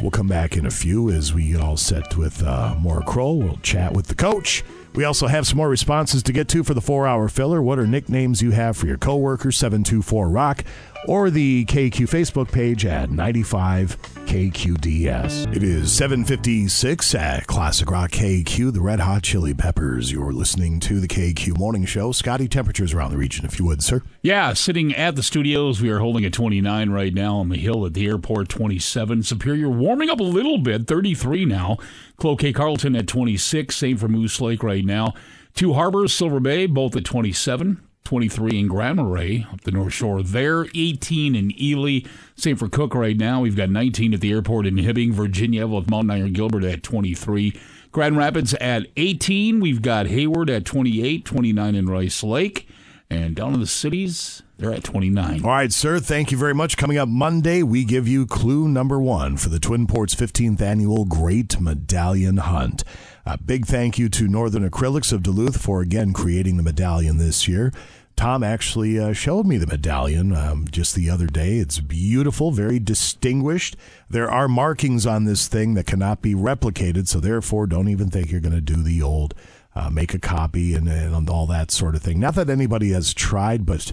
We'll 0.00 0.10
come 0.10 0.28
back 0.28 0.56
in 0.56 0.66
a 0.66 0.70
few 0.70 1.10
as 1.10 1.32
we 1.32 1.52
get 1.52 1.60
all 1.60 1.76
set 1.76 2.16
with 2.16 2.42
uh, 2.42 2.74
Maura 2.78 3.04
Crowell. 3.04 3.38
We'll 3.38 3.56
chat 3.58 3.92
with 3.92 4.06
the 4.08 4.14
coach. 4.14 4.64
We 4.94 5.04
also 5.04 5.26
have 5.26 5.46
some 5.46 5.56
more 5.56 5.68
responses 5.68 6.22
to 6.24 6.32
get 6.32 6.48
to 6.48 6.62
for 6.62 6.74
the 6.74 6.80
four 6.80 7.06
hour 7.06 7.28
filler. 7.28 7.60
What 7.62 7.78
are 7.78 7.86
nicknames 7.86 8.42
you 8.42 8.52
have 8.52 8.76
for 8.76 8.86
your 8.86 8.98
coworkers? 8.98 9.56
724 9.56 10.28
Rock 10.28 10.64
or 11.06 11.30
the 11.30 11.64
KQ 11.66 12.08
Facebook 12.08 12.50
page 12.50 12.84
at 12.84 13.10
95 13.10 13.96
KQDS. 14.26 15.54
It 15.54 15.62
is 15.62 15.92
756 15.92 17.14
at 17.14 17.46
Classic 17.46 17.90
Rock 17.90 18.10
KQ, 18.10 18.72
the 18.72 18.80
Red 18.80 19.00
Hot 19.00 19.22
Chili 19.22 19.54
Peppers. 19.54 20.10
You're 20.10 20.32
listening 20.32 20.80
to 20.80 21.00
the 21.00 21.08
KQ 21.08 21.58
Morning 21.58 21.84
Show. 21.84 22.12
Scotty, 22.12 22.48
temperatures 22.48 22.92
around 22.94 23.10
the 23.10 23.16
region, 23.16 23.44
if 23.44 23.58
you 23.58 23.66
would, 23.66 23.82
sir. 23.82 24.02
Yeah, 24.22 24.52
sitting 24.54 24.94
at 24.94 25.16
the 25.16 25.22
studios, 25.22 25.80
we 25.80 25.90
are 25.90 26.00
holding 26.00 26.24
at 26.24 26.32
29 26.32 26.90
right 26.90 27.12
now 27.12 27.36
on 27.36 27.48
the 27.50 27.58
hill 27.58 27.84
at 27.86 27.94
the 27.94 28.06
airport, 28.06 28.48
27. 28.48 29.22
Superior 29.22 29.68
warming 29.68 30.10
up 30.10 30.20
a 30.20 30.24
little 30.24 30.58
bit, 30.58 30.86
33 30.86 31.44
now. 31.44 31.76
Cloquet 32.16 32.52
Carlton 32.52 32.96
at 32.96 33.06
26, 33.06 33.76
same 33.76 33.96
for 33.96 34.08
Moose 34.08 34.40
Lake 34.40 34.62
right 34.62 34.84
now. 34.84 35.12
Two 35.54 35.74
Harbors, 35.74 36.12
Silver 36.12 36.40
Bay, 36.40 36.66
both 36.66 36.96
at 36.96 37.04
27. 37.04 37.83
23 38.04 38.60
in 38.60 38.68
Grand 38.68 39.00
up 39.00 39.62
the 39.62 39.70
North 39.70 39.94
Shore 39.94 40.22
there, 40.22 40.66
18 40.74 41.34
in 41.34 41.60
Ely. 41.60 42.00
Same 42.36 42.56
for 42.56 42.68
Cook 42.68 42.94
right 42.94 43.16
now. 43.16 43.40
We've 43.40 43.56
got 43.56 43.70
19 43.70 44.12
at 44.12 44.20
the 44.20 44.30
airport 44.30 44.66
in 44.66 44.76
Hibbing, 44.76 45.12
Virginia, 45.12 45.66
with 45.66 45.88
Mountain 45.88 46.10
Iron 46.10 46.32
Gilbert 46.34 46.64
at 46.64 46.82
23. 46.82 47.58
Grand 47.92 48.16
Rapids 48.16 48.54
at 48.54 48.86
18. 48.96 49.60
We've 49.60 49.80
got 49.80 50.06
Hayward 50.06 50.50
at 50.50 50.64
28, 50.64 51.24
29 51.24 51.74
in 51.74 51.86
Rice 51.86 52.22
Lake. 52.22 52.68
And 53.08 53.36
down 53.36 53.54
in 53.54 53.60
the 53.60 53.66
cities, 53.66 54.42
they're 54.58 54.72
at 54.72 54.84
29. 54.84 55.44
All 55.44 55.50
right, 55.50 55.72
sir. 55.72 55.98
Thank 55.98 56.30
you 56.30 56.38
very 56.38 56.54
much. 56.54 56.76
Coming 56.76 56.98
up 56.98 57.08
Monday, 57.08 57.62
we 57.62 57.84
give 57.84 58.08
you 58.08 58.26
clue 58.26 58.68
number 58.68 58.98
one 58.98 59.36
for 59.36 59.48
the 59.48 59.60
Twin 59.60 59.86
Ports 59.86 60.14
15th 60.14 60.60
annual 60.60 61.04
Great 61.04 61.60
Medallion 61.60 62.38
Hunt. 62.38 62.82
A 63.26 63.38
big 63.38 63.66
thank 63.66 63.98
you 63.98 64.08
to 64.10 64.28
Northern 64.28 64.68
Acrylics 64.68 65.12
of 65.12 65.22
Duluth 65.22 65.60
for 65.60 65.80
again 65.80 66.12
creating 66.12 66.56
the 66.56 66.62
medallion 66.62 67.16
this 67.18 67.48
year. 67.48 67.72
Tom 68.16 68.44
actually 68.44 68.98
uh, 68.98 69.12
showed 69.12 69.44
me 69.46 69.56
the 69.56 69.66
medallion 69.66 70.34
um, 70.36 70.66
just 70.70 70.94
the 70.94 71.10
other 71.10 71.26
day. 71.26 71.56
It's 71.56 71.80
beautiful, 71.80 72.52
very 72.52 72.78
distinguished. 72.78 73.76
There 74.08 74.30
are 74.30 74.46
markings 74.46 75.04
on 75.04 75.24
this 75.24 75.48
thing 75.48 75.74
that 75.74 75.86
cannot 75.86 76.22
be 76.22 76.34
replicated, 76.34 77.08
so 77.08 77.18
therefore, 77.18 77.66
don't 77.66 77.88
even 77.88 78.10
think 78.10 78.30
you're 78.30 78.40
going 78.40 78.54
to 78.54 78.60
do 78.60 78.76
the 78.82 79.02
old 79.02 79.34
uh, 79.74 79.90
make 79.90 80.14
a 80.14 80.20
copy 80.20 80.74
and, 80.74 80.88
and 80.88 81.28
all 81.28 81.46
that 81.46 81.72
sort 81.72 81.96
of 81.96 82.02
thing. 82.02 82.20
Not 82.20 82.36
that 82.36 82.48
anybody 82.50 82.90
has 82.92 83.12
tried, 83.12 83.66
but 83.66 83.92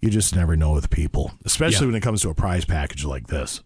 you 0.00 0.10
just 0.10 0.34
never 0.34 0.56
know 0.56 0.72
with 0.72 0.90
people, 0.90 1.32
especially 1.44 1.86
Yeah. 1.86 1.92
when 1.92 1.96
it 1.96 2.02
comes 2.02 2.22
to 2.22 2.30
a 2.30 2.34
prize 2.34 2.64
package 2.64 3.04
like 3.04 3.28
this. 3.28 3.62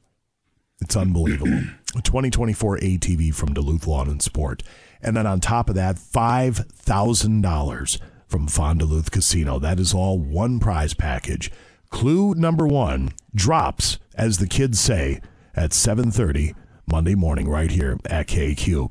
It's 0.83 0.97
unbelievable. 0.97 1.63
2024 1.95 2.79
ATV 2.79 3.33
from 3.35 3.55
Duluth 3.55 3.87
Lawn 3.87 4.09
and 4.11 4.21
Sport. 4.21 4.63
And 5.05 5.17
then 5.17 5.27
on 5.27 5.41
top 5.41 5.69
of 5.69 5.75
that, 5.75 5.97
$5,000 5.97 7.99
from 8.27 8.49
Fond-du-Luth 8.49 9.11
Casino. 9.11 9.59
That 9.59 9.79
is 9.79 9.95
all 9.95 10.19
one 10.19 10.59
prize 10.59 10.95
package. 10.95 11.51
Clue 11.91 12.35
number 12.35 12.67
one 12.67 13.11
drops, 13.35 13.99
as 14.15 14.39
the 14.39 14.49
kids 14.49 14.81
say, 14.81 15.21
at 15.55 15.71
7.30 15.71 16.55
Monday 16.91 17.15
morning 17.15 17.49
right 17.49 17.71
here 17.71 17.99
at 18.07 18.27
KQ. 18.27 18.91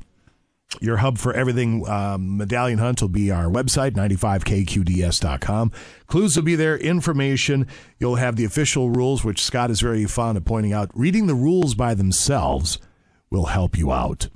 Your 0.82 0.98
hub 0.98 1.18
for 1.18 1.34
everything 1.34 1.88
um, 1.88 2.38
Medallion 2.38 2.80
Hunt 2.80 3.02
will 3.02 3.10
be 3.10 3.30
our 3.30 3.46
website, 3.46 3.92
95kqds.com. 3.92 5.72
Clues 6.08 6.36
will 6.36 6.44
be 6.44 6.56
there, 6.56 6.78
information. 6.78 7.68
You'll 8.00 8.16
have 8.16 8.36
the 8.36 8.46
official 8.46 8.90
rules, 8.90 9.24
which 9.24 9.44
Scott 9.44 9.70
is 9.70 9.82
very 9.82 10.06
fond 10.06 10.38
of 10.38 10.46
pointing 10.46 10.74
out. 10.74 10.90
Reading 10.94 11.28
the 11.28 11.36
rules 11.36 11.76
by 11.76 11.94
themselves 11.94 12.80
will 13.30 13.48
help 13.48 13.78
you 13.78 13.92
out. 13.92 14.30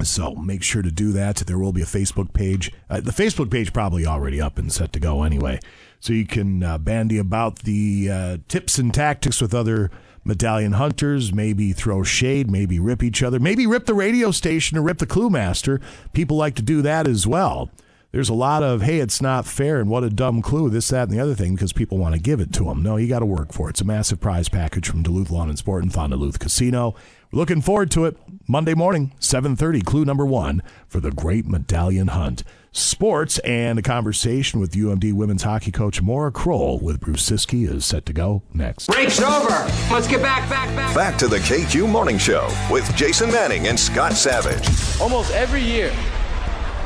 So 0.00 0.34
make 0.34 0.62
sure 0.62 0.82
to 0.82 0.90
do 0.90 1.12
that. 1.12 1.36
There 1.36 1.58
will 1.58 1.72
be 1.72 1.82
a 1.82 1.86
Facebook 1.86 2.32
page. 2.32 2.72
Uh, 2.88 3.00
the 3.00 3.10
Facebook 3.10 3.50
page 3.50 3.72
probably 3.72 4.06
already 4.06 4.40
up 4.40 4.58
and 4.58 4.72
set 4.72 4.92
to 4.94 5.00
go 5.00 5.22
anyway. 5.22 5.60
So 6.00 6.12
you 6.12 6.26
can 6.26 6.62
uh, 6.62 6.78
bandy 6.78 7.18
about 7.18 7.60
the 7.60 8.10
uh, 8.10 8.36
tips 8.48 8.78
and 8.78 8.92
tactics 8.92 9.40
with 9.40 9.54
other 9.54 9.90
medallion 10.24 10.72
hunters, 10.72 11.32
maybe 11.32 11.72
throw 11.72 12.02
shade, 12.02 12.50
maybe 12.50 12.78
rip 12.78 13.02
each 13.02 13.22
other, 13.22 13.38
maybe 13.38 13.66
rip 13.66 13.86
the 13.86 13.94
radio 13.94 14.30
station 14.30 14.78
or 14.78 14.82
rip 14.82 14.98
the 14.98 15.06
clue 15.06 15.30
master. 15.30 15.80
People 16.12 16.36
like 16.36 16.54
to 16.56 16.62
do 16.62 16.82
that 16.82 17.06
as 17.06 17.26
well. 17.26 17.70
There's 18.12 18.28
a 18.28 18.34
lot 18.34 18.62
of, 18.62 18.82
hey, 18.82 18.98
it's 18.98 19.22
not 19.22 19.46
fair 19.46 19.80
and 19.80 19.88
what 19.88 20.04
a 20.04 20.10
dumb 20.10 20.42
clue, 20.42 20.68
this, 20.68 20.88
that, 20.88 21.08
and 21.08 21.10
the 21.10 21.18
other 21.18 21.34
thing 21.34 21.54
because 21.54 21.72
people 21.72 21.96
want 21.96 22.14
to 22.14 22.20
give 22.20 22.40
it 22.40 22.52
to 22.52 22.64
them. 22.64 22.82
No, 22.82 22.98
you 22.98 23.08
got 23.08 23.20
to 23.20 23.26
work 23.26 23.54
for 23.54 23.68
it. 23.68 23.70
It's 23.70 23.80
a 23.80 23.86
massive 23.86 24.20
prize 24.20 24.50
package 24.50 24.86
from 24.86 25.02
Duluth 25.02 25.30
Lawn 25.30 25.48
and 25.48 25.58
Sport 25.58 25.82
and 25.82 25.90
Fond-du-Luth 25.90 26.38
Casino. 26.38 26.94
We're 27.32 27.38
looking 27.38 27.62
forward 27.62 27.90
to 27.92 28.04
it. 28.04 28.18
Monday 28.46 28.74
morning, 28.74 29.14
7.30, 29.18 29.82
clue 29.86 30.04
number 30.04 30.26
one 30.26 30.62
for 30.86 31.00
the 31.00 31.10
Great 31.10 31.46
Medallion 31.46 32.08
Hunt. 32.08 32.44
Sports 32.70 33.38
and 33.40 33.78
a 33.78 33.82
conversation 33.82 34.60
with 34.60 34.72
UMD 34.72 35.14
women's 35.14 35.44
hockey 35.44 35.70
coach 35.70 36.02
Maura 36.02 36.30
Crowell 36.30 36.80
with 36.80 37.00
Bruce 37.00 37.30
Siski 37.30 37.66
is 37.66 37.86
set 37.86 38.04
to 38.06 38.12
go 38.12 38.42
next. 38.52 38.88
Break's 38.88 39.22
over. 39.22 39.48
Let's 39.90 40.06
get 40.06 40.20
back, 40.20 40.48
back, 40.50 40.68
back. 40.76 40.94
Back 40.94 41.18
to 41.18 41.28
the 41.28 41.38
KQ 41.38 41.88
Morning 41.88 42.18
Show 42.18 42.46
with 42.70 42.94
Jason 42.94 43.30
Manning 43.30 43.68
and 43.68 43.80
Scott 43.80 44.12
Savage. 44.12 44.68
Almost 45.00 45.32
every 45.32 45.62
year. 45.62 45.92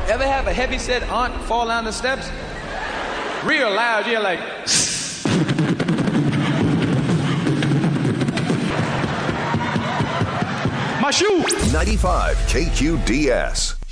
Ever 0.09 0.25
have 0.25 0.47
a 0.47 0.53
heavy 0.53 0.79
set 0.79 1.03
aunt 1.11 1.35
fall 1.43 1.67
down 1.67 1.85
the 1.85 1.93
steps? 1.93 2.31
Real 3.45 3.71
loud, 3.71 4.07
you're 4.07 4.21
like, 4.21 4.39
my 11.03 11.11
shoe. 11.11 11.45
95 11.73 12.37
KQDS. 12.37 13.83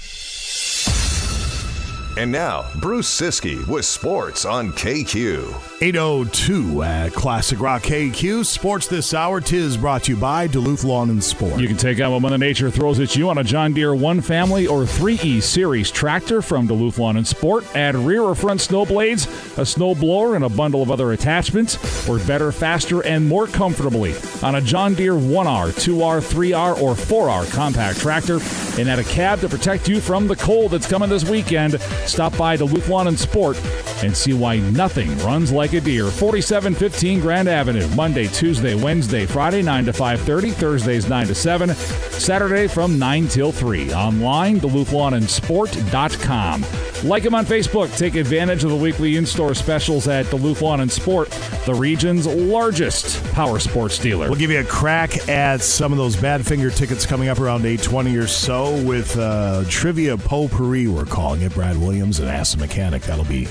And 2.17 2.31
now, 2.31 2.65
Bruce 2.77 3.09
Siski 3.09 3.67
with 3.67 3.85
sports 3.85 4.45
on 4.45 4.71
KQ. 4.71 5.74
802 5.85 6.83
at 6.83 7.13
Classic 7.13 7.61
Rock 7.61 7.83
KQ. 7.83 8.47
Sports 8.47 8.87
this 8.87 9.13
hour. 9.13 9.39
Tis 9.39 9.77
brought 9.77 10.05
to 10.05 10.13
you 10.13 10.17
by 10.17 10.47
Duluth 10.47 10.83
Lawn 10.83 11.11
and 11.11 11.23
Sport. 11.23 11.61
You 11.61 11.69
can 11.69 11.77
take 11.77 12.01
out 12.01 12.11
what 12.11 12.23
Mother 12.23 12.39
Nature 12.39 12.71
throws 12.71 13.01
at 13.01 13.15
you 13.15 13.29
on 13.29 13.37
a 13.37 13.45
John 13.45 13.75
Deere 13.75 13.95
1 13.95 14.23
Family 14.23 14.67
or 14.67 14.85
3E 14.85 15.43
Series 15.43 15.91
tractor 15.91 16.41
from 16.41 16.67
Duluth 16.67 16.99
Lawn 16.99 17.19
and 17.19 17.27
Sport. 17.27 17.67
Add 17.77 17.97
rear 17.97 18.23
or 18.23 18.35
front 18.35 18.63
snow 18.63 18.87
blades, 18.87 19.27
a 19.59 19.67
snow 19.67 19.95
blower, 19.95 20.37
and 20.37 20.45
a 20.47 20.49
bundle 20.49 20.81
of 20.81 20.91
other 20.91 21.13
attachments. 21.13 21.77
Work 22.09 22.27
better, 22.27 22.51
faster, 22.51 23.05
and 23.05 23.29
more 23.29 23.47
comfortably 23.47 24.15
on 24.43 24.55
a 24.55 24.63
John 24.63 24.95
Deere 24.95 25.13
1R, 25.13 25.69
2R, 25.69 26.23
3R, 26.23 26.81
or 26.81 26.95
4R 26.95 27.53
compact 27.53 27.99
tractor. 28.01 28.41
And 28.79 28.89
add 28.89 29.01
a 29.01 29.05
cab 29.05 29.41
to 29.41 29.51
protect 29.51 29.87
you 29.87 30.01
from 30.01 30.29
the 30.29 30.37
cold 30.37 30.71
that's 30.71 30.89
coming 30.89 31.11
this 31.11 31.29
weekend. 31.29 31.79
Stop 32.07 32.39
by 32.39 32.57
Duluth 32.57 32.89
Lawn 32.89 33.07
and 33.07 33.19
Sport 33.19 33.63
and 34.03 34.17
see 34.17 34.33
why 34.33 34.59
nothing 34.59 35.17
runs 35.19 35.53
like 35.53 35.74
a 35.77 35.81
deer. 35.81 36.11
4715 36.11 37.21
Grand 37.21 37.49
Avenue, 37.49 37.87
Monday, 37.95 38.27
Tuesday, 38.29 38.75
Wednesday, 38.75 39.27
Friday 39.27 39.63
9 39.63 39.85
to 39.87 39.93
5:30, 39.93 40.53
Thursdays 40.53 41.09
9 41.09 41.27
to 41.27 41.35
7, 41.35 41.75
Saturday 41.75 42.67
from 42.67 42.99
9 42.99 43.29
till 43.29 43.53
3. 43.53 43.93
Online 43.93 44.59
duluthlawnandsport.com. 44.61 46.65
Like 47.05 47.23
them 47.23 47.35
on 47.35 47.45
Facebook. 47.45 47.95
Take 47.99 48.15
advantage 48.15 48.65
of 48.65 48.71
the 48.71 48.77
weekly 48.77 49.17
in-store 49.17 49.55
specials 49.55 50.09
at 50.09 50.31
Duluth 50.31 50.63
Lawn 50.63 50.81
and 50.81 50.91
Sport, 50.91 51.29
the 51.67 51.75
region's 51.75 52.27
largest 52.27 53.23
power 53.33 53.59
sports 53.59 53.99
dealer. 53.99 54.29
We'll 54.29 54.39
give 54.39 54.51
you 54.51 54.61
a 54.61 54.65
crack 54.65 55.29
at 55.29 55.61
some 55.61 55.93
of 55.93 55.99
those 55.99 56.17
Badfinger 56.17 56.75
tickets 56.75 57.05
coming 57.05 57.29
up 57.29 57.41
around 57.41 57.67
820 57.67 58.17
or 58.17 58.27
so 58.27 58.83
with 58.85 59.19
uh, 59.19 59.65
trivia 59.69 60.17
potpourri, 60.17 60.89
we're 60.89 61.05
calling 61.05 61.43
it. 61.43 61.53
Brad 61.53 61.77
Williams 61.77 62.21
and 62.21 62.29
Ask 62.29 62.57
the 62.57 62.61
Mechanic. 62.61 63.03
That'll 63.03 63.25
be 63.25 63.45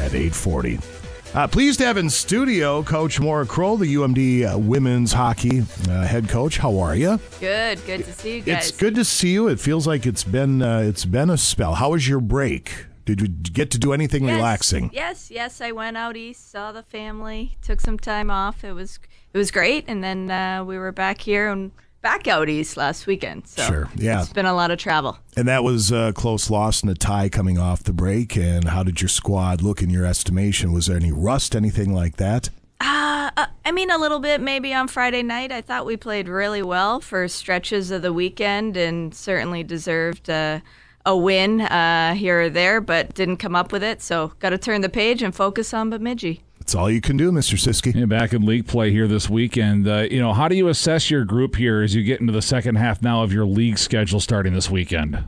at 0.00 0.14
840. 0.14 0.99
Uh, 1.32 1.46
pleased 1.46 1.78
to 1.78 1.86
have 1.86 1.96
in 1.96 2.10
studio 2.10 2.82
Coach 2.82 3.20
Maura 3.20 3.46
Crowell, 3.46 3.76
the 3.76 3.94
UMD 3.94 4.52
uh, 4.52 4.58
women's 4.58 5.12
hockey 5.12 5.62
uh, 5.88 6.04
head 6.04 6.28
coach. 6.28 6.58
How 6.58 6.80
are 6.80 6.96
you? 6.96 7.20
Good, 7.38 7.84
good 7.86 8.04
to 8.04 8.12
see 8.12 8.36
you 8.36 8.40
guys. 8.42 8.68
It's 8.68 8.76
good 8.76 8.96
to 8.96 9.04
see 9.04 9.32
you. 9.32 9.46
It 9.46 9.60
feels 9.60 9.86
like 9.86 10.06
it's 10.06 10.24
been 10.24 10.60
uh, 10.60 10.80
it's 10.80 11.04
been 11.04 11.30
a 11.30 11.38
spell. 11.38 11.74
How 11.74 11.90
was 11.90 12.08
your 12.08 12.18
break? 12.20 12.86
Did 13.04 13.20
you 13.20 13.28
get 13.28 13.70
to 13.70 13.78
do 13.78 13.92
anything 13.92 14.24
Yes, 14.24 14.34
relaxing? 14.34 14.90
Yes, 14.92 15.30
yes. 15.30 15.60
I 15.60 15.70
went 15.70 15.96
out 15.96 16.16
east, 16.16 16.50
saw 16.50 16.72
the 16.72 16.82
family, 16.82 17.56
took 17.62 17.80
some 17.80 17.98
time 17.98 18.28
off. 18.28 18.64
It 18.64 18.72
was 18.72 18.98
it 19.32 19.38
was 19.38 19.52
great, 19.52 19.84
and 19.86 20.02
then 20.02 20.32
uh, 20.32 20.64
we 20.64 20.78
were 20.78 20.90
back 20.92 21.20
here 21.20 21.48
and 21.48 21.70
back 22.02 22.26
out 22.28 22.48
east 22.48 22.76
last 22.76 23.06
weekend. 23.06 23.46
So 23.46 23.62
Sure, 23.62 23.88
yeah. 23.96 24.20
it's 24.20 24.32
been 24.32 24.46
a 24.46 24.54
lot 24.54 24.70
of 24.70 24.78
travel. 24.78 25.18
And 25.36 25.46
that 25.48 25.64
was 25.64 25.90
a 25.92 26.12
close 26.14 26.50
loss 26.50 26.82
and 26.82 26.90
a 26.90 26.94
tie 26.94 27.28
coming 27.28 27.58
off 27.58 27.84
the 27.84 27.92
break. 27.92 28.36
And 28.36 28.68
how 28.68 28.82
did 28.82 29.00
your 29.00 29.08
squad 29.08 29.62
look 29.62 29.82
in 29.82 29.90
your 29.90 30.06
estimation? 30.06 30.72
Was 30.72 30.86
there 30.86 30.96
any 30.96 31.12
rust, 31.12 31.54
anything 31.54 31.94
like 31.94 32.16
that? 32.16 32.50
Uh, 32.80 33.10
Uh, 33.20 33.30
uh, 33.36 33.46
I 33.64 33.72
mean, 33.72 33.90
a 33.90 33.98
little 33.98 34.18
bit 34.18 34.40
maybe 34.40 34.72
on 34.74 34.88
Friday 34.88 35.22
night. 35.22 35.52
I 35.52 35.60
thought 35.60 35.86
we 35.86 35.96
played 35.96 36.28
really 36.28 36.62
well 36.62 37.00
for 37.00 37.28
stretches 37.28 37.90
of 37.90 38.02
the 38.02 38.12
weekend 38.12 38.76
and 38.76 39.14
certainly 39.14 39.62
deserved 39.62 40.28
uh, 40.28 40.60
a 41.06 41.16
win 41.16 41.60
uh, 41.60 42.14
here 42.14 42.42
or 42.42 42.48
there, 42.50 42.80
but 42.80 43.14
didn't 43.14 43.36
come 43.36 43.54
up 43.54 43.72
with 43.72 43.82
it. 43.82 44.02
So 44.02 44.32
got 44.38 44.50
to 44.50 44.58
turn 44.58 44.80
the 44.80 44.88
page 44.88 45.22
and 45.22 45.34
focus 45.34 45.72
on 45.74 45.90
Bemidji. 45.90 46.42
That's 46.70 46.76
all 46.76 46.88
you 46.88 47.00
can 47.00 47.16
do, 47.16 47.32
Mr. 47.32 47.58
Siski. 47.58 47.92
Yeah, 47.96 48.04
back 48.04 48.32
in 48.32 48.46
league 48.46 48.64
play 48.64 48.92
here 48.92 49.08
this 49.08 49.28
weekend. 49.28 49.88
Uh, 49.88 50.06
you 50.08 50.20
know, 50.20 50.32
how 50.32 50.46
do 50.46 50.54
you 50.54 50.68
assess 50.68 51.10
your 51.10 51.24
group 51.24 51.56
here 51.56 51.82
as 51.82 51.96
you 51.96 52.04
get 52.04 52.20
into 52.20 52.32
the 52.32 52.40
second 52.40 52.76
half 52.76 53.02
now 53.02 53.24
of 53.24 53.32
your 53.32 53.44
league 53.44 53.76
schedule 53.76 54.20
starting 54.20 54.52
this 54.52 54.70
weekend? 54.70 55.18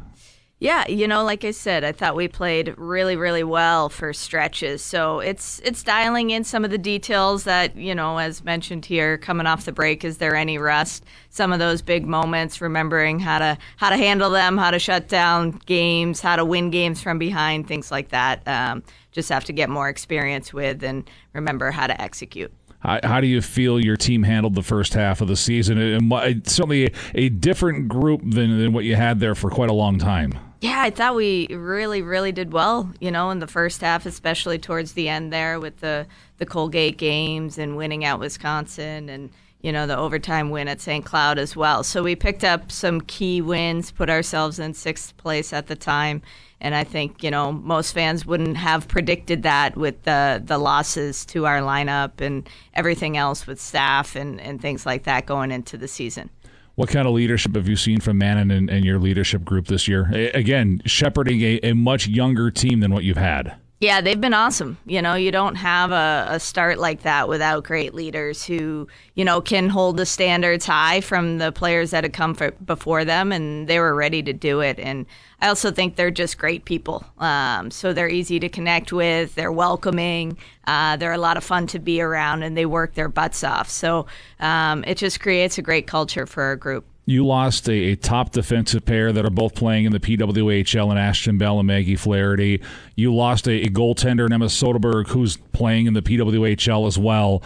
Yeah, 0.62 0.86
you 0.86 1.09
know, 1.09 1.24
like 1.24 1.44
I 1.44 1.51
said, 1.51 1.82
I 1.82 1.90
thought 1.90 2.14
we 2.14 2.28
played 2.28 2.72
really, 2.78 3.16
really 3.16 3.43
well 3.43 3.89
for 3.89 4.12
stretches. 4.12 4.80
So 4.80 5.18
it's 5.18 5.60
it's 5.64 5.82
dialing 5.82 6.30
in 6.30 6.44
some 6.44 6.64
of 6.64 6.70
the 6.70 6.78
details 6.78 7.43
that 7.43 7.74
you 7.74 7.97
know, 7.97 8.18
as 8.18 8.44
mentioned 8.44 8.86
here, 8.86 9.18
coming 9.18 9.48
off 9.48 9.64
the 9.64 9.72
break. 9.72 10.05
Is 10.05 10.18
there 10.18 10.36
any 10.36 10.59
rust? 10.59 11.05
Some 11.30 11.52
of 11.52 11.59
those 11.59 11.82
big 11.82 12.06
moments, 12.06 12.60
remembering 12.60 13.18
how 13.18 13.40
to 13.40 13.59
how 13.76 13.90
to 13.90 13.97
handle 13.97 14.30
them, 14.30 14.56
how 14.56 14.70
to 14.70 14.78
shut 14.78 15.09
down 15.09 15.51
games, 15.66 16.20
how 16.20 16.36
to 16.36 16.44
win 16.44 16.70
games 16.70 17.02
from 17.02 17.18
behind, 17.18 17.66
things 17.66 17.90
like 17.90 18.10
that. 18.10 18.47
Um, 18.47 18.84
just 19.10 19.30
have 19.30 19.43
to 19.47 19.52
get 19.52 19.68
more 19.68 19.89
experience 19.89 20.55
with 20.55 20.84
and 20.84 21.10
remember 21.32 21.72
how 21.72 21.89
to 21.89 22.01
execute. 22.01 22.52
How, 22.78 23.01
how 23.02 23.20
do 23.20 23.26
you 23.26 23.43
feel 23.43 23.80
your 23.80 23.97
team 23.97 24.22
handled 24.22 24.55
the 24.55 24.62
first 24.62 24.94
half 24.94 25.20
of 25.20 25.26
the 25.26 25.36
season? 25.36 25.78
And 25.78 26.48
certainly 26.48 26.86
a, 26.86 26.93
a 27.16 27.28
different 27.30 27.89
group 27.89 28.20
than, 28.22 28.60
than 28.60 28.72
what 28.72 28.84
you 28.84 28.94
had 28.94 29.18
there 29.18 29.34
for 29.34 29.51
quite 29.51 29.68
a 29.68 29.74
long 29.74 29.98
time. 29.98 30.39
Yeah, 30.62 30.80
I 30.80 30.90
thought 30.90 31.16
we 31.16 31.48
really, 31.48 32.02
really 32.02 32.30
did 32.30 32.52
well, 32.52 32.93
you 33.01 33.10
know, 33.10 33.30
in 33.30 33.40
the 33.40 33.48
first 33.48 33.80
half, 33.80 34.06
especially 34.06 34.60
towards 34.60 34.93
the 34.93 35.09
end 35.09 35.32
there 35.32 35.59
with 35.59 35.80
the, 35.80 36.06
the 36.39 36.47
Colgate 36.47 36.98
games 36.98 37.59
and 37.59 37.76
winning 37.76 38.05
out 38.05 38.20
Wisconsin 38.20 39.09
and, 39.09 39.30
you 39.60 39.72
know, 39.72 39.89
the 39.89 39.97
overtime 39.97 40.51
win 40.51 40.68
at 40.68 40.80
St. 40.80 41.05
Cloud 41.05 41.36
as 41.36 41.56
well. 41.56 41.82
So 41.82 42.05
we 42.05 42.14
picked 42.14 42.44
up 42.44 42.70
some 42.70 43.01
key 43.01 43.40
wins, 43.43 43.90
put 43.90 44.09
ourselves 44.09 44.60
in 44.60 44.72
sixth 44.72 45.16
place 45.16 45.52
at 45.52 45.66
the 45.66 45.74
time. 45.74 46.22
And 46.60 46.76
I 46.76 46.84
think, 46.84 47.24
you 47.24 47.32
know, 47.32 47.51
most 47.51 47.90
fans 47.90 48.24
wouldn't 48.24 48.56
have 48.56 48.86
predicted 48.86 49.43
that 49.43 49.76
with 49.76 50.05
the, 50.05 50.40
the 50.44 50.59
losses 50.59 51.24
to 51.26 51.44
our 51.44 51.59
lineup 51.59 52.20
and 52.20 52.48
everything 52.72 53.16
else 53.16 53.48
with 53.48 53.60
staff 53.60 54.14
and, 54.14 54.40
and 54.40 54.62
things 54.62 54.86
like 54.86 55.02
that 55.02 55.26
going 55.26 55.51
into 55.51 55.76
the 55.76 55.89
season. 55.89 56.30
What 56.74 56.89
kind 56.89 57.07
of 57.07 57.12
leadership 57.15 57.55
have 57.55 57.69
you 57.69 57.77
seen 57.77 58.01
from 58.01 58.19
Manon 58.19 58.51
and, 58.51 58.70
and 58.70 58.85
your 58.85 58.99
leadership 58.99 59.44
group 59.44 59.66
this 59.66 59.86
year? 59.89 60.11
A- 60.12 60.31
Again, 60.31 60.81
shepherding 60.86 61.40
a, 61.43 61.59
a 61.62 61.73
much 61.74 62.07
younger 62.09 62.51
team 62.51 62.81
than 62.81 62.93
what 62.93 63.05
you've 63.05 63.19
had. 63.19 63.57
Yeah, 63.83 64.01
they've 64.01 64.21
been 64.21 64.33
awesome. 64.33 64.79
You 64.87 65.03
know, 65.03 65.17
you 65.17 65.33
don't 65.33 65.57
have 65.57 65.91
a, 65.91 66.27
a 66.31 66.39
start 66.39 66.79
like 66.79 67.03
that 67.03 67.29
without 67.29 67.65
great 67.65 67.95
leaders 67.95 68.45
who, 68.45 68.87
you 69.17 69.25
know, 69.25 69.41
can 69.41 69.69
hold 69.69 69.97
the 69.97 70.07
standards 70.07 70.67
high 70.67 71.01
from 71.01 71.39
the 71.39 71.51
players 71.51 71.91
that 71.91 72.05
had 72.05 72.13
come 72.13 72.33
for, 72.35 72.53
before 72.53 73.05
them, 73.05 73.33
and 73.33 73.67
they 73.67 73.81
were 73.81 73.97
ready 73.97 74.23
to 74.23 74.33
do 74.33 74.61
it. 74.61 74.79
And 74.79 75.05
I 75.41 75.49
also 75.49 75.73
think 75.73 75.97
they're 75.97 76.13
just 76.13 76.39
great 76.39 76.65
people. 76.65 77.05
Um, 77.19 77.73
so 77.73 77.93
they're 77.93 78.09
easy 78.09 78.39
to 78.39 78.49
connect 78.49 78.93
with, 78.93 79.35
they're 79.35 79.51
welcoming, 79.51 80.39
uh, 80.69 80.97
they're 80.97 81.13
a 81.13 81.19
lot 81.19 81.37
of 81.37 81.43
fun 81.43 81.67
to 81.67 81.81
be 81.81 82.01
around, 82.01 82.45
and 82.45 82.57
they 82.57 82.67
work 82.67 82.95
their 82.95 83.09
butts 83.09 83.43
off. 83.43 83.69
So 83.69 84.07
um, 84.39 84.85
it 84.87 84.97
just 84.97 85.19
creates 85.19 85.59
a 85.59 85.63
great 85.63 85.89
culture 85.89 86.25
for 86.25 86.45
our 86.45 86.55
group. 86.55 86.85
You 87.05 87.27
lost 87.27 87.69
a, 87.69 87.73
a 87.73 87.97
top 87.97 88.31
defensive 88.31 88.85
pair 88.85 89.12
that 89.12 89.24
are 89.24 89.31
both 89.31 89.57
playing 89.57 89.87
in 89.87 89.93
the 89.93 89.99
PWHL 89.99 90.91
and 90.91 90.99
Ashton 90.99 91.37
Bell 91.37 91.59
and 91.59 91.66
Maggie 91.66 91.97
Flaherty. 91.97 92.62
You 92.95 93.15
lost 93.15 93.49
a, 93.49 93.65
a 93.65 93.69
goaltender 93.69 94.24
in 94.27 94.33
Emma 94.33 94.47
Soderberg 94.47 95.09
who's 95.09 95.37
playing 95.37 95.87
in 95.87 95.95
the 95.95 96.03
PWHL 96.03 96.87
as 96.87 96.99
well. 96.99 97.43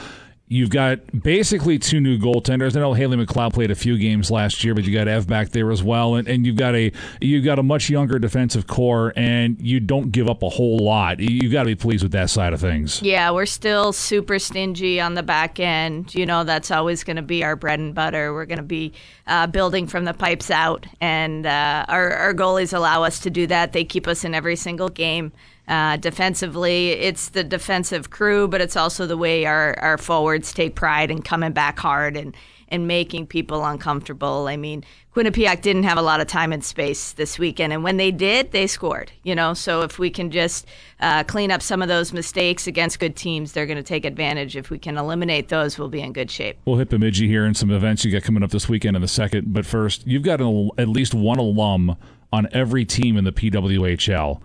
You've 0.48 0.70
got 0.70 1.22
basically 1.22 1.76
two 1.78 2.00
new 2.00 2.18
goaltenders. 2.18 2.76
I 2.76 2.80
know 2.80 2.92
Haley 2.92 3.16
McLeod 3.16 3.52
played 3.52 3.72
a 3.72 3.74
few 3.74 3.98
games 3.98 4.30
last 4.30 4.62
year, 4.62 4.76
but 4.76 4.84
you 4.84 4.94
got 4.94 5.08
Ev 5.08 5.26
back 5.26 5.48
there 5.48 5.72
as 5.72 5.82
well, 5.82 6.14
and, 6.14 6.28
and 6.28 6.46
you've 6.46 6.54
got 6.54 6.76
a 6.76 6.92
you've 7.20 7.44
got 7.44 7.58
a 7.58 7.64
much 7.64 7.90
younger 7.90 8.20
defensive 8.20 8.68
core, 8.68 9.12
and 9.16 9.60
you 9.60 9.80
don't 9.80 10.12
give 10.12 10.28
up 10.28 10.44
a 10.44 10.48
whole 10.48 10.78
lot. 10.78 11.18
You've 11.18 11.52
got 11.52 11.64
to 11.64 11.66
be 11.66 11.74
pleased 11.74 12.04
with 12.04 12.12
that 12.12 12.30
side 12.30 12.52
of 12.52 12.60
things. 12.60 13.02
Yeah, 13.02 13.32
we're 13.32 13.44
still 13.44 13.92
super 13.92 14.38
stingy 14.38 15.00
on 15.00 15.14
the 15.14 15.24
back 15.24 15.58
end. 15.58 16.14
You 16.14 16.26
know, 16.26 16.44
that's 16.44 16.70
always 16.70 17.02
going 17.02 17.16
to 17.16 17.22
be 17.22 17.42
our 17.42 17.56
bread 17.56 17.80
and 17.80 17.92
butter. 17.92 18.32
We're 18.32 18.46
going 18.46 18.58
to 18.58 18.62
be 18.62 18.92
uh, 19.26 19.48
building 19.48 19.88
from 19.88 20.04
the 20.04 20.14
pipes 20.14 20.48
out, 20.52 20.86
and 21.00 21.44
uh, 21.44 21.86
our, 21.88 22.12
our 22.12 22.34
goalies 22.34 22.72
allow 22.72 23.02
us 23.02 23.18
to 23.20 23.30
do 23.30 23.48
that. 23.48 23.72
They 23.72 23.84
keep 23.84 24.06
us 24.06 24.22
in 24.22 24.32
every 24.32 24.54
single 24.54 24.90
game. 24.90 25.32
Uh, 25.68 25.96
defensively, 25.96 26.90
it's 26.90 27.30
the 27.30 27.42
defensive 27.42 28.10
crew, 28.10 28.46
but 28.46 28.60
it's 28.60 28.76
also 28.76 29.06
the 29.06 29.16
way 29.16 29.46
our, 29.46 29.78
our 29.80 29.98
forwards 29.98 30.52
take 30.52 30.76
pride 30.76 31.10
in 31.10 31.22
coming 31.22 31.52
back 31.52 31.78
hard 31.78 32.16
and, 32.16 32.36
and 32.68 32.86
making 32.86 33.26
people 33.26 33.64
uncomfortable. 33.64 34.46
I 34.46 34.56
mean, 34.56 34.84
Quinnipiac 35.14 35.62
didn't 35.62 35.82
have 35.82 35.98
a 35.98 36.02
lot 36.02 36.20
of 36.20 36.28
time 36.28 36.52
and 36.52 36.62
space 36.62 37.12
this 37.12 37.36
weekend, 37.36 37.72
and 37.72 37.82
when 37.82 37.96
they 37.96 38.12
did, 38.12 38.52
they 38.52 38.68
scored. 38.68 39.10
You 39.24 39.34
know, 39.34 39.54
so 39.54 39.82
if 39.82 39.98
we 39.98 40.08
can 40.08 40.30
just 40.30 40.66
uh, 41.00 41.24
clean 41.24 41.50
up 41.50 41.62
some 41.62 41.82
of 41.82 41.88
those 41.88 42.12
mistakes 42.12 42.68
against 42.68 43.00
good 43.00 43.16
teams, 43.16 43.50
they're 43.50 43.66
going 43.66 43.76
to 43.76 43.82
take 43.82 44.04
advantage. 44.04 44.56
If 44.56 44.70
we 44.70 44.78
can 44.78 44.96
eliminate 44.96 45.48
those, 45.48 45.78
we'll 45.78 45.88
be 45.88 46.00
in 46.00 46.12
good 46.12 46.30
shape. 46.30 46.58
We'll 46.64 46.76
hit 46.76 46.90
Bemidji 46.90 47.26
here 47.26 47.44
and 47.44 47.56
some 47.56 47.70
events 47.72 48.04
you 48.04 48.12
got 48.12 48.22
coming 48.22 48.44
up 48.44 48.50
this 48.50 48.68
weekend 48.68 48.94
in 48.94 49.02
the 49.02 49.08
second. 49.08 49.52
But 49.52 49.66
first, 49.66 50.06
you've 50.06 50.22
got 50.22 50.40
an, 50.40 50.70
at 50.78 50.88
least 50.88 51.12
one 51.12 51.38
alum 51.38 51.96
on 52.32 52.46
every 52.52 52.84
team 52.84 53.16
in 53.16 53.24
the 53.24 53.32
PWHL. 53.32 54.40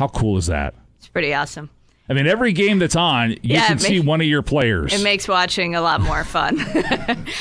How 0.00 0.08
cool 0.08 0.38
is 0.38 0.46
that? 0.46 0.72
It's 0.96 1.08
pretty 1.08 1.34
awesome. 1.34 1.68
I 2.08 2.14
mean, 2.14 2.26
every 2.26 2.54
game 2.54 2.78
that's 2.78 2.96
on, 2.96 3.32
you 3.32 3.38
Yeah, 3.42 3.66
can 3.66 3.76
it 3.76 3.82
see 3.82 4.00
one 4.00 4.22
of 4.22 4.26
your 4.26 4.40
players. 4.40 4.94
It 4.94 5.04
makes 5.04 5.28
watching 5.28 5.74
a 5.74 5.82
lot 5.82 6.00
more 6.00 6.24
fun. 6.24 6.56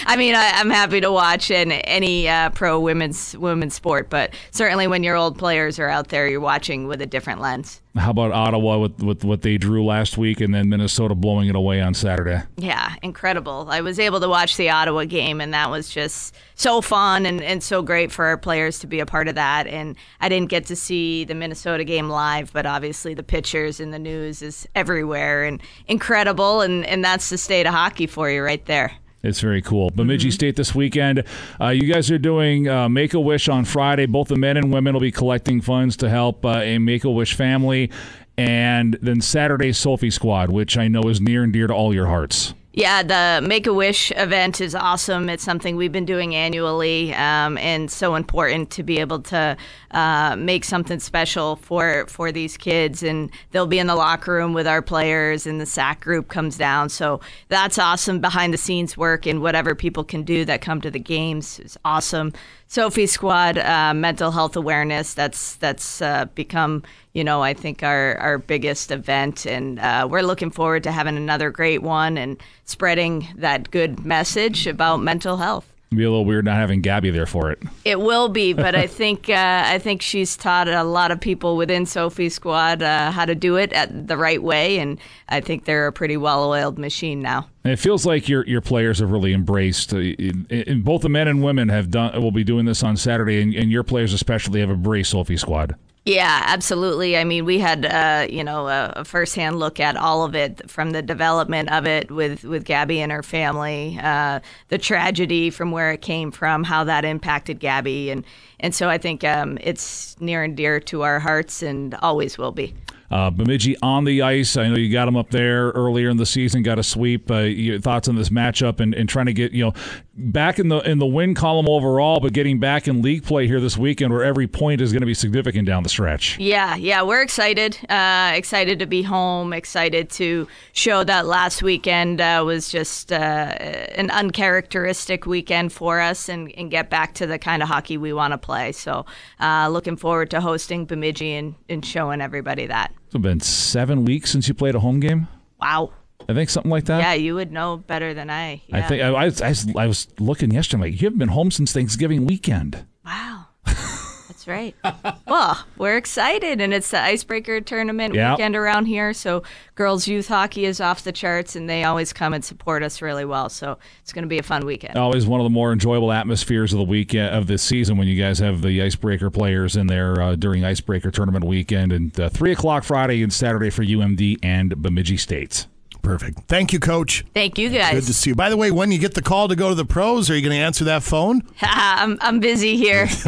I 0.06 0.18
mean, 0.18 0.36
I, 0.36 0.52
I'm 0.56 0.70
happy 0.70 1.00
to 1.00 1.10
watch 1.10 1.52
in 1.52 1.72
any 1.72 2.28
uh, 2.28 2.50
pro 2.50 2.78
women's 2.78 3.34
women's 3.38 3.76
sport, 3.76 4.10
but 4.10 4.34
certainly 4.52 4.88
when 4.88 5.04
your 5.04 5.16
old 5.16 5.38
players 5.38 5.80
are 5.80 5.88
out 5.88 6.10
there, 6.10 6.28
you're 6.28 6.42
watching 6.42 6.86
with 6.86 7.02
a 7.02 7.06
different 7.06 7.40
lens. 7.40 7.80
How 7.98 8.12
about 8.12 8.32
Ottawa 8.32 8.78
with, 8.78 9.02
with 9.02 9.24
what 9.24 9.42
they 9.42 9.58
drew 9.58 9.84
last 9.84 10.16
week 10.16 10.42
and 10.42 10.54
then 10.54 10.70
Minnesota 10.70 11.16
blowing 11.16 11.50
it 11.50 11.56
away 11.56 11.82
on 11.82 11.96
Saturday? 11.96 12.44
Yeah, 12.56 12.94
incredible. 13.02 13.68
I 13.70 13.82
was 13.82 13.98
able 13.98 14.20
to 14.20 14.30
watch 14.30 14.58
the 14.58 14.70
Ottawa 14.70 15.06
game, 15.06 15.42
and 15.42 15.54
that 15.56 15.72
was 15.72 15.90
just 15.90 16.36
so 16.54 16.82
fun 16.82 17.26
and, 17.26 17.42
and 17.42 17.64
so 17.64 17.82
great 17.82 18.12
for 18.12 18.26
our 18.26 18.38
players 18.38 18.78
to 18.80 18.88
be 18.88 19.00
a 19.00 19.08
part 19.08 19.28
of 19.28 19.36
that. 19.36 19.66
And 19.66 19.96
I 20.22 20.30
didn't 20.30 20.50
get 20.50 20.68
to 20.68 20.76
see 20.76 21.24
the 21.24 21.34
Minnesota 21.34 21.84
game 21.84 22.10
live, 22.10 22.54
but 22.54 22.68
obviously 22.68 23.16
the 23.16 23.24
pictures 23.24 23.80
and 23.80 23.92
the 23.92 24.00
news 24.00 24.44
is 24.44 24.68
everywhere 24.76 25.44
and 25.46 25.60
incredible. 25.88 26.62
And, 26.62 26.86
and 26.86 27.04
that's 27.04 27.30
the 27.30 27.40
state 27.40 27.66
of 27.66 27.74
hockey 27.74 28.06
for 28.06 28.30
you 28.30 28.44
right 28.44 28.64
there. 28.68 28.94
It's 29.22 29.42
very 29.42 29.62
cool. 29.62 29.90
Bemidji 29.90 30.32
State 30.32 30.56
this 30.56 30.74
weekend. 30.74 31.24
Uh, 31.60 31.68
you 31.70 31.92
guys 31.92 32.10
are 32.10 32.18
doing 32.18 32.70
uh, 32.70 32.88
Make 32.88 33.14
a 33.14 33.20
Wish 33.20 33.50
on 33.50 33.66
Friday. 33.66 34.06
Both 34.06 34.30
the 34.30 34.38
men 34.38 34.56
and 34.56 34.72
women 34.72 34.94
will 34.94 35.02
be 35.02 35.12
collecting 35.12 35.60
funds 35.62 35.98
to 35.98 36.10
help 36.10 36.46
uh, 36.46 36.60
a 36.60 36.78
Make 36.78 37.04
a 37.04 37.12
Wish 37.12 37.34
family. 37.34 37.92
And 38.38 38.98
then 39.02 39.20
Saturday, 39.20 39.74
Sophie 39.74 40.12
Squad, 40.12 40.50
which 40.50 40.78
I 40.78 40.88
know 40.88 41.04
is 41.04 41.20
near 41.20 41.44
and 41.44 41.52
dear 41.52 41.68
to 41.68 41.74
all 41.74 41.94
your 41.94 42.08
hearts. 42.08 42.54
Yeah, 42.80 43.04
the 43.04 43.46
Make 43.46 43.68
a 43.68 43.74
Wish 43.74 44.10
event 44.16 44.62
is 44.62 44.74
awesome. 44.74 45.28
It's 45.28 45.44
something 45.44 45.76
we've 45.76 45.92
been 45.92 46.06
doing 46.06 46.34
annually, 46.34 47.14
um, 47.14 47.58
and 47.58 47.92
so 47.92 48.16
important 48.16 48.70
to 48.70 48.84
be 48.84 49.00
able 49.00 49.20
to 49.24 49.58
uh, 49.92 50.38
make 50.38 50.64
something 50.64 51.02
special 51.02 51.58
for 51.58 52.06
for 52.08 52.32
these 52.32 52.56
kids. 52.56 53.04
And 53.04 53.32
they'll 53.52 53.68
be 53.68 53.80
in 53.80 53.88
the 53.88 53.98
locker 53.98 54.32
room 54.32 54.54
with 54.54 54.66
our 54.66 54.82
players, 54.82 55.46
and 55.46 55.60
the 55.60 55.66
SAC 55.66 56.00
group 56.00 56.30
comes 56.30 56.58
down. 56.58 56.88
So 56.88 57.20
that's 57.50 57.78
awesome. 57.78 58.22
Behind 58.22 58.54
the 58.54 58.58
scenes 58.58 58.96
work 58.96 59.26
and 59.26 59.42
whatever 59.42 59.76
people 59.76 60.06
can 60.06 60.24
do 60.24 60.46
that 60.46 60.62
come 60.62 60.80
to 60.80 60.90
the 60.90 61.00
games 61.00 61.60
is 61.60 61.78
awesome. 61.84 62.32
Sophie 62.72 63.08
Squad, 63.08 63.58
uh, 63.58 63.96
mental 63.96 64.30
health 64.30 64.56
awareness. 64.56 65.16
That's 65.16 65.56
that's 65.56 66.04
uh, 66.04 66.26
become 66.36 66.84
you 67.14 67.24
know, 67.24 67.42
I 67.42 67.54
think 67.54 67.84
our, 67.84 68.16
our 68.18 68.38
biggest 68.38 68.92
event. 68.92 69.46
And 69.46 69.80
uh, 69.80 70.08
we're 70.10 70.22
looking 70.22 70.52
forward 70.52 70.84
to 70.84 70.92
having 70.92 71.18
another 71.18 71.50
great 71.50 71.82
one 71.82 72.18
and 72.18 72.42
spreading 72.66 73.28
that 73.36 73.72
good 73.72 74.06
message 74.06 74.68
about 74.68 74.98
mental 74.98 75.38
health. 75.38 75.69
It'd 75.92 75.98
be 75.98 76.04
a 76.04 76.10
little 76.10 76.26
weird 76.26 76.46
not 76.46 76.56
having 76.56 76.82
Gabby 76.82 77.10
there 77.10 77.26
for 77.26 77.50
it. 77.50 77.64
It 77.84 78.00
will 78.00 78.30
be, 78.30 78.54
but 78.54 78.76
I 78.76 78.86
think 78.86 79.28
uh, 79.28 79.64
I 79.66 79.80
think 79.80 80.04
she's 80.04 80.38
taught 80.38 80.68
a 80.68 80.84
lot 80.84 81.10
of 81.10 81.20
people 81.20 81.58
within 81.58 81.88
Sophie's 81.88 82.36
squad 82.36 82.84
uh, 82.84 83.10
how 83.10 83.26
to 83.26 83.34
do 83.34 83.56
it 83.56 83.74
at 83.74 84.08
the 84.08 84.16
right 84.16 84.42
way, 84.44 84.78
and 84.78 85.00
I 85.30 85.42
think 85.42 85.66
they're 85.66 85.88
a 85.88 85.92
pretty 85.92 86.16
well-oiled 86.16 86.78
machine 86.78 87.22
now. 87.22 87.48
And 87.64 87.74
it 87.74 87.80
feels 87.80 88.06
like 88.06 88.30
your 88.30 88.46
your 88.46 88.62
players 88.62 89.00
have 89.00 89.10
really 89.10 89.34
embraced. 89.34 89.92
Uh, 89.92 89.98
in, 89.98 90.46
in- 90.52 90.84
both 90.84 91.02
the 91.02 91.10
men 91.10 91.28
and 91.28 91.42
women 91.44 91.70
have 91.70 91.90
done. 91.90 92.22
Will 92.22 92.32
be 92.32 92.44
doing 92.44 92.66
this 92.66 92.84
on 92.84 92.96
Saturday, 92.96 93.42
and, 93.42 93.56
and 93.56 93.72
your 93.72 93.84
players 93.84 94.14
especially 94.14 94.60
have 94.60 94.70
embraced 94.70 95.10
Sophie 95.10 95.38
Squad. 95.38 95.74
Yeah, 96.06 96.44
absolutely. 96.48 97.18
I 97.18 97.24
mean, 97.24 97.46
we 97.46 97.60
had 97.60 97.86
uh, 97.86 98.26
you 98.30 98.44
know 98.44 98.68
a, 98.68 98.94
a 98.98 99.06
firsthand 99.06 99.60
look 99.60 99.80
at 99.80 99.96
all 99.98 100.24
of 100.24 100.34
it 100.34 100.70
from 100.70 100.92
the 100.92 101.02
development 101.02 101.72
of 101.72 101.86
it 101.86 102.10
with 102.10 102.44
with 102.44 102.64
Gabby 102.64 103.02
and 103.02 103.12
her 103.12 103.22
family, 103.22 104.00
uh, 104.02 104.40
the 104.70 104.78
tragedy 104.78 105.50
from 105.50 105.72
where 105.72 105.92
it 105.92 106.02
came 106.02 106.32
from, 106.32 106.64
how 106.64 106.84
that 106.86 107.06
impacted 107.06 107.60
Gabby, 107.60 108.10
and 108.10 108.26
and 108.60 108.74
so 108.74 108.90
I 108.90 108.98
think 108.98 109.24
um, 109.24 109.58
it's 109.62 110.20
near 110.20 110.44
and 110.44 110.56
dear 110.56 110.80
to 110.82 111.04
our 111.04 111.20
hearts 111.20 111.62
and 111.62 111.94
always 111.96 112.38
will 112.38 112.52
be. 112.54 112.74
Uh, 113.12 113.32
Bemidji 113.32 113.76
on 113.82 114.04
the 114.04 114.22
ice. 114.22 114.56
I 114.56 114.70
know 114.70 114.76
you 114.76 114.92
got 114.92 115.06
them 115.06 115.18
up 115.18 115.32
there 115.32 115.70
earlier 115.70 116.10
in 116.10 116.18
the 116.18 116.28
season. 116.28 116.62
Got 116.62 116.78
a 116.78 116.84
sweep. 116.84 117.32
Uh, 117.32 117.40
your 117.40 117.80
thoughts 117.80 118.08
on 118.08 118.16
this 118.16 118.30
matchup 118.30 118.80
and, 118.80 118.94
and 118.94 119.10
trying 119.10 119.26
to 119.26 119.34
get 119.34 119.52
you 119.52 119.66
know 119.66 119.74
back 120.20 120.60
in 120.60 120.68
the 120.68 120.80
in 120.80 121.00
the 121.00 121.06
win 121.06 121.34
column 121.34 121.68
overall, 121.68 122.20
but 122.20 122.34
getting 122.34 122.60
back 122.60 122.88
in 122.88 123.02
league 123.02 123.24
play 123.24 123.48
here 123.48 123.60
this 123.62 123.78
weekend, 123.78 124.14
where 124.14 124.24
every 124.24 124.48
point 124.48 124.82
is 124.82 124.92
going 124.92 125.02
to 125.02 125.06
be 125.06 125.14
significant 125.14 125.66
down 125.66 125.84
the 125.84 125.90
stretch. 125.90 126.38
Yeah, 126.38 126.76
yeah, 126.76 127.02
we're 127.02 127.22
excited. 127.22 127.78
Uh, 127.90 128.34
excited 128.36 128.80
to 128.80 128.86
be 128.86 129.02
home. 129.02 129.54
Excited 129.54 130.10
to 130.12 130.48
show 130.74 131.04
that 131.04 131.26
last 131.26 131.64
weekend 131.64 132.22
uh, 132.22 132.44
was 132.46 132.70
just 132.70 133.12
uh, 133.12 133.16
an 133.16 134.12
uncharacteristic 134.12 135.26
weekend 135.26 135.72
for 135.72 136.00
us, 136.00 136.30
and, 136.30 136.52
and 136.58 136.70
get 136.70 136.90
back 136.90 137.14
to 137.16 137.28
the 137.28 137.40
kind 137.40 137.64
of 137.64 137.70
hockey 137.70 137.98
we 137.98 138.14
want 138.14 138.34
to 138.34 138.38
play. 138.38 138.72
So, 138.72 139.06
uh, 139.40 139.70
looking 139.70 139.96
forward 139.96 140.30
to 140.32 140.42
hosting 140.42 140.86
Bemidji 140.86 141.34
and, 141.34 141.56
and 141.70 141.86
showing 141.86 142.22
everybody 142.22 142.68
that. 142.68 142.94
It's 143.08 143.18
been 143.18 143.40
seven 143.40 144.06
weeks 144.06 144.30
since 144.32 144.48
you 144.48 144.54
played 144.54 144.76
a 144.76 144.80
home 144.80 145.00
game. 145.00 145.28
Wow. 145.60 145.92
I 146.30 146.34
think 146.36 146.50
something 146.52 146.70
like 146.70 146.86
that. 146.86 147.00
Yeah, 147.02 147.14
you 147.14 147.34
would 147.34 147.52
know 147.52 147.78
better 147.78 148.14
than 148.14 148.30
I. 148.30 148.62
I 148.72 148.84
think 148.84 149.02
I, 149.02 149.08
I, 149.08 149.26
was, 149.26 149.42
I, 149.42 149.50
was, 149.50 149.76
I 149.76 149.88
was 149.88 150.08
looking 150.20 150.52
yesterday. 150.52 150.84
Like, 150.84 151.02
you 151.02 151.08
haven't 151.08 151.18
been 151.18 151.30
home 151.30 151.50
since 151.50 151.74
Thanksgiving 151.74 152.28
weekend. 152.28 152.86
Wow. 153.04 153.48
That's 153.66 154.48
right. 154.48 154.76
well, 155.28 155.66
we're 155.78 155.98
excited, 155.98 156.62
and 156.62 156.72
it's 156.72 156.92
the 156.92 157.02
icebreaker 157.02 157.62
tournament 157.62 158.14
Yeah. 158.14 158.34
weekend 158.34 158.56
around 158.56 158.86
here. 158.86 159.12
So, 159.12 159.42
girls' 159.74 160.08
youth 160.08 160.28
hockey 160.28 160.66
is 160.66 160.80
off 160.80 161.04
the 161.04 161.12
charts, 161.12 161.56
and 161.56 161.68
they 161.68 161.84
always 161.84 162.14
come 162.14 162.36
and 162.36 162.46
support 162.46 162.84
us 162.84 163.02
really 163.02 163.26
well. 163.26 163.50
So, 163.50 163.80
it's 164.04 164.14
going 164.14 164.22
to 164.22 164.30
be 164.30 164.38
a 164.38 164.44
fun 164.44 164.68
weekend. 164.68 164.98
Always 165.00 165.26
one 165.26 165.40
of 165.42 165.46
the 165.46 165.50
more 165.50 165.74
enjoyable 165.74 166.12
atmospheres 166.12 166.72
of 166.74 166.78
the 166.78 166.86
week 166.86 167.16
of 167.16 167.48
this 167.48 167.64
season 167.64 167.98
when 167.98 168.08
you 168.08 168.22
guys 168.22 168.38
have 168.38 168.62
the 168.62 168.84
icebreaker 168.84 169.32
players 169.32 169.76
in 169.76 169.88
there 169.88 170.22
uh, 170.22 170.36
during 170.36 170.64
icebreaker 170.64 171.10
tournament 171.10 171.44
weekend 171.44 171.92
and 171.92 172.18
uh, 172.20 172.30
three 172.30 172.52
o'clock 172.52 172.84
Friday 172.84 173.24
and 173.24 173.34
Saturday 173.34 173.72
for 173.72 173.84
UMD 173.84 174.38
and 174.44 174.80
Bemidji 174.80 175.18
State. 175.18 175.66
Perfect. 176.02 176.40
Thank 176.48 176.74
you, 176.74 176.80
Coach. 176.80 177.26
Thank 177.34 177.58
you, 177.58 177.70
guys. 177.70 177.94
Good 177.94 178.04
to 178.06 178.14
see 178.14 178.32
you. 178.32 178.36
By 178.36 178.50
the 178.50 178.58
way, 178.58 178.72
when 178.72 178.92
you 178.92 179.00
get 179.00 179.14
the 179.14 179.22
call 179.22 179.48
to 179.48 179.56
go 179.56 179.70
to 179.70 179.76
the 179.76 179.86
pros, 179.86 180.30
are 180.30 180.36
you 180.36 180.42
going 180.42 180.56
to 180.58 180.64
answer 180.64 180.86
that 180.86 181.04
phone? 181.04 181.42
I'm, 181.62 182.18
I'm 182.22 182.40
busy 182.40 182.78
here. 182.78 183.06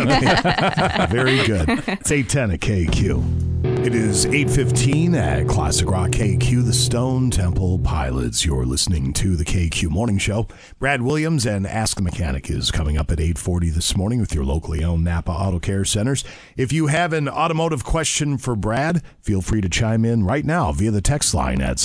Very 1.09 1.45
good. 1.45 1.69
It's 1.87 2.11
810 2.11 2.51
at 2.51 2.59
KQ. 2.59 3.51
It 3.85 3.93
is 3.95 4.25
815 4.25 5.15
at 5.15 5.47
Classic 5.47 5.89
Rock 5.89 6.11
KQ, 6.11 6.65
the 6.65 6.73
Stone 6.73 7.29
Temple 7.31 7.79
Pilots. 7.79 8.45
You're 8.45 8.65
listening 8.65 9.13
to 9.13 9.35
the 9.35 9.45
KQ 9.45 9.89
Morning 9.89 10.17
Show. 10.17 10.47
Brad 10.79 11.01
Williams 11.01 11.45
and 11.45 11.67
Ask 11.67 11.97
the 11.97 12.03
Mechanic 12.03 12.49
is 12.49 12.71
coming 12.71 12.97
up 12.97 13.11
at 13.11 13.19
840 13.19 13.69
this 13.69 13.95
morning 13.95 14.19
with 14.19 14.33
your 14.33 14.45
locally 14.45 14.83
owned 14.83 15.03
Napa 15.03 15.31
Auto 15.31 15.59
Care 15.59 15.85
Centers. 15.85 16.23
If 16.57 16.71
you 16.71 16.87
have 16.87 17.13
an 17.13 17.27
automotive 17.27 17.83
question 17.83 18.37
for 18.37 18.55
Brad, 18.55 19.03
feel 19.19 19.41
free 19.41 19.61
to 19.61 19.69
chime 19.69 20.05
in 20.05 20.23
right 20.23 20.45
now 20.45 20.71
via 20.71 20.91
the 20.91 21.01
text 21.01 21.33
line 21.33 21.61
at 21.61 21.77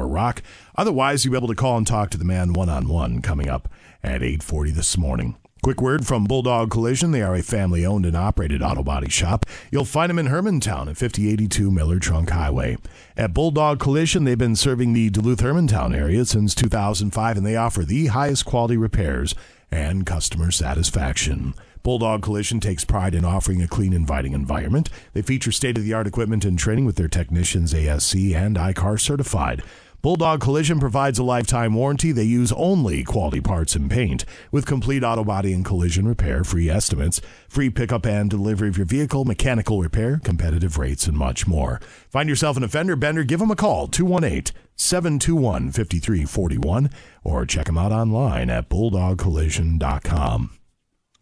724-ROCK. 0.00 0.42
Otherwise, 0.76 1.24
you'll 1.24 1.32
be 1.32 1.38
able 1.38 1.48
to 1.48 1.54
call 1.54 1.76
and 1.76 1.86
talk 1.86 2.10
to 2.10 2.18
the 2.18 2.24
man 2.24 2.52
one-on-one 2.52 3.22
coming 3.22 3.48
up 3.48 3.68
at 4.02 4.22
840 4.22 4.70
this 4.70 4.96
morning. 4.96 5.36
Quick 5.62 5.82
word 5.82 6.06
from 6.06 6.24
Bulldog 6.24 6.70
Collision. 6.70 7.10
They 7.10 7.20
are 7.20 7.34
a 7.34 7.42
family 7.42 7.84
owned 7.84 8.06
and 8.06 8.16
operated 8.16 8.62
auto 8.62 8.82
body 8.82 9.10
shop. 9.10 9.44
You'll 9.70 9.84
find 9.84 10.08
them 10.08 10.18
in 10.18 10.28
Hermantown 10.28 10.88
at 10.88 10.96
5082 10.96 11.70
Miller 11.70 11.98
Trunk 11.98 12.30
Highway. 12.30 12.78
At 13.14 13.34
Bulldog 13.34 13.78
Collision, 13.78 14.24
they've 14.24 14.38
been 14.38 14.56
serving 14.56 14.94
the 14.94 15.10
Duluth 15.10 15.40
Hermantown 15.40 15.94
area 15.94 16.24
since 16.24 16.54
2005, 16.54 17.36
and 17.36 17.44
they 17.44 17.56
offer 17.56 17.82
the 17.84 18.06
highest 18.06 18.46
quality 18.46 18.78
repairs 18.78 19.34
and 19.70 20.06
customer 20.06 20.50
satisfaction. 20.50 21.52
Bulldog 21.82 22.22
Collision 22.22 22.60
takes 22.60 22.84
pride 22.84 23.14
in 23.14 23.24
offering 23.26 23.60
a 23.60 23.68
clean, 23.68 23.92
inviting 23.92 24.32
environment. 24.32 24.88
They 25.12 25.22
feature 25.22 25.52
state 25.52 25.76
of 25.76 25.84
the 25.84 25.92
art 25.92 26.06
equipment 26.06 26.44
and 26.44 26.58
training 26.58 26.86
with 26.86 26.96
their 26.96 27.08
technicians 27.08 27.74
ASC 27.74 28.34
and 28.34 28.56
ICAR 28.56 28.98
certified. 28.98 29.62
Bulldog 30.02 30.40
Collision 30.40 30.80
provides 30.80 31.18
a 31.18 31.22
lifetime 31.22 31.74
warranty. 31.74 32.10
They 32.10 32.24
use 32.24 32.52
only 32.52 33.04
quality 33.04 33.42
parts 33.42 33.74
and 33.76 33.90
paint 33.90 34.24
with 34.50 34.64
complete 34.64 35.04
auto 35.04 35.24
body 35.24 35.52
and 35.52 35.62
collision 35.62 36.08
repair, 36.08 36.42
free 36.42 36.70
estimates, 36.70 37.20
free 37.50 37.68
pickup 37.68 38.06
and 38.06 38.30
delivery 38.30 38.70
of 38.70 38.78
your 38.78 38.86
vehicle, 38.86 39.26
mechanical 39.26 39.78
repair, 39.78 40.18
competitive 40.24 40.78
rates, 40.78 41.06
and 41.06 41.18
much 41.18 41.46
more. 41.46 41.80
Find 42.08 42.30
yourself 42.30 42.56
an 42.56 42.64
offender 42.64 42.96
bender, 42.96 43.24
give 43.24 43.40
them 43.40 43.50
a 43.50 43.56
call 43.56 43.88
218 43.88 44.54
721 44.74 45.70
5341 45.70 46.90
or 47.22 47.44
check 47.44 47.66
them 47.66 47.76
out 47.76 47.92
online 47.92 48.48
at 48.48 48.70
bulldogcollision.com. 48.70 50.56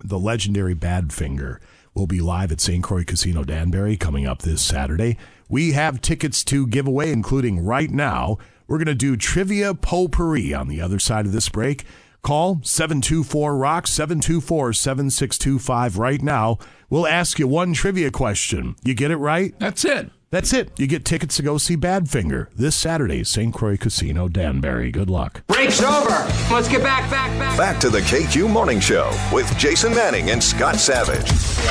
The 0.05 0.19
legendary 0.21 0.77
Badfinger 0.77 1.59
will 1.95 2.07
be 2.07 2.21
live 2.21 2.53
at 2.53 2.61
St. 2.61 2.85
Croix 2.85 3.03
Casino 3.03 3.43
Danbury 3.43 3.97
coming 3.97 4.25
up 4.25 4.43
this 4.43 4.63
Saturday. 4.63 5.19
We 5.49 5.73
have 5.73 6.01
tickets 6.01 6.45
to 6.45 6.69
give 6.69 6.87
away, 6.87 7.11
including 7.11 7.65
right 7.65 7.91
now. 7.91 8.39
We're 8.69 8.77
going 8.77 8.87
to 8.87 8.95
do 8.95 9.17
trivia 9.17 9.73
potpourri 9.75 10.53
on 10.53 10.69
the 10.69 10.81
other 10.81 10.99
side 10.99 11.25
of 11.25 11.33
this 11.33 11.49
break. 11.49 11.85
Call 12.23 12.61
724 12.63 13.57
Rock 13.57 13.87
724 13.87 14.75
7625 14.75 15.97
right 15.97 16.21
now. 16.21 16.59
We'll 16.91 17.07
ask 17.07 17.39
you 17.39 17.49
one 17.49 17.73
trivia 17.73 18.11
question. 18.11 18.77
You 18.85 18.93
get 18.93 19.11
it 19.11 19.17
right? 19.17 19.59
That's 19.59 19.85
it. 19.87 20.11
That's 20.31 20.53
it. 20.53 20.71
You 20.77 20.87
get 20.87 21.07
tickets 21.07 21.37
to 21.37 21.43
go 21.43 21.57
see 21.57 21.75
Badfinger 21.75 22.49
this 22.55 22.77
Saturday, 22.77 23.25
St. 23.25 23.55
Croix 23.55 23.79
Casino 23.79 24.29
Danbury. 24.29 24.91
Good 24.91 25.09
luck. 25.09 25.41
Break's 25.47 25.81
over. 25.81 26.11
Let's 26.53 26.69
get 26.69 26.83
back, 26.83 27.11
back, 27.11 27.31
back. 27.39 27.57
Back 27.57 27.81
to 27.81 27.89
the 27.89 28.01
KQ 28.01 28.51
Morning 28.51 28.79
Show 28.79 29.11
with 29.33 29.51
Jason 29.57 29.95
Manning 29.95 30.31
and 30.31 30.45
Scott 30.45 30.77
Savage. 30.77 31.31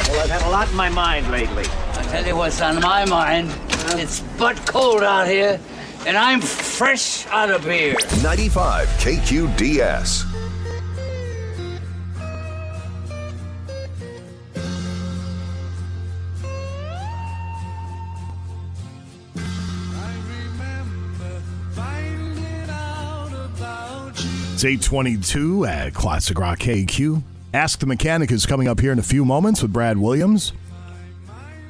Well, 0.10 0.24
I've 0.24 0.30
had 0.32 0.42
a 0.42 0.50
lot 0.50 0.68
in 0.72 0.76
my 0.76 0.90
mind 0.90 1.30
lately. 1.30 1.66
I'll 1.94 2.10
tell 2.10 2.26
you 2.26 2.36
what's 2.36 2.60
on 2.60 2.82
my 2.82 3.06
mind. 3.06 3.54
It's 3.90 4.22
butt 4.40 4.58
cold 4.66 5.04
out 5.04 5.28
here, 5.28 5.60
and 6.08 6.18
I'm 6.18 6.40
fresh 6.40 7.28
out 7.28 7.52
of 7.52 7.66
beer. 7.66 7.94
95 8.24 8.88
KQDS. 8.88 10.24
It's 24.54 24.66
822 24.66 25.66
at 25.66 25.94
Classic 25.94 26.40
Rock 26.40 26.60
KQ. 26.60 27.22
Ask 27.54 27.80
the 27.80 27.86
Mechanic 27.86 28.32
is 28.32 28.46
coming 28.46 28.68
up 28.68 28.80
here 28.80 28.92
in 28.94 28.98
a 28.98 29.04
few 29.04 29.24
moments 29.26 29.62
with 29.62 29.74
Brad 29.74 29.98
Williams. 29.98 30.54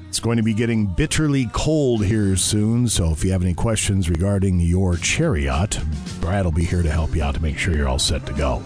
It's 0.09 0.19
going 0.19 0.37
to 0.37 0.43
be 0.43 0.53
getting 0.53 0.85
bitterly 0.87 1.47
cold 1.53 2.03
here 2.03 2.35
soon, 2.37 2.87
so 2.87 3.11
if 3.11 3.23
you 3.23 3.31
have 3.31 3.43
any 3.43 3.53
questions 3.53 4.09
regarding 4.09 4.59
your 4.59 4.95
chariot, 4.95 5.79
Brad 6.21 6.45
will 6.45 6.51
be 6.51 6.63
here 6.65 6.81
to 6.81 6.89
help 6.89 7.15
you 7.15 7.21
out 7.23 7.35
to 7.35 7.41
make 7.41 7.57
sure 7.57 7.75
you're 7.75 7.87
all 7.87 7.99
set 7.99 8.25
to 8.25 8.33
go. 8.33 8.61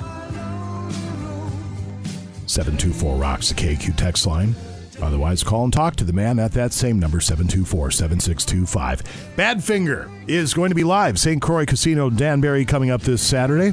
724 2.46 3.16
Rocks, 3.18 3.50
the 3.50 3.56
KQ 3.56 3.96
text 3.98 4.26
line. 4.28 4.56
Otherwise, 5.02 5.44
call 5.44 5.64
and 5.64 5.74
talk 5.74 5.96
to 5.96 6.04
the 6.04 6.14
man 6.14 6.38
at 6.38 6.52
that 6.52 6.72
same 6.72 7.00
number, 7.00 7.20
724 7.20 7.92
7625. 7.92 9.02
Badfinger 9.36 10.30
is 10.30 10.54
going 10.54 10.70
to 10.70 10.76
be 10.76 10.84
live. 10.84 11.20
St. 11.20 11.42
Croix 11.42 11.66
Casino 11.66 12.10
Danbury 12.10 12.66
coming 12.66 12.92
up 12.92 13.02
this 13.02 13.22
Saturday. 13.22 13.72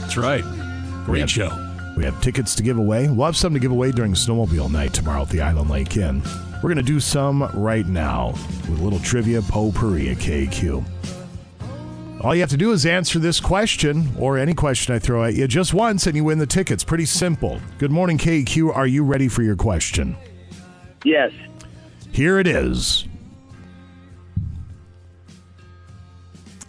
That's 0.00 0.16
right. 0.18 0.44
Great 1.06 1.20
have- 1.20 1.30
show. 1.30 1.66
We 1.96 2.04
have 2.04 2.20
tickets 2.22 2.54
to 2.54 2.62
give 2.62 2.78
away. 2.78 3.08
We'll 3.08 3.26
have 3.26 3.36
some 3.36 3.52
to 3.54 3.58
give 3.58 3.72
away 3.72 3.90
during 3.92 4.12
Snowmobile 4.12 4.70
Night 4.70 4.94
tomorrow 4.94 5.22
at 5.22 5.28
the 5.30 5.40
Island 5.40 5.70
Lake 5.70 5.96
Inn. 5.96 6.22
We're 6.62 6.68
going 6.68 6.76
to 6.76 6.82
do 6.82 7.00
some 7.00 7.50
right 7.54 7.86
now 7.86 8.32
with 8.68 8.80
a 8.80 8.82
little 8.82 8.98
trivia 8.98 9.40
potpourri 9.40 10.10
at 10.10 10.18
KQ. 10.18 10.84
All 12.20 12.34
you 12.34 12.42
have 12.42 12.50
to 12.50 12.58
do 12.58 12.72
is 12.72 12.84
answer 12.84 13.18
this 13.18 13.40
question 13.40 14.10
or 14.18 14.36
any 14.36 14.52
question 14.52 14.94
I 14.94 14.98
throw 14.98 15.24
at 15.24 15.34
you 15.34 15.48
just 15.48 15.72
once 15.72 16.06
and 16.06 16.14
you 16.14 16.22
win 16.22 16.38
the 16.38 16.46
tickets. 16.46 16.84
Pretty 16.84 17.06
simple. 17.06 17.58
Good 17.78 17.90
morning, 17.90 18.18
KQ. 18.18 18.76
Are 18.76 18.86
you 18.86 19.04
ready 19.04 19.26
for 19.26 19.42
your 19.42 19.56
question? 19.56 20.16
Yes. 21.02 21.32
Here 22.12 22.38
it 22.38 22.46
is. 22.46 23.06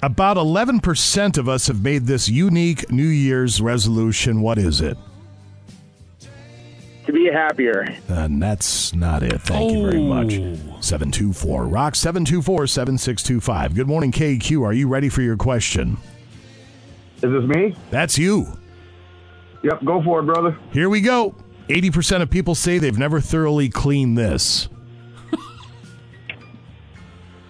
About 0.01 0.37
11% 0.37 1.37
of 1.37 1.49
us 1.49 1.67
have 1.67 1.83
made 1.83 2.05
this 2.05 2.29
unique 2.29 2.89
New 2.89 3.03
Year's 3.03 3.59
resolution. 3.59 4.41
What 4.41 4.57
is 4.57 4.79
it? 4.79 4.97
To 7.05 7.11
be 7.11 7.29
happier. 7.31 7.87
And 8.09 8.41
that's 8.41 8.93
not 8.93 9.23
it. 9.23 9.41
Thank 9.41 9.71
you 9.73 9.81
very 9.81 10.01
much. 10.03 10.33
724 10.83 11.65
Rock 11.65 11.95
724 11.95 12.67
7625. 12.67 13.73
Good 13.75 13.87
morning, 13.87 14.11
KQ. 14.11 14.63
Are 14.63 14.73
you 14.73 14.87
ready 14.87 15.09
for 15.09 15.21
your 15.23 15.35
question? 15.35 15.97
Is 17.23 17.31
this 17.31 17.43
me? 17.43 17.75
That's 17.89 18.17
you. 18.19 18.57
Yep, 19.63 19.83
go 19.83 20.01
for 20.03 20.19
it, 20.19 20.23
brother. 20.23 20.57
Here 20.71 20.89
we 20.89 21.01
go. 21.01 21.35
80% 21.69 22.21
of 22.21 22.29
people 22.29 22.53
say 22.55 22.77
they've 22.77 22.97
never 22.97 23.19
thoroughly 23.21 23.69
cleaned 23.69 24.17
this. 24.17 24.67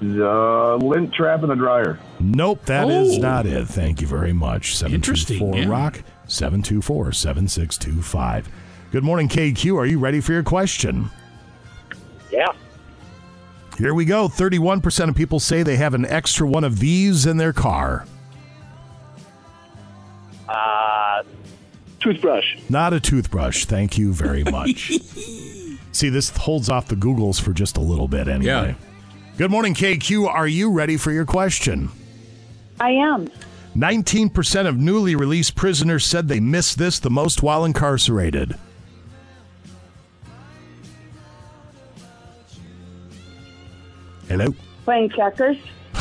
The 0.01 0.79
lint 0.81 1.13
trap 1.13 1.43
in 1.43 1.49
the 1.49 1.55
dryer. 1.55 1.99
Nope, 2.19 2.65
that 2.65 2.89
is 2.89 3.17
Oh. 3.17 3.21
not 3.21 3.45
it. 3.45 3.67
Thank 3.67 4.01
you 4.01 4.07
very 4.07 4.33
much. 4.33 4.75
724 4.75 4.95
Interesting, 4.95 5.53
yeah. 5.53 5.69
Rock 5.69 6.01
724 6.25 7.11
7625. 7.11 8.49
Good 8.91 9.03
morning, 9.05 9.29
KQ. 9.29 9.77
Are 9.77 9.85
you 9.85 9.99
ready 9.99 10.19
for 10.19 10.33
your 10.33 10.43
question? 10.43 11.09
Yeah. 12.29 12.51
Here 13.77 13.93
we 13.93 14.03
go. 14.03 14.27
31% 14.27 15.07
of 15.07 15.15
people 15.15 15.39
say 15.39 15.63
they 15.63 15.77
have 15.77 15.93
an 15.93 16.05
extra 16.05 16.45
one 16.45 16.65
of 16.65 16.79
these 16.79 17.25
in 17.25 17.37
their 17.37 17.53
car. 17.53 18.05
Uh, 20.49 21.23
toothbrush. 22.01 22.57
Not 22.67 22.91
a 22.91 22.99
toothbrush. 22.99 23.63
Thank 23.63 23.97
you 23.97 24.11
very 24.11 24.43
much. 24.43 24.91
See, 25.93 26.09
this 26.09 26.29
holds 26.35 26.67
off 26.69 26.89
the 26.89 26.95
Googles 26.95 27.41
for 27.41 27.53
just 27.53 27.77
a 27.77 27.81
little 27.81 28.09
bit 28.09 28.27
anyway. 28.27 28.45
Yeah. 28.45 28.73
Good 29.37 29.51
morning, 29.51 29.73
KQ. 29.73 30.27
Are 30.27 30.47
you 30.47 30.69
ready 30.69 30.97
for 30.97 31.13
your 31.13 31.25
question? 31.25 31.89
I 32.81 32.91
am. 32.91 33.29
19% 33.73 34.67
of 34.67 34.75
newly 34.75 35.15
released 35.15 35.55
prisoners 35.55 36.05
said 36.05 36.27
they 36.27 36.41
miss 36.41 36.75
this 36.75 36.99
the 36.99 37.09
most 37.09 37.41
while 37.41 37.63
incarcerated. 37.63 38.55
Hello? 44.31 44.55
Playing 44.85 45.09
checkers. 45.09 45.57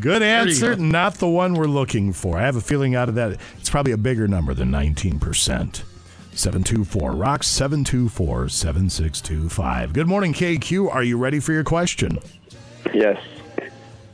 Good 0.00 0.22
answer. 0.22 0.76
go. 0.76 0.80
Not 0.80 1.14
the 1.14 1.26
one 1.26 1.54
we're 1.54 1.66
looking 1.66 2.12
for. 2.12 2.38
I 2.38 2.42
have 2.42 2.54
a 2.54 2.60
feeling 2.60 2.94
out 2.94 3.08
of 3.08 3.16
that, 3.16 3.40
it's 3.58 3.68
probably 3.68 3.90
a 3.90 3.96
bigger 3.96 4.28
number 4.28 4.54
than 4.54 4.70
19%. 4.70 5.18
724 6.32 7.10
Rock 7.10 7.42
724 7.42 8.48
7625. 8.48 9.92
Good 9.92 10.06
morning, 10.06 10.32
KQ. 10.32 10.94
Are 10.94 11.02
you 11.02 11.18
ready 11.18 11.40
for 11.40 11.52
your 11.52 11.64
question? 11.64 12.20
Yes. 12.94 13.20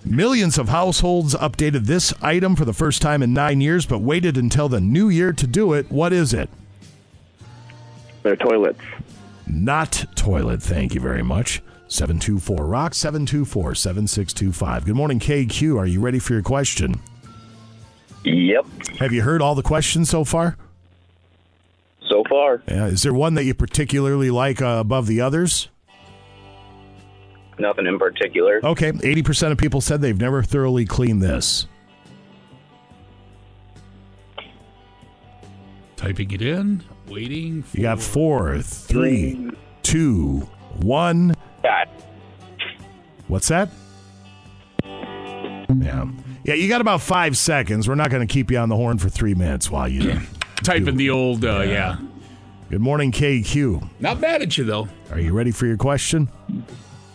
Millions 0.02 0.56
of 0.56 0.70
households 0.70 1.34
updated 1.34 1.84
this 1.84 2.14
item 2.22 2.56
for 2.56 2.64
the 2.64 2.72
first 2.72 3.02
time 3.02 3.22
in 3.22 3.34
nine 3.34 3.60
years, 3.60 3.84
but 3.84 3.98
waited 3.98 4.38
until 4.38 4.70
the 4.70 4.80
new 4.80 5.10
year 5.10 5.34
to 5.34 5.46
do 5.46 5.74
it. 5.74 5.92
What 5.92 6.14
is 6.14 6.32
it? 6.32 6.48
Their 8.22 8.36
toilets. 8.36 8.80
Not 9.46 10.06
toilet. 10.16 10.62
Thank 10.62 10.94
you 10.94 11.00
very 11.00 11.22
much. 11.22 11.60
724 11.88 12.66
Rock 12.66 12.94
724 12.94 13.74
7625. 13.74 14.84
Good 14.86 14.94
morning, 14.96 15.20
KQ. 15.20 15.78
Are 15.78 15.86
you 15.86 16.00
ready 16.00 16.18
for 16.18 16.32
your 16.32 16.42
question? 16.42 17.00
Yep. 18.24 18.66
Have 18.98 19.12
you 19.12 19.22
heard 19.22 19.40
all 19.40 19.54
the 19.54 19.62
questions 19.62 20.10
so 20.10 20.24
far? 20.24 20.56
So 22.08 22.22
far, 22.28 22.62
Yeah. 22.68 22.86
Is 22.86 23.02
there 23.02 23.12
one 23.12 23.34
that 23.34 23.44
you 23.44 23.54
particularly 23.54 24.30
like 24.30 24.62
uh, 24.62 24.78
above 24.80 25.06
the 25.06 25.20
others? 25.20 25.68
nothing 27.58 27.86
in 27.86 27.98
particular. 27.98 28.60
Okay. 28.62 28.92
80% 28.92 29.50
of 29.50 29.56
people 29.56 29.80
said 29.80 30.02
they've 30.02 30.20
never 30.20 30.42
thoroughly 30.42 30.84
cleaned 30.84 31.22
this. 31.22 31.66
Typing 35.96 36.30
it 36.32 36.42
in, 36.42 36.84
waiting. 37.08 37.64
You 37.72 37.80
got 37.80 38.02
four, 38.02 38.60
three, 38.60 39.50
two, 39.82 40.46
one. 40.82 41.34
God. 41.66 41.88
What's 43.26 43.48
that? 43.48 43.70
Yeah. 44.84 46.08
Yeah, 46.44 46.54
you 46.54 46.68
got 46.68 46.80
about 46.80 47.02
five 47.02 47.36
seconds. 47.36 47.88
We're 47.88 47.96
not 47.96 48.10
going 48.10 48.26
to 48.26 48.32
keep 48.32 48.52
you 48.52 48.58
on 48.58 48.68
the 48.68 48.76
horn 48.76 48.98
for 48.98 49.08
three 49.08 49.34
minutes 49.34 49.68
while 49.68 49.88
you 49.88 50.20
Typing 50.62 50.96
the 50.96 51.10
old, 51.10 51.44
uh, 51.44 51.62
yeah. 51.62 51.98
Good 52.70 52.80
morning, 52.80 53.10
KQ. 53.10 53.88
Not 53.98 54.20
mad 54.20 54.42
at 54.42 54.56
you, 54.56 54.62
though. 54.62 54.88
Are 55.10 55.18
you 55.18 55.32
ready 55.32 55.50
for 55.50 55.66
your 55.66 55.76
question? 55.76 56.28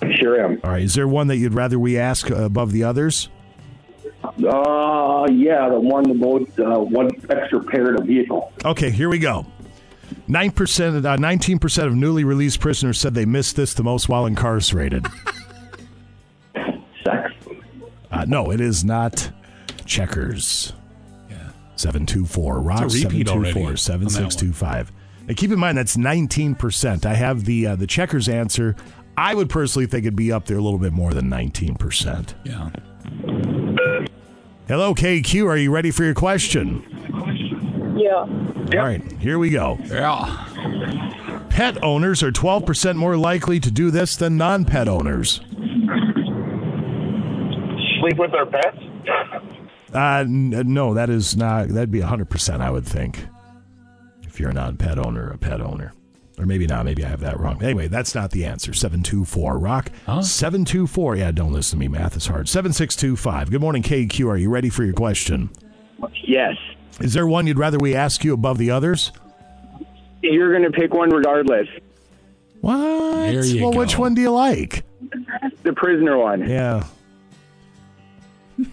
I 0.02 0.14
Sure 0.16 0.44
am. 0.44 0.60
All 0.66 0.72
right. 0.72 0.84
Is 0.84 0.96
there 0.96 1.08
one 1.08 1.28
that 1.28 1.38
you'd 1.38 1.54
rather 1.54 1.80
we 1.80 1.98
ask 1.98 2.30
uh, 2.30 2.36
above 2.36 2.74
the 2.74 2.84
others? 2.84 3.30
Uh, 4.24 5.28
yeah, 5.32 5.70
the 5.70 5.80
one 5.80 6.10
about 6.12 6.60
uh, 6.60 6.80
one 6.80 7.10
extra 7.30 7.64
pair 7.64 7.96
of 7.96 8.06
vehicle. 8.06 8.52
Okay, 8.66 8.92
here 8.92 9.10
we 9.10 9.18
go. 9.18 9.46
Nine 10.32 10.52
percent, 10.52 11.06
uh, 11.06 11.18
nineteen 11.18 11.60
percent 11.60 11.90
of 11.90 11.94
newly 11.94 12.24
released 12.24 12.62
prisoners 12.62 12.98
said 12.98 13.14
they 13.14 13.26
missed 13.26 13.58
this 13.58 13.74
the 13.74 13.84
most 13.84 14.08
while 14.08 14.26
incarcerated. 14.26 15.06
Sex. 17.04 17.34
Uh, 18.10 18.24
no, 18.26 18.50
it 18.50 18.62
is 18.62 18.86
not 18.86 19.30
checkers. 19.86 20.72
Yeah. 21.30 21.50
Seven 21.76 22.06
two 22.06 22.26
four 22.26 22.62
rock 22.62 22.84
It's 22.84 23.04
a 23.04 23.10
repeat 23.10 23.28
already 23.28 23.52
four 23.52 23.72
on 23.72 23.78
seven 23.78 24.08
that 24.08 24.14
six 24.14 24.38
two 24.38 24.54
five. 24.54 24.90
And 25.28 25.36
keep 25.36 25.52
in 25.52 25.60
mind 25.60 25.78
that's 25.78 25.98
nineteen 25.98 26.56
percent. 26.56 27.06
I 27.06 27.16
have 27.16 27.44
the 27.44 27.68
uh, 27.68 27.76
the 27.76 27.86
checkers 27.86 28.30
answer. 28.30 28.78
I 29.18 29.36
would 29.36 29.50
personally 29.50 29.86
think 29.86 30.06
it'd 30.06 30.16
be 30.16 30.32
up 30.32 30.46
there 30.46 30.58
a 30.58 30.62
little 30.62 30.80
bit 30.80 30.94
more 30.94 31.14
than 31.14 31.28
nineteen 31.28 31.76
percent. 31.76 32.36
Yeah. 32.46 32.70
Hello, 34.70 34.96
KQ. 34.96 35.46
Are 35.48 35.58
you 35.58 35.72
ready 35.72 35.92
for 35.92 36.06
your 36.06 36.14
question? 36.14 36.88
Yeah. 38.02 38.80
All 38.80 38.86
right, 38.86 39.02
here 39.20 39.38
we 39.38 39.50
go. 39.52 39.78
Yeah. 39.86 40.48
Pet 41.50 41.84
owners 41.84 42.24
are 42.24 42.32
12% 42.32 42.96
more 42.96 43.18
likely 43.18 43.60
to 43.60 43.70
do 43.70 43.92
this 43.92 44.16
than 44.16 44.38
non 44.38 44.66
pet 44.66 44.88
owners. 44.88 45.42
Sleep 48.00 48.18
with 48.18 48.32
their 48.32 48.46
pets? 48.48 48.78
Uh, 49.94 50.20
n- 50.22 50.54
no, 50.74 50.94
that 50.94 51.10
is 51.10 51.36
not, 51.38 51.68
that'd 51.68 51.92
be 51.92 52.00
100%, 52.00 52.62
I 52.62 52.72
would 52.72 52.86
think. 52.86 53.26
If 54.24 54.40
you're 54.40 54.50
a 54.50 54.54
non 54.54 54.78
pet 54.78 54.98
owner, 54.98 55.30
a 55.30 55.38
pet 55.38 55.62
owner. 55.62 55.94
Or 56.40 56.46
maybe 56.46 56.66
not, 56.66 56.86
maybe 56.86 57.04
I 57.06 57.10
have 57.10 57.20
that 57.20 57.40
wrong. 57.40 57.62
Anyway, 57.62 57.88
that's 57.88 58.16
not 58.16 58.32
the 58.32 58.46
answer. 58.46 58.74
724 58.74 59.60
Rock. 59.60 59.92
724. 60.08 61.18
Yeah, 61.18 61.32
don't 61.32 61.52
listen 61.52 61.78
to 61.78 61.80
me. 61.82 61.88
Math 61.90 62.16
is 62.16 62.26
hard. 62.26 62.48
7625. 62.50 63.52
Good 63.52 63.62
morning, 63.62 63.84
KQ. 63.84 64.28
Are 64.28 64.38
you 64.38 64.50
ready 64.50 64.70
for 64.70 64.84
your 64.84 64.94
question? 64.94 65.52
Yes. 66.26 66.56
Is 67.04 67.14
there 67.14 67.28
one 67.28 67.48
you'd 67.48 67.58
rather 67.58 67.78
we 67.80 67.96
ask 67.96 68.24
you 68.24 68.34
above 68.34 68.58
the 68.58 68.72
others? 68.72 69.12
You're 70.22 70.52
going 70.52 70.70
to 70.72 70.78
pick 70.78 70.94
one 70.94 71.10
regardless. 71.10 71.68
What? 72.62 72.78
There 72.78 73.44
you 73.46 73.64
well, 73.64 73.74
which 73.74 73.98
one 73.98 74.14
do 74.14 74.22
you 74.22 74.32
like? 74.32 74.84
The 75.64 75.74
prisoner 75.74 76.18
one. 76.18 76.50
Yeah. 76.50 76.84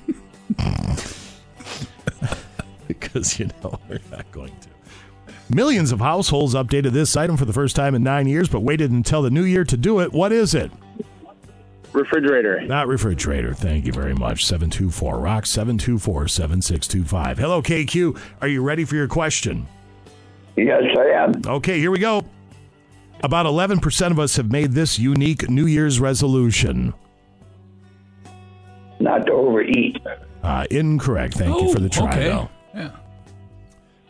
because, 2.89 3.39
you 3.39 3.51
know, 3.63 3.79
we're 3.89 4.01
not 4.11 4.31
going 4.33 4.53
to. 4.61 4.69
Millions 5.55 5.93
of 5.93 6.01
households 6.01 6.55
updated 6.55 6.93
this 6.93 7.17
item 7.17 7.37
for 7.37 7.45
the 7.45 7.53
first 7.53 7.77
time 7.77 7.95
in 7.95 8.03
nine 8.03 8.27
years, 8.27 8.49
but 8.49 8.61
waited 8.61 8.91
until 8.91 9.21
the 9.23 9.31
new 9.31 9.45
year 9.45 9.65
to 9.65 9.77
do 9.77 10.01
it. 10.01 10.13
What 10.13 10.33
is 10.33 10.55
it? 10.55 10.71
Refrigerator. 11.93 12.61
Not 12.63 12.87
refrigerator. 12.87 13.55
Thank 13.55 13.87
you 13.87 13.93
very 13.93 14.15
much. 14.15 14.45
724 14.45 15.19
Rock 15.19 15.47
724 15.47 16.29
7625. 16.29 17.39
Hello, 17.39 17.63
KQ. 17.63 18.21
Are 18.41 18.49
you 18.49 18.63
ready 18.63 18.85
for 18.85 18.95
your 18.95 19.09
question? 19.09 19.67
Yes, 20.57 20.83
I 20.99 21.05
am. 21.11 21.33
Okay, 21.47 21.79
here 21.79 21.91
we 21.91 21.99
go. 21.99 22.25
About 23.23 23.47
11% 23.47 24.11
of 24.11 24.19
us 24.19 24.37
have 24.37 24.53
made 24.53 24.73
this 24.73 24.99
unique 24.99 25.49
New 25.49 25.67
Year's 25.67 25.99
resolution. 25.99 26.95
Not 29.01 29.27
to 29.27 29.33
overeat. 29.33 29.97
Uh, 30.43 30.67
incorrect. 30.71 31.35
Thank 31.35 31.61
you 31.61 31.73
for 31.73 31.81
the 31.81 31.89
try, 31.89 32.11
okay. 32.11 32.25
though. 32.25 32.49
Yeah. 32.75 32.91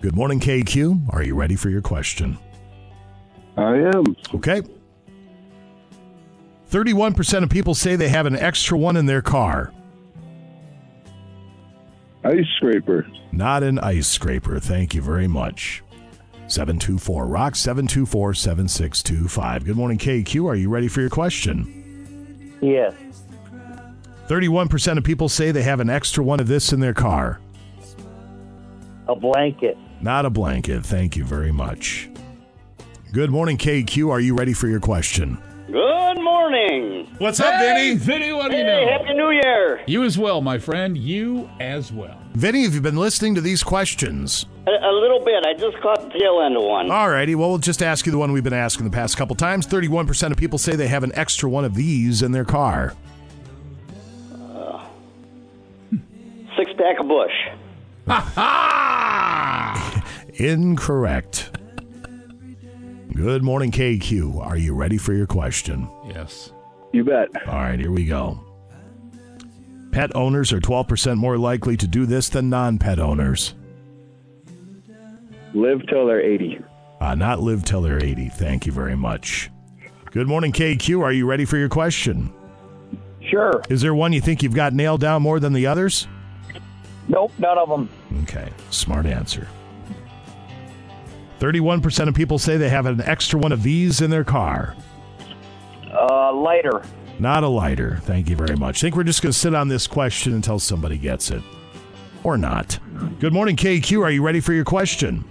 Good 0.00 0.14
morning, 0.14 0.40
KQ. 0.40 1.12
Are 1.12 1.22
you 1.22 1.34
ready 1.34 1.56
for 1.56 1.70
your 1.70 1.80
question? 1.82 2.38
I 3.56 3.76
am. 3.76 4.16
Okay. 4.34 4.62
31% 6.70 7.43
of 7.43 7.49
people 7.49 7.74
say 7.74 7.97
they 7.97 8.09
have 8.09 8.27
an 8.27 8.36
extra 8.36 8.77
one 8.77 8.97
in 8.97 9.07
their 9.07 9.23
car. 9.23 9.73
Ice 12.24 12.45
scraper. 12.57 13.07
Not 13.32 13.62
an 13.62 13.78
ice 13.78 14.07
scraper. 14.07 14.59
Thank 14.61 14.95
you 14.95 15.01
very 15.01 15.28
much. 15.28 15.82
724 16.49 17.27
Rock 17.27 17.57
724 17.57 18.35
7625. 18.35 19.65
Good 19.65 19.77
morning, 19.77 19.99
KQ. 19.99 20.47
Are 20.47 20.57
you 20.57 20.69
ready 20.69 20.89
for 20.89 21.01
your 21.01 21.11
question? 21.11 22.57
Yes. 22.61 22.93
31% 24.27 24.99
of 24.99 25.05
people 25.05 25.28
say 25.28 25.53
they 25.53 25.62
have 25.62 25.81
an 25.81 25.89
extra 25.89 26.23
one 26.23 26.40
of 26.40 26.49
this 26.49 26.73
in 26.73 26.81
their 26.81 26.93
car. 26.93 27.40
A 29.09 29.16
blanket. 29.16 29.78
Not 30.03 30.27
a 30.27 30.31
blanket. 30.31 30.85
Thank 30.85 31.16
you 31.16 31.24
very 31.24 31.53
much. 31.53 32.11
Good 33.12 33.31
morning, 33.31 33.57
KQ. 33.57 34.11
Are 34.11 34.20
you 34.20 34.35
ready 34.35 34.53
for 34.53 34.69
your 34.69 34.81
question? 34.81 35.39
Good 35.70 36.23
morning. 36.23 37.07
What's 37.19 37.40
up, 37.40 37.61
Vinny? 37.61 37.95
Vinny, 37.95 38.32
what 38.32 38.51
do 38.51 38.57
you 38.57 38.65
know? 38.65 38.89
Happy 38.89 39.12
New 39.12 39.31
Year. 39.32 39.82
You 39.86 40.03
as 40.03 40.16
well, 40.16 40.40
my 40.40 40.57
friend. 40.57 40.97
You 40.97 41.51
as 41.61 41.93
well. 41.93 42.19
Vinny, 42.32 42.62
have 42.62 42.73
you 42.74 42.81
been 42.81 42.97
listening 42.97 43.35
to 43.35 43.43
these 43.43 43.62
questions? 43.62 44.47
A, 44.66 44.70
a 44.70 44.93
little 44.93 45.23
bit. 45.23 45.45
I 45.47 45.53
just 45.53 45.78
caught 45.82 46.01
the 46.11 46.19
tail 46.19 46.40
end 46.40 46.57
of 46.57 46.62
one. 46.62 46.86
Alrighty, 46.86 47.36
well, 47.36 47.51
we'll 47.51 47.59
just 47.59 47.82
ask 47.82 48.07
you 48.07 48.12
the 48.12 48.16
one 48.16 48.32
we've 48.32 48.43
been 48.43 48.55
asking 48.55 48.86
the 48.86 48.90
past 48.90 49.19
couple 49.19 49.36
times. 49.36 49.66
31% 49.66 50.31
of 50.31 50.39
people 50.39 50.59
say 50.59 50.74
they 50.74 50.89
have 50.89 51.05
an 51.05 51.12
extra 51.15 51.51
one 51.51 51.66
of 51.66 51.74
these 51.74 52.23
in 52.23 52.32
their 52.32 52.47
car. 52.47 52.95
Uh, 54.35 54.86
six 56.57 56.73
pack 56.78 56.99
of 56.99 57.09
Busch. 57.09 57.31
Ha 58.07 58.20
ha! 58.35 60.05
Incorrect. 60.36 61.51
Good 63.14 63.43
morning, 63.43 63.70
KQ. 63.70 64.44
Are 64.44 64.56
you 64.56 64.74
ready 64.74 64.98
for 64.98 65.12
your 65.12 65.26
question? 65.26 65.89
Yes. 66.06 66.52
You 66.93 67.05
bet. 67.05 67.28
All 67.47 67.55
right, 67.55 67.78
here 67.78 67.90
we 67.90 68.05
go. 68.05 68.39
Pet 69.93 70.14
owners 70.14 70.52
are 70.52 70.60
12% 70.60 71.16
more 71.16 71.39
likely 71.39 71.76
to 71.76 71.86
do 71.86 72.06
this 72.06 72.28
than 72.28 72.51
non 72.51 72.78
pet 72.78 72.98
owners. 72.98 73.55
Live 75.55 75.86
till 75.89 76.06
they're 76.06 76.20
80. 76.20 76.60
Uh, 77.01 77.14
not 77.14 77.40
live 77.40 77.64
till 77.64 77.80
they're 77.80 78.02
80. 78.02 78.28
Thank 78.28 78.66
you 78.66 78.72
very 78.72 78.97
much. 78.97 79.51
Good 80.10 80.28
morning, 80.28 80.52
KQ. 80.52 81.02
Are 81.02 81.12
you 81.12 81.26
ready 81.26 81.44
for 81.44 81.56
your 81.56 81.68
question? 81.68 82.32
Sure. 83.22 83.62
Is 83.68 83.80
there 83.82 83.94
one 83.94 84.12
you 84.12 84.20
think 84.20 84.43
you've 84.43 84.55
got 84.55 84.72
nailed 84.72 85.01
down 85.01 85.22
more 85.22 85.40
than 85.40 85.52
the 85.52 85.66
others? 85.66 86.06
Nope, 87.09 87.32
none 87.39 87.56
of 87.59 87.68
them. 87.68 87.89
Okay, 88.22 88.51
smart 88.70 89.06
answer. 89.06 89.48
31% 91.39 92.09
of 92.09 92.15
people 92.15 92.39
say 92.39 92.56
they 92.56 92.69
have 92.69 92.86
an 92.86 93.01
extra 93.02 93.39
one 93.39 93.52
of 93.52 93.62
these 93.62 94.01
in 94.01 94.10
their 94.10 94.24
car. 94.24 94.74
Uh, 95.93 96.32
lighter. 96.32 96.82
Not 97.19 97.43
a 97.44 97.48
lighter. 97.48 97.98
Thank 98.02 98.28
you 98.28 98.36
very 98.36 98.56
much. 98.56 98.78
I 98.78 98.81
think 98.82 98.97
we're 98.97 99.05
just 99.05 99.23
going 99.23 99.32
to 99.32 99.39
sit 99.39 99.55
on 99.55 99.69
this 99.69 99.86
question 99.86 100.35
until 100.35 100.59
somebody 100.59 100.98
gets 100.98 101.31
it. 101.31 101.43
Or 102.24 102.36
not. 102.36 102.78
Good 103.20 103.32
morning, 103.32 103.56
KQ. 103.56 104.02
Are 104.02 104.10
you 104.10 104.23
ready 104.23 104.40
for 104.40 104.52
your 104.52 104.65
question? 104.65 105.24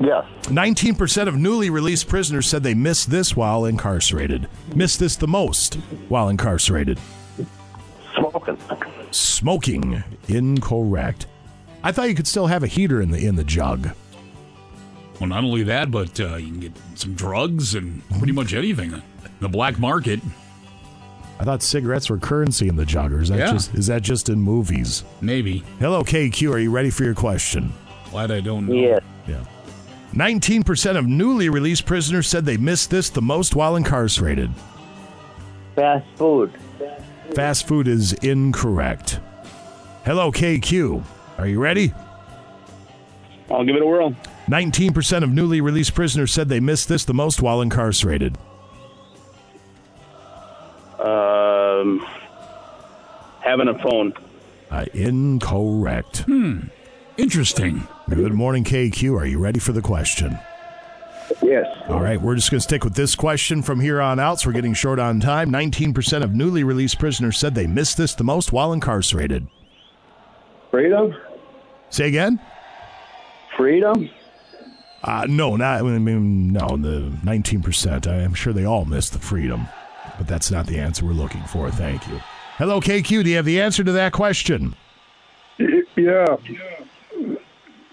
Yes. 0.00 0.26
19% 0.42 1.28
of 1.28 1.36
newly 1.36 1.70
released 1.70 2.08
prisoners 2.08 2.46
said 2.46 2.62
they 2.62 2.74
missed 2.74 3.10
this 3.10 3.36
while 3.36 3.64
incarcerated. 3.64 4.48
Missed 4.74 5.00
this 5.00 5.16
the 5.16 5.28
most 5.28 5.74
while 6.08 6.28
incarcerated. 6.28 6.98
Smoking. 8.14 8.58
Smoking. 9.12 10.04
Incorrect. 10.28 11.26
I 11.82 11.92
thought 11.92 12.08
you 12.08 12.14
could 12.14 12.26
still 12.26 12.46
have 12.48 12.62
a 12.62 12.66
heater 12.66 13.00
in 13.00 13.10
the 13.10 13.24
in 13.24 13.36
the 13.36 13.44
jug. 13.44 13.90
Well, 15.24 15.40
not 15.40 15.44
only 15.44 15.62
that, 15.62 15.90
but 15.90 16.20
uh, 16.20 16.36
you 16.36 16.48
can 16.48 16.60
get 16.60 16.72
some 16.96 17.14
drugs 17.14 17.74
and 17.74 18.06
pretty 18.18 18.34
much 18.34 18.52
anything. 18.52 19.00
The 19.40 19.48
black 19.48 19.78
market. 19.78 20.20
I 21.40 21.44
thought 21.44 21.62
cigarettes 21.62 22.10
were 22.10 22.18
currency 22.18 22.68
in 22.68 22.76
the 22.76 22.84
joggers. 22.84 23.12
Or 23.12 23.22
is 23.22 23.28
that 23.30 23.38
Yeah. 23.38 23.52
just 23.52 23.74
is 23.74 23.86
that 23.86 24.02
just 24.02 24.28
in 24.28 24.38
movies? 24.38 25.02
Maybe. 25.22 25.64
Hello, 25.80 26.04
KQ. 26.04 26.52
Are 26.52 26.58
you 26.58 26.70
ready 26.70 26.90
for 26.90 27.04
your 27.04 27.14
question? 27.14 27.72
Glad 28.10 28.32
I 28.32 28.40
don't 28.40 28.66
know. 28.66 28.74
Yes. 28.74 29.00
Yeah. 29.26 29.44
19% 30.12 30.98
of 30.98 31.06
newly 31.06 31.48
released 31.48 31.86
prisoners 31.86 32.28
said 32.28 32.44
they 32.44 32.58
missed 32.58 32.90
this 32.90 33.08
the 33.08 33.22
most 33.22 33.56
while 33.56 33.76
incarcerated. 33.76 34.50
Fast 35.74 36.04
food. 36.16 36.52
Fast 37.34 37.66
food 37.66 37.88
is 37.88 38.12
incorrect. 38.12 39.20
Hello, 40.04 40.30
KQ. 40.30 41.02
Are 41.38 41.46
you 41.48 41.60
ready? 41.60 41.94
I'll 43.50 43.64
give 43.64 43.74
it 43.76 43.80
a 43.82 43.86
whirl. 43.86 44.14
19% 44.46 45.22
of 45.22 45.30
newly 45.30 45.60
released 45.60 45.94
prisoners 45.94 46.32
said 46.32 46.48
they 46.48 46.60
missed 46.60 46.88
this 46.88 47.04
the 47.04 47.14
most 47.14 47.40
while 47.40 47.62
incarcerated. 47.62 48.36
Um, 50.98 52.06
having 53.40 53.68
a 53.68 53.78
phone. 53.82 54.12
Uh, 54.70 54.84
incorrect. 54.92 56.18
Hmm. 56.20 56.60
Interesting. 57.16 57.86
Good 58.10 58.34
morning, 58.34 58.64
KQ. 58.64 59.18
Are 59.18 59.26
you 59.26 59.38
ready 59.38 59.60
for 59.60 59.72
the 59.72 59.82
question? 59.82 60.38
Yes. 61.42 61.66
All 61.88 62.00
right, 62.00 62.20
we're 62.20 62.34
just 62.34 62.50
going 62.50 62.58
to 62.58 62.64
stick 62.64 62.84
with 62.84 62.94
this 62.94 63.14
question 63.14 63.62
from 63.62 63.80
here 63.80 64.00
on 64.00 64.18
out. 64.18 64.40
So 64.40 64.48
we're 64.48 64.54
getting 64.54 64.74
short 64.74 64.98
on 64.98 65.20
time. 65.20 65.50
19% 65.50 66.22
of 66.22 66.34
newly 66.34 66.64
released 66.64 66.98
prisoners 66.98 67.38
said 67.38 67.54
they 67.54 67.66
missed 67.66 67.96
this 67.96 68.14
the 68.14 68.24
most 68.24 68.52
while 68.52 68.72
incarcerated. 68.72 69.46
Freedom? 70.70 71.14
Say 71.90 72.08
again? 72.08 72.40
Freedom? 73.56 74.10
Uh, 75.04 75.26
no, 75.28 75.54
not. 75.54 75.84
I 75.84 75.98
mean, 75.98 76.52
no, 76.52 76.78
the 76.78 77.12
19%. 77.24 78.06
I'm 78.06 78.32
sure 78.32 78.54
they 78.54 78.64
all 78.64 78.86
miss 78.86 79.10
the 79.10 79.18
freedom, 79.18 79.68
but 80.16 80.26
that's 80.26 80.50
not 80.50 80.66
the 80.66 80.78
answer 80.78 81.04
we're 81.04 81.12
looking 81.12 81.42
for. 81.42 81.70
Thank 81.70 82.08
you. 82.08 82.18
Hello, 82.56 82.80
KQ. 82.80 83.22
Do 83.22 83.28
you 83.28 83.36
have 83.36 83.44
the 83.44 83.60
answer 83.60 83.84
to 83.84 83.92
that 83.92 84.12
question? 84.12 84.74
Yeah. 85.96 86.36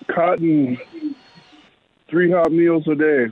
Cotton, 0.07 0.77
three 2.09 2.31
hot 2.31 2.51
meals 2.51 2.87
a 2.87 2.95
day. 2.95 3.27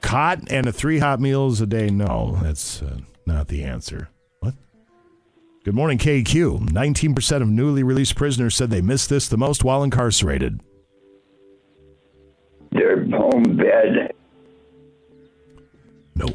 Cotton 0.00 0.46
and 0.48 0.66
a 0.66 0.72
three 0.72 1.00
hot 1.00 1.20
meals 1.20 1.60
a 1.60 1.66
day. 1.66 1.90
No, 1.90 2.38
that's 2.42 2.80
uh, 2.80 2.98
not 3.26 3.48
the 3.48 3.64
answer. 3.64 4.08
What? 4.40 4.54
Good 5.64 5.74
morning, 5.74 5.98
KQ. 5.98 6.70
19% 6.70 7.42
of 7.42 7.48
newly 7.48 7.82
released 7.82 8.16
prisoners 8.16 8.54
said 8.54 8.70
they 8.70 8.80
missed 8.80 9.10
this 9.10 9.28
the 9.28 9.36
most 9.36 9.64
while 9.64 9.82
incarcerated. 9.82 10.60
Their 12.72 13.04
home 13.10 13.56
bed. 13.56 14.12
No. 16.14 16.26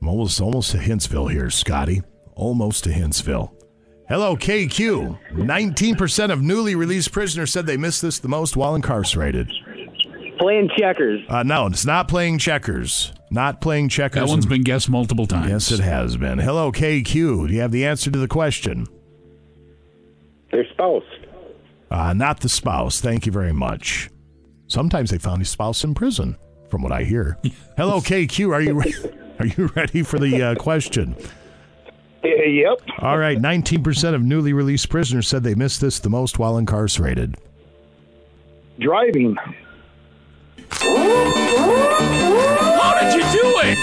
I'm 0.00 0.08
almost 0.08 0.40
almost 0.40 0.70
to 0.70 0.78
Hintsville 0.78 1.30
here, 1.30 1.50
Scotty. 1.50 2.02
Almost 2.34 2.84
to 2.84 2.90
Hintsville. 2.90 3.52
Hello, 4.08 4.36
KQ. 4.36 5.18
19% 5.32 6.30
of 6.30 6.40
newly 6.40 6.76
released 6.76 7.10
prisoners 7.10 7.50
said 7.50 7.66
they 7.66 7.76
missed 7.76 8.02
this 8.02 8.20
the 8.20 8.28
most 8.28 8.56
while 8.56 8.76
incarcerated. 8.76 9.50
Playing 10.38 10.70
checkers. 10.78 11.22
Uh, 11.28 11.42
no, 11.42 11.66
it's 11.66 11.84
not 11.86 12.06
playing 12.06 12.38
checkers. 12.38 13.12
Not 13.30 13.60
playing 13.60 13.88
checkers. 13.88 14.20
That 14.20 14.28
one's 14.28 14.46
been 14.46 14.62
guessed 14.62 14.88
multiple 14.88 15.26
times. 15.26 15.48
Yes, 15.48 15.72
it 15.72 15.80
has 15.82 16.16
been. 16.16 16.38
Hello, 16.38 16.70
KQ. 16.70 17.48
Do 17.48 17.54
you 17.54 17.60
have 17.60 17.72
the 17.72 17.84
answer 17.84 18.10
to 18.10 18.18
the 18.18 18.28
question? 18.28 18.86
Their 20.52 20.66
spouse. 20.70 21.02
Uh, 21.90 22.12
not 22.12 22.38
the 22.40 22.48
spouse. 22.48 23.00
Thank 23.00 23.26
you 23.26 23.32
very 23.32 23.52
much. 23.52 24.08
Sometimes 24.68 25.10
they 25.10 25.18
found 25.18 25.40
his 25.40 25.50
spouse 25.50 25.82
in 25.84 25.94
prison, 25.94 26.36
from 26.70 26.82
what 26.82 26.90
I 26.92 27.04
hear. 27.04 27.38
Hello, 27.76 28.00
KQ. 28.00 28.52
Are 28.52 28.60
you 28.60 28.74
re- 28.74 28.94
are 29.38 29.46
you 29.46 29.70
ready 29.76 30.02
for 30.02 30.18
the 30.18 30.42
uh, 30.42 30.54
question? 30.56 31.14
Yep. 32.24 32.80
All 32.98 33.18
right. 33.18 33.38
19% 33.38 34.14
of 34.14 34.22
newly 34.22 34.52
released 34.52 34.88
prisoners 34.88 35.28
said 35.28 35.44
they 35.44 35.54
missed 35.54 35.80
this 35.80 36.00
the 36.00 36.10
most 36.10 36.40
while 36.40 36.58
incarcerated. 36.58 37.36
Driving. 38.80 39.36
How 40.70 40.94
did 43.00 43.14
you 43.14 43.20
do 43.20 43.60
it? 43.62 43.78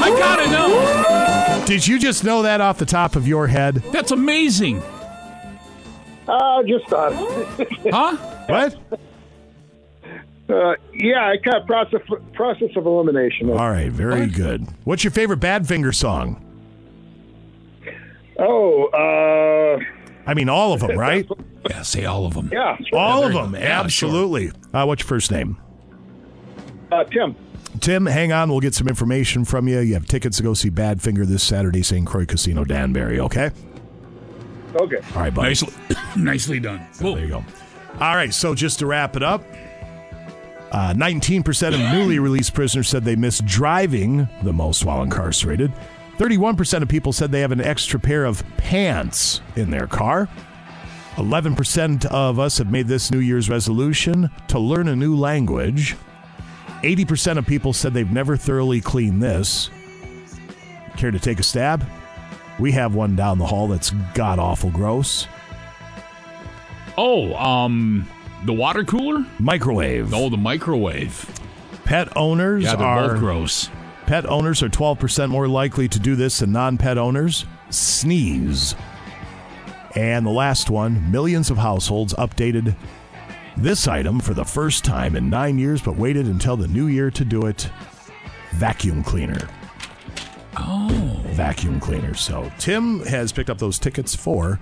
I 0.00 0.08
gotta 0.18 0.50
know. 0.50 1.64
Did 1.66 1.86
you 1.86 1.98
just 1.98 2.24
know 2.24 2.40
that 2.42 2.62
off 2.62 2.78
the 2.78 2.86
top 2.86 3.14
of 3.14 3.28
your 3.28 3.46
head? 3.46 3.76
That's 3.92 4.10
amazing. 4.10 4.80
Uh, 6.26 6.62
just 6.62 6.86
thought. 6.88 7.12
Huh? 7.90 8.16
What? 8.46 8.76
Uh, 10.48 10.74
yeah, 10.92 11.28
I 11.30 11.36
kind 11.38 11.56
of 11.56 11.66
process 11.66 12.00
process 12.34 12.70
of 12.76 12.86
elimination. 12.86 13.50
All 13.50 13.70
right. 13.70 13.90
Very 13.90 14.26
good. 14.26 14.66
What's 14.84 15.02
your 15.04 15.10
favorite 15.10 15.40
Badfinger 15.40 15.94
song? 15.94 16.40
Oh, 18.38 18.86
uh, 18.86 19.82
I 20.26 20.34
mean, 20.34 20.48
all 20.48 20.72
of 20.72 20.80
them, 20.80 20.98
right? 20.98 21.26
Yeah, 21.70 21.82
say 21.82 22.04
all 22.04 22.26
of 22.26 22.34
them. 22.34 22.50
yeah. 22.52 22.76
All 22.92 23.24
of 23.24 23.32
them. 23.32 23.54
yeah, 23.54 23.80
Absolutely. 23.80 24.50
Uh, 24.72 24.84
what's 24.84 25.02
your 25.02 25.08
first 25.08 25.30
name? 25.30 25.56
Uh, 26.92 27.04
Tim. 27.04 27.36
Tim, 27.80 28.06
hang 28.06 28.32
on. 28.32 28.50
We'll 28.50 28.60
get 28.60 28.74
some 28.74 28.86
information 28.88 29.44
from 29.44 29.66
you. 29.68 29.80
You 29.80 29.94
have 29.94 30.06
tickets 30.06 30.36
to 30.38 30.42
go 30.42 30.54
see 30.54 30.70
Badfinger 30.70 31.26
this 31.26 31.42
Saturday, 31.42 31.82
St. 31.82 32.06
Croix 32.06 32.24
Casino, 32.26 32.64
Danbury, 32.64 33.18
okay? 33.20 33.50
Okay. 34.74 34.96
All 35.14 35.22
right, 35.22 35.32
buddy. 35.32 35.48
Nicely, 35.48 35.72
nicely 36.16 36.60
done. 36.60 36.86
There 36.98 37.18
you 37.18 37.28
go. 37.28 37.44
All 38.00 38.16
right, 38.16 38.34
so 38.34 38.54
just 38.54 38.80
to 38.80 38.86
wrap 38.86 39.14
it 39.16 39.22
up, 39.22 39.42
uh, 40.72 40.92
19% 40.94 41.74
of 41.74 41.92
newly 41.92 42.18
released 42.18 42.52
prisoners 42.54 42.88
said 42.88 43.04
they 43.04 43.14
miss 43.14 43.40
driving 43.40 44.28
the 44.42 44.52
most 44.52 44.84
while 44.84 45.02
incarcerated. 45.02 45.72
31% 46.18 46.82
of 46.82 46.88
people 46.88 47.12
said 47.12 47.30
they 47.30 47.40
have 47.40 47.52
an 47.52 47.60
extra 47.60 48.00
pair 48.00 48.24
of 48.24 48.42
pants 48.56 49.40
in 49.54 49.70
their 49.70 49.86
car. 49.86 50.28
11% 51.14 52.06
of 52.06 52.40
us 52.40 52.58
have 52.58 52.70
made 52.70 52.88
this 52.88 53.12
New 53.12 53.20
Year's 53.20 53.48
resolution 53.48 54.30
to 54.48 54.58
learn 54.58 54.88
a 54.88 54.96
new 54.96 55.16
language. 55.16 55.96
80% 56.82 57.38
of 57.38 57.46
people 57.46 57.72
said 57.72 57.94
they've 57.94 58.10
never 58.10 58.36
thoroughly 58.36 58.80
cleaned 58.80 59.22
this. 59.22 59.70
Care 60.96 61.12
to 61.12 61.20
take 61.20 61.38
a 61.38 61.44
stab? 61.44 61.84
We 62.58 62.72
have 62.72 62.94
one 62.94 63.16
down 63.16 63.38
the 63.38 63.46
hall 63.46 63.68
that's 63.68 63.90
god 64.14 64.38
awful 64.38 64.70
gross. 64.70 65.26
Oh, 66.96 67.34
um, 67.34 68.08
the 68.44 68.52
water 68.52 68.84
cooler? 68.84 69.26
Microwave. 69.38 70.14
Oh, 70.14 70.28
the 70.28 70.36
microwave. 70.36 71.28
Pet 71.84 72.16
owners 72.16 72.64
Yeah, 72.64 72.76
they're 72.76 72.86
are 72.86 73.08
both 73.08 73.18
gross. 73.18 73.70
Pet 74.06 74.26
owners 74.26 74.62
are 74.62 74.68
12% 74.68 75.30
more 75.30 75.48
likely 75.48 75.88
to 75.88 75.98
do 75.98 76.14
this 76.14 76.38
than 76.38 76.52
non-pet 76.52 76.98
owners. 76.98 77.46
Sneeze. 77.70 78.74
And 79.96 80.26
the 80.26 80.30
last 80.30 80.70
one, 80.70 81.10
millions 81.10 81.50
of 81.50 81.58
households 81.58 82.14
updated 82.14 82.76
this 83.56 83.86
item 83.88 84.20
for 84.20 84.34
the 84.34 84.44
first 84.44 84.84
time 84.84 85.16
in 85.16 85.30
9 85.30 85.58
years 85.58 85.80
but 85.80 85.96
waited 85.96 86.26
until 86.26 86.56
the 86.56 86.68
new 86.68 86.86
year 86.86 87.10
to 87.12 87.24
do 87.24 87.46
it. 87.46 87.70
Vacuum 88.52 89.02
cleaner. 89.02 89.48
Oh. 90.56 91.20
Vacuum 91.28 91.80
cleaner. 91.80 92.14
So 92.14 92.50
Tim 92.58 93.00
has 93.06 93.32
picked 93.32 93.50
up 93.50 93.58
those 93.58 93.78
tickets 93.78 94.14
for 94.14 94.60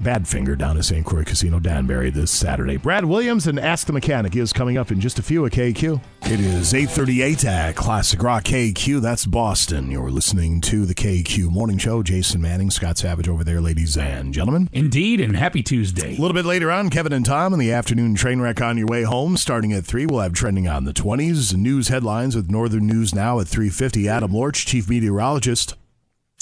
Badfinger 0.00 0.56
down 0.56 0.76
at 0.76 0.84
St. 0.84 1.04
Croix 1.04 1.24
Casino 1.24 1.58
Danbury 1.58 2.10
this 2.10 2.30
Saturday. 2.30 2.76
Brad 2.76 3.04
Williams 3.04 3.46
and 3.46 3.58
Ask 3.58 3.86
the 3.86 3.92
Mechanic 3.92 4.36
is 4.36 4.52
coming 4.52 4.76
up 4.76 4.90
in 4.90 5.00
just 5.00 5.18
a 5.18 5.22
few 5.22 5.44
at 5.46 5.52
KQ. 5.52 6.00
It 6.26 6.40
is 6.40 6.72
838 6.72 7.44
at 7.44 7.76
Classic 7.76 8.22
Rock 8.22 8.44
KQ. 8.44 9.00
That's 9.00 9.26
Boston. 9.26 9.90
You're 9.90 10.10
listening 10.10 10.60
to 10.62 10.86
the 10.86 10.94
KQ 10.94 11.50
Morning 11.50 11.78
Show. 11.78 12.02
Jason 12.02 12.40
Manning, 12.40 12.70
Scott 12.70 12.98
Savage 12.98 13.28
over 13.28 13.44
there, 13.44 13.60
ladies 13.60 13.96
and 13.96 14.32
gentlemen. 14.32 14.68
Indeed, 14.72 15.20
and 15.20 15.36
happy 15.36 15.62
Tuesday. 15.62 16.16
A 16.16 16.20
little 16.20 16.34
bit 16.34 16.46
later 16.46 16.70
on, 16.70 16.90
Kevin 16.90 17.12
and 17.12 17.26
Tom 17.26 17.52
in 17.52 17.58
the 17.58 17.72
afternoon 17.72 18.14
train 18.14 18.40
wreck 18.40 18.60
on 18.60 18.78
your 18.78 18.86
way 18.86 19.02
home. 19.02 19.36
Starting 19.36 19.72
at 19.72 19.84
3, 19.84 20.06
we'll 20.06 20.20
have 20.20 20.32
trending 20.32 20.68
on 20.68 20.84
the 20.84 20.92
20s. 20.92 21.54
News 21.54 21.88
headlines 21.88 22.36
with 22.36 22.50
Northern 22.50 22.86
News 22.86 23.14
Now 23.14 23.40
at 23.40 23.48
350. 23.48 24.08
Adam 24.08 24.32
Lorch, 24.32 24.64
chief 24.64 24.88
meteorologist 24.88 25.74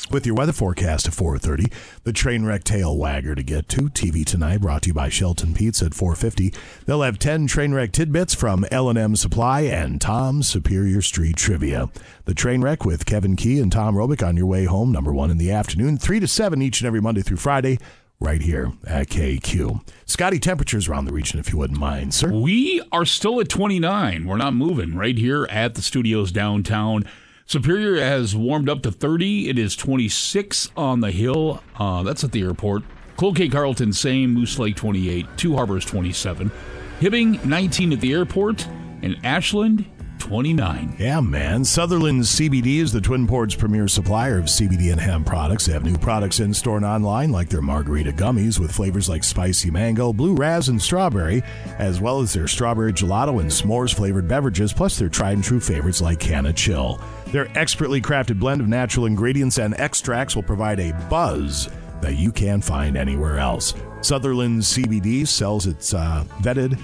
with 0.09 0.25
your 0.25 0.37
weather 0.37 0.53
forecast 0.53 1.09
at 1.09 1.13
4.30 1.13 1.73
the 2.05 2.13
train 2.13 2.45
wreck 2.45 2.63
tail 2.63 2.97
wagger 2.97 3.35
to 3.35 3.43
get 3.43 3.69
to 3.69 3.89
tv 3.89 4.25
tonight 4.25 4.61
brought 4.61 4.83
to 4.83 4.89
you 4.89 4.95
by 4.95 5.09
shelton 5.09 5.53
pizza 5.53 5.87
at 5.87 5.93
4.50 5.93 6.55
they'll 6.87 7.03
have 7.03 7.19
10 7.19 7.49
train 7.49 7.75
wreck 7.75 7.91
tidbits 7.91 8.33
from 8.35 8.65
l&m 8.71 9.17
supply 9.17 9.63
and 9.63 10.01
tom's 10.01 10.47
superior 10.47 11.03
street 11.03 11.37
trivia 11.37 11.89
the 12.25 12.35
train 12.35 12.63
wreck 12.63 12.85
with 12.85 13.05
kevin 13.05 13.35
key 13.35 13.59
and 13.59 13.73
tom 13.73 13.97
robick 13.97 14.27
on 14.27 14.37
your 14.37 14.47
way 14.47 14.65
home 14.65 14.93
number 14.93 15.13
one 15.13 15.31
in 15.31 15.39
the 15.39 15.51
afternoon 15.51 15.99
3 15.99 16.21
to 16.21 16.29
7 16.29 16.63
each 16.63 16.81
and 16.81 16.87
every 16.87 17.01
monday 17.01 17.23
through 17.23 17.37
friday 17.37 17.79
right 18.21 18.43
here 18.43 18.73
at 18.87 19.09
KQ. 19.09 19.81
Scotty, 20.05 20.39
temperatures 20.39 20.89
around 20.89 21.07
the 21.07 21.13
region, 21.13 21.41
if 21.41 21.51
you 21.51 21.59
wouldn't 21.59 21.81
mind, 21.81 22.13
sir. 22.13 22.31
We 22.31 22.83
are 22.93 23.07
still 23.07 23.41
at 23.41 23.49
29. 23.49 24.27
We're 24.27 24.37
not 24.37 24.53
moving 24.53 24.95
right 24.95 25.17
here 25.17 25.47
at 25.51 25.75
the 25.75 25.81
studios 25.81 26.31
downtown. 26.31 27.07
Superior 27.51 28.01
has 28.01 28.37
warmed 28.37 28.69
up 28.69 28.81
to 28.83 28.93
30. 28.93 29.49
It 29.49 29.59
is 29.59 29.75
26 29.75 30.71
on 30.77 31.01
the 31.01 31.11
hill. 31.11 31.61
Uh, 31.77 32.05
that's 32.05 32.23
at 32.23 32.31
the 32.31 32.43
airport. 32.43 32.85
Cloquet 33.17 33.49
Carlton, 33.49 33.93
same. 33.93 34.33
Moose 34.33 34.57
Lake, 34.57 34.77
28. 34.77 35.27
Two 35.37 35.57
Harbors, 35.57 35.85
27. 35.85 36.49
Hibbing, 37.01 37.45
19 37.45 37.93
at 37.93 38.01
the 38.01 38.13
airport. 38.13 38.65
And 39.03 39.19
Ashland, 39.25 39.85
29. 40.21 40.95
Yeah, 40.97 41.21
man. 41.21 41.65
Sutherland 41.65 42.23
CBD 42.23 42.77
is 42.77 42.93
the 42.93 43.01
Twin 43.01 43.27
Ports 43.27 43.57
premier 43.57 43.89
supplier 43.89 44.39
of 44.39 44.45
CBD 44.45 44.93
and 44.93 45.01
hemp 45.01 45.27
products. 45.27 45.67
They 45.67 45.73
have 45.73 45.83
new 45.83 45.99
products 45.99 46.39
in 46.39 46.55
store 46.55 46.77
and 46.77 46.87
online, 46.87 47.33
like 47.33 47.49
their 47.49 47.63
margarita 47.63 48.13
gummies 48.13 48.61
with 48.61 48.71
flavors 48.71 49.09
like 49.09 49.25
spicy 49.25 49.73
mango, 49.73 50.13
blue 50.13 50.37
raz, 50.37 50.69
and 50.69 50.81
strawberry, 50.81 51.43
as 51.79 52.01
well 52.01 52.21
as 52.21 52.33
their 52.33 52.47
strawberry 52.47 52.93
gelato 52.93 53.41
and 53.41 53.51
s'mores 53.51 53.93
flavored 53.93 54.29
beverages, 54.29 54.73
plus 54.73 54.97
their 54.97 55.09
tried 55.09 55.33
and 55.33 55.43
true 55.43 55.59
favorites 55.59 56.01
like 56.01 56.21
Canna 56.21 56.53
Chill. 56.53 57.01
Their 57.33 57.57
expertly 57.59 58.01
crafted 58.01 58.39
blend 58.39 58.61
of 58.61 58.69
natural 58.69 59.07
ingredients 59.07 59.59
and 59.59 59.75
extracts 59.75 60.35
will 60.35 60.43
provide 60.43 60.81
a 60.81 60.93
buzz 61.09 61.69
that 62.01 62.17
you 62.17 62.33
can't 62.33 62.65
find 62.65 62.97
anywhere 62.97 63.39
else. 63.39 63.75
Sutherland 64.01 64.63
CBD 64.63 65.27
sells 65.27 65.67
its 65.67 65.95
uh, 65.95 66.25
vetted 66.41 66.79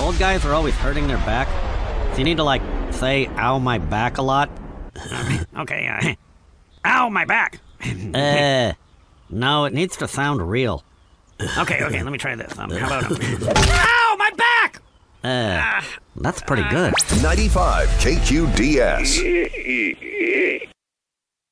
Old 0.00 0.18
guys 0.18 0.44
are 0.44 0.54
always 0.54 0.74
hurting 0.74 1.06
their 1.06 1.18
back. 1.18 1.46
Do 2.14 2.18
you 2.18 2.24
need 2.24 2.38
to, 2.38 2.42
like, 2.42 2.62
say, 2.90 3.28
ow, 3.36 3.60
my 3.60 3.78
back 3.78 4.18
a 4.18 4.22
lot? 4.22 4.50
Okay, 5.56 5.86
uh, 5.86 6.14
ow, 6.84 7.08
my 7.10 7.24
back. 7.24 7.60
uh, 8.14 8.72
no, 9.30 9.66
it 9.66 9.72
needs 9.72 9.96
to 9.98 10.08
sound 10.08 10.42
real. 10.42 10.82
Okay, 11.58 11.84
okay, 11.84 12.02
let 12.02 12.10
me 12.10 12.18
try 12.18 12.34
this. 12.34 12.58
Um, 12.58 12.70
how 12.70 12.86
about, 12.86 13.04
um, 13.12 13.18
ow, 13.56 14.13
my 14.13 14.13
back! 14.13 14.13
Uh, 15.24 15.80
that's 16.16 16.42
pretty 16.42 16.68
good. 16.68 16.92
95 17.22 17.88
KQDS. 17.88 19.20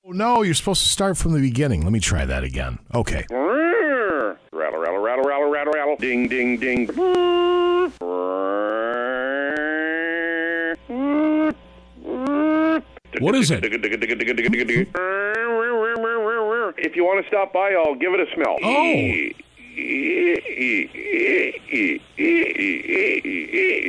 Oh, 0.04 0.10
no, 0.10 0.42
you're 0.42 0.52
supposed 0.52 0.82
to 0.82 0.88
start 0.90 1.16
from 1.16 1.32
the 1.32 1.40
beginning. 1.40 1.82
Let 1.82 1.92
me 1.92 2.00
try 2.00 2.26
that 2.26 2.44
again. 2.44 2.78
Okay. 2.94 3.24
Rattle, 3.30 4.36
rattle, 4.52 4.80
rattle, 4.98 5.24
rattle, 5.24 5.50
rattle, 5.50 5.72
rattle. 5.72 5.96
Ding, 5.96 6.28
ding, 6.28 6.58
ding. 6.58 6.88
What 13.20 13.34
is 13.36 13.50
it? 13.50 13.64
If 13.64 13.72
you 16.96 17.04
want 17.04 17.24
to 17.24 17.28
stop 17.28 17.54
by, 17.54 17.72
I'll 17.72 17.94
give 17.94 18.12
it 18.12 18.20
a 18.20 18.26
smell. 18.34 18.58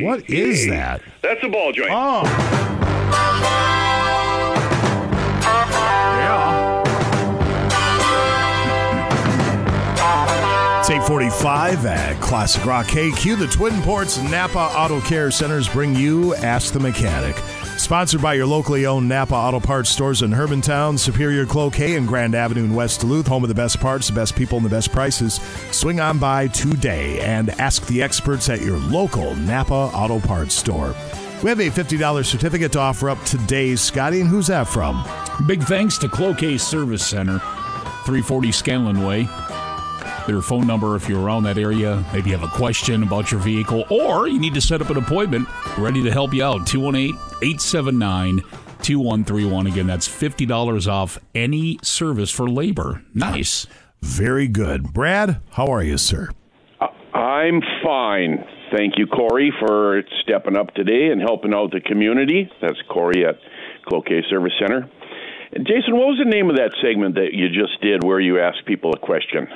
What 0.03 0.29
is 0.29 0.67
that? 0.67 1.01
That's 1.21 1.43
a 1.43 1.49
ball 1.49 1.71
joint. 1.71 1.91
Oh. 1.91 2.23
Yeah. 5.43 6.79
It's 10.79 10.89
845 10.89 11.85
at 11.85 12.21
Classic 12.21 12.65
Rock 12.65 12.87
KQ. 12.87 13.39
The 13.39 13.47
Twin 13.47 13.81
Ports 13.83 14.17
Napa 14.23 14.59
Auto 14.77 14.99
Care 15.01 15.31
Centers 15.31 15.69
bring 15.69 15.95
you 15.95 16.35
Ask 16.35 16.73
the 16.73 16.79
Mechanic. 16.79 17.35
Sponsored 17.83 18.21
by 18.21 18.35
your 18.35 18.45
locally 18.45 18.85
owned 18.85 19.09
Napa 19.09 19.35
Auto 19.35 19.59
Parts 19.59 19.89
stores 19.89 20.21
in 20.21 20.31
Hermantown, 20.31 20.97
Superior 20.97 21.45
Cloquet, 21.45 21.97
and 21.97 22.07
Grand 22.07 22.33
Avenue 22.33 22.63
in 22.63 22.73
West 22.73 23.01
Duluth, 23.01 23.27
home 23.27 23.43
of 23.43 23.49
the 23.49 23.53
best 23.53 23.81
parts, 23.81 24.07
the 24.07 24.13
best 24.13 24.37
people, 24.37 24.57
and 24.57 24.65
the 24.65 24.69
best 24.69 24.93
prices. 24.93 25.41
Swing 25.71 25.99
on 25.99 26.17
by 26.17 26.47
today 26.47 27.19
and 27.19 27.49
ask 27.59 27.85
the 27.87 28.01
experts 28.01 28.47
at 28.47 28.61
your 28.61 28.77
local 28.77 29.35
Napa 29.35 29.73
Auto 29.73 30.21
Parts 30.21 30.55
store. 30.55 30.95
We 31.43 31.49
have 31.49 31.59
a 31.59 31.69
$50 31.69 32.25
certificate 32.25 32.71
to 32.71 32.79
offer 32.79 33.09
up 33.09 33.21
today, 33.25 33.75
Scotty, 33.75 34.21
and 34.21 34.29
who's 34.29 34.47
that 34.47 34.69
from? 34.69 35.05
Big 35.45 35.61
thanks 35.63 35.97
to 35.97 36.07
Cloquet 36.07 36.59
Service 36.59 37.05
Center, 37.05 37.39
340 37.39 38.53
Scanlon 38.53 39.05
Way. 39.05 39.27
Their 40.27 40.41
phone 40.41 40.65
number 40.65 40.95
if 40.95 41.09
you're 41.09 41.21
around 41.21 41.43
that 41.43 41.57
area, 41.57 42.03
maybe 42.13 42.29
you 42.29 42.37
have 42.37 42.47
a 42.47 42.55
question 42.55 43.03
about 43.03 43.31
your 43.31 43.41
vehicle, 43.41 43.85
or 43.89 44.27
you 44.27 44.39
need 44.39 44.53
to 44.53 44.61
set 44.61 44.81
up 44.81 44.89
an 44.89 44.97
appointment, 44.97 45.47
ready 45.77 46.01
to 46.03 46.11
help 46.11 46.33
you 46.33 46.43
out. 46.43 46.65
218 46.65 47.15
879 47.41 48.41
2131. 48.83 49.67
Again, 49.67 49.87
that's 49.87 50.07
$50 50.07 50.91
off 50.91 51.19
any 51.33 51.79
service 51.81 52.29
for 52.29 52.49
labor. 52.49 53.03
Nice. 53.13 53.67
Very 54.01 54.47
good. 54.47 54.93
Brad, 54.93 55.41
how 55.51 55.67
are 55.67 55.81
you, 55.83 55.97
sir? 55.97 56.29
Uh, 56.79 56.87
I'm 57.17 57.61
fine. 57.83 58.45
Thank 58.75 58.97
you, 58.97 59.07
Corey, 59.07 59.53
for 59.59 60.03
stepping 60.23 60.57
up 60.57 60.73
today 60.73 61.11
and 61.11 61.21
helping 61.21 61.53
out 61.53 61.71
the 61.71 61.79
community. 61.79 62.49
That's 62.61 62.81
Corey 62.89 63.25
at 63.25 63.39
Cloquet 63.87 64.23
Service 64.29 64.53
Center. 64.59 64.89
And 65.53 65.67
Jason, 65.67 65.95
what 65.95 66.07
was 66.07 66.19
the 66.23 66.29
name 66.29 66.49
of 66.49 66.57
that 66.57 66.73
segment 66.81 67.15
that 67.15 67.33
you 67.33 67.47
just 67.49 67.79
did 67.81 68.03
where 68.03 68.19
you 68.19 68.39
asked 68.39 68.65
people 68.65 68.91
a 68.93 68.97
question? 68.97 69.47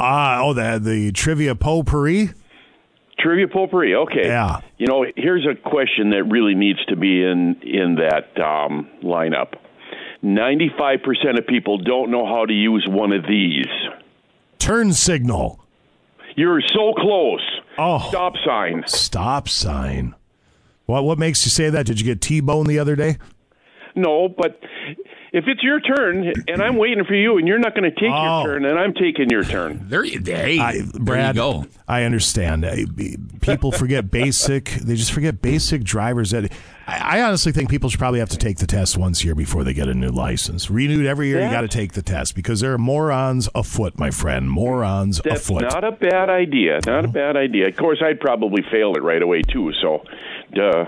Ah, 0.00 0.40
oh, 0.42 0.52
the, 0.52 0.80
the 0.82 1.12
trivia 1.12 1.54
potpourri? 1.54 2.30
Trivia 3.18 3.46
potpourri. 3.46 3.94
Okay. 3.94 4.26
Yeah. 4.26 4.60
You 4.78 4.86
know, 4.86 5.06
here's 5.16 5.46
a 5.46 5.54
question 5.54 6.10
that 6.10 6.24
really 6.24 6.54
needs 6.54 6.84
to 6.86 6.96
be 6.96 7.22
in 7.22 7.60
in 7.62 7.96
that 7.96 8.40
um, 8.42 8.88
lineup. 9.02 9.54
Ninety-five 10.22 11.02
percent 11.04 11.38
of 11.38 11.46
people 11.46 11.78
don't 11.78 12.10
know 12.10 12.26
how 12.26 12.46
to 12.46 12.52
use 12.52 12.84
one 12.88 13.12
of 13.12 13.22
these. 13.28 13.66
Turn 14.58 14.92
signal. 14.92 15.60
You're 16.34 16.62
so 16.62 16.94
close. 16.96 17.46
Oh. 17.78 18.08
Stop 18.08 18.34
sign. 18.44 18.84
Stop 18.86 19.48
sign. 19.48 20.14
What, 20.86 21.04
what 21.04 21.18
makes 21.18 21.44
you 21.44 21.50
say 21.50 21.70
that? 21.70 21.86
Did 21.86 22.00
you 22.00 22.06
get 22.06 22.20
T-bone 22.20 22.66
the 22.66 22.78
other 22.78 22.96
day? 22.96 23.18
No, 23.94 24.28
but 24.28 24.60
if 25.32 25.44
it's 25.46 25.62
your 25.62 25.80
turn 25.80 26.30
and 26.46 26.62
I'm 26.62 26.76
waiting 26.76 27.04
for 27.04 27.14
you 27.14 27.38
and 27.38 27.48
you're 27.48 27.58
not 27.58 27.74
going 27.74 27.84
to 27.84 27.90
take 27.90 28.10
Oh. 28.12 28.44
your 28.44 28.54
turn, 28.54 28.64
and 28.66 28.78
I'm 28.78 28.92
taking 28.94 29.30
your 29.30 29.44
turn. 29.44 29.86
There 29.88 30.04
you, 30.04 30.20
hey, 30.24 30.58
I, 30.58 30.82
Brad, 30.94 31.36
go. 31.36 31.66
I 31.88 32.04
understand. 32.04 32.64
I- 32.66 32.84
People 33.40 33.72
forget 33.72 34.10
basic. 34.10 34.66
They 34.66 34.94
just 34.94 35.10
forget 35.12 35.42
basic 35.42 35.82
driver's 35.82 36.32
ed. 36.32 36.52
I, 36.86 37.18
I 37.18 37.22
honestly 37.22 37.50
think 37.50 37.70
people 37.70 37.90
should 37.90 37.98
probably 37.98 38.20
have 38.20 38.28
to 38.28 38.36
take 38.38 38.58
the 38.58 38.66
test 38.68 38.96
once 38.96 39.22
a 39.22 39.24
year 39.24 39.34
before 39.34 39.64
they 39.64 39.72
get 39.74 39.88
a 39.88 39.94
new 39.94 40.10
license. 40.10 40.70
Renewed 40.70 41.06
every 41.06 41.28
year. 41.28 41.42
You 41.42 41.50
got 41.50 41.62
to 41.62 41.68
take 41.68 41.92
the 41.94 42.02
test 42.02 42.34
because 42.36 42.60
there 42.60 42.72
are 42.72 42.78
morons 42.78 43.48
afoot, 43.54 43.98
my 43.98 44.10
friend. 44.12 44.48
Morons 44.50 45.20
That's 45.24 45.48
afoot. 45.48 45.62
not 45.62 45.82
a 45.82 45.90
bad 45.92 46.28
idea. 46.30 46.78
Not 46.86 47.04
a 47.06 47.08
bad 47.08 47.36
idea. 47.36 47.66
Of 47.68 47.76
course, 47.76 48.00
I'd 48.04 48.20
probably 48.20 48.62
fail 48.70 48.94
it 48.94 49.02
right 49.02 49.22
away 49.22 49.42
too. 49.42 49.72
So, 49.82 50.04
duh. 50.54 50.84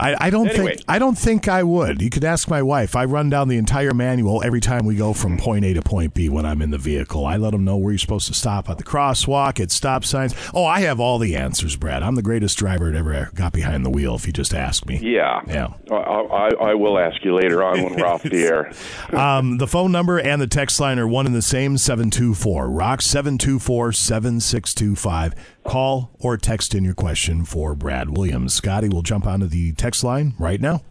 I, 0.00 0.16
I 0.26 0.30
don't 0.30 0.48
Anyway. 0.48 0.76
think 0.76 0.84
I 0.88 0.98
don't 0.98 1.16
think 1.18 1.46
I 1.46 1.62
would. 1.62 2.00
You 2.00 2.08
could 2.10 2.24
ask 2.24 2.48
my 2.48 2.62
wife. 2.62 2.96
I 2.96 3.04
run 3.04 3.28
down 3.30 3.48
the 3.48 3.56
entire 3.58 3.92
manual 3.92 4.42
every 4.42 4.60
time 4.60 4.86
we 4.86 4.96
go 4.96 5.12
from 5.12 5.36
point 5.36 5.64
A 5.64 5.74
to 5.74 5.82
point 5.82 6.14
B 6.14 6.28
when 6.28 6.46
I'm 6.46 6.62
in 6.62 6.70
the 6.70 6.78
vehicle. 6.78 7.26
I 7.26 7.36
let 7.36 7.50
them 7.52 7.64
know 7.64 7.76
where 7.76 7.92
you're 7.92 7.98
supposed 7.98 8.26
to 8.28 8.34
stop 8.34 8.68
at 8.70 8.78
the 8.78 8.84
crosswalk, 8.84 9.60
at 9.60 9.70
stop 9.70 10.04
signs. 10.04 10.34
Oh, 10.54 10.64
I 10.64 10.80
have 10.80 10.98
all 11.00 11.18
the 11.18 11.36
answers, 11.36 11.76
Brad. 11.76 12.02
I'm 12.02 12.14
the 12.14 12.22
greatest 12.22 12.56
driver 12.58 12.90
that 12.90 12.96
ever 12.98 13.30
got 13.34 13.52
behind 13.52 13.84
the 13.84 13.90
wheel. 13.90 14.14
If 14.14 14.26
you 14.26 14.32
just 14.32 14.54
ask 14.54 14.86
me. 14.86 14.98
Yeah. 15.02 15.42
Yeah. 15.46 15.68
I, 15.90 15.94
I, 15.94 16.48
I 16.70 16.74
will 16.74 16.98
ask 16.98 17.22
you 17.24 17.34
later 17.34 17.62
on 17.62 17.82
when 17.82 17.94
we're 17.96 18.06
off 18.06 18.22
the 18.22 18.42
air. 18.42 18.72
Um, 19.12 19.58
the 19.58 19.66
phone 19.66 19.90
number 19.92 20.18
and 20.18 20.40
the 20.40 20.46
text 20.46 20.78
line 20.80 20.98
are 20.98 21.06
one 21.06 21.26
and 21.26 21.34
the 21.34 21.42
same 21.42 21.76
724 21.76 22.68
Rock 22.70 23.02
724 23.02 23.92
7625. 23.92 25.34
Call 25.64 26.10
or 26.18 26.36
text 26.36 26.74
in 26.74 26.84
your 26.84 26.94
question 26.94 27.44
for 27.44 27.74
Brad 27.74 28.16
Williams. 28.16 28.54
Scotty 28.54 28.88
will 28.88 29.02
jump 29.02 29.26
onto 29.26 29.46
the 29.46 29.72
text 29.72 30.02
line 30.02 30.34
right 30.38 30.60
now. 30.60 30.82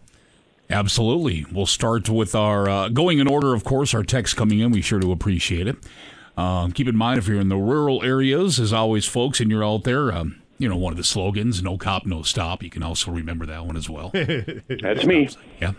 Absolutely. 0.70 1.44
We'll 1.52 1.66
start 1.66 2.08
with 2.08 2.34
our 2.34 2.68
uh, 2.68 2.88
going 2.88 3.18
in 3.18 3.26
order, 3.26 3.54
of 3.54 3.64
course. 3.64 3.92
Our 3.92 4.04
text 4.04 4.36
coming 4.36 4.60
in, 4.60 4.70
we 4.70 4.80
sure 4.80 5.00
do 5.00 5.10
appreciate 5.10 5.66
it. 5.66 5.76
Um, 6.36 6.70
keep 6.72 6.86
in 6.86 6.96
mind 6.96 7.18
if 7.18 7.26
you're 7.26 7.40
in 7.40 7.48
the 7.48 7.56
rural 7.56 8.02
areas, 8.04 8.60
as 8.60 8.72
always, 8.72 9.04
folks, 9.04 9.40
and 9.40 9.50
you're 9.50 9.64
out 9.64 9.82
there, 9.82 10.12
um, 10.12 10.40
you 10.58 10.68
know, 10.68 10.76
one 10.76 10.92
of 10.92 10.96
the 10.96 11.04
slogans, 11.04 11.62
no 11.62 11.76
cop, 11.76 12.06
no 12.06 12.22
stop. 12.22 12.62
You 12.62 12.70
can 12.70 12.82
also 12.82 13.10
remember 13.10 13.46
that 13.46 13.66
one 13.66 13.76
as 13.76 13.90
well. 13.90 14.10
That's 14.14 15.04
me. 15.04 15.28
Yeah. 15.60 15.72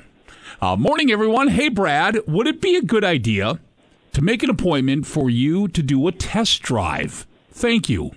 Uh, 0.62 0.76
morning, 0.76 1.10
everyone. 1.10 1.48
Hey, 1.48 1.70
Brad, 1.70 2.20
would 2.28 2.48
it 2.48 2.62
be 2.62 2.76
a 2.76 2.82
good 2.82 3.06
idea 3.06 3.60
to 4.14 4.22
make 4.22 4.44
an 4.44 4.50
appointment 4.50 5.08
for 5.08 5.30
you 5.30 5.68
to 5.70 5.82
do 5.82 6.06
a 6.08 6.12
test 6.12 6.62
drive? 6.62 7.26
Thank 7.52 7.90
you. 7.90 8.12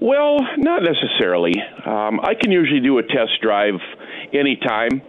Well, 0.00 0.38
not 0.56 0.82
necessarily. 0.82 1.54
Um, 1.84 2.20
I 2.20 2.34
can 2.40 2.50
usually 2.52 2.80
do 2.80 2.98
a 2.98 3.02
test 3.02 3.40
drive 3.42 3.74
anytime. 4.32 5.02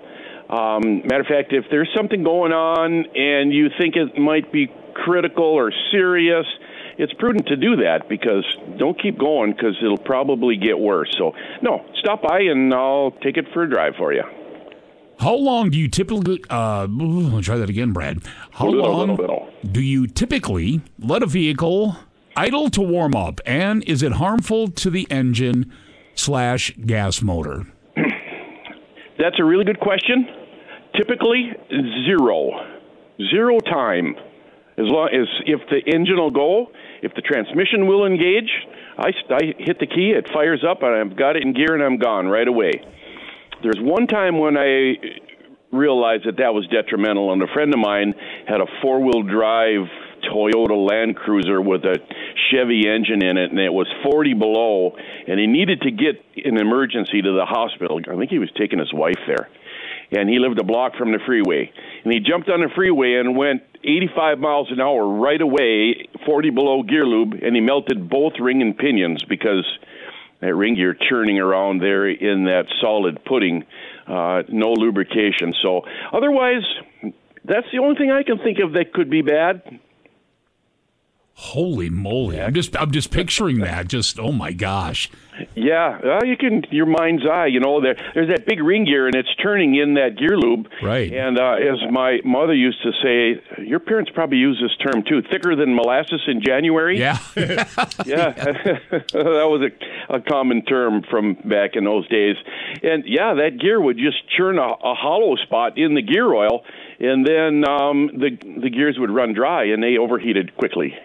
Um, 0.50 1.02
matter 1.06 1.22
of 1.22 1.28
fact, 1.28 1.54
if 1.54 1.66
there's 1.70 1.90
something 1.96 2.24
going 2.24 2.52
on 2.54 3.06
and 3.16 3.54
you 3.54 3.70
think 3.80 3.96
it 3.96 4.18
might 4.20 4.52
be 4.52 4.68
critical 4.96 5.44
or 5.46 5.72
serious, 5.92 6.46
it's 6.98 7.14
prudent 7.14 7.48
to 7.48 7.56
do 7.56 7.78
that 7.78 8.10
because 8.10 8.44
don't 8.78 9.00
keep 9.00 9.18
going 9.20 9.52
because 9.52 9.78
it'll 9.82 9.98
probably 9.98 10.58
get 10.58 10.78
worse. 10.80 11.14
So, 11.20 11.34
no, 11.62 11.86
stop 12.00 12.24
by 12.24 12.40
and 12.42 12.74
I'll 12.74 13.12
take 13.24 13.38
it 13.38 13.46
for 13.54 13.64
a 13.64 13.70
drive 13.70 13.94
for 13.98 14.12
you. 14.12 14.24
How 15.20 15.36
long 15.36 15.70
do 15.70 15.78
you 15.78 15.88
typically? 15.88 16.42
Uh, 16.50 16.88
try 17.42 17.58
that 17.58 17.70
again, 17.70 17.92
Brad. 17.92 18.20
How 18.52 18.68
Little, 18.70 18.90
long 18.90 19.10
little, 19.10 19.16
little. 19.18 19.50
do 19.72 19.82
you 19.82 20.08
typically 20.08 20.82
let 20.98 21.22
a 21.22 21.26
vehicle 21.28 21.96
idle 22.36 22.70
to 22.72 22.82
warm 22.82 23.16
up, 23.16 23.42
and 23.46 23.84
is 23.84 24.04
it 24.04 24.14
harmful 24.14 24.68
to 24.70 24.90
the 24.90 25.08
engine 25.10 25.72
slash 26.16 26.72
gas 26.86 27.22
motor? 27.22 27.66
That's 29.18 29.40
a 29.40 29.44
really 29.44 29.66
good 29.66 29.80
question. 29.80 30.28
Typically, 30.96 31.52
zero. 32.06 32.52
Zero 33.30 33.60
time. 33.60 34.16
As 34.78 34.86
long 34.86 35.10
as 35.12 35.28
if 35.46 35.60
the 35.70 35.82
engine 35.94 36.18
will 36.18 36.32
go, 36.32 36.72
if 37.02 37.14
the 37.14 37.22
transmission 37.22 37.86
will 37.86 38.06
engage, 38.06 38.50
I, 38.98 39.10
I 39.30 39.54
hit 39.58 39.80
the 39.80 39.88
key, 39.88 40.12
it 40.16 40.30
fires 40.34 40.64
up, 40.70 40.84
and 40.84 40.96
I've 40.96 41.18
got 41.18 41.36
it 41.36 41.44
in 41.44 41.54
gear, 41.54 41.74
and 41.74 41.84
I'm 41.84 41.98
gone 41.98 42.28
right 42.28 42.48
away. 42.48 42.72
There's 43.62 43.80
one 43.80 44.08
time 44.08 44.40
when 44.40 44.58
I 44.58 44.96
realized 45.72 46.26
that 46.26 46.38
that 46.38 46.54
was 46.54 46.66
detrimental, 46.68 47.34
and 47.34 47.42
a 47.42 47.48
friend 47.54 47.74
of 47.74 47.80
mine 47.80 48.14
had 48.48 48.62
a 48.62 48.66
four 48.82 49.04
wheel 49.04 49.24
drive 49.24 49.88
Toyota 50.24 50.76
Land 50.76 51.16
Cruiser 51.16 51.62
with 51.62 51.84
a 51.84 51.98
Chevy 52.50 52.88
engine 52.88 53.24
in 53.24 53.38
it, 53.38 53.52
and 53.52 53.60
it 53.60 53.74
was 53.74 53.88
40 54.04 54.34
below, 54.34 54.96
and 55.28 55.40
he 55.40 55.48
needed 55.48 55.82
to 55.82 55.92
get 55.92 56.24
an 56.46 56.58
emergency 56.58 57.22
to 57.22 57.32
the 57.32 57.46
hospital. 57.46 58.00
I 58.00 58.16
think 58.18 58.30
he 58.30 58.40
was 58.40 58.50
taking 58.58 58.80
his 58.80 58.94
wife 58.94 59.20
there. 59.28 59.50
And 60.12 60.28
he 60.28 60.40
lived 60.40 60.60
a 60.60 60.64
block 60.64 60.96
from 60.98 61.12
the 61.12 61.20
freeway. 61.26 61.72
And 62.04 62.12
he 62.12 62.20
jumped 62.20 62.50
on 62.50 62.62
the 62.62 62.70
freeway 62.74 63.16
and 63.20 63.38
went 63.38 63.62
85 63.84 64.40
miles 64.40 64.72
an 64.72 64.82
hour 64.82 65.08
right 65.08 65.40
away, 65.40 66.10
40 66.26 66.50
below 66.50 66.84
gear 66.84 67.06
lube, 67.06 67.34
and 67.34 67.56
he 67.56 67.62
melted 67.62 68.10
both 68.10 68.34
ring 68.40 68.62
and 68.62 68.78
pinions 68.78 69.24
because 69.30 69.66
that 70.42 70.56
ring 70.56 70.76
gear 70.76 70.96
churning 71.10 71.40
around 71.40 71.80
there 71.80 72.10
in 72.10 72.46
that 72.46 72.66
solid 72.82 73.24
pudding, 73.26 73.64
uh, 74.08 74.44
no 74.50 74.74
lubrication. 74.74 75.54
So 75.62 75.82
otherwise, 76.12 76.64
that's 77.44 77.68
the 77.72 77.80
only 77.80 77.96
thing 77.96 78.12
I 78.12 78.24
can 78.24 78.40
think 78.40 78.60
of 78.60 78.74
that 78.74 78.94
could 78.94 79.10
be 79.10 79.22
bad. 79.22 79.80
Holy 81.40 81.90
moly! 81.90 82.42
I'm 82.42 82.54
just 82.54 82.76
I'm 82.76 82.92
just 82.92 83.12
picturing 83.12 83.60
that. 83.60 83.88
Just 83.88 84.20
oh 84.20 84.34
my 84.34 84.52
gosh. 84.52 85.10
Yeah, 85.56 85.98
well, 86.04 86.26
you 86.26 86.36
can 86.36 86.64
your 86.70 86.86
mind's 86.86 87.24
eye. 87.26 87.46
You 87.46 87.62
know, 87.62 87.80
there, 87.80 87.96
there's 88.14 88.28
that 88.28 88.46
big 88.46 88.62
ring 88.62 88.84
gear, 88.84 89.06
and 89.06 89.16
it's 89.16 89.34
turning 89.42 89.74
in 89.74 89.94
that 89.94 90.18
gear 90.18 90.38
lube. 90.38 90.68
Right. 90.84 91.10
And 91.14 91.40
uh, 91.40 91.54
as 91.54 91.80
my 91.90 92.20
mother 92.26 92.54
used 92.54 92.84
to 92.84 92.92
say, 93.02 93.64
your 93.64 93.80
parents 93.80 94.12
probably 94.14 94.38
use 94.38 94.62
this 94.62 94.76
term 94.86 95.02
too: 95.08 95.22
thicker 95.32 95.56
than 95.56 95.74
molasses 95.74 96.22
in 96.28 96.42
January. 96.46 97.00
Yeah. 97.00 97.20
yeah, 97.38 97.64
that 98.06 99.48
was 99.48 99.72
a, 99.72 100.16
a 100.16 100.20
common 100.20 100.66
term 100.66 101.04
from 101.10 101.36
back 101.46 101.76
in 101.76 101.86
those 101.86 102.06
days. 102.10 102.36
And 102.84 103.06
yeah, 103.08 103.36
that 103.36 103.60
gear 103.62 103.80
would 103.80 103.98
just 103.98 104.30
churn 104.36 104.60
a, 104.60 104.74
a 104.84 104.94
hollow 104.94 105.38
spot 105.38 105.78
in 105.78 105.96
the 105.96 106.02
gear 106.02 106.34
oil, 106.34 106.66
and 107.00 107.26
then 107.26 107.64
um, 107.66 108.10
the 108.14 108.32
the 108.62 108.70
gears 108.70 108.98
would 109.00 109.10
run 109.10 109.34
dry, 109.34 109.64
and 109.68 109.82
they 109.82 109.98
overheated 109.98 110.58
quickly. 110.58 110.96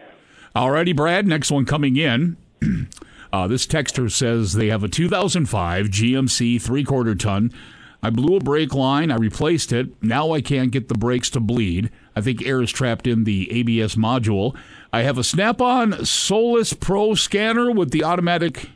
Alrighty, 0.55 0.95
Brad. 0.95 1.27
Next 1.27 1.51
one 1.51 1.65
coming 1.65 1.97
in. 1.97 2.37
Uh, 3.33 3.49
this 3.49 3.67
texter 3.67 4.09
says 4.09 4.53
they 4.53 4.69
have 4.69 4.85
a 4.85 4.89
2005 4.89 5.87
GMC 5.87 6.63
three 6.63 6.85
quarter 6.85 7.17
ton. 7.17 7.53
I 8.01 8.11
blew 8.11 8.37
a 8.37 8.41
brake 8.41 8.73
line. 8.73 9.11
I 9.11 9.17
replaced 9.17 9.73
it. 9.73 10.01
Now 10.01 10.31
I 10.31 10.41
can't 10.41 10.71
get 10.71 10.87
the 10.87 10.95
brakes 10.95 11.31
to 11.31 11.41
bleed. 11.41 11.91
I 12.15 12.21
think 12.21 12.47
air 12.47 12.63
is 12.63 12.71
trapped 12.71 13.09
in 13.09 13.25
the 13.25 13.51
ABS 13.51 13.97
module. 13.97 14.57
I 14.93 15.03
have 15.03 15.19
a 15.19 15.25
snap 15.25 15.61
on 15.61 16.05
Solus 16.05 16.75
Pro 16.75 17.17
scanner 17.17 17.73
with 17.73 17.91
the 17.91 18.05
automatic 18.05 18.71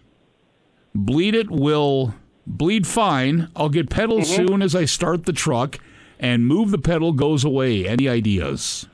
bleed 0.92 1.36
it 1.36 1.52
will 1.52 2.16
bleed 2.44 2.84
fine. 2.84 3.52
I'll 3.55 3.68
get 3.68 3.90
pedal 3.90 4.24
soon 4.24 4.60
as 4.60 4.74
I 4.74 4.86
start 4.86 5.24
the 5.24 5.32
truck 5.32 5.78
and 6.18 6.48
move 6.48 6.72
the 6.72 6.78
pedal 6.78 7.12
goes 7.12 7.44
away. 7.44 7.86
Any 7.86 8.09
ideas? 8.09 8.88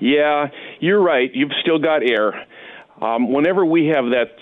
Yeah, 0.00 0.48
you're 0.80 1.02
right. 1.02 1.30
You've 1.34 1.52
still 1.62 1.78
got 1.78 2.02
air. 2.08 2.46
Um, 3.00 3.32
whenever 3.32 3.64
we 3.64 3.86
have 3.86 4.06
that 4.06 4.38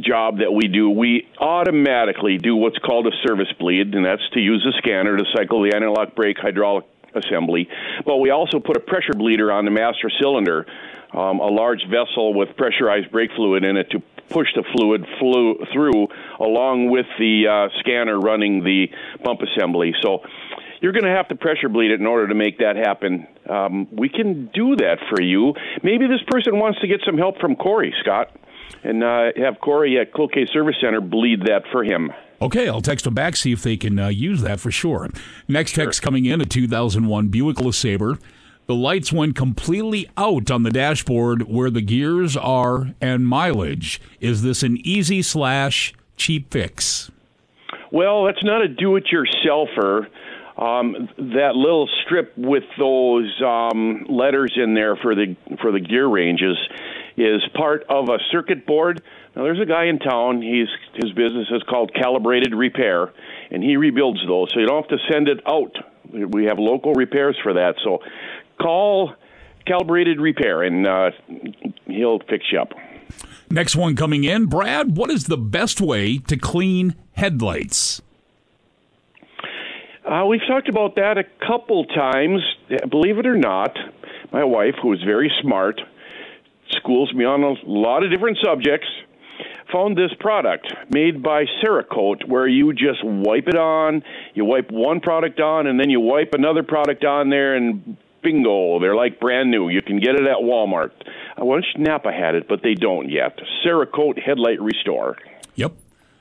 job 0.00 0.38
that 0.38 0.52
we 0.52 0.68
do, 0.68 0.90
we 0.90 1.28
automatically 1.38 2.38
do 2.38 2.56
what's 2.56 2.78
called 2.78 3.06
a 3.06 3.10
service 3.26 3.52
bleed, 3.58 3.94
and 3.94 4.04
that's 4.04 4.22
to 4.32 4.40
use 4.40 4.66
a 4.66 4.76
scanner 4.78 5.16
to 5.16 5.24
cycle 5.34 5.62
the 5.62 5.74
anti-lock 5.74 6.14
brake 6.14 6.38
hydraulic 6.38 6.84
assembly. 7.14 7.68
But 8.04 8.18
we 8.18 8.30
also 8.30 8.58
put 8.58 8.76
a 8.76 8.80
pressure 8.80 9.12
bleeder 9.14 9.52
on 9.52 9.64
the 9.64 9.70
master 9.70 10.10
cylinder, 10.20 10.66
um, 11.12 11.40
a 11.40 11.46
large 11.46 11.82
vessel 11.90 12.32
with 12.34 12.56
pressurized 12.56 13.10
brake 13.10 13.30
fluid 13.36 13.64
in 13.64 13.76
it 13.76 13.90
to 13.90 14.02
push 14.30 14.48
the 14.54 14.64
fluid 14.72 15.04
through 15.72 16.08
along 16.40 16.90
with 16.90 17.06
the 17.18 17.46
uh, 17.46 17.68
scanner 17.80 18.18
running 18.18 18.64
the 18.64 18.86
pump 19.22 19.40
assembly. 19.42 19.92
So 20.02 20.22
you're 20.82 20.92
going 20.92 21.04
to 21.04 21.10
have 21.10 21.28
to 21.28 21.36
pressure 21.36 21.68
bleed 21.68 21.92
it 21.92 22.00
in 22.00 22.06
order 22.06 22.28
to 22.28 22.34
make 22.34 22.58
that 22.58 22.76
happen. 22.76 23.26
Um, 23.48 23.88
we 23.92 24.08
can 24.08 24.50
do 24.52 24.76
that 24.76 24.98
for 25.08 25.22
you. 25.22 25.54
Maybe 25.82 26.06
this 26.08 26.22
person 26.26 26.58
wants 26.58 26.80
to 26.80 26.88
get 26.88 27.00
some 27.06 27.16
help 27.16 27.38
from 27.38 27.54
Corey, 27.54 27.94
Scott, 28.02 28.36
and 28.82 29.02
uh, 29.02 29.30
have 29.36 29.60
Corey 29.60 29.98
at 29.98 30.12
Cloquet 30.12 30.48
Service 30.52 30.76
Center 30.80 31.00
bleed 31.00 31.46
that 31.46 31.62
for 31.70 31.84
him. 31.84 32.10
Okay, 32.42 32.68
I'll 32.68 32.82
text 32.82 33.04
them 33.04 33.14
back, 33.14 33.36
see 33.36 33.52
if 33.52 33.62
they 33.62 33.76
can 33.76 33.98
uh, 34.00 34.08
use 34.08 34.42
that 34.42 34.58
for 34.58 34.72
sure. 34.72 35.08
Next 35.46 35.76
text 35.76 36.02
coming 36.02 36.24
in 36.24 36.40
a 36.40 36.44
2001 36.44 37.28
Buick 37.28 37.58
LeSabre. 37.58 38.20
The 38.66 38.74
lights 38.74 39.12
went 39.12 39.36
completely 39.36 40.10
out 40.16 40.50
on 40.50 40.64
the 40.64 40.70
dashboard 40.70 41.42
where 41.42 41.70
the 41.70 41.80
gears 41.80 42.36
are 42.36 42.94
and 43.00 43.26
mileage. 43.26 44.00
Is 44.20 44.42
this 44.42 44.64
an 44.64 44.78
easy 44.84 45.22
slash 45.22 45.94
cheap 46.16 46.50
fix? 46.50 47.12
Well, 47.92 48.24
that's 48.24 48.42
not 48.42 48.62
a 48.62 48.68
do-it-yourselfer. 48.68 50.08
Um, 50.62 51.08
that 51.16 51.56
little 51.56 51.88
strip 52.04 52.34
with 52.36 52.62
those 52.78 53.42
um, 53.44 54.06
letters 54.08 54.52
in 54.56 54.74
there 54.74 54.94
for 54.94 55.16
the 55.16 55.36
for 55.60 55.72
the 55.72 55.80
gear 55.80 56.06
ranges 56.06 56.56
is 57.16 57.42
part 57.54 57.84
of 57.88 58.08
a 58.08 58.18
circuit 58.30 58.64
board. 58.64 59.02
Now, 59.34 59.42
there's 59.42 59.60
a 59.60 59.66
guy 59.66 59.86
in 59.86 59.98
town. 59.98 60.40
He's 60.40 60.68
his 61.02 61.12
business 61.14 61.48
is 61.50 61.62
called 61.68 61.92
Calibrated 61.94 62.54
Repair, 62.54 63.12
and 63.50 63.62
he 63.62 63.76
rebuilds 63.76 64.20
those. 64.26 64.52
So 64.52 64.60
you 64.60 64.66
don't 64.66 64.88
have 64.88 64.98
to 64.98 65.04
send 65.10 65.28
it 65.28 65.40
out 65.48 65.74
We 66.12 66.44
have 66.44 66.58
local 66.58 66.92
repairs 66.94 67.36
for 67.42 67.54
that. 67.54 67.74
So 67.82 67.98
call 68.60 69.14
Calibrated 69.66 70.20
Repair, 70.20 70.62
and 70.62 70.86
uh, 70.86 71.10
he'll 71.86 72.20
fix 72.20 72.44
you 72.52 72.60
up. 72.60 72.72
Next 73.50 73.74
one 73.74 73.96
coming 73.96 74.24
in, 74.24 74.46
Brad. 74.46 74.96
What 74.96 75.10
is 75.10 75.24
the 75.24 75.36
best 75.36 75.80
way 75.80 76.18
to 76.18 76.36
clean 76.36 76.94
headlights? 77.12 78.00
Uh, 80.04 80.26
we've 80.26 80.40
talked 80.48 80.68
about 80.68 80.96
that 80.96 81.16
a 81.16 81.24
couple 81.46 81.84
times. 81.84 82.40
Believe 82.90 83.18
it 83.18 83.26
or 83.26 83.36
not, 83.36 83.76
my 84.32 84.42
wife, 84.42 84.74
who 84.82 84.92
is 84.92 85.00
very 85.02 85.30
smart, 85.40 85.80
schools 86.70 87.12
me 87.14 87.24
on 87.24 87.42
a 87.44 87.54
lot 87.64 88.02
of 88.02 88.10
different 88.10 88.38
subjects, 88.42 88.88
found 89.72 89.96
this 89.96 90.12
product 90.18 90.74
made 90.90 91.22
by 91.22 91.44
Cerakote 91.62 92.28
where 92.28 92.48
you 92.48 92.72
just 92.72 93.02
wipe 93.04 93.46
it 93.46 93.56
on, 93.56 94.02
you 94.34 94.44
wipe 94.44 94.70
one 94.70 95.00
product 95.00 95.40
on, 95.40 95.66
and 95.66 95.78
then 95.78 95.88
you 95.88 96.00
wipe 96.00 96.34
another 96.34 96.62
product 96.62 97.04
on 97.04 97.30
there, 97.30 97.54
and 97.54 97.96
bingo, 98.22 98.80
they're 98.80 98.96
like 98.96 99.20
brand 99.20 99.50
new. 99.50 99.68
You 99.68 99.82
can 99.82 100.00
get 100.00 100.16
it 100.16 100.22
at 100.22 100.38
Walmart. 100.38 100.90
I 101.36 101.44
wish 101.44 101.64
Napa 101.78 102.12
had 102.12 102.34
it, 102.34 102.48
but 102.48 102.62
they 102.62 102.74
don't 102.74 103.08
yet. 103.08 103.38
Cerakote 103.64 104.20
Headlight 104.20 104.60
Restore. 104.60 105.16
Yep. 105.54 105.72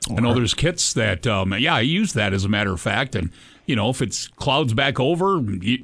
I 0.10 0.20
know 0.22 0.34
there's 0.34 0.53
kits 0.53 0.94
that, 0.94 1.28
um, 1.28 1.53
yeah, 1.58 1.76
I 1.76 1.82
use 1.82 2.14
that 2.14 2.34
as 2.34 2.44
a 2.44 2.49
matter 2.49 2.74
of 2.74 2.82
fact. 2.82 3.16
And, 3.16 3.32
you 3.72 3.76
know, 3.77 3.89
if 3.89 4.02
it's 4.02 4.27
clouds 4.27 4.73
back 4.73 4.99
over, 4.99 5.39
you, 5.41 5.84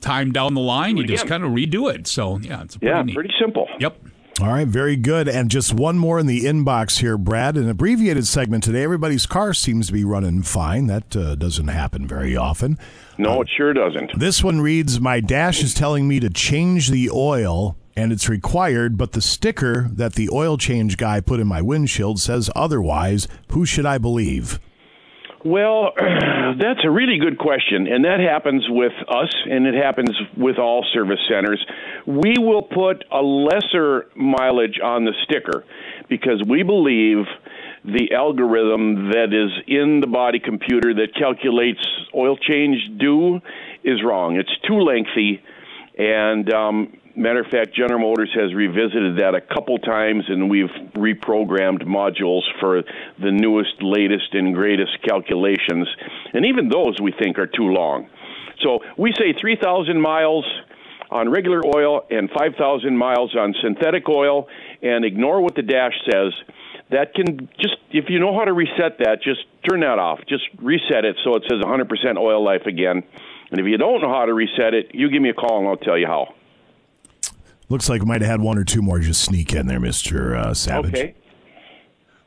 time 0.00 0.32
down 0.32 0.54
the 0.54 0.60
line, 0.60 0.96
you 0.96 1.04
just 1.04 1.26
kind 1.28 1.44
of 1.44 1.50
redo 1.52 1.94
it. 1.94 2.06
So, 2.08 2.38
yeah, 2.40 2.62
it's 2.62 2.76
pretty 2.76 2.90
Yeah, 2.92 3.02
neat. 3.02 3.14
pretty 3.14 3.34
simple. 3.40 3.68
Yep. 3.78 3.96
All 4.40 4.48
right, 4.48 4.66
very 4.66 4.96
good. 4.96 5.28
And 5.28 5.50
just 5.50 5.74
one 5.74 5.98
more 5.98 6.18
in 6.18 6.26
the 6.26 6.46
inbox 6.46 7.00
here, 7.00 7.18
Brad. 7.18 7.56
An 7.58 7.68
abbreviated 7.68 8.26
segment 8.26 8.64
today. 8.64 8.82
Everybody's 8.82 9.26
car 9.26 9.52
seems 9.52 9.88
to 9.88 9.92
be 9.92 10.04
running 10.04 10.42
fine. 10.42 10.86
That 10.86 11.14
uh, 11.14 11.34
doesn't 11.34 11.68
happen 11.68 12.08
very 12.08 12.34
often. 12.34 12.78
No, 13.18 13.42
it 13.42 13.50
sure 13.54 13.74
doesn't. 13.74 14.18
This 14.18 14.42
one 14.42 14.62
reads 14.62 14.98
My 15.00 15.20
dash 15.20 15.62
is 15.62 15.74
telling 15.74 16.08
me 16.08 16.18
to 16.18 16.30
change 16.30 16.88
the 16.88 17.10
oil, 17.10 17.76
and 17.94 18.10
it's 18.10 18.26
required, 18.30 18.96
but 18.96 19.12
the 19.12 19.20
sticker 19.20 19.88
that 19.92 20.14
the 20.14 20.30
oil 20.32 20.56
change 20.56 20.96
guy 20.96 21.20
put 21.20 21.38
in 21.38 21.46
my 21.46 21.60
windshield 21.60 22.18
says 22.18 22.50
otherwise. 22.56 23.28
Who 23.50 23.66
should 23.66 23.84
I 23.86 23.98
believe? 23.98 24.58
Well, 25.44 25.92
that's 25.96 26.84
a 26.84 26.90
really 26.90 27.18
good 27.18 27.36
question, 27.36 27.88
and 27.88 28.04
that 28.04 28.20
happens 28.20 28.64
with 28.68 28.92
us, 29.08 29.34
and 29.50 29.66
it 29.66 29.74
happens 29.74 30.10
with 30.36 30.58
all 30.58 30.84
service 30.94 31.18
centers. 31.28 31.64
We 32.06 32.34
will 32.38 32.62
put 32.62 33.04
a 33.10 33.20
lesser 33.20 34.06
mileage 34.14 34.78
on 34.82 35.04
the 35.04 35.12
sticker 35.24 35.64
because 36.08 36.42
we 36.48 36.62
believe 36.62 37.24
the 37.84 38.14
algorithm 38.14 39.10
that 39.10 39.32
is 39.32 39.50
in 39.66 40.00
the 40.00 40.06
body 40.06 40.38
computer 40.38 40.94
that 40.94 41.08
calculates 41.18 41.84
oil 42.14 42.36
change 42.36 42.78
due 42.98 43.40
is 43.82 44.00
wrong. 44.04 44.36
It's 44.36 44.56
too 44.68 44.78
lengthy, 44.78 45.42
and 45.98 46.52
um, 46.52 46.96
matter 47.16 47.40
of 47.40 47.46
fact, 47.46 47.74
General 47.74 48.00
Motors 48.00 48.30
has 48.34 48.54
revisited 48.54 49.18
that 49.18 49.34
a 49.34 49.40
couple 49.40 49.78
times, 49.78 50.24
and 50.28 50.50
we've 50.50 50.70
reprogrammed 50.94 51.84
modules 51.84 52.42
for 52.60 52.82
the 53.18 53.30
newest, 53.30 53.82
latest, 53.82 54.34
and 54.34 54.54
greatest 54.54 55.02
calculations. 55.06 55.88
And 56.32 56.46
even 56.46 56.68
those 56.68 57.00
we 57.00 57.12
think 57.12 57.38
are 57.38 57.46
too 57.46 57.68
long. 57.68 58.08
So 58.62 58.80
we 58.96 59.12
say 59.12 59.34
3,000 59.38 60.00
miles 60.00 60.44
on 61.10 61.28
regular 61.28 61.60
oil 61.76 62.06
and 62.10 62.30
5,000 62.30 62.96
miles 62.96 63.34
on 63.36 63.54
synthetic 63.62 64.08
oil, 64.08 64.48
and 64.82 65.04
ignore 65.04 65.40
what 65.42 65.54
the 65.54 65.62
dash 65.62 65.94
says. 66.10 66.32
That 66.90 67.14
can 67.14 67.48
just, 67.58 67.76
if 67.90 68.06
you 68.08 68.18
know 68.18 68.36
how 68.36 68.44
to 68.44 68.52
reset 68.52 68.98
that, 68.98 69.22
just 69.22 69.40
turn 69.68 69.80
that 69.80 69.98
off. 69.98 70.20
Just 70.28 70.44
reset 70.58 71.04
it 71.04 71.16
so 71.24 71.36
it 71.36 71.44
says 71.48 71.60
100% 71.60 72.18
oil 72.18 72.44
life 72.44 72.66
again. 72.66 73.02
And 73.50 73.60
if 73.60 73.66
you 73.66 73.76
don't 73.76 74.00
know 74.00 74.12
how 74.12 74.24
to 74.24 74.34
reset 74.34 74.74
it, 74.74 74.94
you 74.94 75.10
give 75.10 75.22
me 75.22 75.30
a 75.30 75.34
call 75.34 75.58
and 75.58 75.68
I'll 75.68 75.76
tell 75.76 75.98
you 75.98 76.06
how. 76.06 76.34
Looks 77.72 77.88
like 77.88 78.02
we 78.02 78.06
might 78.06 78.20
have 78.20 78.30
had 78.30 78.40
one 78.42 78.58
or 78.58 78.64
two 78.64 78.82
more 78.82 78.98
just 78.98 79.24
sneak 79.24 79.54
in 79.54 79.66
there, 79.66 79.80
Mister 79.80 80.36
uh, 80.36 80.52
Savage. 80.52 80.92
Okay. 80.92 81.14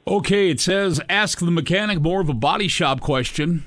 Okay, 0.07 0.49
it 0.49 0.59
says 0.59 0.99
ask 1.07 1.37
the 1.37 1.51
mechanic 1.51 2.01
more 2.01 2.19
of 2.19 2.29
a 2.29 2.33
body 2.33 2.67
shop 2.67 2.99
question, 2.99 3.63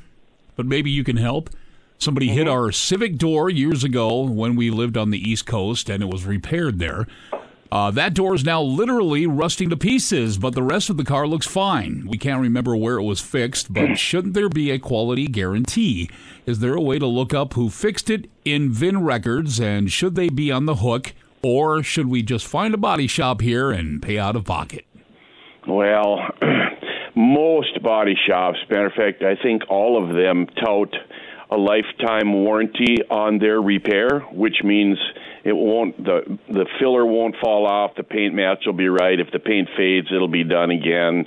but 0.56 0.66
maybe 0.66 0.90
you 0.90 1.05
can 1.05 1.18
help. 1.18 1.50
Somebody 1.96 2.30
hit 2.30 2.48
our 2.48 2.72
Civic 2.72 3.16
door 3.16 3.48
years 3.48 3.84
ago 3.84 4.22
when 4.22 4.56
we 4.56 4.70
lived 4.70 4.96
on 4.96 5.10
the 5.10 5.20
East 5.20 5.46
Coast 5.46 5.88
and 5.88 6.02
it 6.02 6.09
was 6.10 6.24
repaired 6.24 6.80
there. 6.80 7.06
Uh, 7.70 7.92
that 7.92 8.12
door 8.12 8.34
is 8.34 8.44
now 8.44 8.60
literally 8.60 9.28
rusting 9.28 9.70
to 9.70 9.76
pieces, 9.76 10.36
but 10.36 10.56
the 10.56 10.64
rest 10.64 10.90
of 10.90 10.96
the 10.96 11.05
car 11.05 11.28
looks 11.28 11.46
fine. 11.46 12.09
We 12.09 12.18
can't 12.18 12.42
remember 12.42 12.74
where 12.74 12.98
it 12.98 13.05
was 13.05 13.20
fixed, 13.20 13.72
but 13.72 13.94
shouldn't 13.98 14.34
there 14.34 14.48
be 14.48 14.72
a 14.72 14.80
quality 14.80 15.28
guarantee? 15.28 16.10
Is 16.44 16.59
there 16.59 16.74
a 16.74 16.80
way 16.80 16.98
to 16.98 17.06
look 17.06 17.32
up 17.32 17.55
who 17.55 17.70
fixed 17.70 18.10
it 18.10 18.28
in 18.44 18.72
VIN 18.72 19.05
records 19.05 19.60
and 19.60 19.92
should 19.92 20.16
they 20.16 20.28
be 20.28 20.50
on 20.50 20.66
the 20.66 20.76
hook? 20.76 21.14
Or 21.43 21.82
should 21.82 22.09
we 22.09 22.23
just 22.23 22.47
find 22.47 22.74
a 22.74 22.78
body 22.78 23.06
shop 23.06 23.40
here 23.40 23.70
and 23.70 24.02
pay 24.02 24.19
out 24.19 24.36
of 24.36 24.44
pocket? 24.44 24.85
Well, 25.66 26.19
most 27.15 27.82
body 27.82 28.16
shops, 28.27 28.59
matter 28.70 28.86
of 28.86 28.93
fact, 28.94 29.23
I 29.23 29.40
think 29.40 29.62
all 29.69 30.02
of 30.02 30.15
them 30.15 30.47
tout 30.65 30.94
a 31.51 31.56
lifetime 31.56 32.32
warranty 32.32 32.97
on 33.10 33.39
their 33.39 33.60
repair, 33.60 34.20
which 34.32 34.56
means 34.62 34.98
it 35.44 35.55
won't 35.55 35.97
the 36.05 36.39
the 36.48 36.66
filler 36.78 37.06
won't 37.06 37.36
fall 37.43 37.66
off, 37.66 37.93
the 37.97 38.02
paint 38.02 38.35
match 38.35 38.65
will 38.66 38.74
be 38.74 38.89
right. 38.89 39.19
If 39.19 39.31
the 39.32 39.39
paint 39.39 39.69
fades, 39.77 40.09
it'll 40.15 40.28
be 40.28 40.44
done 40.44 40.70
again. 40.70 41.27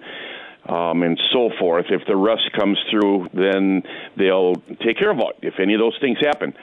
Um, 0.69 1.01
and 1.01 1.19
so 1.33 1.49
forth. 1.59 1.85
If 1.89 2.05
the 2.07 2.15
rust 2.15 2.51
comes 2.55 2.77
through, 2.91 3.29
then 3.33 3.81
they'll 4.15 4.53
take 4.85 4.99
care 4.99 5.09
of 5.09 5.17
it 5.17 5.37
if 5.41 5.55
any 5.59 5.73
of 5.73 5.79
those 5.79 5.97
things 5.99 6.19
happen. 6.21 6.53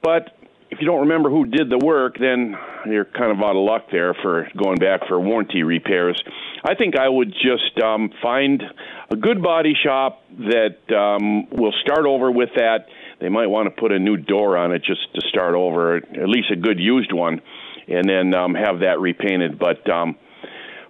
But 0.00 0.30
if 0.72 0.80
you 0.80 0.86
don't 0.86 1.00
remember 1.00 1.28
who 1.28 1.44
did 1.44 1.68
the 1.68 1.76
work, 1.84 2.16
then 2.18 2.56
you're 2.86 3.04
kind 3.04 3.30
of 3.30 3.38
out 3.40 3.56
of 3.56 3.62
luck 3.62 3.88
there 3.92 4.14
for 4.14 4.48
going 4.56 4.78
back 4.78 5.06
for 5.06 5.20
warranty 5.20 5.62
repairs. 5.62 6.20
I 6.64 6.74
think 6.74 6.96
I 6.96 7.06
would 7.06 7.30
just 7.30 7.78
um, 7.84 8.10
find 8.22 8.62
a 9.10 9.16
good 9.16 9.42
body 9.42 9.74
shop 9.84 10.24
that 10.30 10.78
um, 10.96 11.50
will 11.50 11.74
start 11.82 12.06
over 12.06 12.32
with 12.32 12.48
that. 12.56 12.86
They 13.20 13.28
might 13.28 13.48
want 13.48 13.66
to 13.66 13.78
put 13.78 13.92
a 13.92 13.98
new 13.98 14.16
door 14.16 14.56
on 14.56 14.72
it 14.72 14.82
just 14.82 15.12
to 15.14 15.20
start 15.28 15.54
over, 15.54 15.96
at 15.96 16.28
least 16.28 16.50
a 16.50 16.56
good 16.56 16.80
used 16.80 17.12
one, 17.12 17.42
and 17.86 18.08
then 18.08 18.32
um, 18.32 18.54
have 18.54 18.80
that 18.80 18.98
repainted. 18.98 19.58
But 19.58 19.88
um, 19.90 20.16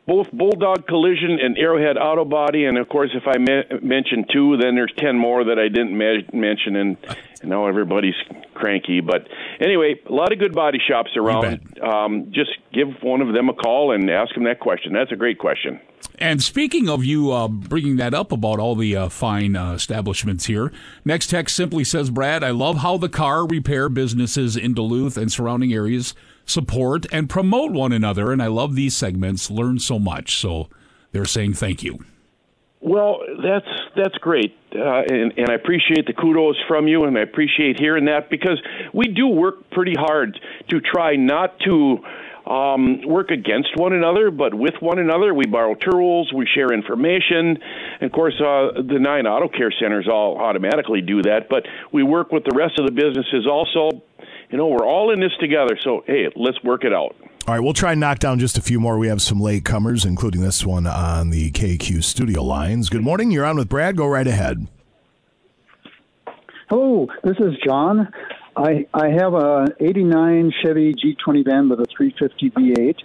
both 0.06 0.30
Bulldog 0.30 0.86
Collision 0.86 1.38
and 1.42 1.58
Arrowhead 1.58 1.96
Auto 1.96 2.24
Body, 2.24 2.66
and 2.66 2.78
of 2.78 2.88
course, 2.88 3.10
if 3.14 3.24
I 3.26 3.36
me- 3.38 3.80
mention 3.82 4.26
two, 4.32 4.56
then 4.58 4.76
there's 4.76 4.92
ten 4.96 5.18
more 5.18 5.44
that 5.44 5.58
I 5.58 5.66
didn't 5.66 5.98
me- 5.98 6.28
mention, 6.32 6.76
and, 6.76 6.96
now 7.44 7.66
everybody's 7.66 8.14
cranky. 8.54 9.00
But 9.00 9.28
anyway, 9.60 10.00
a 10.08 10.12
lot 10.12 10.32
of 10.32 10.38
good 10.38 10.54
body 10.54 10.78
shops 10.86 11.10
around. 11.16 11.78
Um, 11.82 12.32
just 12.32 12.50
give 12.72 12.88
one 13.02 13.20
of 13.20 13.34
them 13.34 13.48
a 13.48 13.54
call 13.54 13.92
and 13.92 14.08
ask 14.10 14.34
them 14.34 14.44
that 14.44 14.60
question. 14.60 14.92
That's 14.92 15.12
a 15.12 15.16
great 15.16 15.38
question. 15.38 15.80
And 16.18 16.42
speaking 16.42 16.88
of 16.88 17.04
you 17.04 17.32
uh, 17.32 17.48
bringing 17.48 17.96
that 17.96 18.14
up 18.14 18.32
about 18.32 18.58
all 18.58 18.74
the 18.74 18.96
uh, 18.96 19.08
fine 19.08 19.56
uh, 19.56 19.72
establishments 19.72 20.46
here, 20.46 20.72
next 21.04 21.28
text 21.28 21.56
simply 21.56 21.84
says, 21.84 22.10
Brad, 22.10 22.44
I 22.44 22.50
love 22.50 22.78
how 22.78 22.96
the 22.96 23.08
car 23.08 23.46
repair 23.46 23.88
businesses 23.88 24.56
in 24.56 24.74
Duluth 24.74 25.16
and 25.16 25.32
surrounding 25.32 25.72
areas 25.72 26.14
support 26.44 27.06
and 27.12 27.30
promote 27.30 27.72
one 27.72 27.92
another. 27.92 28.32
And 28.32 28.42
I 28.42 28.48
love 28.48 28.74
these 28.74 28.96
segments, 28.96 29.50
learn 29.50 29.78
so 29.78 29.98
much. 29.98 30.38
So 30.38 30.68
they're 31.12 31.24
saying 31.24 31.54
thank 31.54 31.82
you. 31.82 32.04
Well, 32.80 33.20
that's 33.42 33.66
that's 33.96 34.16
great, 34.18 34.56
uh, 34.74 35.02
and, 35.08 35.32
and 35.36 35.50
I 35.50 35.54
appreciate 35.54 36.06
the 36.06 36.12
kudos 36.12 36.56
from 36.68 36.88
you, 36.88 37.04
and 37.04 37.16
I 37.16 37.22
appreciate 37.22 37.78
hearing 37.78 38.06
that 38.06 38.30
because 38.30 38.60
we 38.92 39.06
do 39.08 39.28
work 39.28 39.70
pretty 39.70 39.94
hard 39.96 40.38
to 40.68 40.80
try 40.80 41.16
not 41.16 41.58
to 41.60 41.98
um, 42.46 43.02
work 43.06 43.30
against 43.30 43.76
one 43.76 43.92
another, 43.92 44.30
but 44.30 44.52
with 44.52 44.74
one 44.80 44.98
another. 44.98 45.32
We 45.32 45.46
borrow 45.46 45.74
tools, 45.74 46.32
we 46.32 46.46
share 46.46 46.72
information, 46.72 47.58
and 48.00 48.02
of 48.02 48.12
course, 48.12 48.34
uh, 48.40 48.82
the 48.82 48.98
nine 48.98 49.26
auto 49.26 49.48
care 49.48 49.72
centers 49.80 50.08
all 50.08 50.38
automatically 50.38 51.02
do 51.02 51.22
that. 51.22 51.48
But 51.48 51.66
we 51.92 52.02
work 52.02 52.32
with 52.32 52.44
the 52.44 52.56
rest 52.56 52.78
of 52.78 52.86
the 52.86 52.92
businesses 52.92 53.46
also. 53.46 54.02
You 54.52 54.58
know, 54.58 54.66
we're 54.66 54.86
all 54.86 55.10
in 55.10 55.18
this 55.18 55.32
together, 55.40 55.78
so 55.82 56.04
hey, 56.06 56.28
let's 56.36 56.62
work 56.62 56.84
it 56.84 56.92
out. 56.92 57.16
All 57.48 57.54
right, 57.54 57.60
we'll 57.60 57.72
try 57.72 57.92
and 57.92 58.00
knock 58.00 58.18
down 58.18 58.38
just 58.38 58.58
a 58.58 58.60
few 58.60 58.78
more. 58.78 58.98
We 58.98 59.08
have 59.08 59.22
some 59.22 59.40
late 59.40 59.64
comers, 59.64 60.04
including 60.04 60.42
this 60.42 60.66
one 60.66 60.86
on 60.86 61.30
the 61.30 61.50
KQ 61.52 62.04
studio 62.04 62.42
lines. 62.44 62.90
Good 62.90 63.00
morning. 63.00 63.30
You're 63.30 63.46
on 63.46 63.56
with 63.56 63.70
Brad. 63.70 63.96
Go 63.96 64.06
right 64.06 64.26
ahead. 64.26 64.68
Hello, 66.68 67.08
this 67.24 67.38
is 67.38 67.54
John. 67.66 68.12
I 68.54 68.86
I 68.92 69.08
have 69.08 69.32
a 69.32 69.68
'89 69.80 70.52
Chevy 70.62 70.92
G20 70.94 71.46
van 71.46 71.70
with 71.70 71.80
a 71.80 71.86
350 71.96 72.50
V8, 72.50 72.96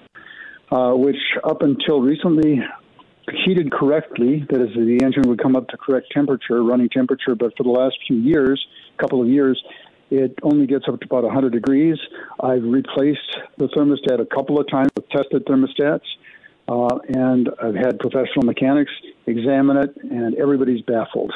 uh, 0.69 0.97
which 0.97 1.15
up 1.45 1.61
until 1.61 2.01
recently 2.01 2.59
heated 3.45 3.71
correctly. 3.71 4.45
That 4.49 4.61
is, 4.61 4.75
the 4.75 4.99
engine 5.01 5.23
would 5.29 5.41
come 5.41 5.55
up 5.55 5.69
to 5.69 5.77
correct 5.77 6.07
temperature, 6.11 6.61
running 6.61 6.89
temperature. 6.89 7.35
But 7.35 7.55
for 7.55 7.63
the 7.63 7.69
last 7.69 7.95
few 8.05 8.17
years, 8.17 8.65
couple 8.97 9.21
of 9.21 9.29
years, 9.29 9.61
it 10.09 10.37
only 10.43 10.67
gets 10.67 10.85
up 10.87 10.99
to 10.99 11.05
about 11.05 11.23
100 11.23 11.51
degrees. 11.51 11.97
I've 12.39 12.63
replaced 12.63 13.37
the 13.57 13.67
thermostat 13.67 14.21
a 14.21 14.25
couple 14.25 14.59
of 14.59 14.69
times 14.69 14.89
with 14.95 15.09
tested 15.09 15.45
thermostats, 15.45 16.05
uh, 16.67 16.99
and 17.09 17.49
I've 17.61 17.75
had 17.75 17.99
professional 17.99 18.43
mechanics 18.43 18.91
examine 19.25 19.77
it, 19.77 19.95
and 19.97 20.35
everybody's 20.35 20.81
baffled. 20.81 21.33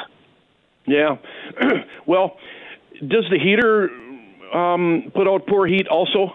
Yeah. 0.86 1.16
well, 2.06 2.36
does 3.00 3.24
the 3.30 3.38
heater 3.38 3.90
um, 4.56 5.10
put 5.14 5.28
out 5.28 5.46
poor 5.46 5.66
heat 5.66 5.88
also? 5.88 6.32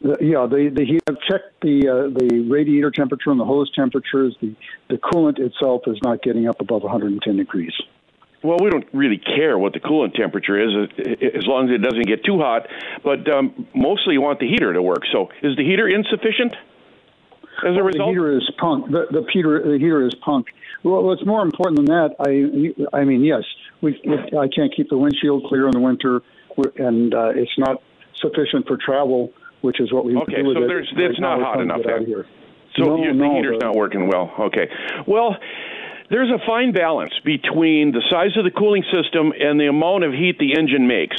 Yeah, 0.00 0.46
the 0.50 0.72
the 0.74 0.84
heat. 0.84 1.00
I've 1.08 1.20
checked 1.30 1.60
the 1.62 1.88
uh, 1.88 2.18
the 2.18 2.48
radiator 2.50 2.90
temperature 2.90 3.30
and 3.30 3.38
the 3.38 3.44
hose 3.44 3.70
temperatures. 3.72 4.36
The 4.40 4.54
the 4.88 4.96
coolant 4.96 5.38
itself 5.38 5.82
is 5.86 5.96
not 6.02 6.22
getting 6.22 6.48
up 6.48 6.60
above 6.60 6.82
110 6.82 7.36
degrees. 7.36 7.72
Well, 8.42 8.58
we 8.60 8.70
don't 8.70 8.86
really 8.92 9.18
care 9.18 9.58
what 9.58 9.72
the 9.72 9.80
coolant 9.80 10.14
temperature 10.14 10.58
is 10.58 10.70
uh, 10.74 11.36
as 11.38 11.46
long 11.46 11.68
as 11.70 11.76
it 11.76 11.82
doesn't 11.82 12.06
get 12.06 12.24
too 12.24 12.38
hot. 12.38 12.66
But 13.04 13.30
um, 13.32 13.66
mostly 13.74 14.14
you 14.14 14.20
want 14.20 14.40
the 14.40 14.48
heater 14.48 14.72
to 14.72 14.82
work. 14.82 15.02
So 15.12 15.28
is 15.42 15.56
the 15.56 15.64
heater 15.64 15.88
insufficient 15.88 16.54
as 17.64 17.76
a 17.76 17.82
result, 17.82 17.94
The 17.96 18.04
heater 18.06 18.36
is 18.36 18.50
punk. 18.58 18.90
The, 18.90 19.06
the 19.10 19.24
heater 19.32 19.62
the 19.62 19.78
heater 19.78 20.04
is 20.06 20.14
punk. 20.24 20.46
Well, 20.82 21.02
what's 21.04 21.24
more 21.24 21.42
important 21.42 21.76
than 21.76 21.86
that? 21.86 22.16
I 22.18 22.96
I 22.96 23.04
mean, 23.04 23.22
yes, 23.22 23.44
we, 23.80 24.00
I 24.36 24.48
can't 24.48 24.74
keep 24.74 24.88
the 24.88 24.98
windshield 24.98 25.44
clear 25.44 25.66
in 25.66 25.72
the 25.72 25.80
winter, 25.80 26.22
and 26.76 27.14
uh, 27.14 27.30
it's 27.34 27.56
not 27.58 27.82
sufficient 28.16 28.66
for 28.66 28.76
travel, 28.76 29.32
which 29.60 29.80
is 29.80 29.92
what 29.92 30.04
we 30.04 30.16
Okay, 30.16 30.42
do 30.42 30.48
with 30.48 30.56
so 30.56 30.66
there's 30.66 30.92
Right 30.96 31.10
it's 31.10 31.20
now 31.20 31.36
not 31.36 31.54
hot 31.54 31.60
enough 31.60 31.86
out 31.88 32.06
here. 32.06 32.26
So 32.76 32.84
No, 32.84 33.02
your, 33.02 33.12
the 33.12 33.18
no, 33.18 33.34
heater's 33.36 33.60
not 33.60 33.76
working 33.76 34.08
well. 34.08 34.32
Okay. 34.40 34.68
Well, 35.06 35.36
there's 36.12 36.28
a 36.28 36.38
fine 36.46 36.72
balance 36.72 37.14
between 37.24 37.90
the 37.90 38.04
size 38.10 38.36
of 38.36 38.44
the 38.44 38.52
cooling 38.52 38.84
system 38.92 39.32
and 39.32 39.58
the 39.58 39.66
amount 39.66 40.04
of 40.04 40.12
heat 40.12 40.38
the 40.38 40.52
engine 40.52 40.86
makes. 40.86 41.16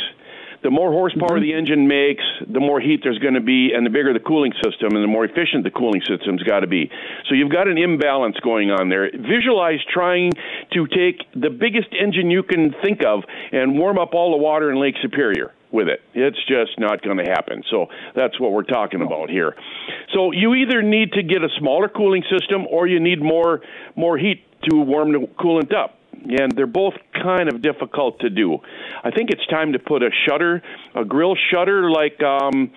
The 0.62 0.70
more 0.70 0.92
horsepower 0.94 1.42
mm-hmm. 1.42 1.50
the 1.50 1.54
engine 1.54 1.88
makes, 1.90 2.24
the 2.48 2.62
more 2.62 2.80
heat 2.80 3.02
there's 3.04 3.18
going 3.18 3.34
to 3.34 3.42
be, 3.42 3.74
and 3.76 3.84
the 3.86 3.90
bigger 3.90 4.14
the 4.14 4.24
cooling 4.24 4.54
system, 4.64 4.96
and 4.96 5.04
the 5.04 5.12
more 5.12 5.26
efficient 5.26 5.66
the 5.66 5.74
cooling 5.74 6.02
system's 6.08 6.42
got 6.44 6.62
to 6.62 6.68
be. 6.68 6.90
So 7.28 7.36
you've 7.36 7.52
got 7.52 7.68
an 7.68 7.78
imbalance 7.78 8.38
going 8.40 8.70
on 8.70 8.88
there. 8.88 9.10
Visualize 9.12 9.82
trying 9.92 10.32
to 10.72 10.88
take 10.88 11.20
the 11.34 11.50
biggest 11.50 11.90
engine 11.92 12.30
you 12.30 12.44
can 12.44 12.74
think 12.86 13.04
of 13.04 13.24
and 13.52 13.78
warm 13.78 13.98
up 13.98 14.14
all 14.14 14.32
the 14.32 14.38
water 14.38 14.72
in 14.72 14.80
Lake 14.80 14.96
Superior 15.02 15.52
with 15.74 15.90
it. 15.90 16.02
It's 16.14 16.40
just 16.48 16.80
not 16.80 17.02
going 17.02 17.18
to 17.18 17.26
happen. 17.26 17.64
So 17.70 17.88
that's 18.16 18.40
what 18.40 18.54
we're 18.54 18.64
talking 18.64 19.02
oh. 19.02 19.08
about 19.08 19.30
here. 19.30 19.56
So 20.14 20.32
you 20.32 20.54
either 20.54 20.82
need 20.82 21.14
to 21.14 21.24
get 21.24 21.44
a 21.44 21.50
smaller 21.60 21.90
cooling 21.90 22.24
system 22.30 22.68
or 22.70 22.88
you 22.88 23.02
need 23.02 23.22
more 23.22 23.62
more 23.98 24.18
heat 24.18 24.46
to 24.70 24.78
warm 24.78 25.12
the 25.12 25.28
coolant 25.40 25.74
up. 25.74 26.00
And 26.14 26.52
they're 26.54 26.68
both 26.68 26.94
kind 27.14 27.50
of 27.50 27.62
difficult 27.62 28.20
to 28.20 28.30
do. 28.30 28.60
I 29.04 29.12
think 29.12 29.30
it's 29.30 29.46
time 29.48 29.74
to 29.74 29.80
put 29.80 30.04
a 30.04 30.10
shutter, 30.28 30.62
a 30.96 31.04
grill 31.04 31.36
shutter 31.52 31.90
like 31.90 32.22
um 32.24 32.72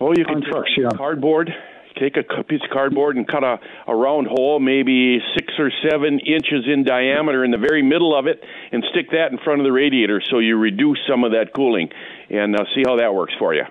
oh 0.00 0.12
you 0.16 0.24
can 0.24 0.40
take 0.40 0.96
cardboard 0.96 1.52
take 1.98 2.16
a 2.16 2.44
piece 2.44 2.60
of 2.62 2.70
cardboard 2.70 3.16
and 3.16 3.26
cut 3.26 3.42
a, 3.42 3.58
a 3.86 3.94
round 3.94 4.26
hole, 4.26 4.60
maybe 4.60 5.18
six 5.34 5.52
or 5.58 5.70
seven 5.88 6.20
inches 6.20 6.64
in 6.66 6.84
diameter 6.84 7.44
in 7.44 7.50
the 7.50 7.58
very 7.58 7.82
middle 7.82 8.16
of 8.16 8.26
it, 8.26 8.42
and 8.72 8.84
stick 8.90 9.10
that 9.10 9.32
in 9.32 9.38
front 9.38 9.60
of 9.60 9.64
the 9.64 9.72
radiator 9.72 10.22
so 10.30 10.38
you 10.38 10.56
reduce 10.56 10.98
some 11.08 11.24
of 11.24 11.32
that 11.32 11.52
cooling. 11.54 11.90
And 12.28 12.56
uh, 12.56 12.64
see 12.74 12.82
how 12.84 12.96
that 12.96 13.14
works 13.14 13.34
for 13.38 13.54
you. 13.54 13.64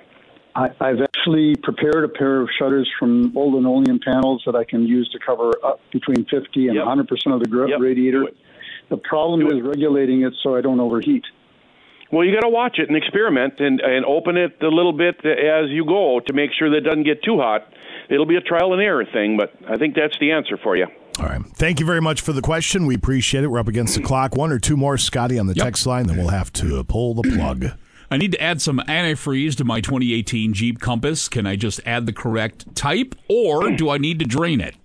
I, 0.56 0.70
I've 0.80 1.02
actually 1.02 1.56
prepared 1.64 2.04
a 2.06 2.08
pair 2.08 2.42
of 2.42 2.50
shutters 2.58 2.90
from 2.98 3.36
old 3.36 3.54
linoleum 3.56 4.00
panels 4.00 4.42
that 4.46 4.56
I 4.56 4.64
can 4.64 4.84
use 4.88 5.10
to 5.10 5.20
cover 5.20 5.52
up 5.64 5.82
between 5.92 6.26
50 6.26 6.68
and 6.68 6.78
100 6.78 7.08
percent 7.08 7.36
of 7.36 7.42
the 7.42 7.48
gr- 7.48 7.68
radiator. 7.78 8.26
The 8.90 8.98
problem 8.98 9.46
is 9.48 9.62
regulating 9.62 10.22
it 10.24 10.34
so 10.44 10.56
I 10.56 10.62
don't 10.62 10.80
overheat. 10.80 11.24
Well, 12.12 12.24
you 12.24 12.34
got 12.34 12.42
to 12.42 12.50
watch 12.50 12.78
it 12.78 12.88
and 12.88 12.96
experiment 12.96 13.60
and, 13.60 13.82
and 13.82 14.06
open 14.06 14.38
it 14.38 14.62
a 14.62 14.68
little 14.68 14.94
bit 14.94 15.26
as 15.26 15.70
you 15.70 15.86
go 15.86 16.22
to 16.26 16.34
make 16.34 16.52
sure 16.58 16.70
that 16.70 16.78
it 16.78 16.82
doesn't 16.82 17.04
get 17.04 17.24
too 17.24 17.40
hot. 17.40 17.68
It'll 18.10 18.28
be 18.28 18.36
a 18.36 18.42
trial 18.42 18.74
and 18.74 18.82
error 18.82 19.06
thing, 19.12 19.38
but 19.38 19.54
I 19.68 19.78
think 19.78 19.96
that's 19.96 20.18
the 20.20 20.32
answer 20.32 20.58
for 20.58 20.78
you. 20.78 20.86
All 21.20 21.26
right. 21.26 21.42
Thank 21.56 21.80
you 21.80 21.86
very 21.86 22.02
much 22.02 22.22
for 22.22 22.32
the 22.32 22.42
question. 22.42 22.86
We 22.86 22.96
appreciate 22.96 23.44
it. 23.44 23.48
We're 23.48 23.60
up 23.60 23.68
against 23.68 23.96
the 23.96 24.04
clock. 24.04 24.36
One 24.36 24.52
or 24.52 24.60
two 24.60 24.78
more, 24.78 24.98
Scotty, 24.98 25.40
on 25.40 25.48
the 25.48 25.56
text 25.56 25.86
line, 25.88 26.08
then 26.08 26.18
we'll 26.18 26.28
have 26.28 26.54
to 26.54 26.84
pull 26.84 27.16
the 27.16 27.24
plug. 27.24 27.72
I 28.10 28.18
need 28.18 28.32
to 28.34 28.42
add 28.42 28.62
some 28.62 28.80
antifreeze 28.88 29.56
to 29.58 29.64
my 29.64 29.82
2018 29.82 30.54
Jeep 30.54 30.80
Compass. 30.80 31.28
Can 31.28 31.46
I 31.46 31.56
just 31.56 31.80
add 31.86 32.06
the 32.06 32.14
correct 32.14 32.76
type, 32.76 33.16
or 33.30 33.70
hmm. 33.70 33.76
do 33.76 33.90
I 33.90 33.98
need 33.98 34.20
to 34.20 34.26
drain 34.26 34.62
it? 34.62 34.76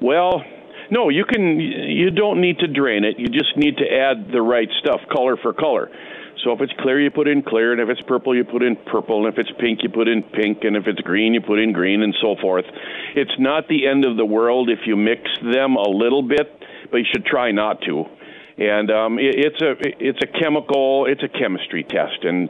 Well, 0.00 0.42
no, 0.90 1.08
you 1.08 1.24
can. 1.24 1.60
You 1.60 2.10
don't 2.10 2.40
need 2.40 2.58
to 2.58 2.66
drain 2.66 3.04
it. 3.04 3.18
You 3.18 3.28
just 3.28 3.56
need 3.56 3.76
to 3.78 3.84
add 3.84 4.32
the 4.32 4.42
right 4.42 4.68
stuff, 4.80 5.00
color 5.10 5.36
for 5.36 5.52
color. 5.52 5.90
So 6.44 6.52
if 6.52 6.60
it's 6.60 6.72
clear, 6.80 7.00
you 7.00 7.10
put 7.10 7.28
in 7.28 7.42
clear, 7.42 7.72
and 7.72 7.80
if 7.80 7.88
it's 7.88 8.00
purple, 8.06 8.34
you 8.34 8.44
put 8.44 8.62
in 8.62 8.74
purple, 8.90 9.24
and 9.24 9.32
if 9.32 9.38
it's 9.38 9.50
pink, 9.60 9.80
you 9.82 9.88
put 9.88 10.08
in 10.08 10.22
pink, 10.22 10.64
and 10.64 10.76
if 10.76 10.86
it's 10.86 11.00
green, 11.00 11.34
you 11.34 11.40
put 11.40 11.60
in 11.60 11.72
green, 11.72 12.02
and 12.02 12.14
so 12.20 12.34
forth. 12.40 12.64
It's 13.14 13.34
not 13.38 13.68
the 13.68 13.86
end 13.86 14.04
of 14.04 14.16
the 14.16 14.24
world 14.24 14.68
if 14.68 14.80
you 14.84 14.96
mix 14.96 15.22
them 15.40 15.76
a 15.76 15.88
little 15.88 16.22
bit, 16.22 16.50
but 16.90 16.98
you 16.98 17.04
should 17.12 17.24
try 17.24 17.52
not 17.52 17.80
to. 17.82 18.04
And 18.58 18.90
um, 18.90 19.18
it, 19.18 19.34
it's 19.36 19.60
a 19.60 19.74
it's 19.80 20.20
a 20.22 20.26
chemical, 20.26 21.06
it's 21.06 21.22
a 21.22 21.28
chemistry 21.28 21.84
test, 21.84 22.24
and 22.24 22.48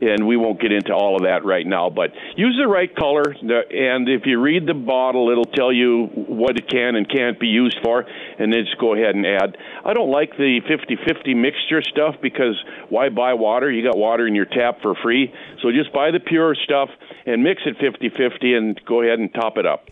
and 0.00 0.26
we 0.26 0.36
won't 0.36 0.60
get 0.60 0.72
into 0.72 0.92
all 0.92 1.16
of 1.16 1.22
that 1.22 1.44
right 1.44 1.66
now. 1.66 1.90
But 1.90 2.12
use 2.36 2.58
the 2.60 2.66
right 2.66 2.94
color, 2.94 3.22
and 3.22 4.08
if 4.08 4.22
you 4.24 4.40
read 4.40 4.66
the 4.66 4.74
bottle, 4.74 5.30
it'll 5.30 5.44
tell 5.44 5.72
you 5.72 6.06
what 6.14 6.56
it 6.56 6.68
can 6.68 6.96
and 6.96 7.08
can't 7.08 7.38
be 7.38 7.48
used 7.48 7.78
for, 7.84 8.00
and 8.38 8.52
then 8.52 8.64
just 8.64 8.78
go 8.78 8.94
ahead 8.94 9.14
and 9.14 9.26
add. 9.26 9.56
I 9.84 9.92
don't 9.92 10.10
like 10.10 10.36
the 10.36 10.60
50-50 10.68 11.36
mixture 11.36 11.82
stuff 11.82 12.16
because 12.22 12.56
why 12.88 13.08
buy 13.10 13.34
water? 13.34 13.70
You 13.70 13.84
got 13.84 13.96
water 13.96 14.26
in 14.26 14.34
your 14.34 14.46
tap 14.46 14.80
for 14.82 14.94
free, 15.02 15.32
so 15.62 15.70
just 15.70 15.92
buy 15.92 16.10
the 16.10 16.20
pure 16.20 16.54
stuff 16.64 16.88
and 17.26 17.42
mix 17.42 17.62
it 17.66 17.76
50-50 17.78 18.56
and 18.56 18.80
go 18.86 19.02
ahead 19.02 19.18
and 19.18 19.32
top 19.32 19.58
it 19.58 19.66
up. 19.66 19.86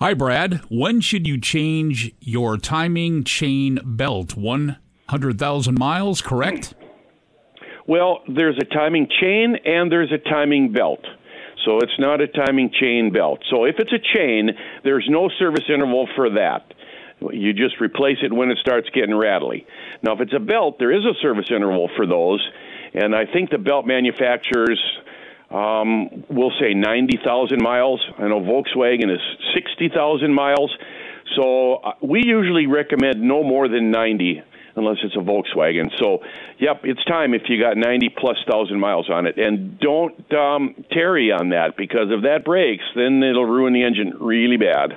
Hi, 0.00 0.14
Brad. 0.14 0.60
When 0.68 1.00
should 1.00 1.26
you 1.26 1.40
change 1.40 2.12
your 2.20 2.56
timing 2.56 3.24
chain 3.24 3.80
belt? 3.84 4.36
100,000 4.36 5.76
miles, 5.76 6.22
correct? 6.22 6.74
Well, 7.88 8.20
there's 8.28 8.56
a 8.58 8.64
timing 8.64 9.08
chain 9.20 9.56
and 9.64 9.90
there's 9.90 10.12
a 10.12 10.18
timing 10.18 10.70
belt. 10.72 11.04
So 11.64 11.78
it's 11.78 11.98
not 11.98 12.20
a 12.20 12.28
timing 12.28 12.70
chain 12.80 13.12
belt. 13.12 13.40
So 13.50 13.64
if 13.64 13.74
it's 13.80 13.92
a 13.92 13.98
chain, 14.16 14.50
there's 14.84 15.06
no 15.10 15.28
service 15.36 15.64
interval 15.68 16.08
for 16.14 16.30
that. 16.30 16.72
You 17.32 17.52
just 17.52 17.80
replace 17.80 18.18
it 18.22 18.32
when 18.32 18.52
it 18.52 18.58
starts 18.58 18.88
getting 18.94 19.16
rattly. 19.16 19.66
Now, 20.04 20.12
if 20.12 20.20
it's 20.20 20.32
a 20.32 20.38
belt, 20.38 20.76
there 20.78 20.92
is 20.92 21.04
a 21.04 21.20
service 21.20 21.46
interval 21.50 21.90
for 21.96 22.06
those, 22.06 22.48
and 22.94 23.16
I 23.16 23.24
think 23.26 23.50
the 23.50 23.58
belt 23.58 23.84
manufacturers 23.84 24.80
um, 25.50 26.24
we'll 26.28 26.52
say 26.60 26.74
90,000 26.74 27.62
miles. 27.62 28.00
I 28.18 28.28
know 28.28 28.40
Volkswagen 28.40 29.12
is 29.12 29.20
60,000 29.54 30.32
miles. 30.32 30.70
So 31.36 31.76
uh, 31.76 31.92
we 32.02 32.22
usually 32.24 32.66
recommend 32.66 33.20
no 33.20 33.42
more 33.42 33.68
than 33.68 33.90
90 33.90 34.42
unless 34.76 34.98
it's 35.02 35.16
a 35.16 35.18
Volkswagen. 35.18 35.90
So, 35.98 36.20
yep, 36.58 36.82
it's 36.84 37.04
time 37.04 37.34
if 37.34 37.42
you 37.48 37.60
got 37.60 37.76
90 37.76 38.14
plus 38.16 38.36
thousand 38.48 38.78
miles 38.78 39.10
on 39.10 39.26
it. 39.26 39.36
And 39.36 39.78
don't 39.80 40.32
um, 40.32 40.84
tarry 40.92 41.32
on 41.32 41.50
that 41.50 41.76
because 41.76 42.08
if 42.10 42.22
that 42.22 42.44
breaks, 42.44 42.84
then 42.94 43.22
it'll 43.22 43.44
ruin 43.44 43.72
the 43.72 43.82
engine 43.82 44.14
really 44.20 44.56
bad. 44.56 44.96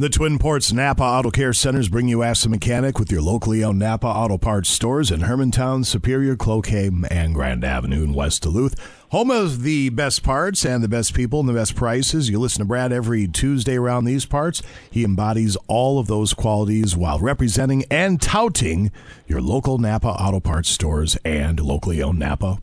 The 0.00 0.08
Twin 0.08 0.38
Ports 0.38 0.72
Napa 0.72 1.02
Auto 1.02 1.30
Care 1.30 1.52
Centers 1.52 1.90
bring 1.90 2.08
you 2.08 2.22
Ask 2.22 2.44
the 2.44 2.48
Mechanic 2.48 2.98
with 2.98 3.12
your 3.12 3.20
locally 3.20 3.62
owned 3.62 3.80
Napa 3.80 4.06
Auto 4.06 4.38
Parts 4.38 4.70
stores 4.70 5.10
in 5.10 5.20
Hermantown, 5.20 5.84
Superior, 5.84 6.36
Cloquet, 6.36 6.90
and 7.10 7.34
Grand 7.34 7.64
Avenue 7.64 8.02
in 8.02 8.14
West 8.14 8.42
Duluth. 8.42 8.74
Home 9.10 9.30
of 9.30 9.62
the 9.62 9.90
best 9.90 10.22
parts 10.22 10.64
and 10.64 10.82
the 10.82 10.88
best 10.88 11.12
people 11.12 11.40
and 11.40 11.46
the 11.50 11.52
best 11.52 11.76
prices. 11.76 12.30
You 12.30 12.38
listen 12.38 12.60
to 12.60 12.64
Brad 12.64 12.92
every 12.94 13.28
Tuesday 13.28 13.76
around 13.76 14.06
these 14.06 14.24
parts. 14.24 14.62
He 14.90 15.04
embodies 15.04 15.58
all 15.66 15.98
of 15.98 16.06
those 16.06 16.32
qualities 16.32 16.96
while 16.96 17.18
representing 17.18 17.84
and 17.90 18.22
touting 18.22 18.90
your 19.26 19.42
local 19.42 19.76
Napa 19.76 20.08
Auto 20.08 20.40
Parts 20.40 20.70
stores 20.70 21.18
and 21.26 21.60
locally 21.60 22.02
owned 22.02 22.20
Napa 22.20 22.56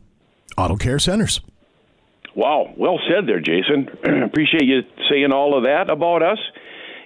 Auto 0.56 0.74
Care 0.74 0.98
Centers. 0.98 1.40
Wow, 2.34 2.74
well 2.76 2.98
said 3.08 3.28
there, 3.28 3.38
Jason. 3.38 3.88
Appreciate 4.24 4.64
you 4.64 4.80
saying 5.08 5.30
all 5.30 5.56
of 5.56 5.62
that 5.62 5.88
about 5.88 6.24
us. 6.24 6.38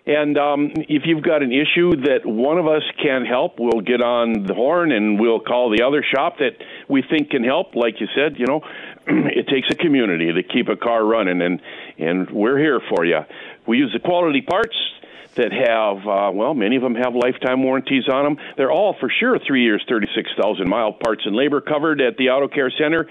And 0.04 0.36
um, 0.36 0.72
if 0.88 1.02
you've 1.04 1.22
got 1.22 1.42
an 1.42 1.52
issue 1.52 2.02
that 2.02 2.26
one 2.26 2.58
of 2.58 2.66
us 2.66 2.82
can 3.00 3.24
help, 3.24 3.60
we'll 3.60 3.82
get 3.82 4.02
on 4.02 4.46
the 4.46 4.54
horn 4.54 4.90
and 4.90 5.20
we'll 5.20 5.38
call 5.38 5.70
the 5.70 5.84
other 5.84 6.02
shop 6.02 6.38
that 6.38 6.56
we 6.88 7.02
think 7.08 7.30
can 7.30 7.44
help. 7.44 7.76
Like 7.76 8.00
you 8.00 8.08
said, 8.12 8.36
you 8.36 8.46
know, 8.46 8.62
it 9.06 9.46
takes 9.46 9.68
a 9.70 9.76
community 9.76 10.32
to 10.32 10.42
keep 10.42 10.68
a 10.68 10.76
car 10.76 11.04
running, 11.04 11.40
and 11.40 11.60
and 11.98 12.28
we're 12.30 12.58
here 12.58 12.80
for 12.94 13.04
you. 13.04 13.20
We 13.66 13.78
use 13.78 13.92
the 13.92 14.00
quality 14.00 14.42
parts 14.42 14.76
that 15.36 15.52
have, 15.52 16.06
uh, 16.06 16.30
well, 16.32 16.54
many 16.54 16.76
of 16.76 16.82
them 16.82 16.94
have 16.94 17.14
lifetime 17.14 17.62
warranties 17.62 18.08
on 18.08 18.24
them. 18.24 18.36
They're 18.56 18.70
all 18.70 18.94
for 18.98 19.10
sure 19.10 19.38
three 19.46 19.62
years, 19.62 19.84
36,000 19.88 20.68
mile 20.68 20.92
parts 20.92 21.22
and 21.24 21.34
labor 21.34 21.60
covered 21.60 22.00
at 22.00 22.16
the 22.16 22.30
Auto 22.30 22.48
Care 22.48 22.70
Center. 22.78 23.08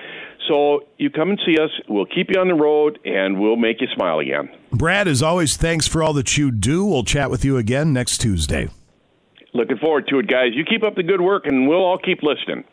So 0.48 0.82
you 0.98 1.10
come 1.10 1.30
and 1.30 1.40
see 1.46 1.58
us. 1.58 1.70
We'll 1.88 2.06
keep 2.06 2.30
you 2.30 2.40
on 2.40 2.48
the 2.48 2.56
road 2.56 3.00
and 3.06 3.40
we'll 3.40 3.56
make 3.56 3.82
you 3.82 3.88
smile 3.96 4.20
again. 4.20 4.50
Brad, 4.72 5.08
as 5.08 5.22
always, 5.22 5.58
thanks 5.58 5.88
for 5.88 6.04
all 6.04 6.14
that 6.14 6.38
you 6.38 6.52
do. 6.52 6.86
We'll 6.86 7.04
chat 7.04 7.30
with 7.30 7.46
you 7.46 7.58
again 7.58 7.94
next 7.94 8.20
Tuesday. 8.20 8.70
Looking 9.54 9.78
forward 9.78 10.08
to 10.08 10.20
it, 10.20 10.28
guys. 10.28 10.52
You 10.54 10.64
keep 10.64 10.84
up 10.84 10.96
the 10.96 11.04
good 11.04 11.22
work 11.22 11.46
and 11.46 11.68
we'll 11.68 11.84
all 11.84 11.98
keep 11.98 12.24
listening. 12.24 12.64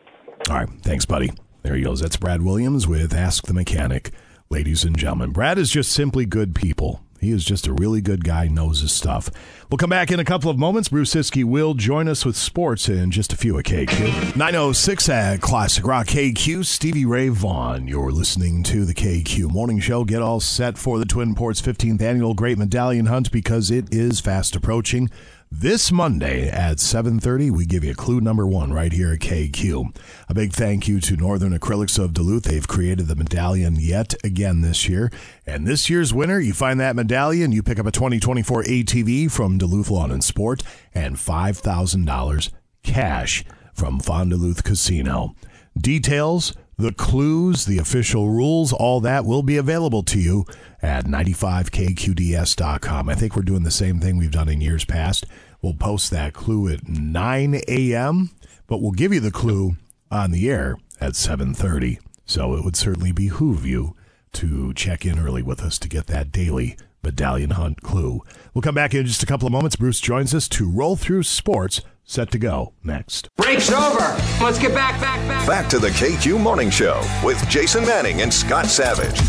All 0.49 0.55
right. 0.55 0.69
Thanks, 0.81 1.05
buddy. 1.05 1.31
There 1.63 1.75
he 1.75 1.83
goes. 1.83 1.99
That's 1.99 2.17
Brad 2.17 2.41
Williams 2.41 2.87
with 2.87 3.13
Ask 3.13 3.45
the 3.47 3.53
Mechanic. 3.53 4.11
Ladies 4.49 4.83
and 4.83 4.97
gentlemen, 4.97 5.31
Brad 5.31 5.59
is 5.59 5.69
just 5.69 5.91
simply 5.91 6.25
good 6.25 6.55
people. 6.55 7.01
He 7.19 7.31
is 7.31 7.43
just 7.43 7.67
a 7.67 7.73
really 7.73 8.01
good 8.01 8.23
guy, 8.23 8.47
knows 8.47 8.81
his 8.81 8.91
stuff. 8.91 9.29
We'll 9.69 9.77
come 9.77 9.89
back 9.89 10.09
in 10.11 10.19
a 10.19 10.25
couple 10.25 10.49
of 10.49 10.57
moments. 10.57 10.89
Bruce 10.89 11.13
Siski 11.13 11.43
will 11.43 11.73
join 11.73 12.07
us 12.07 12.25
with 12.25 12.35
sports 12.35 12.89
in 12.89 13.11
just 13.11 13.33
a 13.33 13.37
few 13.37 13.57
at 13.59 13.65
KQ. 13.65 14.35
906 14.35 15.09
at 15.09 15.41
Classic 15.41 15.85
Rock 15.85 16.07
KQ. 16.07 16.65
Stevie 16.65 17.05
Ray 17.05 17.29
Vaughan. 17.29 17.87
You're 17.87 18.11
listening 18.11 18.63
to 18.63 18.85
the 18.85 18.93
KQ 18.93 19.51
Morning 19.51 19.79
Show. 19.79 20.05
Get 20.05 20.21
all 20.21 20.39
set 20.39 20.77
for 20.77 20.97
the 20.97 21.05
Twin 21.05 21.35
Ports 21.35 21.61
15th 21.61 22.01
Annual 22.01 22.33
Great 22.33 22.57
Medallion 22.57 23.07
Hunt 23.07 23.31
because 23.31 23.69
it 23.69 23.93
is 23.93 24.19
fast 24.19 24.55
approaching. 24.55 25.09
This 25.51 25.91
Monday 25.91 26.47
at 26.47 26.77
7:30, 26.77 27.49
we 27.49 27.65
give 27.65 27.83
you 27.83 27.95
clue 27.95 28.21
number 28.21 28.45
1 28.45 28.71
right 28.71 28.93
here 28.93 29.11
at 29.11 29.19
KQ. 29.19 29.93
A 30.29 30.33
big 30.33 30.53
thank 30.53 30.87
you 30.87 31.01
to 31.01 31.17
Northern 31.17 31.57
Acrylics 31.57 31.97
of 31.97 32.13
Duluth. 32.13 32.43
They've 32.43 32.67
created 32.67 33.07
the 33.07 33.15
medallion 33.15 33.75
yet 33.77 34.13
again 34.23 34.61
this 34.61 34.87
year. 34.87 35.11
And 35.47 35.65
this 35.65 35.89
year's 35.89 36.13
winner, 36.13 36.39
you 36.39 36.53
find 36.53 36.79
that 36.79 36.95
medallion, 36.95 37.51
you 37.51 37.63
pick 37.63 37.79
up 37.79 37.87
a 37.87 37.91
2024 37.91 38.63
ATV 38.63 39.29
from 39.29 39.57
Duluth 39.57 39.89
Lawn 39.89 40.11
and 40.11 40.23
Sport 40.23 40.61
and 40.93 41.17
$5,000 41.17 42.51
cash 42.83 43.43
from 43.73 43.99
Fond-du-Luth 43.99 44.63
Casino. 44.63 45.35
Details 45.75 46.53
the 46.79 46.93
clues, 46.93 47.65
the 47.65 47.77
official 47.77 48.29
rules, 48.29 48.71
all 48.71 49.01
that 49.01 49.25
will 49.25 49.43
be 49.43 49.57
available 49.57 50.01
to 50.01 50.17
you 50.17 50.45
at 50.81 51.05
95kqds.com. 51.05 53.09
I 53.09 53.15
think 53.15 53.35
we're 53.35 53.41
doing 53.41 53.63
the 53.63 53.69
same 53.69 53.99
thing 53.99 54.17
we've 54.17 54.31
done 54.31 54.47
in 54.47 54.61
years 54.61 54.85
past. 54.85 55.25
We'll 55.61 55.73
post 55.73 56.09
that 56.11 56.33
clue 56.33 56.69
at 56.69 56.87
9 56.87 57.61
a.m., 57.67 58.29
but 58.65 58.81
we'll 58.81 58.93
give 58.93 59.13
you 59.13 59.19
the 59.19 59.29
clue 59.29 59.75
on 60.09 60.31
the 60.31 60.49
air 60.49 60.77
at 61.01 61.13
7:30. 61.13 61.99
So 62.25 62.55
it 62.55 62.63
would 62.63 62.77
certainly 62.77 63.11
behoove 63.11 63.65
you 63.65 63.95
to 64.33 64.73
check 64.73 65.05
in 65.05 65.19
early 65.19 65.43
with 65.43 65.61
us 65.61 65.77
to 65.79 65.89
get 65.89 66.07
that 66.07 66.31
daily 66.31 66.77
medallion 67.03 67.51
hunt 67.51 67.81
clue. 67.81 68.21
We'll 68.53 68.61
come 68.61 68.75
back 68.75 68.93
in 68.93 69.05
just 69.05 69.23
a 69.23 69.25
couple 69.25 69.47
of 69.47 69.51
moments. 69.51 69.75
Bruce 69.75 69.99
joins 69.99 70.33
us 70.33 70.47
to 70.49 70.69
roll 70.69 70.95
through 70.95 71.23
sports. 71.23 71.81
Set 72.09 72.31
to 72.31 72.39
go 72.39 72.73
next. 72.83 73.29
Break's 73.35 73.71
over. 73.71 74.17
Let's 74.41 74.57
get 74.57 74.73
back, 74.73 74.99
back, 74.99 75.19
back. 75.27 75.47
Back 75.47 75.69
to 75.69 75.77
the 75.77 75.89
KQ 75.89 76.41
Morning 76.41 76.71
Show 76.71 76.99
with 77.23 77.37
Jason 77.47 77.85
Manning 77.85 78.23
and 78.23 78.33
Scott 78.33 78.65
Savage. 78.65 79.21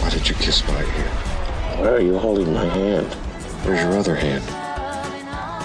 Why 0.00 0.08
did 0.08 0.26
you 0.26 0.34
kiss 0.36 0.66
my 0.66 0.80
hand? 0.80 1.80
Why 1.80 1.88
are 1.90 2.00
you 2.00 2.18
holding 2.18 2.54
my 2.54 2.64
hand? 2.64 3.12
Where's 3.62 3.82
your 3.82 3.98
other 3.98 4.16
hand? 4.16 4.42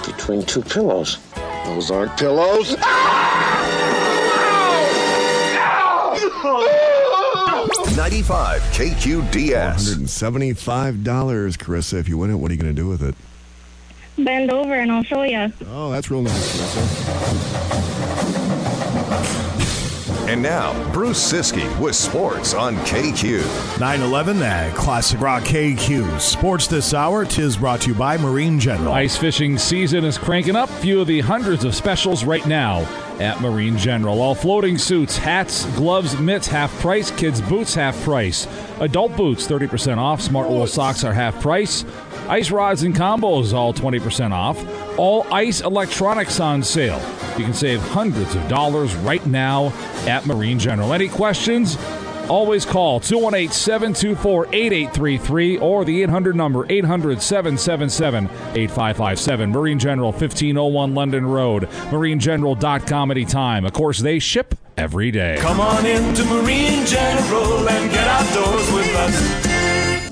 Between 0.05 0.43
two 0.43 0.61
pillows. 0.61 1.17
Those 1.63 1.89
aren't 1.89 2.17
pillows. 2.17 2.75
95 7.95 8.61
KQDS. 8.73 9.95
$175, 9.95 11.03
Carissa. 11.57 11.93
If 11.93 12.09
you 12.09 12.17
win 12.17 12.31
it, 12.31 12.35
what 12.35 12.51
are 12.51 12.53
you 12.53 12.59
going 12.59 12.75
to 12.75 12.81
do 12.81 12.89
with 12.89 13.01
it? 13.01 13.15
Bend 14.17 14.51
over 14.51 14.73
and 14.73 14.91
I'll 14.91 15.03
show 15.03 15.23
you. 15.23 15.51
Oh, 15.67 15.91
that's 15.91 16.11
real 16.11 16.21
nice, 16.21 16.57
Carissa. 16.57 17.93
And 20.25 20.41
now, 20.41 20.73
Bruce 20.93 21.19
Siski 21.31 21.67
with 21.79 21.95
sports 21.95 22.53
on 22.53 22.75
KQ. 22.77 23.41
911 23.79 24.41
at 24.41 24.73
Classic 24.73 25.19
Rock 25.19 25.43
KQ. 25.43 26.19
Sports 26.19 26.65
this 26.67 26.93
hour. 26.93 27.25
Tis 27.25 27.57
brought 27.57 27.81
to 27.81 27.89
you 27.89 27.93
by 27.93 28.17
Marine 28.17 28.57
General. 28.57 28.93
Ice 28.93 29.17
fishing 29.17 29.57
season 29.57 30.05
is 30.05 30.17
cranking 30.17 30.55
up. 30.55 30.69
Few 30.69 31.01
of 31.01 31.07
the 31.07 31.19
hundreds 31.19 31.65
of 31.65 31.75
specials 31.75 32.23
right 32.23 32.45
now 32.47 32.79
at 33.19 33.41
Marine 33.41 33.77
General. 33.77 34.21
All 34.21 34.33
floating 34.33 34.77
suits, 34.77 35.17
hats, 35.17 35.65
gloves, 35.75 36.17
mitts, 36.17 36.47
half 36.47 36.71
price. 36.79 37.11
Kids' 37.11 37.41
boots, 37.41 37.75
half 37.75 38.01
price. 38.03 38.47
Adult 38.79 39.15
boots, 39.17 39.45
30% 39.45 39.97
off. 39.97 40.21
Smart 40.21 40.49
wool 40.49 40.65
socks 40.65 41.03
are 41.03 41.13
half 41.13 41.39
price. 41.41 41.83
Ice 42.29 42.51
rods 42.51 42.83
and 42.83 42.95
combos, 42.95 43.53
all 43.53 43.73
20% 43.73 44.31
off. 44.31 44.63
All 44.97 45.25
ice 45.31 45.61
electronics 45.61 46.39
on 46.39 46.63
sale. 46.63 47.01
You 47.37 47.43
can 47.43 47.53
save 47.53 47.81
hundreds 47.81 48.35
of 48.35 48.47
dollars 48.47 48.95
right 48.97 49.25
now 49.25 49.73
at 50.07 50.25
Marine 50.25 50.59
General. 50.59 50.93
Any 50.93 51.09
questions? 51.09 51.77
Always 52.29 52.65
call 52.65 52.99
218 53.01 53.51
724 53.51 54.47
8833 54.53 55.57
or 55.57 55.83
the 55.83 56.03
800 56.03 56.35
number 56.35 56.65
800 56.69 57.21
777 57.21 58.25
8557. 58.55 59.51
Marine 59.51 59.79
General 59.79 60.11
1501 60.11 60.95
London 60.95 61.25
Road. 61.25 61.63
MarineGeneral.com 61.63 63.11
anytime. 63.11 63.65
Of 63.65 63.73
course, 63.73 63.99
they 63.99 64.19
ship 64.19 64.55
every 64.77 65.11
day. 65.11 65.37
Come 65.39 65.59
on 65.59 65.85
into 65.85 66.23
Marine 66.25 66.85
General 66.85 67.67
and 67.69 67.91
get 67.91 68.07
outdoors 68.07 68.71
with 68.71 68.95
us. 68.95 69.52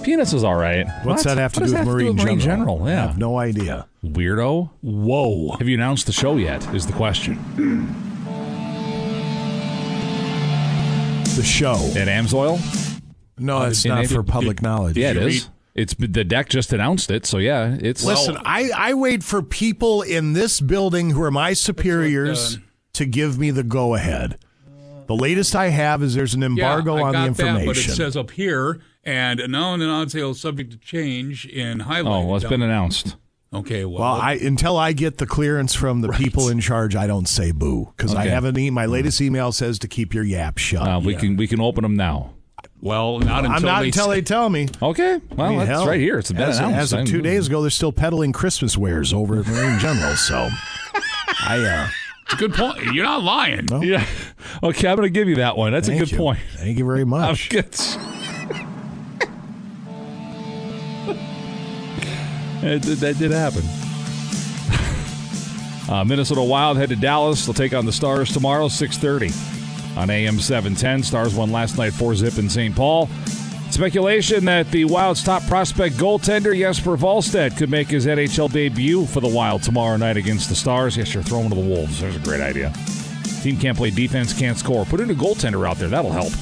Penis 0.04 0.34
is 0.34 0.44
all 0.44 0.56
right. 0.56 0.86
What's 1.04 1.26
What? 1.26 1.36
that 1.36 1.38
have 1.38 1.54
to 1.54 1.60
What 1.62 1.68
do 1.68 1.72
does 1.74 1.80
with 1.80 1.88
that 1.88 1.92
Marine 1.92 2.16
Marine 2.16 2.40
General? 2.40 2.78
General? 2.78 2.88
I 2.88 2.92
Yeah. 2.92 3.08
have 3.08 3.18
no 3.18 3.38
idea. 3.38 3.86
Weirdo. 4.04 4.70
Whoa. 4.82 5.56
Have 5.60 5.68
you 5.68 5.76
announced 5.76 6.06
the 6.08 6.12
show 6.12 6.38
yet? 6.38 6.68
Is 6.74 6.86
the 6.88 6.94
question. 6.94 7.38
The 11.36 11.44
show. 11.44 11.76
At 11.96 12.08
Amsoil? 12.08 12.60
No, 13.40 13.64
it's 13.64 13.86
not 13.86 14.04
it- 14.06 14.10
for 14.10 14.20
it- 14.22 14.28
public 14.28 14.62
knowledge. 14.62 14.98
Yeah, 14.98 15.12
it 15.12 15.14
Did 15.16 15.24
you 15.24 15.28
is. 15.30 15.50
It's 15.74 15.96
the 15.98 16.26
deck 16.26 16.50
just 16.50 16.74
announced 16.74 17.10
it, 17.10 17.26
so 17.26 17.38
yeah, 17.38 17.78
it's 17.80 18.04
Listen, 18.04 18.36
I, 18.44 18.72
I 18.76 18.94
wait 18.94 19.24
for 19.24 19.42
people 19.42 20.02
in 20.02 20.34
this 20.34 20.60
building 20.60 21.12
who 21.12 21.22
are 21.24 21.32
my 21.32 21.54
superiors 21.54 22.58
to 22.94 23.06
give 23.06 23.40
me 23.40 23.52
the 23.52 23.64
go 23.64 23.96
ahead. 23.96 24.38
The 25.12 25.18
latest 25.18 25.58
I 25.58 25.68
have 25.68 26.02
is 26.04 26.16
there's 26.16 26.36
an 26.36 26.42
embargo 26.42 26.96
yeah, 26.96 27.02
I 27.02 27.08
on 27.08 27.12
got 27.12 27.22
the 27.22 27.28
information. 27.28 27.60
That, 27.60 27.66
but 27.66 27.78
it 27.78 27.96
says 27.96 28.16
up 28.16 28.32
here, 28.32 28.80
and 29.04 29.42
now 29.50 29.74
and 29.74 29.84
on 29.84 30.08
sale 30.08 30.34
subject 30.34 30.72
to 30.72 30.78
change 30.78 31.46
in 31.46 31.82
highlight. 31.82 32.24
Oh, 32.24 32.28
well, 32.28 32.38
it's 32.38 32.46
been 32.46 32.62
announced. 32.62 33.18
Okay, 33.54 33.84
well, 33.84 34.00
well, 34.00 34.14
I 34.14 34.36
until 34.36 34.78
I 34.78 34.94
get 34.94 35.18
the 35.18 35.26
clearance 35.26 35.74
from 35.74 36.00
the 36.00 36.08
people 36.14 36.48
in 36.48 36.62
charge, 36.62 36.96
I 36.96 37.08
don't 37.08 37.28
say 37.28 37.52
boo 37.52 37.92
because 37.98 38.16
I 38.16 38.28
have 38.28 38.46
an 38.46 38.58
e- 38.58 38.70
my 38.70 38.86
latest 38.86 39.20
email 39.20 39.52
says 39.52 39.80
to 39.80 39.90
keep 39.90 40.14
your 40.14 40.24
yap 40.24 40.58
shut. 40.58 40.88
Uh, 40.88 41.02
we 41.04 41.14
can 41.16 41.36
we 41.36 41.46
can 41.46 41.60
open 41.60 41.84
them 41.84 41.98
now. 41.98 42.34
Well, 42.80 43.20
not 43.20 43.44
I'm 43.44 43.56
until 43.56 43.68
not 43.68 43.80
they 43.82 43.88
until 43.88 44.08
they 44.08 44.22
tell 44.22 44.50
me. 44.50 44.70
Okay, 44.82 45.20
well 45.36 45.48
I 45.48 45.50
mean, 45.50 45.60
that's 45.60 45.70
hell, 45.72 45.88
right 45.88 46.00
here. 46.00 46.20
It's 46.20 46.32
been 46.32 46.42
as, 46.42 46.60
announced. 46.60 46.78
as 46.78 46.94
of 46.94 47.06
two 47.06 47.22
days 47.22 47.48
ago. 47.48 47.60
They're 47.60 47.70
still 47.70 47.92
peddling 47.92 48.32
Christmas 48.32 48.78
wares 48.78 49.12
over 49.12 49.42
at 49.42 49.48
Marine 49.48 49.78
General. 49.78 50.16
So, 50.16 50.48
I 51.46 51.60
uh, 51.60 51.90
It's 51.90 51.98
a 51.98 52.01
good 52.38 52.54
point. 52.54 52.82
You're 52.94 53.06
not 53.06 53.24
lying. 53.24 53.68
Yeah. 53.82 54.06
Okay, 54.64 54.88
I'm 54.88 54.96
going 54.96 55.08
to 55.08 55.10
give 55.10 55.28
you 55.28 55.36
that 55.36 55.58
one. 55.58 55.72
That's 55.72 55.88
a 55.88 55.98
good 55.98 56.12
you. 56.12 56.18
point. 56.18 56.40
Thank 56.58 56.78
you 56.78 56.86
very 56.86 57.06
much. 57.06 57.50
It 62.64 62.84
that 63.00 63.18
did 63.18 63.32
happen. 63.32 63.64
Uh, 65.90 66.06
Minnesota 66.06 66.42
Wild 66.44 66.78
head 66.78 66.90
to 66.90 66.96
Dallas. 66.96 67.46
They'll 67.46 67.54
take 67.54 67.74
on 67.74 67.86
the 67.86 67.92
Stars 67.92 68.32
tomorrow, 68.32 68.68
6:30 68.68 69.98
on 69.98 70.10
AM 70.10 70.40
710. 70.40 71.04
Stars 71.04 71.34
won 71.36 71.52
last 71.52 71.78
night 71.78 71.92
4-zip 71.92 72.38
in 72.38 72.50
St. 72.50 72.76
Paul. 72.76 73.10
Speculation 73.72 74.44
that 74.46 74.70
the 74.70 74.84
Wild's 74.84 75.24
top 75.24 75.44
prospect 75.48 75.96
goaltender 75.96 76.56
Jesper 76.58 76.98
Wallstedt 76.98 77.58
could 77.58 77.70
make 77.70 77.88
his 77.88 78.06
NHL 78.06 78.52
debut 78.52 79.06
for 79.06 79.22
the 79.22 79.30
Wild 79.30 79.64
tomorrow 79.64 79.96
night 79.96 80.18
against 80.18 80.50
the 80.50 80.56
Stars. 80.56 80.98
Yes, 80.98 81.14
you're 81.14 81.24
throwing 81.24 81.50
to 81.50 81.56
the 81.56 81.62
Wolves. 81.62 82.02
There's 82.02 82.18
a 82.18 82.20
great 82.20 82.42
idea. 82.42 82.74
Team 83.42 83.58
can't 83.58 83.78
play 83.78 83.90
defense, 83.90 84.38
can't 84.38 84.58
score. 84.58 84.84
Put 84.86 85.00
in 85.00 85.10
a 85.10 85.14
goaltender 85.14 85.68
out 85.68 85.78
there. 85.78 85.88
That'll 85.88 86.12
help. 86.12 86.34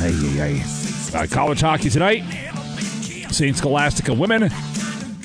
Hey, 0.00 0.12
hey, 0.12 0.58
hey. 0.60 1.18
Uh, 1.18 1.26
college 1.30 1.60
hockey 1.60 1.88
tonight. 1.88 2.24
St. 3.30 3.56
Scholastica 3.56 4.12
women 4.12 4.50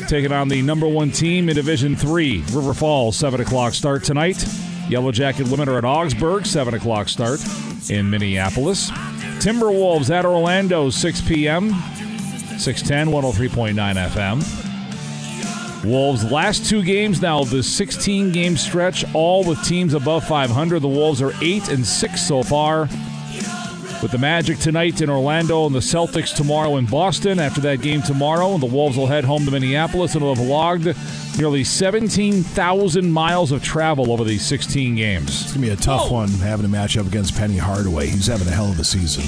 taking 0.07 0.31
on 0.31 0.47
the 0.47 0.61
number 0.61 0.87
one 0.87 1.11
team 1.11 1.49
in 1.49 1.55
Division 1.55 1.95
Three. 1.95 2.43
River 2.51 2.73
Falls, 2.73 3.17
7 3.17 3.41
o'clock 3.41 3.73
start 3.73 4.03
tonight. 4.03 4.45
Yellow 4.87 5.11
Jacket 5.11 5.47
women 5.49 5.67
are 5.69 5.77
at 5.79 5.85
Augsburg, 5.85 6.45
7 6.45 6.75
o'clock 6.75 7.09
start 7.09 7.39
in 7.89 8.09
Minneapolis. 8.09 8.89
Timberwolves 9.39 10.09
at 10.09 10.25
Orlando, 10.25 10.89
6 10.89 11.21
p.m. 11.21 11.69
610, 12.57 13.07
103.9 13.07 13.73
FM. 14.09 15.85
Wolves' 15.85 16.29
last 16.29 16.65
two 16.69 16.83
games 16.83 17.21
now 17.21 17.45
the 17.45 17.63
16 17.63 18.33
game 18.33 18.57
stretch, 18.57 19.05
all 19.15 19.45
with 19.45 19.63
teams 19.63 19.93
above 19.93 20.27
500. 20.27 20.81
The 20.81 20.89
Wolves 20.89 21.21
are 21.21 21.31
8 21.41 21.69
and 21.69 21.85
6 21.85 22.21
so 22.21 22.43
far. 22.43 22.89
With 24.01 24.11
the 24.11 24.17
Magic 24.17 24.59
tonight 24.59 25.01
in 25.01 25.09
Orlando 25.09 25.65
and 25.65 25.75
the 25.75 25.79
Celtics 25.79 26.33
tomorrow 26.33 26.77
in 26.77 26.85
Boston. 26.85 27.37
After 27.37 27.59
that 27.61 27.81
game 27.81 28.01
tomorrow, 28.01 28.57
the 28.57 28.65
Wolves 28.65 28.95
will 28.95 29.07
head 29.07 29.25
home 29.25 29.43
to 29.43 29.51
Minneapolis 29.51 30.15
and 30.15 30.23
will 30.23 30.35
have 30.35 30.45
logged 30.45 30.95
nearly 31.37 31.65
17,000 31.65 33.11
miles 33.11 33.51
of 33.51 33.61
travel 33.61 34.13
over 34.13 34.23
these 34.23 34.45
16 34.45 34.95
games. 34.95 35.41
It's 35.41 35.51
gonna 35.53 35.65
be 35.65 35.71
a 35.71 35.75
tough 35.75 36.09
one 36.09 36.29
having 36.29 36.65
a 36.65 36.69
match 36.69 36.97
up 36.97 37.07
against 37.07 37.35
Penny 37.35 37.57
Hardaway. 37.57 38.07
He's 38.07 38.27
having 38.27 38.47
a 38.47 38.51
hell 38.51 38.71
of 38.71 38.79
a 38.79 38.85
season. 38.85 39.23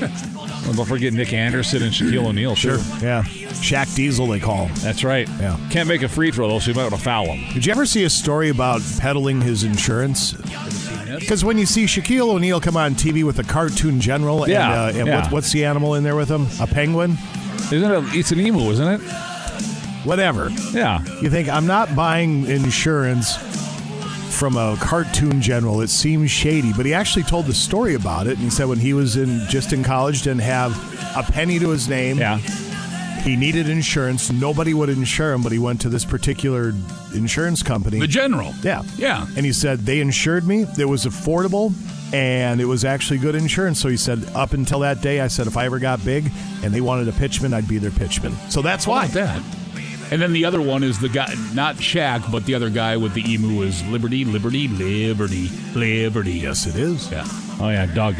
Don't 0.72 0.86
forget 0.86 1.12
Nick 1.12 1.32
Anderson 1.32 1.82
and 1.82 1.92
Shaquille 1.92 2.26
O'Neal, 2.26 2.54
too. 2.54 2.78
Yeah. 3.02 3.24
Shaq 3.24 3.92
Diesel, 3.96 4.28
they 4.28 4.38
call 4.38 4.66
him. 4.66 4.74
That's 4.76 5.02
right. 5.02 5.28
Yeah. 5.40 5.58
Can't 5.70 5.88
make 5.88 6.02
a 6.02 6.08
free 6.08 6.30
throw, 6.30 6.48
though, 6.48 6.60
so 6.60 6.70
you 6.70 6.76
might 6.76 6.84
want 6.84 6.94
to 6.94 7.00
foul 7.00 7.26
him. 7.26 7.52
Did 7.52 7.66
you 7.66 7.72
ever 7.72 7.84
see 7.84 8.04
a 8.04 8.10
story 8.10 8.50
about 8.50 8.80
peddling 8.98 9.40
his 9.40 9.64
insurance? 9.64 10.34
Because 11.20 11.44
when 11.44 11.58
you 11.58 11.66
see 11.66 11.84
Shaquille 11.84 12.28
O'Neal 12.28 12.60
come 12.60 12.76
on 12.76 12.94
TV 12.94 13.22
with 13.22 13.38
a 13.38 13.44
cartoon 13.44 14.00
general, 14.00 14.48
Yeah, 14.48 14.88
and, 14.88 14.96
uh, 14.96 14.98
and 15.00 15.08
yeah. 15.08 15.22
what, 15.22 15.32
what's 15.32 15.52
the 15.52 15.64
animal 15.64 15.94
in 15.94 16.02
there 16.02 16.16
with 16.16 16.28
him? 16.30 16.46
A 16.60 16.66
penguin. 16.66 17.16
Isn't 17.72 17.90
it? 17.90 18.04
It's 18.16 18.32
an 18.32 18.40
emu, 18.40 18.60
isn't 18.70 18.88
it? 18.88 19.00
Whatever. 20.04 20.48
Yeah. 20.72 21.04
You 21.20 21.30
think 21.30 21.48
I'm 21.48 21.66
not 21.66 21.94
buying 21.94 22.46
insurance 22.46 23.36
from 24.36 24.56
a 24.56 24.76
cartoon 24.80 25.40
general? 25.42 25.82
It 25.82 25.88
seems 25.90 26.30
shady, 26.30 26.72
but 26.72 26.86
he 26.86 26.94
actually 26.94 27.24
told 27.24 27.46
the 27.46 27.54
story 27.54 27.94
about 27.94 28.26
it. 28.26 28.32
And 28.34 28.38
he 28.40 28.50
said 28.50 28.66
when 28.66 28.78
he 28.78 28.94
was 28.94 29.16
in 29.16 29.46
just 29.48 29.72
in 29.72 29.84
college, 29.84 30.22
didn't 30.22 30.40
have 30.40 30.72
a 31.16 31.22
penny 31.22 31.58
to 31.58 31.68
his 31.68 31.88
name. 31.88 32.18
Yeah. 32.18 32.40
He 33.22 33.36
needed 33.36 33.68
insurance. 33.68 34.32
Nobody 34.32 34.72
would 34.72 34.88
insure 34.88 35.32
him, 35.32 35.42
but 35.42 35.52
he 35.52 35.58
went 35.58 35.82
to 35.82 35.88
this 35.88 36.04
particular 36.04 36.72
insurance 37.14 37.62
company. 37.62 37.98
The 37.98 38.06
general. 38.06 38.54
Yeah. 38.62 38.82
Yeah. 38.96 39.26
And 39.36 39.44
he 39.44 39.52
said 39.52 39.80
they 39.80 40.00
insured 40.00 40.46
me. 40.46 40.64
It 40.78 40.86
was 40.86 41.04
affordable 41.04 41.72
and 42.14 42.60
it 42.60 42.64
was 42.64 42.84
actually 42.84 43.18
good 43.18 43.34
insurance. 43.34 43.78
So 43.78 43.88
he 43.88 43.96
said 43.96 44.24
up 44.34 44.52
until 44.52 44.80
that 44.80 45.02
day, 45.02 45.20
I 45.20 45.28
said 45.28 45.46
if 45.46 45.56
I 45.56 45.66
ever 45.66 45.78
got 45.78 46.04
big 46.04 46.30
and 46.62 46.72
they 46.72 46.80
wanted 46.80 47.08
a 47.08 47.12
pitchman, 47.12 47.52
I'd 47.52 47.68
be 47.68 47.78
their 47.78 47.90
pitchman. 47.90 48.34
So 48.50 48.62
that's 48.62 48.86
why. 48.86 49.06
that? 49.08 49.42
And 50.10 50.20
then 50.20 50.32
the 50.32 50.44
other 50.44 50.60
one 50.60 50.82
is 50.82 50.98
the 50.98 51.08
guy, 51.08 51.32
not 51.54 51.76
Shaq, 51.76 52.32
but 52.32 52.44
the 52.44 52.54
other 52.54 52.68
guy 52.68 52.96
with 52.96 53.14
the 53.14 53.22
emu 53.30 53.62
is 53.62 53.86
Liberty, 53.86 54.24
Liberty, 54.24 54.66
Liberty, 54.66 55.48
Liberty. 55.74 56.32
Yes, 56.32 56.66
it 56.66 56.74
is. 56.74 57.10
Yeah. 57.12 57.24
Oh 57.60 57.68
yeah, 57.68 57.86
Doug. 57.86 58.16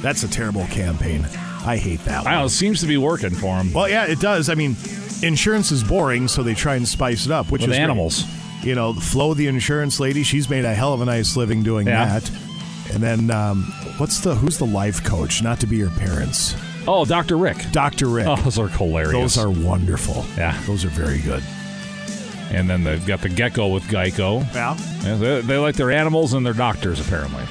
That's 0.00 0.22
a 0.22 0.28
terrible 0.28 0.66
campaign. 0.68 1.26
I 1.66 1.76
hate 1.76 2.00
that 2.04 2.24
one. 2.24 2.32
I 2.32 2.38
know. 2.38 2.44
It 2.46 2.50
seems 2.50 2.80
to 2.80 2.86
be 2.86 2.96
working 2.96 3.30
for 3.34 3.56
him. 3.56 3.72
Well, 3.72 3.88
yeah, 3.88 4.04
it 4.06 4.20
does. 4.20 4.48
I 4.48 4.54
mean, 4.54 4.76
insurance 5.22 5.72
is 5.72 5.82
boring, 5.82 6.28
so 6.28 6.42
they 6.42 6.54
try 6.54 6.76
and 6.76 6.86
spice 6.86 7.26
it 7.26 7.32
up, 7.32 7.50
which 7.50 7.62
With 7.62 7.70
is 7.70 7.76
great. 7.76 7.82
animals. 7.82 8.24
You 8.62 8.74
know, 8.74 8.92
Flo, 8.94 9.34
the 9.34 9.46
insurance 9.48 9.98
lady, 10.00 10.22
she's 10.22 10.48
made 10.48 10.64
a 10.64 10.74
hell 10.74 10.92
of 10.94 11.00
a 11.00 11.04
nice 11.04 11.36
living 11.36 11.62
doing 11.62 11.86
Yeah. 11.86 12.06
that. 12.20 12.30
And 12.94 13.02
then, 13.02 13.30
um, 13.30 13.64
what's 13.98 14.20
the 14.20 14.34
who's 14.36 14.58
the 14.58 14.66
life 14.66 15.02
coach? 15.04 15.42
Not 15.42 15.58
to 15.60 15.66
be 15.66 15.76
your 15.76 15.90
parents. 15.90 16.54
Oh, 16.88 17.04
Dr. 17.04 17.36
Rick. 17.36 17.56
Dr. 17.72 18.06
Rick. 18.06 18.26
Oh, 18.28 18.36
those 18.36 18.58
are 18.60 18.68
hilarious. 18.68 19.34
Those 19.34 19.38
are 19.38 19.50
wonderful. 19.50 20.24
Yeah. 20.36 20.56
Those 20.66 20.84
are 20.84 20.88
very 20.90 21.18
good. 21.18 21.42
And 22.52 22.70
then 22.70 22.84
they've 22.84 23.04
got 23.04 23.22
the 23.22 23.28
gecko 23.28 23.68
with 23.68 23.82
Geico. 23.84 24.42
Yeah. 24.54 24.76
Yeah, 25.02 25.14
they, 25.16 25.40
they 25.40 25.58
like 25.58 25.74
their 25.74 25.90
animals 25.90 26.32
and 26.32 26.46
their 26.46 26.52
doctors, 26.54 27.00
apparently. 27.00 27.42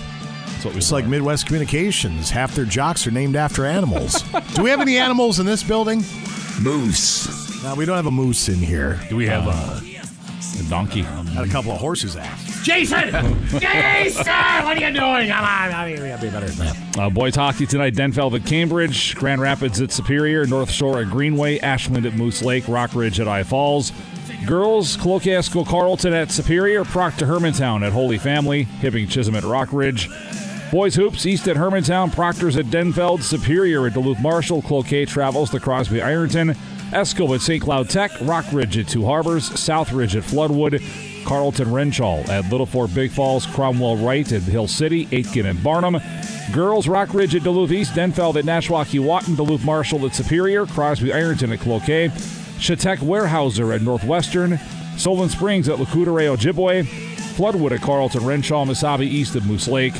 That's 0.65 0.73
what 0.73 0.77
we 0.77 0.79
It's 0.79 0.91
like 0.91 1.05
Midwest 1.05 1.45
Communications. 1.45 2.31
Half 2.31 2.55
their 2.55 2.65
jocks 2.65 3.05
are 3.05 3.11
named 3.11 3.35
after 3.35 3.67
animals. 3.67 4.23
Do 4.55 4.63
we 4.63 4.71
have 4.71 4.81
any 4.81 4.97
animals 4.97 5.39
in 5.39 5.45
this 5.45 5.61
building? 5.61 6.03
Moose. 6.59 7.63
No, 7.63 7.75
we 7.75 7.85
don't 7.85 7.95
have 7.95 8.07
a 8.07 8.11
moose 8.11 8.49
in 8.49 8.55
here. 8.55 8.99
Do 9.07 9.15
we 9.15 9.27
have 9.27 9.43
uh, 9.45 9.79
a 9.79 10.63
donkey? 10.67 11.03
Got 11.03 11.45
a 11.45 11.49
couple 11.51 11.71
of 11.71 11.77
horses 11.77 12.17
out. 12.17 12.35
Jason! 12.63 13.11
Jason! 13.59 14.25
What 14.25 14.75
are 14.75 14.79
you 14.79 14.91
doing? 14.91 15.27
Come 15.27 15.45
on, 15.45 15.71
I 15.71 15.85
mean, 15.87 16.01
we 16.01 16.09
gotta 16.09 16.21
be 16.23 16.31
better 16.31 16.47
than 16.47 16.65
that. 16.65 16.97
Uh, 16.97 17.09
boys 17.11 17.35
hockey 17.35 17.67
tonight: 17.67 17.93
Denfeld 17.93 18.33
at 18.33 18.47
Cambridge, 18.47 19.13
Grand 19.13 19.41
Rapids 19.41 19.79
at 19.81 19.91
Superior, 19.91 20.47
North 20.47 20.71
Shore 20.71 20.99
at 20.99 21.11
Greenway, 21.11 21.59
Ashland 21.59 22.07
at 22.07 22.15
Moose 22.15 22.41
Lake, 22.41 22.63
Rockridge 22.63 23.19
at 23.19 23.27
I 23.27 23.43
Falls. 23.43 23.91
Girls: 24.47 24.97
Cloquet 24.97 25.43
Carlton 25.43 26.13
at 26.13 26.31
Superior, 26.31 26.85
Proctor 26.85 27.27
Hermantown 27.27 27.85
at 27.85 27.93
Holy 27.93 28.17
Family, 28.17 28.65
Hibbing 28.81 29.07
Chisholm 29.07 29.35
at 29.35 29.43
Rockridge. 29.43 30.09
Boys 30.71 30.95
hoops: 30.95 31.25
East 31.25 31.47
at 31.47 31.55
Hermantown, 31.55 32.11
Proctor's 32.13 32.57
at 32.57 32.65
Denfeld, 32.65 33.21
Superior 33.21 33.87
at 33.87 33.93
Duluth 33.93 34.19
Marshall, 34.19 34.61
Cloquet 34.61 35.05
travels 35.05 35.49
to 35.51 35.59
Crosby 35.59 36.01
Ironton, 36.01 36.49
Esko 36.91 37.33
at 37.35 37.41
St. 37.41 37.63
Cloud 37.63 37.89
Tech, 37.89 38.11
Rockridge 38.11 38.79
at 38.79 38.87
Two 38.87 39.05
Harbors, 39.05 39.49
Southridge 39.51 40.15
at 40.15 40.23
Floodwood. 40.23 40.81
Carlton 41.25 41.69
Wrenshall 41.69 42.29
at 42.29 42.49
Littlefork 42.51 42.93
Big 42.93 43.09
Falls, 43.11 43.47
Cromwell 43.47 43.97
Wright 43.97 44.31
at 44.31 44.43
Hill 44.43 44.67
City, 44.67 45.07
Aitkin 45.07 45.49
and 45.49 45.61
Barnum. 45.63 45.97
Girls 46.53 46.87
Rockridge 46.87 47.35
at 47.35 47.43
Duluth 47.43 47.71
East, 47.71 47.93
Denfeld 47.93 48.35
at 48.35 48.45
Nashwauk-Keewatin, 48.45 49.35
Duluth 49.35 49.65
Marshall 49.65 50.05
at 50.05 50.13
Superior, 50.13 50.67
Crosby 50.67 51.11
Ironton 51.11 51.51
at 51.51 51.59
Cloquet, 51.59 52.11
Chautauqua 52.59 53.05
Warehouser 53.07 53.73
at 53.73 53.81
Northwestern, 53.81 54.59
Solon 54.97 55.29
Springs 55.29 55.67
at 55.67 55.79
Lac 55.79 55.89
Courte 55.89 56.07
Oreilles 56.07 56.37
Ojibwe, 56.37 56.85
Floodwood 57.35 57.71
at 57.71 57.81
Carlton 57.81 58.21
Wrenshall, 58.21 58.67
Mesabi 58.67 59.07
East 59.07 59.35
at 59.35 59.43
Moose 59.45 59.67
Lake, 59.67 59.95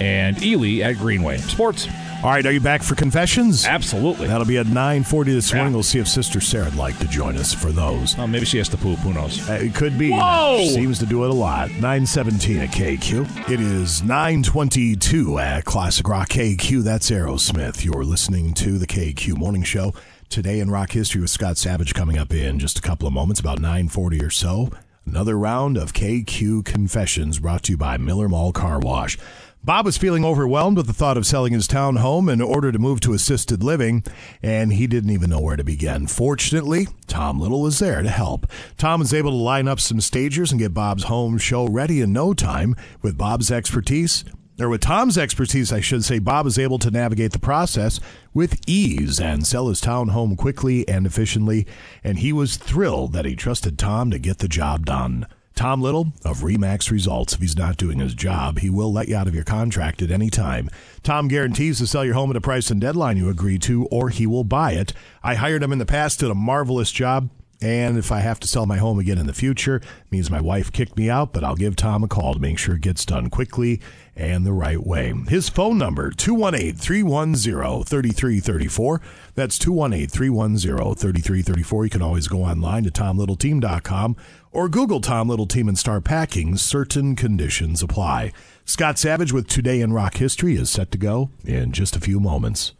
and 0.00 0.42
Ely 0.42 0.80
at 0.82 0.96
Greenway. 0.96 1.38
Sports. 1.38 1.88
All 2.20 2.30
right, 2.30 2.44
are 2.44 2.50
you 2.50 2.60
back 2.60 2.82
for 2.82 2.96
confessions? 2.96 3.64
Absolutely. 3.64 4.26
That'll 4.26 4.44
be 4.44 4.58
at 4.58 4.66
9.40 4.66 5.24
this 5.26 5.54
morning. 5.54 5.72
We'll 5.72 5.84
see 5.84 6.00
if 6.00 6.08
Sister 6.08 6.40
Sarah'd 6.40 6.74
like 6.74 6.98
to 6.98 7.06
join 7.06 7.36
us 7.36 7.54
for 7.54 7.70
those. 7.70 8.16
Well, 8.16 8.26
maybe 8.26 8.44
she 8.44 8.58
has 8.58 8.68
to 8.70 8.76
poop. 8.76 8.98
Who 8.98 9.12
knows? 9.12 9.48
Uh, 9.48 9.52
it 9.52 9.72
could 9.72 9.96
be. 9.96 10.10
Whoa! 10.10 10.58
She 10.58 10.70
seems 10.70 10.98
to 10.98 11.06
do 11.06 11.22
it 11.22 11.30
a 11.30 11.34
lot. 11.34 11.70
917 11.70 12.56
at 12.58 12.70
KQ. 12.70 13.48
It 13.48 13.60
is 13.60 14.02
922 14.02 15.38
at 15.38 15.64
Classic 15.64 16.08
Rock 16.08 16.30
KQ. 16.30 16.82
That's 16.82 17.08
Aerosmith. 17.08 17.84
You're 17.84 18.04
listening 18.04 18.52
to 18.54 18.78
the 18.78 18.86
KQ 18.88 19.36
Morning 19.36 19.62
Show. 19.62 19.94
Today 20.28 20.58
in 20.58 20.70
rock 20.72 20.90
history 20.90 21.20
with 21.20 21.30
Scott 21.30 21.56
Savage 21.56 21.94
coming 21.94 22.18
up 22.18 22.34
in 22.34 22.58
just 22.58 22.78
a 22.80 22.82
couple 22.82 23.06
of 23.06 23.14
moments, 23.14 23.38
about 23.40 23.60
940 23.60 24.24
or 24.24 24.30
so. 24.30 24.70
Another 25.06 25.38
round 25.38 25.78
of 25.78 25.94
KQ 25.94 26.64
Confessions 26.66 27.38
brought 27.38 27.62
to 27.62 27.72
you 27.72 27.78
by 27.78 27.96
Miller 27.96 28.28
Mall 28.28 28.52
Car 28.52 28.78
Wash. 28.78 29.16
Bob 29.64 29.84
was 29.84 29.98
feeling 29.98 30.24
overwhelmed 30.24 30.76
with 30.76 30.86
the 30.86 30.92
thought 30.92 31.18
of 31.18 31.26
selling 31.26 31.52
his 31.52 31.66
town 31.66 31.96
home 31.96 32.28
in 32.28 32.40
order 32.40 32.72
to 32.72 32.78
move 32.78 33.00
to 33.00 33.12
assisted 33.12 33.62
living, 33.62 34.02
and 34.42 34.72
he 34.72 34.86
didn't 34.86 35.10
even 35.10 35.30
know 35.30 35.40
where 35.40 35.56
to 35.56 35.64
begin. 35.64 36.06
Fortunately, 36.06 36.86
Tom 37.06 37.40
Little 37.40 37.60
was 37.60 37.78
there 37.78 38.00
to 38.00 38.08
help. 38.08 38.46
Tom 38.78 39.00
was 39.00 39.12
able 39.12 39.32
to 39.32 39.36
line 39.36 39.68
up 39.68 39.80
some 39.80 40.00
stagers 40.00 40.52
and 40.52 40.60
get 40.60 40.72
Bob's 40.72 41.04
home 41.04 41.38
show 41.38 41.66
ready 41.66 42.00
in 42.00 42.12
no 42.12 42.32
time. 42.32 42.76
With 43.02 43.18
Bob's 43.18 43.50
expertise, 43.50 44.24
or 44.60 44.68
with 44.68 44.80
Tom's 44.80 45.18
expertise, 45.18 45.72
I 45.72 45.80
should 45.80 46.04
say, 46.04 46.18
Bob 46.18 46.44
was 46.44 46.58
able 46.58 46.78
to 46.78 46.90
navigate 46.90 47.32
the 47.32 47.38
process 47.38 48.00
with 48.32 48.60
ease 48.66 49.20
and 49.20 49.46
sell 49.46 49.68
his 49.68 49.80
town 49.80 50.08
home 50.08 50.34
quickly 50.36 50.88
and 50.88 51.04
efficiently, 51.04 51.66
and 52.02 52.20
he 52.20 52.32
was 52.32 52.56
thrilled 52.56 53.12
that 53.12 53.24
he 53.24 53.36
trusted 53.36 53.78
Tom 53.78 54.10
to 54.12 54.18
get 54.18 54.38
the 54.38 54.48
job 54.48 54.86
done. 54.86 55.26
Tom 55.58 55.82
Little 55.82 56.12
of 56.24 56.42
Remax 56.42 56.88
Results. 56.88 57.32
If 57.32 57.40
he's 57.40 57.56
not 57.56 57.76
doing 57.76 57.98
his 57.98 58.14
job, 58.14 58.60
he 58.60 58.70
will 58.70 58.92
let 58.92 59.08
you 59.08 59.16
out 59.16 59.26
of 59.26 59.34
your 59.34 59.42
contract 59.42 60.00
at 60.02 60.10
any 60.12 60.30
time. 60.30 60.70
Tom 61.02 61.26
guarantees 61.26 61.78
to 61.78 61.86
sell 61.88 62.04
your 62.04 62.14
home 62.14 62.30
at 62.30 62.36
a 62.36 62.40
price 62.40 62.70
and 62.70 62.80
deadline 62.80 63.16
you 63.16 63.28
agree 63.28 63.58
to, 63.58 63.86
or 63.86 64.08
he 64.08 64.24
will 64.24 64.44
buy 64.44 64.74
it. 64.74 64.92
I 65.20 65.34
hired 65.34 65.64
him 65.64 65.72
in 65.72 65.80
the 65.80 65.84
past, 65.84 66.20
did 66.20 66.30
a 66.30 66.34
marvelous 66.36 66.92
job. 66.92 67.30
And 67.60 67.98
if 67.98 68.12
I 68.12 68.20
have 68.20 68.38
to 68.40 68.46
sell 68.46 68.66
my 68.66 68.76
home 68.76 69.00
again 69.00 69.18
in 69.18 69.26
the 69.26 69.32
future, 69.32 69.80
means 70.10 70.30
my 70.30 70.40
wife 70.40 70.70
kicked 70.70 70.96
me 70.96 71.10
out, 71.10 71.32
but 71.32 71.42
I'll 71.42 71.56
give 71.56 71.74
Tom 71.74 72.04
a 72.04 72.08
call 72.08 72.34
to 72.34 72.40
make 72.40 72.56
sure 72.56 72.76
it 72.76 72.82
gets 72.82 73.04
done 73.04 73.30
quickly 73.30 73.80
and 74.14 74.46
the 74.46 74.52
right 74.52 74.86
way. 74.86 75.12
His 75.28 75.48
phone 75.48 75.76
number, 75.76 76.12
218-310-3334. 76.12 79.00
That's 79.34 79.58
218-310-3334. 79.58 81.84
You 81.84 81.90
can 81.90 82.02
always 82.02 82.28
go 82.28 82.44
online 82.44 82.84
to 82.84 82.90
tomlittleteam.com 82.90 84.16
or 84.52 84.68
Google 84.68 85.00
Tom 85.00 85.28
Little 85.28 85.46
Team 85.46 85.68
and 85.68 85.78
start 85.78 86.04
packing. 86.04 86.56
Certain 86.56 87.16
conditions 87.16 87.82
apply. 87.82 88.32
Scott 88.64 88.98
Savage 88.98 89.32
with 89.32 89.48
Today 89.48 89.80
in 89.80 89.92
Rock 89.92 90.18
History 90.18 90.54
is 90.54 90.70
set 90.70 90.92
to 90.92 90.98
go 90.98 91.30
in 91.44 91.72
just 91.72 91.96
a 91.96 92.00
few 92.00 92.20
moments. 92.20 92.74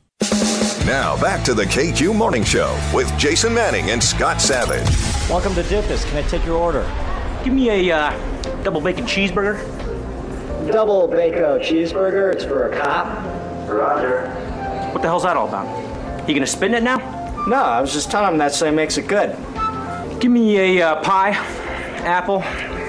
Now 0.88 1.20
back 1.20 1.44
to 1.44 1.52
the 1.52 1.64
KQ 1.64 2.16
Morning 2.16 2.42
Show 2.42 2.74
with 2.94 3.14
Jason 3.18 3.52
Manning 3.52 3.90
and 3.90 4.02
Scott 4.02 4.40
Savage. 4.40 4.88
Welcome 5.28 5.54
to 5.56 5.62
Dippus. 5.62 6.08
Can 6.08 6.16
I 6.16 6.26
take 6.26 6.46
your 6.46 6.56
order? 6.56 6.90
Give 7.44 7.52
me 7.52 7.90
a 7.90 7.94
uh, 7.94 8.62
double 8.62 8.80
bacon 8.80 9.04
cheeseburger. 9.04 9.58
Double 10.72 11.06
bacon 11.06 11.42
cheeseburger. 11.60 12.32
It's 12.32 12.42
for 12.42 12.70
a 12.70 12.80
cop. 12.80 13.06
Roger. 13.68 14.30
What 14.94 15.02
the 15.02 15.08
hell's 15.08 15.24
that 15.24 15.36
all 15.36 15.46
about? 15.46 16.26
You 16.26 16.32
gonna 16.32 16.46
spin 16.46 16.72
it 16.72 16.82
now? 16.82 16.96
No, 17.46 17.56
I 17.56 17.82
was 17.82 17.92
just 17.92 18.10
telling 18.10 18.32
him 18.32 18.38
that 18.38 18.54
so 18.54 18.64
he 18.64 18.72
makes 18.72 18.96
it 18.96 19.08
good. 19.08 19.36
Give 20.20 20.32
me 20.32 20.56
a 20.56 20.92
uh, 20.92 21.02
pie, 21.02 21.32
apple. 22.06 22.42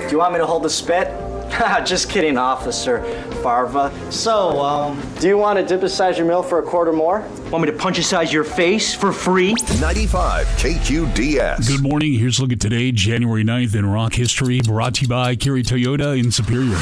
Do 0.05 0.11
you 0.11 0.19
want 0.19 0.31
me 0.31 0.39
to 0.39 0.45
hold 0.45 0.63
the 0.63 0.69
spit? 0.69 1.09
just 1.85 2.09
kidding, 2.09 2.37
Officer 2.37 3.03
Farva. 3.41 3.91
So, 4.11 4.59
um, 4.59 5.01
do 5.19 5.27
you 5.27 5.37
want 5.37 5.59
to 5.59 5.65
dip 5.65 5.83
aside 5.83 6.17
your 6.17 6.25
meal 6.25 6.43
for 6.43 6.59
a 6.59 6.63
quarter 6.63 6.93
more? 6.93 7.27
Want 7.49 7.65
me 7.65 7.71
to 7.71 7.77
punch 7.77 7.97
aside 7.97 8.31
your 8.31 8.43
face 8.43 8.93
for 8.93 9.11
free? 9.11 9.53
95 9.79 10.45
KQDS. 10.47 11.67
Good 11.67 11.81
morning. 11.81 12.13
Here's 12.13 12.39
a 12.39 12.43
look 12.43 12.51
at 12.51 12.59
today, 12.59 12.91
January 12.91 13.43
9th 13.43 13.75
in 13.75 13.85
rock 13.85 14.13
history, 14.13 14.61
brought 14.61 14.95
to 14.95 15.01
you 15.03 15.07
by 15.07 15.35
Kerry 15.35 15.63
Toyota 15.63 16.17
in 16.19 16.31
Superior. 16.31 16.77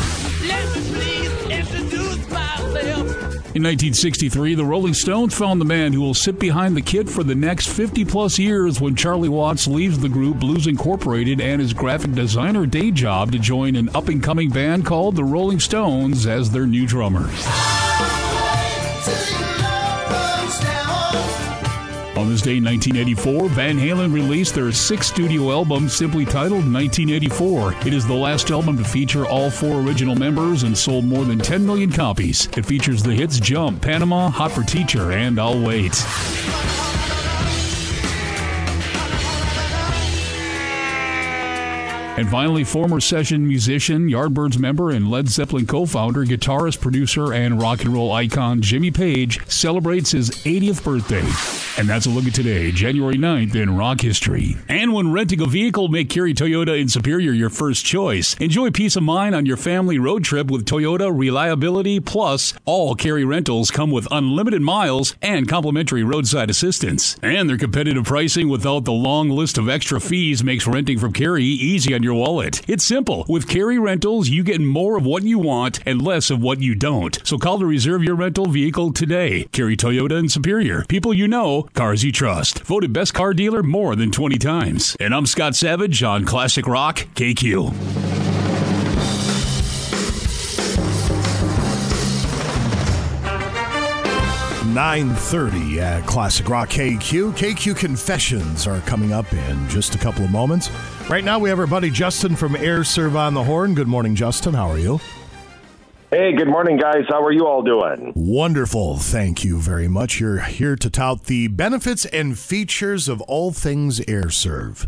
In 3.57 3.63
1963, 3.63 4.53
the 4.53 4.63
Rolling 4.63 4.93
Stones 4.93 5.33
found 5.33 5.59
the 5.59 5.65
man 5.65 5.91
who 5.91 5.99
will 5.99 6.13
sit 6.13 6.37
behind 6.37 6.77
the 6.77 6.81
kit 6.81 7.09
for 7.09 7.23
the 7.23 7.33
next 7.33 7.69
50 7.69 8.05
plus 8.05 8.37
years 8.37 8.79
when 8.79 8.95
Charlie 8.95 9.29
Watts 9.29 9.65
leaves 9.65 9.97
the 9.97 10.09
group 10.09 10.37
Blues 10.37 10.67
Incorporated 10.67 11.41
and 11.41 11.59
his 11.59 11.73
graphic 11.73 12.11
designer 12.11 12.67
day 12.67 12.91
job 12.91 13.31
to 13.31 13.39
join 13.39 13.75
an 13.75 13.89
up 13.95 14.09
and 14.09 14.21
coming 14.21 14.51
band 14.51 14.85
called 14.85 15.15
the 15.15 15.23
Rolling 15.23 15.59
Stones 15.59 16.27
as 16.27 16.51
their 16.51 16.67
new 16.67 16.85
drummer. 16.85 17.27
On 22.17 22.27
this 22.27 22.41
day 22.41 22.57
in 22.57 22.63
1984, 22.63 23.47
Van 23.49 23.77
Halen 23.77 24.11
released 24.11 24.55
their 24.55 24.71
sixth 24.71 25.13
studio 25.13 25.51
album, 25.51 25.87
simply 25.87 26.25
titled 26.25 26.65
1984. 26.65 27.75
It 27.85 27.93
is 27.93 28.07
the 28.07 28.15
last 28.15 28.49
album 28.49 28.75
to 28.77 28.83
feature 28.83 29.27
all 29.27 29.51
four 29.51 29.81
original 29.81 30.15
members 30.15 30.63
and 30.63 30.75
sold 30.75 31.05
more 31.05 31.25
than 31.25 31.37
10 31.37 31.63
million 31.63 31.91
copies. 31.91 32.47
It 32.57 32.65
features 32.65 33.03
the 33.03 33.13
hits 33.13 33.39
Jump, 33.39 33.83
Panama, 33.83 34.29
Hot 34.31 34.51
for 34.51 34.63
Teacher, 34.63 35.11
and 35.11 35.39
I'll 35.39 35.61
Wait. 35.61 35.93
And 42.17 42.27
finally, 42.27 42.63
former 42.63 42.99
session 42.99 43.47
musician, 43.47 44.09
Yardbirds 44.09 44.57
member, 44.57 44.89
and 44.89 45.07
Led 45.07 45.29
Zeppelin 45.29 45.67
co 45.67 45.85
founder, 45.85 46.25
guitarist, 46.25 46.81
producer, 46.81 47.31
and 47.31 47.61
rock 47.61 47.81
and 47.81 47.93
roll 47.93 48.11
icon 48.11 48.59
Jimmy 48.59 48.89
Page 48.89 49.45
celebrates 49.47 50.13
his 50.13 50.31
80th 50.31 50.83
birthday. 50.83 51.23
And 51.79 51.87
that's 51.87 52.07
a 52.07 52.09
look 52.09 52.25
at 52.25 52.33
today, 52.33 52.71
January 52.71 53.17
9th 53.17 53.53
in 53.53 53.77
rock 53.77 54.01
history. 54.01 54.57
And 54.67 54.93
when 54.93 55.11
renting 55.11 55.41
a 55.41 55.45
vehicle, 55.45 55.89
make 55.89 56.09
Kerry 56.09 56.33
Toyota 56.33 56.81
in 56.81 56.89
Superior 56.89 57.33
your 57.33 57.51
first 57.51 57.85
choice. 57.85 58.33
Enjoy 58.39 58.71
peace 58.71 58.95
of 58.95 59.03
mind 59.03 59.35
on 59.35 59.45
your 59.45 59.57
family 59.57 59.99
road 59.99 60.23
trip 60.23 60.49
with 60.49 60.65
Toyota 60.65 61.15
Reliability 61.15 61.99
Plus. 61.99 62.55
All 62.65 62.95
Kerry 62.95 63.25
rentals 63.25 63.69
come 63.69 63.91
with 63.91 64.07
unlimited 64.09 64.63
miles 64.63 65.15
and 65.21 65.47
complimentary 65.47 66.03
roadside 66.03 66.49
assistance. 66.49 67.15
And 67.21 67.47
their 67.47 67.59
competitive 67.59 68.05
pricing 68.05 68.49
without 68.49 68.85
the 68.85 68.91
long 68.91 69.29
list 69.29 69.59
of 69.59 69.69
extra 69.69 70.01
fees 70.01 70.43
makes 70.43 70.65
renting 70.65 70.97
from 70.97 71.13
Kerry 71.13 71.43
easy 71.43 71.93
on 71.93 72.01
your 72.01 72.06
wallet. 72.13 72.61
It's 72.69 72.83
simple. 72.83 73.25
With 73.27 73.47
Kerry 73.47 73.79
Rentals, 73.79 74.29
you 74.29 74.43
get 74.43 74.61
more 74.61 74.97
of 74.97 75.05
what 75.05 75.23
you 75.23 75.39
want 75.39 75.79
and 75.85 76.01
less 76.01 76.29
of 76.29 76.41
what 76.41 76.61
you 76.61 76.75
don't. 76.75 77.19
So 77.23 77.37
call 77.37 77.59
to 77.59 77.65
reserve 77.65 78.03
your 78.03 78.15
rental 78.15 78.47
vehicle 78.47 78.93
today. 78.93 79.45
Kerry 79.51 79.77
Toyota 79.77 80.17
and 80.17 80.31
Superior. 80.31 80.85
People 80.87 81.13
you 81.13 81.27
know, 81.27 81.63
cars 81.73 82.03
you 82.03 82.11
trust. 82.11 82.59
Voted 82.63 82.93
best 82.93 83.13
car 83.13 83.33
dealer 83.33 83.63
more 83.63 83.95
than 83.95 84.11
20 84.11 84.37
times. 84.37 84.95
And 84.99 85.13
I'm 85.13 85.25
Scott 85.25 85.55
Savage 85.55 86.03
on 86.03 86.25
Classic 86.25 86.67
Rock 86.67 87.07
KQ. 87.15 88.36
9.30 94.77 95.77
at 95.77 96.05
Classic 96.05 96.47
Rock 96.47 96.69
KQ. 96.69 97.31
KQ 97.31 97.75
Confessions 97.75 98.67
are 98.67 98.79
coming 98.81 99.11
up 99.11 99.33
in 99.33 99.67
just 99.69 99.95
a 99.95 99.97
couple 99.97 100.23
of 100.23 100.29
moments. 100.29 100.69
Right 101.09 101.23
now 101.23 101.39
we 101.39 101.49
have 101.49 101.57
our 101.57 101.65
buddy 101.65 101.89
Justin 101.89 102.35
from 102.35 102.55
Air 102.55 102.83
Serve 102.83 103.15
on 103.15 103.33
the 103.33 103.43
Horn. 103.43 103.73
Good 103.73 103.87
morning, 103.87 104.13
Justin. 104.13 104.53
How 104.53 104.69
are 104.69 104.77
you? 104.77 104.99
Hey, 106.11 106.31
good 106.33 106.47
morning, 106.47 106.77
guys. 106.77 107.05
How 107.09 107.23
are 107.23 107.31
you 107.31 107.47
all 107.47 107.63
doing? 107.63 108.13
Wonderful. 108.15 108.97
Thank 108.97 109.43
you 109.43 109.57
very 109.57 109.87
much. 109.87 110.19
You're 110.19 110.41
here 110.41 110.75
to 110.75 110.91
tout 110.91 111.23
the 111.23 111.47
benefits 111.47 112.05
and 112.05 112.37
features 112.37 113.09
of 113.09 113.19
all 113.21 113.51
things 113.51 113.99
Air 114.07 114.29
Serve. 114.29 114.87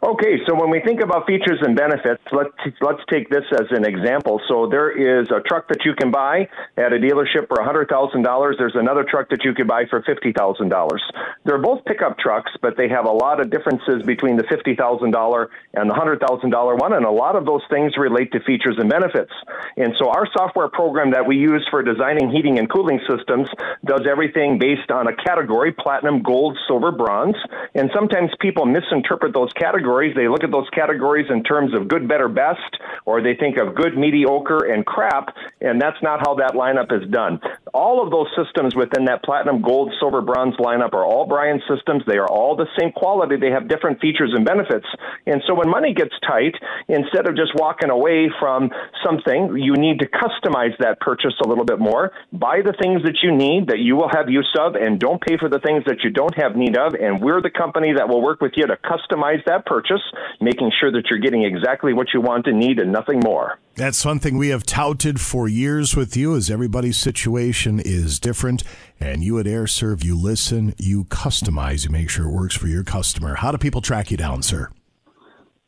Okay, 0.00 0.38
so 0.46 0.54
when 0.54 0.70
we 0.70 0.80
think 0.86 1.00
about 1.00 1.26
features 1.26 1.58
and 1.60 1.74
benefits, 1.74 2.22
let's 2.30 2.54
let's 2.80 3.02
take 3.10 3.28
this 3.30 3.42
as 3.50 3.66
an 3.70 3.84
example. 3.84 4.40
So 4.46 4.68
there 4.70 4.94
is 4.94 5.26
a 5.34 5.40
truck 5.40 5.66
that 5.70 5.84
you 5.84 5.92
can 5.98 6.12
buy 6.12 6.46
at 6.76 6.92
a 6.92 7.02
dealership 7.02 7.48
for 7.48 7.60
hundred 7.64 7.88
thousand 7.88 8.22
dollars. 8.22 8.54
There's 8.60 8.76
another 8.76 9.02
truck 9.02 9.28
that 9.30 9.42
you 9.42 9.54
could 9.54 9.66
buy 9.66 9.86
for 9.90 10.00
fifty 10.06 10.30
thousand 10.30 10.68
dollars. 10.68 11.02
They're 11.44 11.58
both 11.58 11.84
pickup 11.84 12.16
trucks, 12.16 12.52
but 12.62 12.76
they 12.76 12.88
have 12.88 13.06
a 13.06 13.10
lot 13.10 13.40
of 13.40 13.50
differences 13.50 14.04
between 14.06 14.36
the 14.36 14.44
fifty 14.48 14.76
thousand 14.76 15.10
dollar 15.10 15.50
and 15.74 15.90
the 15.90 15.94
hundred 15.94 16.20
thousand 16.20 16.50
dollar 16.50 16.76
one, 16.76 16.92
and 16.92 17.04
a 17.04 17.10
lot 17.10 17.34
of 17.34 17.44
those 17.44 17.62
things 17.68 17.94
relate 17.98 18.30
to 18.32 18.40
features 18.46 18.76
and 18.78 18.88
benefits. 18.88 19.32
And 19.76 19.94
so 19.98 20.10
our 20.10 20.28
software 20.32 20.68
program 20.68 21.10
that 21.10 21.26
we 21.26 21.38
use 21.38 21.66
for 21.72 21.82
designing 21.82 22.30
heating 22.30 22.60
and 22.60 22.70
cooling 22.70 23.00
systems 23.10 23.48
does 23.84 24.06
everything 24.08 24.60
based 24.60 24.92
on 24.92 25.08
a 25.08 25.16
category: 25.16 25.72
platinum, 25.72 26.22
gold, 26.22 26.56
silver, 26.68 26.92
bronze. 26.92 27.34
And 27.74 27.90
sometimes 27.92 28.30
people 28.38 28.64
misinterpret 28.64 29.34
those 29.34 29.52
categories. 29.54 29.87
They 30.14 30.28
look 30.28 30.44
at 30.44 30.50
those 30.50 30.68
categories 30.70 31.26
in 31.30 31.42
terms 31.42 31.74
of 31.74 31.88
good, 31.88 32.06
better, 32.06 32.28
best, 32.28 32.78
or 33.04 33.22
they 33.22 33.34
think 33.34 33.56
of 33.56 33.74
good, 33.74 33.96
mediocre, 33.96 34.72
and 34.72 34.84
crap, 34.84 35.34
and 35.60 35.80
that's 35.80 36.00
not 36.02 36.20
how 36.20 36.34
that 36.36 36.52
lineup 36.52 36.92
is 36.92 37.08
done. 37.10 37.40
All 37.74 38.02
of 38.02 38.10
those 38.10 38.26
systems 38.36 38.74
within 38.74 39.04
that 39.06 39.22
platinum, 39.22 39.62
gold, 39.62 39.92
silver, 40.00 40.20
bronze 40.20 40.56
lineup 40.56 40.92
are 40.94 41.04
all 41.04 41.26
Bryant 41.26 41.62
systems. 41.68 42.02
They 42.06 42.16
are 42.16 42.28
all 42.28 42.56
the 42.56 42.66
same 42.78 42.92
quality. 42.92 43.36
They 43.36 43.50
have 43.50 43.68
different 43.68 44.00
features 44.00 44.32
and 44.34 44.44
benefits. 44.44 44.86
And 45.26 45.42
so 45.46 45.54
when 45.54 45.68
money 45.68 45.94
gets 45.94 46.14
tight, 46.26 46.54
instead 46.88 47.28
of 47.28 47.36
just 47.36 47.52
walking 47.54 47.90
away 47.90 48.30
from 48.40 48.70
something, 49.04 49.56
you 49.56 49.74
need 49.74 49.98
to 50.00 50.06
customize 50.06 50.76
that 50.78 51.00
purchase 51.00 51.34
a 51.44 51.48
little 51.48 51.64
bit 51.64 51.78
more. 51.78 52.12
Buy 52.32 52.62
the 52.64 52.74
things 52.80 53.02
that 53.02 53.18
you 53.22 53.34
need 53.34 53.68
that 53.68 53.78
you 53.78 53.96
will 53.96 54.10
have 54.10 54.30
use 54.30 54.54
of, 54.58 54.74
and 54.74 54.98
don't 54.98 55.20
pay 55.20 55.36
for 55.38 55.48
the 55.48 55.58
things 55.58 55.84
that 55.86 56.04
you 56.04 56.10
don't 56.10 56.34
have 56.36 56.56
need 56.56 56.76
of. 56.76 56.94
And 56.94 57.20
we're 57.20 57.42
the 57.42 57.50
company 57.50 57.92
that 57.96 58.08
will 58.08 58.22
work 58.22 58.40
with 58.40 58.52
you 58.56 58.66
to 58.66 58.76
customize 58.76 59.44
that 59.46 59.66
purchase, 59.66 60.02
making 60.40 60.72
sure 60.80 60.92
that 60.92 61.04
you're 61.10 61.20
getting 61.20 61.44
exactly 61.44 61.92
what 61.92 62.08
you 62.14 62.20
want 62.20 62.46
and 62.46 62.58
need 62.58 62.78
and 62.78 62.92
nothing 62.92 63.20
more. 63.20 63.58
That's 63.74 64.04
one 64.04 64.18
thing 64.18 64.38
we 64.38 64.48
have 64.48 64.64
touted 64.64 65.20
for 65.20 65.46
years 65.46 65.94
with 65.94 66.16
you 66.16 66.34
is 66.34 66.50
everybody's 66.50 66.96
situation 66.96 67.57
is 67.66 68.20
different 68.20 68.62
and 69.00 69.22
you 69.22 69.38
at 69.38 69.46
AirServe 69.46 70.04
you 70.04 70.16
listen, 70.16 70.74
you 70.78 71.04
customize, 71.04 71.84
you 71.84 71.90
make 71.90 72.10
sure 72.10 72.26
it 72.26 72.32
works 72.32 72.56
for 72.56 72.68
your 72.68 72.84
customer. 72.84 73.36
How 73.36 73.50
do 73.50 73.58
people 73.58 73.80
track 73.80 74.10
you 74.10 74.16
down, 74.16 74.42
sir? 74.42 74.70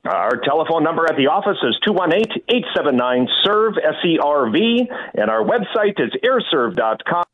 Our 0.05 0.37
telephone 0.45 0.83
number 0.83 1.05
at 1.05 1.17
the 1.17 1.27
office 1.27 1.59
is 1.63 1.79
218 1.85 2.45
879 2.49 3.29
SERVE, 3.45 3.75
S 3.85 4.05
E 4.05 4.19
R 4.19 4.51
V, 4.51 4.89
and 5.15 5.31
our 5.31 5.45
website 5.45 6.01
is 6.01 6.11
airserve.com. 6.25 7.25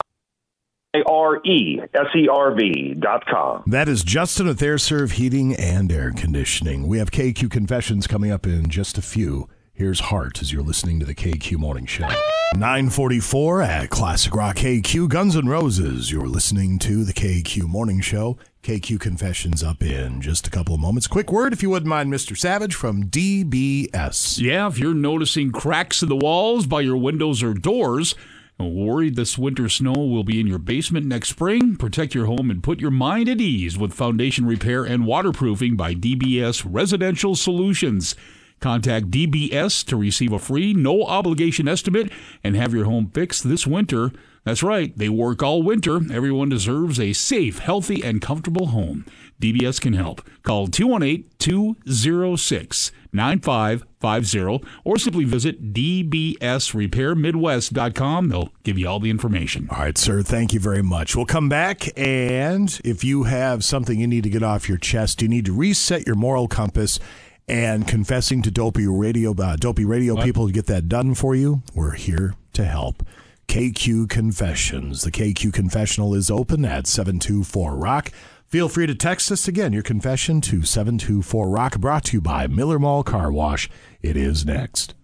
R 1.07 1.41
E 1.45 1.79
S 1.93 2.07
E 2.17 2.27
R 2.27 2.55
V 2.55 2.95
dot 2.99 3.27
com. 3.27 3.63
That 3.67 3.87
is 3.87 4.03
Justin 4.03 4.47
with 4.47 4.61
AirServe 4.61 5.13
Heating 5.13 5.55
and 5.55 5.93
Air 5.93 6.11
Conditioning. 6.11 6.87
We 6.87 6.99
have 6.99 7.11
KQ 7.11 7.51
Confessions 7.51 8.07
coming 8.07 8.31
up 8.31 8.47
in 8.47 8.71
just 8.71 8.97
a 8.97 9.03
few. 9.03 9.47
Here's 9.79 10.01
Heart 10.01 10.41
as 10.41 10.55
you're 10.55 10.63
listening 10.63 10.99
to 11.01 11.05
the 11.05 11.15
KQ 11.15 11.59
Morning 11.59 11.85
Show. 11.85 12.09
944 12.55 13.61
at 13.61 13.91
Classic 13.91 14.35
Rock 14.35 14.57
KQ 14.57 15.07
Guns 15.11 15.37
N' 15.37 15.51
Roses. 15.51 16.11
You're 16.11 16.29
listening 16.29 16.79
to 16.79 17.05
the 17.05 17.13
KQ 17.13 17.65
Morning 17.65 18.01
Show. 18.01 18.39
KQ 18.63 18.99
Confessions 18.99 19.63
up 19.63 19.83
in 19.83 20.23
just 20.23 20.47
a 20.47 20.51
couple 20.51 20.75
of 20.75 20.81
moments. 20.81 21.07
Quick 21.07 21.31
word, 21.31 21.53
if 21.53 21.63
you 21.63 21.69
wouldn't 21.69 21.91
mind, 21.91 22.11
Mr. 22.11 22.35
Savage 22.35 22.75
from 22.75 23.11
DBS. 23.11 24.41
Yeah, 24.41 24.67
if 24.67 24.79
you're 24.79 24.95
noticing 24.95 25.53
cracks 25.53 26.03
in 26.03 26.09
the 26.09 26.17
walls 26.17 26.65
by 26.67 26.81
your 26.81 26.97
windows 26.97 27.43
or 27.43 27.53
doors, 27.53 28.15
Worried 28.59 29.17
this 29.17 29.37
winter 29.37 29.69
snow 29.69 29.93
will 29.93 30.25
be 30.25 30.41
in 30.41 30.47
your 30.47 30.59
basement 30.59 31.05
next 31.05 31.29
spring? 31.29 31.77
Protect 31.77 32.15
your 32.15 32.25
home 32.25 32.51
and 32.51 32.63
put 32.63 32.81
your 32.81 32.91
mind 32.91 33.29
at 33.29 33.39
ease 33.39 33.77
with 33.77 33.93
foundation 33.93 34.47
repair 34.47 34.83
and 34.83 35.05
waterproofing 35.05 35.77
by 35.77 35.95
DBS 35.95 36.67
Residential 36.67 37.35
Solutions. 37.35 38.17
Contact 38.61 39.11
DBS 39.11 39.85
to 39.87 39.97
receive 39.97 40.33
a 40.33 40.39
free, 40.39 40.73
no 40.73 41.05
obligation 41.05 41.69
estimate 41.69 42.11
and 42.43 42.57
have 42.57 42.73
your 42.73 42.87
home 42.87 43.11
fixed 43.13 43.47
this 43.49 43.67
winter. 43.67 44.13
That's 44.45 44.63
right, 44.63 44.97
they 44.97 45.09
work 45.09 45.43
all 45.43 45.63
winter. 45.63 46.01
Everyone 46.13 46.49
deserves 46.49 47.01
a 47.01 47.13
safe, 47.13 47.59
healthy, 47.59 48.05
and 48.05 48.23
comfortable 48.23 48.69
home. 48.69 49.05
DBS 49.41 49.81
can 49.81 49.93
help. 49.93 50.23
Call 50.43 50.69
218 50.69 51.31
206 51.39 52.93
9550 53.13 54.67
or 54.85 54.99
simply 54.99 55.25
visit 55.25 55.73
dbsrepairmidwest.com. 55.73 58.29
They'll 58.29 58.53
give 58.63 58.79
you 58.79 58.89
all 58.89 59.01
the 59.01 59.11
information. 59.11 59.67
All 59.71 59.79
right, 59.79 59.99
sir. 59.99 60.23
Thank 60.23 60.53
you 60.53 60.61
very 60.61 60.83
much. 60.83 61.17
We'll 61.17 61.27
come 61.27 61.49
back, 61.49 61.99
and 61.99 62.79
if 62.85 63.03
you 63.03 63.25
have 63.25 63.65
something 63.65 63.99
you 63.99 64.07
need 64.07 64.23
to 64.25 64.31
get 64.31 64.45
off 64.45 64.69
your 64.69 64.79
chest, 64.79 65.23
you 65.23 65.29
need 65.29 65.47
to 65.47 65.53
reset 65.53 66.07
your 66.07 66.17
moral 66.17 66.47
compass. 66.47 67.01
And 67.49 67.87
confessing 67.87 68.43
to 68.43 68.51
dopey 68.51 68.87
radio, 68.89 69.33
uh, 69.33 69.55
dopey 69.57 69.85
radio 69.85 70.17
people 70.17 70.47
to 70.49 70.53
get 70.53 70.67
that 70.67 70.89
done 70.89 71.15
for 71.15 71.35
you, 71.35 71.63
we're 71.75 71.93
here 71.93 72.35
to 72.55 72.65
help. 72.65 73.07
KQ 73.47 74.09
Confessions. 74.09 75.03
The 75.03 75.13
KQ 75.13 75.53
Confessional 75.53 76.13
is 76.15 76.29
open 76.29 76.65
at 76.65 76.89
724 76.89 77.77
Rock. 77.77 78.11
Feel 78.49 78.69
free 78.69 78.87
to 78.87 78.95
text 78.97 79.31
us 79.31 79.47
again 79.47 79.73
your 79.73 79.85
confession 79.85 80.41
to 80.43 80.63
724 80.63 81.49
Rock, 81.49 81.79
brought 81.79 82.05
to 82.07 82.17
you 82.17 82.21
by 82.21 82.49
Miller 82.49 82.81
Mall 82.81 83.05
Car 83.05 83.31
Wash. 83.31 83.71
It 84.03 84.17
is 84.17 84.45
next. 84.45 84.95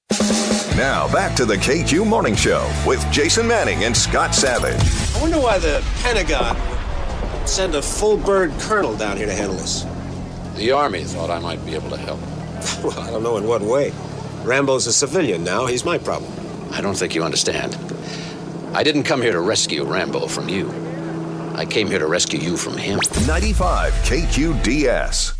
Now 0.77 1.10
back 1.12 1.36
to 1.36 1.44
the 1.44 1.56
KQ 1.56 2.06
Morning 2.06 2.35
Show 2.35 2.70
with 2.86 3.05
Jason 3.12 3.47
Manning 3.47 3.85
and 3.85 3.97
Scott 3.97 4.35
Savage. 4.35 4.81
I 5.16 5.20
wonder 5.20 5.39
why 5.40 5.59
the 5.59 5.85
Pentagon 6.02 6.56
sent 7.47 7.77
a 7.77 7.82
full 7.82 8.16
bird 8.16 8.51
colonel 8.59 8.97
down 8.97 9.16
here 9.16 9.27
to 9.27 9.32
handle 9.32 9.56
this. 9.56 9.85
The 10.54 10.70
Army 10.72 11.04
thought 11.04 11.30
I 11.30 11.38
might 11.38 11.64
be 11.64 11.74
able 11.74 11.90
to 11.90 11.96
help. 11.96 12.20
Well, 12.84 12.98
I 12.98 13.10
don't 13.10 13.24
know 13.24 13.36
in 13.38 13.46
what 13.46 13.60
way. 13.60 13.92
Rambo's 14.44 14.86
a 14.86 14.92
civilian 14.92 15.42
now. 15.42 15.66
He's 15.66 15.84
my 15.84 15.98
problem. 15.98 16.32
I 16.70 16.80
don't 16.80 16.96
think 16.96 17.14
you 17.14 17.24
understand. 17.24 17.76
I 18.72 18.82
didn't 18.82 19.02
come 19.02 19.20
here 19.20 19.32
to 19.32 19.40
rescue 19.40 19.84
Rambo 19.84 20.26
from 20.28 20.48
you. 20.48 20.70
I 21.54 21.66
came 21.66 21.88
here 21.88 21.98
to 21.98 22.06
rescue 22.06 22.38
you 22.38 22.56
from 22.56 22.76
him. 22.76 22.98
95 23.26 23.92
KQDS. 23.92 25.34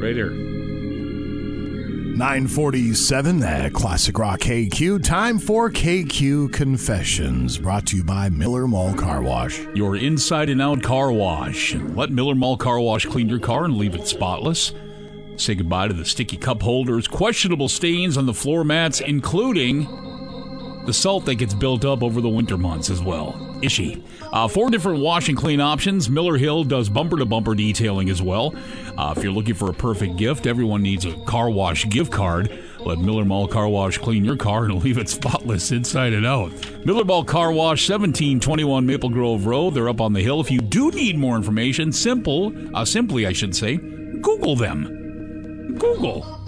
Right 0.00 0.14
here. 0.16 0.51
947 2.16 3.42
at 3.42 3.72
Classic 3.72 4.18
Rock 4.18 4.40
KQ. 4.40 5.02
Time 5.02 5.38
for 5.38 5.70
KQ 5.70 6.52
Confessions, 6.52 7.56
brought 7.56 7.86
to 7.86 7.96
you 7.96 8.04
by 8.04 8.28
Miller 8.28 8.68
Mall 8.68 8.92
Car 8.92 9.22
Wash. 9.22 9.60
Your 9.74 9.96
inside 9.96 10.50
and 10.50 10.60
out 10.60 10.82
car 10.82 11.10
wash. 11.10 11.74
Let 11.74 12.10
Miller 12.10 12.34
Mall 12.34 12.58
Car 12.58 12.78
Wash 12.80 13.06
clean 13.06 13.30
your 13.30 13.38
car 13.38 13.64
and 13.64 13.78
leave 13.78 13.94
it 13.94 14.06
spotless. 14.06 14.74
Say 15.36 15.54
goodbye 15.54 15.88
to 15.88 15.94
the 15.94 16.04
sticky 16.04 16.36
cup 16.36 16.62
holders, 16.62 17.08
questionable 17.08 17.70
stains 17.70 18.18
on 18.18 18.26
the 18.26 18.34
floor 18.34 18.62
mats, 18.62 19.00
including 19.00 19.86
the 20.84 20.92
salt 20.92 21.24
that 21.24 21.36
gets 21.36 21.54
built 21.54 21.86
up 21.86 22.02
over 22.02 22.20
the 22.20 22.28
winter 22.28 22.58
months 22.58 22.90
as 22.90 23.00
well. 23.02 23.51
Ishy. 23.62 24.02
Uh, 24.32 24.48
four 24.48 24.70
different 24.70 25.00
wash 25.00 25.28
and 25.28 25.36
clean 25.36 25.60
options. 25.60 26.10
Miller 26.10 26.36
Hill 26.36 26.64
does 26.64 26.88
bumper 26.88 27.16
to 27.16 27.26
bumper 27.26 27.54
detailing 27.54 28.10
as 28.10 28.20
well. 28.20 28.54
Uh, 28.96 29.14
if 29.16 29.22
you're 29.22 29.32
looking 29.32 29.54
for 29.54 29.70
a 29.70 29.74
perfect 29.74 30.16
gift, 30.16 30.46
everyone 30.46 30.82
needs 30.82 31.04
a 31.04 31.12
car 31.24 31.50
wash 31.50 31.88
gift 31.88 32.12
card. 32.12 32.58
Let 32.80 32.98
Miller 32.98 33.24
Mall 33.24 33.46
Car 33.46 33.68
Wash 33.68 33.98
clean 33.98 34.24
your 34.24 34.36
car 34.36 34.64
and 34.64 34.74
leave 34.84 34.98
it 34.98 35.08
spotless 35.08 35.70
inside 35.70 36.12
and 36.12 36.26
out. 36.26 36.52
Miller 36.84 37.04
Mall 37.04 37.24
Car 37.24 37.52
Wash, 37.52 37.88
1721 37.88 38.84
Maple 38.84 39.08
Grove 39.10 39.46
Road. 39.46 39.74
They're 39.74 39.88
up 39.88 40.00
on 40.00 40.12
the 40.12 40.22
hill. 40.22 40.40
If 40.40 40.50
you 40.50 40.60
do 40.60 40.90
need 40.90 41.16
more 41.16 41.36
information, 41.36 41.92
simple, 41.92 42.52
uh, 42.76 42.84
simply, 42.84 43.26
I 43.26 43.32
should 43.32 43.54
say, 43.54 43.76
Google 43.76 44.56
them. 44.56 45.76
Google. 45.78 46.41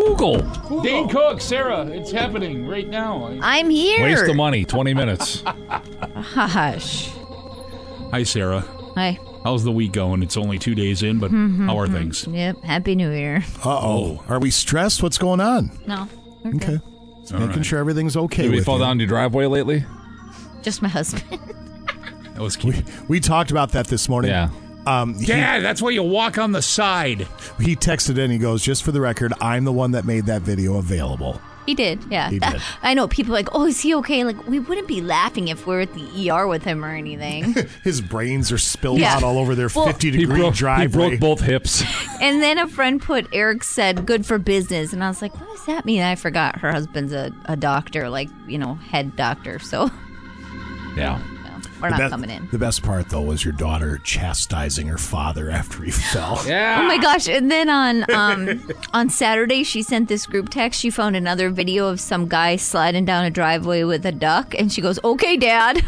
Google. 0.00 0.82
Dane 0.82 1.08
Cook, 1.08 1.40
Sarah, 1.40 1.86
it's 1.86 2.10
happening 2.12 2.66
right 2.66 2.86
now. 2.88 3.34
I'm 3.40 3.70
here. 3.70 4.02
Waste 4.02 4.28
of 4.28 4.36
money. 4.36 4.64
20 4.64 4.92
minutes. 4.92 5.42
Hush. 6.14 7.10
Hi, 8.10 8.22
Sarah. 8.22 8.60
Hi. 8.94 9.18
How's 9.42 9.64
the 9.64 9.72
week 9.72 9.92
going? 9.92 10.22
It's 10.22 10.36
only 10.36 10.58
two 10.58 10.74
days 10.74 11.02
in, 11.02 11.18
but 11.18 11.30
Mhm, 11.30 11.66
how 11.66 11.78
are 11.78 11.86
mhm. 11.86 11.92
things? 11.92 12.26
Yep. 12.26 12.62
Happy 12.62 12.94
New 12.94 13.10
Year. 13.10 13.44
Uh 13.64 13.78
oh. 13.80 14.24
Are 14.28 14.38
we 14.38 14.50
stressed? 14.50 15.02
What's 15.02 15.18
going 15.18 15.40
on? 15.40 15.70
No. 15.86 16.08
we're 16.44 16.56
Okay. 16.56 16.66
good. 16.66 16.82
Just 17.20 17.34
making 17.34 17.62
sure 17.62 17.78
everything's 17.78 18.16
okay. 18.16 18.42
Did 18.42 18.50
we 18.50 18.56
with 18.58 18.66
fall 18.66 18.78
you. 18.78 18.84
down 18.84 18.98
your 19.00 19.08
driveway 19.08 19.46
lately? 19.46 19.84
Just 20.62 20.82
my 20.82 20.88
husband. 20.88 21.24
That 22.34 22.42
was 22.42 22.62
We, 22.62 22.84
we 23.08 23.18
talked 23.18 23.50
about 23.50 23.72
that 23.72 23.86
this 23.86 24.10
morning. 24.10 24.30
Yeah. 24.30 24.50
Um, 24.86 25.14
he, 25.18 25.26
that's 25.26 25.82
why 25.82 25.90
you 25.90 26.02
walk 26.02 26.38
on 26.38 26.52
the 26.52 26.62
side. 26.62 27.26
he 27.60 27.74
texted 27.76 28.18
in. 28.18 28.30
He 28.30 28.38
goes, 28.38 28.62
"Just 28.62 28.82
for 28.84 28.92
the 28.92 29.00
record, 29.00 29.32
I'm 29.40 29.64
the 29.64 29.72
one 29.72 29.90
that 29.92 30.04
made 30.04 30.26
that 30.26 30.42
video 30.42 30.76
available." 30.78 31.40
He 31.66 31.74
did, 31.74 31.98
yeah. 32.08 32.30
He 32.30 32.38
did. 32.38 32.62
I 32.84 32.94
know 32.94 33.08
people 33.08 33.32
are 33.32 33.38
like, 33.38 33.48
oh, 33.52 33.66
is 33.66 33.80
he 33.80 33.92
okay? 33.96 34.22
Like, 34.22 34.46
we 34.46 34.60
wouldn't 34.60 34.86
be 34.86 35.00
laughing 35.00 35.48
if 35.48 35.66
we're 35.66 35.80
at 35.80 35.92
the 35.94 36.30
ER 36.30 36.46
with 36.46 36.62
him 36.62 36.84
or 36.84 36.94
anything. 36.94 37.56
His 37.82 38.00
brains 38.00 38.52
are 38.52 38.58
spilled 38.58 39.00
Yeah. 39.00 39.16
out 39.16 39.24
all 39.24 39.36
over 39.36 39.56
their 39.56 39.68
Well- 39.74 39.86
50 39.86 40.12
He 40.12 40.16
degree 40.18 40.38
broke, 40.38 40.54
he 40.54 40.86
broke 40.86 41.18
both 41.18 41.40
hips. 41.40 41.82
and 42.20 42.40
then 42.40 42.58
a 42.58 42.68
friend 42.68 43.02
put, 43.02 43.26
Eric 43.32 43.64
said, 43.64 44.06
good 44.06 44.24
for 44.24 44.38
business. 44.38 44.92
And 44.92 45.02
I 45.02 45.08
was 45.08 45.20
like, 45.20 45.34
what 45.40 45.48
does 45.56 45.66
that 45.66 45.84
mean? 45.84 46.02
I 46.02 46.14
forgot 46.14 46.60
her 46.60 46.70
husband's 46.70 47.12
a, 47.12 47.32
a 47.46 47.56
doctor, 47.56 48.08
like, 48.10 48.28
you 48.46 48.58
know, 48.58 48.74
head 48.74 49.16
doctor. 49.16 49.58
So 49.58 49.90
Yeah. 50.96 51.20
We're 51.80 51.90
The 51.90 51.98
not 51.98 52.04
be- 52.06 52.10
coming 52.10 52.30
in. 52.30 52.48
The 52.50 52.58
best 52.58 52.82
part, 52.82 53.08
though, 53.10 53.22
was 53.22 53.44
your 53.44 53.52
daughter 53.52 53.98
chastising 54.04 54.86
her 54.88 54.98
father 54.98 55.50
after 55.50 55.82
he 55.82 55.90
fell. 56.12 56.40
Yeah. 56.46 56.80
Oh 56.80 56.86
my 56.86 56.98
gosh! 56.98 57.28
And 57.28 57.50
then 57.50 57.68
on 57.68 58.10
um, 58.14 58.68
on 58.92 59.10
Saturday, 59.10 59.62
she 59.64 59.82
sent 59.82 60.08
this 60.08 60.26
group 60.26 60.48
text. 60.48 60.80
She 60.80 60.90
found 60.90 61.16
another 61.16 61.50
video 61.50 61.88
of 61.88 62.00
some 62.00 62.28
guy 62.28 62.56
sliding 62.56 63.04
down 63.04 63.24
a 63.24 63.30
driveway 63.30 63.82
with 63.84 64.04
a 64.06 64.12
duck, 64.12 64.54
and 64.58 64.72
she 64.72 64.80
goes, 64.80 64.98
"Okay, 65.04 65.36
Dad." 65.36 65.84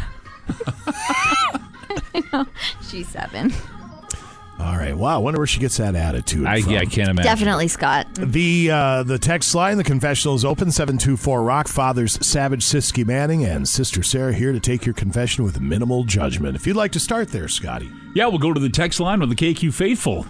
I 0.87 2.23
know. 2.33 2.45
She's 2.87 3.07
seven. 3.07 3.53
All 4.59 4.75
right. 4.75 4.95
Wow. 4.95 5.15
I 5.15 5.17
wonder 5.19 5.39
where 5.39 5.47
she 5.47 5.59
gets 5.61 5.77
that 5.77 5.95
attitude 5.95 6.45
I, 6.45 6.61
from. 6.61 6.73
yeah, 6.73 6.79
I 6.79 6.85
can't 6.85 7.09
imagine. 7.09 7.23
Definitely 7.23 7.69
Scott. 7.69 8.07
The 8.15 8.69
uh, 8.71 9.03
the 9.03 9.17
text 9.17 9.55
line, 9.55 9.77
the 9.77 9.83
confessional 9.85 10.35
is 10.35 10.43
open 10.43 10.69
seven 10.71 10.97
two 10.97 11.15
four 11.15 11.43
Rock. 11.43 11.67
Fathers 11.69 12.17
Savage 12.25 12.65
Siski 12.65 13.05
Manning 13.05 13.45
and 13.45 13.67
Sister 13.67 14.03
Sarah 14.03 14.33
here 14.33 14.51
to 14.51 14.59
take 14.59 14.85
your 14.85 14.93
confession 14.93 15.45
with 15.45 15.61
minimal 15.61 16.03
judgment. 16.03 16.55
If 16.57 16.67
you'd 16.67 16.75
like 16.75 16.91
to 16.91 16.99
start 16.99 17.29
there, 17.29 17.47
Scotty. 17.47 17.89
Yeah, 18.13 18.27
we'll 18.27 18.39
go 18.39 18.51
to 18.53 18.59
the 18.59 18.69
text 18.69 18.99
line 18.99 19.21
with 19.21 19.29
the 19.29 19.35
KQ 19.35 19.73
Faithful. 19.73 20.25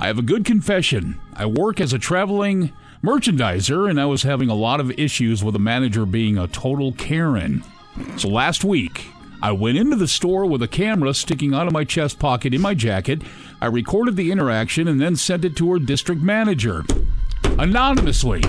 I 0.00 0.08
have 0.08 0.18
a 0.18 0.22
good 0.22 0.44
confession. 0.44 1.20
I 1.32 1.46
work 1.46 1.80
as 1.80 1.92
a 1.92 1.98
traveling 1.98 2.72
merchandiser, 3.04 3.88
and 3.88 4.00
I 4.00 4.06
was 4.06 4.24
having 4.24 4.50
a 4.50 4.54
lot 4.54 4.80
of 4.80 4.90
issues 4.98 5.44
with 5.44 5.54
a 5.54 5.60
manager 5.60 6.04
being 6.04 6.36
a 6.38 6.48
total 6.48 6.92
Karen. 6.92 7.62
So 8.16 8.28
last 8.28 8.64
week, 8.64 9.06
I 9.46 9.52
went 9.52 9.78
into 9.78 9.94
the 9.94 10.08
store 10.08 10.44
with 10.44 10.60
a 10.60 10.66
camera 10.66 11.14
sticking 11.14 11.54
out 11.54 11.68
of 11.68 11.72
my 11.72 11.84
chest 11.84 12.18
pocket 12.18 12.52
in 12.52 12.60
my 12.60 12.74
jacket. 12.74 13.22
I 13.60 13.66
recorded 13.66 14.16
the 14.16 14.32
interaction 14.32 14.88
and 14.88 15.00
then 15.00 15.14
sent 15.14 15.44
it 15.44 15.54
to 15.58 15.70
her 15.70 15.78
district 15.78 16.20
manager 16.20 16.84
anonymously. 17.56 18.42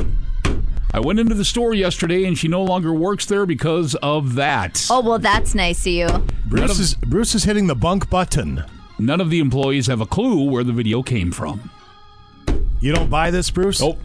I 0.91 0.99
went 0.99 1.19
into 1.19 1.35
the 1.35 1.45
store 1.45 1.75
yesterday 1.75 2.25
and 2.25 2.35
she 2.35 2.47
no 2.47 2.63
longer 2.63 2.95
works 2.95 3.27
there 3.27 3.45
because 3.45 3.93
of 4.01 4.33
that. 4.33 4.87
Oh 4.89 5.01
well, 5.01 5.19
that's 5.19 5.53
nice 5.53 5.85
of 5.85 5.93
you. 5.93 6.07
Bruce 6.47 6.79
is 6.79 6.95
Bruce 6.95 7.35
is 7.35 7.43
hitting 7.43 7.67
the 7.67 7.75
bunk 7.75 8.09
button. 8.09 8.63
None 8.97 9.21
of 9.21 9.29
the 9.29 9.37
employees 9.37 9.85
have 9.85 10.01
a 10.01 10.07
clue 10.07 10.49
where 10.49 10.63
the 10.63 10.73
video 10.73 11.03
came 11.03 11.31
from. 11.31 11.69
You 12.79 12.95
don't 12.95 13.11
buy 13.11 13.29
this, 13.29 13.51
Bruce? 13.51 13.81
Nope. 13.81 13.99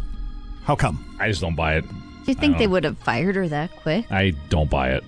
How 0.64 0.76
come? 0.76 1.16
I 1.18 1.28
just 1.28 1.40
don't 1.40 1.56
buy 1.56 1.76
it. 1.76 1.88
Do 1.88 1.96
you 2.26 2.34
think 2.34 2.58
they 2.58 2.66
would 2.66 2.84
have 2.84 2.98
fired 2.98 3.36
her 3.36 3.48
that 3.48 3.74
quick? 3.76 4.12
I 4.12 4.34
don't 4.50 4.68
buy 4.68 4.90
it. 4.90 5.04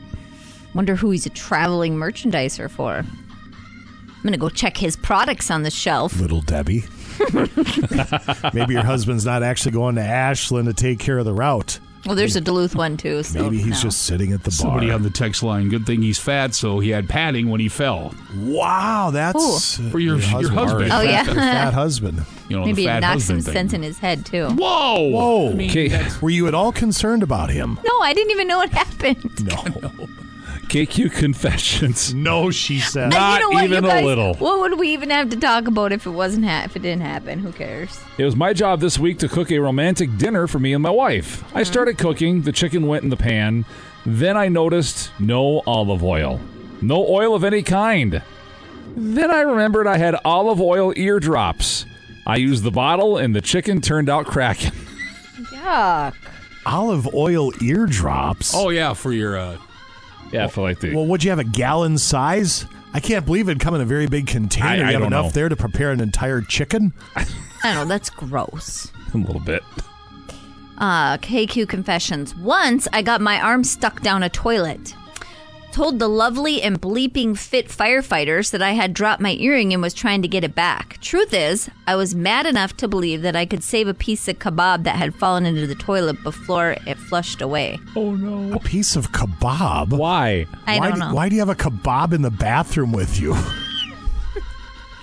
Wonder 0.75 0.97
who 0.97 1.11
he's 1.11 1.27
a 1.27 1.31
traveling 1.31 1.97
merchandiser 1.97 2.71
for. 2.71 2.97
I'm 2.99 4.23
gonna 4.23 4.37
go 4.39 4.49
check 4.49 4.77
his 4.77 4.97
products 4.97 5.51
on 5.51 5.63
the 5.63 5.71
shelf. 5.71 6.19
Little 6.19 6.41
Debbie. 6.41 6.85
Maybe 8.53 8.75
your 8.75 8.83
husband's 8.85 9.25
not 9.25 9.43
actually 9.43 9.73
going 9.73 9.95
to 9.97 10.03
Ashland 10.03 10.67
to 10.67 10.75
take 10.75 10.99
care 10.99 11.19
of 11.19 11.25
the 11.25 11.33
route. 11.35 11.79
Well, 12.07 12.17
there's 12.17 12.37
a 12.37 12.41
Duluth 12.41 12.75
one 12.75 12.99
too. 12.99 13.23
So 13.23 13.45
Maybe 13.45 13.57
he's 13.59 13.83
no. 13.83 13.89
just 13.89 14.03
sitting 14.03 14.33
at 14.33 14.41
the 14.43 14.51
bar. 14.51 14.53
Somebody 14.53 14.91
on 14.91 15.03
the 15.03 15.09
text 15.11 15.43
line. 15.43 15.71
Good 15.71 15.87
thing 15.87 16.03
he's 16.03 16.19
fat, 16.19 16.55
so 16.55 16.79
he 16.79 16.91
had 16.91 17.09
padding 17.09 17.49
when 17.49 17.61
he 17.61 17.69
fell. 17.71 18.13
Wow, 18.37 19.11
that's 19.11 19.81
uh, 19.81 19.89
For 19.91 19.99
your- 20.01 20.19
your 20.19 20.51
husband. 20.51 20.91
Oh, 20.93 21.01
Fat- 21.01 21.05
yeah. 21.07 21.25
fat 21.25 21.75
husband. 21.75 22.23
You 22.47 22.59
know, 22.59 22.67
Maybe 22.67 22.83
the 22.85 22.89
it 22.91 22.93
fat 22.93 23.01
knocks 23.01 23.25
some 23.25 23.41
thing. 23.41 23.55
sense 23.55 23.73
in 23.73 23.83
his 23.83 23.99
head 23.99 24.27
too. 24.27 24.49
Whoa! 24.51 25.01
Whoa. 25.09 25.51
I 25.51 25.55
mean, 25.55 25.71
Okay. 25.71 26.07
Were 26.21 26.29
you 26.29 26.47
at 26.47 26.53
all 26.53 26.73
concerned 26.73 27.23
about 27.23 27.49
him? 27.49 27.81
No, 27.83 28.01
I 28.01 28.13
didn't 28.13 28.33
even 28.33 28.47
know 28.47 28.59
what 28.59 28.69
happened. 28.69 29.47
No. 29.47 29.91
KQ 30.75 31.13
confessions. 31.13 32.13
No, 32.15 32.51
she 32.51 32.81
said. 32.81 33.11
Not 33.11 33.41
you 33.41 33.47
know 33.49 33.55
what, 33.55 33.65
even 33.65 33.85
guys, 33.85 34.03
a 34.03 34.07
little. 34.07 34.35
What 34.35 34.59
would 34.59 34.77
we 34.77 34.89
even 34.89 35.11
have 35.11 35.31
to 35.31 35.37
talk 35.37 35.69
about 35.69 35.93
if 35.93 36.05
it 36.05 36.11
wasn't 36.11 36.47
ha- 36.47 36.63
if 36.65 36.75
it 36.75 36.81
didn't 36.81 37.03
happen? 37.03 37.39
Who 37.39 37.53
cares? 37.53 38.01
It 38.19 38.25
was 38.25 38.35
my 38.35 38.53
job 38.53 38.81
this 38.81 38.99
week 38.99 39.19
to 39.21 39.29
cook 39.29 39.53
a 39.53 39.61
romantic 39.61 40.17
dinner 40.17 40.49
for 40.49 40.59
me 40.59 40.73
and 40.73 40.83
my 40.83 40.91
wife. 40.91 41.45
I 41.55 41.63
started 41.63 41.97
cooking, 41.97 42.43
the 42.43 42.51
chicken 42.51 42.89
went 42.89 43.05
in 43.05 43.11
the 43.11 43.17
pan. 43.17 43.65
Then 44.05 44.37
I 44.37 44.49
noticed 44.49 45.13
no 45.21 45.63
olive 45.65 46.03
oil. 46.03 46.41
No 46.83 47.07
oil 47.07 47.37
of 47.37 47.45
any 47.45 47.63
kind. 47.63 48.21
Then 48.97 49.31
I 49.31 49.43
remembered 49.43 49.87
I 49.87 49.99
had 49.99 50.17
olive 50.25 50.61
oil 50.61 50.93
eardrops. 50.97 51.87
I 52.27 52.35
used 52.37 52.65
the 52.65 52.73
bottle 52.73 53.17
and 53.17 53.33
the 53.33 53.41
chicken 53.41 53.81
turned 53.81 54.09
out 54.09 54.27
cracking. 54.27 54.73
Yuck. 55.53 56.15
Olive 56.67 57.15
oil 57.15 57.53
eardrops. 57.63 58.53
Oh 58.57 58.71
yeah, 58.71 58.95
for 58.95 59.13
your 59.13 59.37
uh, 59.37 59.59
Yeah, 60.35 60.47
for 60.49 60.63
like 60.63 60.81
the 60.81 60.95
Well, 60.95 61.07
would 61.07 61.23
you 61.25 61.31
have 61.31 61.39
a 61.39 61.45
gallon 61.45 61.97
size? 61.99 62.67
I 62.93 63.01
can't 63.01 63.25
believe 63.27 63.49
it'd 63.49 63.61
come 63.61 63.75
in 63.75 63.81
a 63.81 63.85
very 63.87 64.07
big 64.07 64.27
container. 64.27 64.67
I- 64.67 64.73
I 64.73 64.77
you 64.77 64.83
have 64.85 64.93
don't 65.01 65.07
enough 65.07 65.25
know. 65.27 65.31
there 65.31 65.49
to 65.49 65.57
prepare 65.57 65.91
an 65.91 66.01
entire 66.01 66.41
chicken? 66.43 66.93
I 67.17 67.25
don't 67.65 67.75
know. 67.75 67.85
That's 67.87 68.11
gross. 68.11 68.91
a 69.15 69.17
little 69.19 69.41
bit. 69.41 69.63
Uh, 70.79 71.17
KQ 71.19 71.69
confessions. 71.69 72.35
Once 72.37 72.89
I 72.93 73.01
got 73.03 73.21
my 73.21 73.41
arm 73.41 73.63
stuck 73.65 74.03
down 74.03 74.23
a 74.23 74.29
toilet. 74.29 74.95
Told 75.75 75.99
the 75.99 76.07
lovely 76.07 76.63
and 76.63 76.81
bleeping 76.81 77.37
fit 77.37 77.67
firefighters 77.67 78.53
that 78.53 78.63
I 78.63 78.75
had 78.75 78.95
dropped 78.95 79.21
my 79.21 79.33
earring 79.33 79.73
and 79.73 79.83
was 79.83 79.93
trying 79.93 80.23
to 80.23 80.29
get 80.29 80.45
it 80.45 80.55
back. 80.55 80.99
Truth 81.01 81.35
is, 81.35 81.69
I 81.89 81.97
was 81.97 82.15
mad 82.15 82.47
enough 82.47 82.77
to 82.77 82.87
believe 82.87 83.23
that 83.23 83.35
I 83.35 83.45
could 83.45 83.65
save 83.65 83.89
a 83.89 83.93
piece 83.93 84.29
of 84.29 84.39
kebab 84.39 84.85
that 84.85 84.95
had 84.95 85.17
fallen 85.17 85.45
into 85.45 85.67
the 85.67 85.75
toilet 85.75 86.23
before 86.23 86.77
it 86.87 86.97
flushed 86.97 87.43
away. 87.43 87.81
oh 87.97 88.15
no. 88.15 88.55
A 88.55 88.61
piece 88.61 88.95
of 88.95 89.11
kebab? 89.11 89.89
Why? 89.99 90.47
I 90.69 90.79
why 90.79 90.91
don't 90.91 91.01
do, 91.01 91.07
know. 91.07 91.15
Why 91.15 91.29
do 91.29 91.35
you 91.35 91.41
have 91.41 91.49
a 91.49 91.57
kebab 91.57 92.13
in 92.13 92.23
the 92.23 92.31
bathroom 92.31 92.93
with 92.93 93.19
you? 93.19 93.35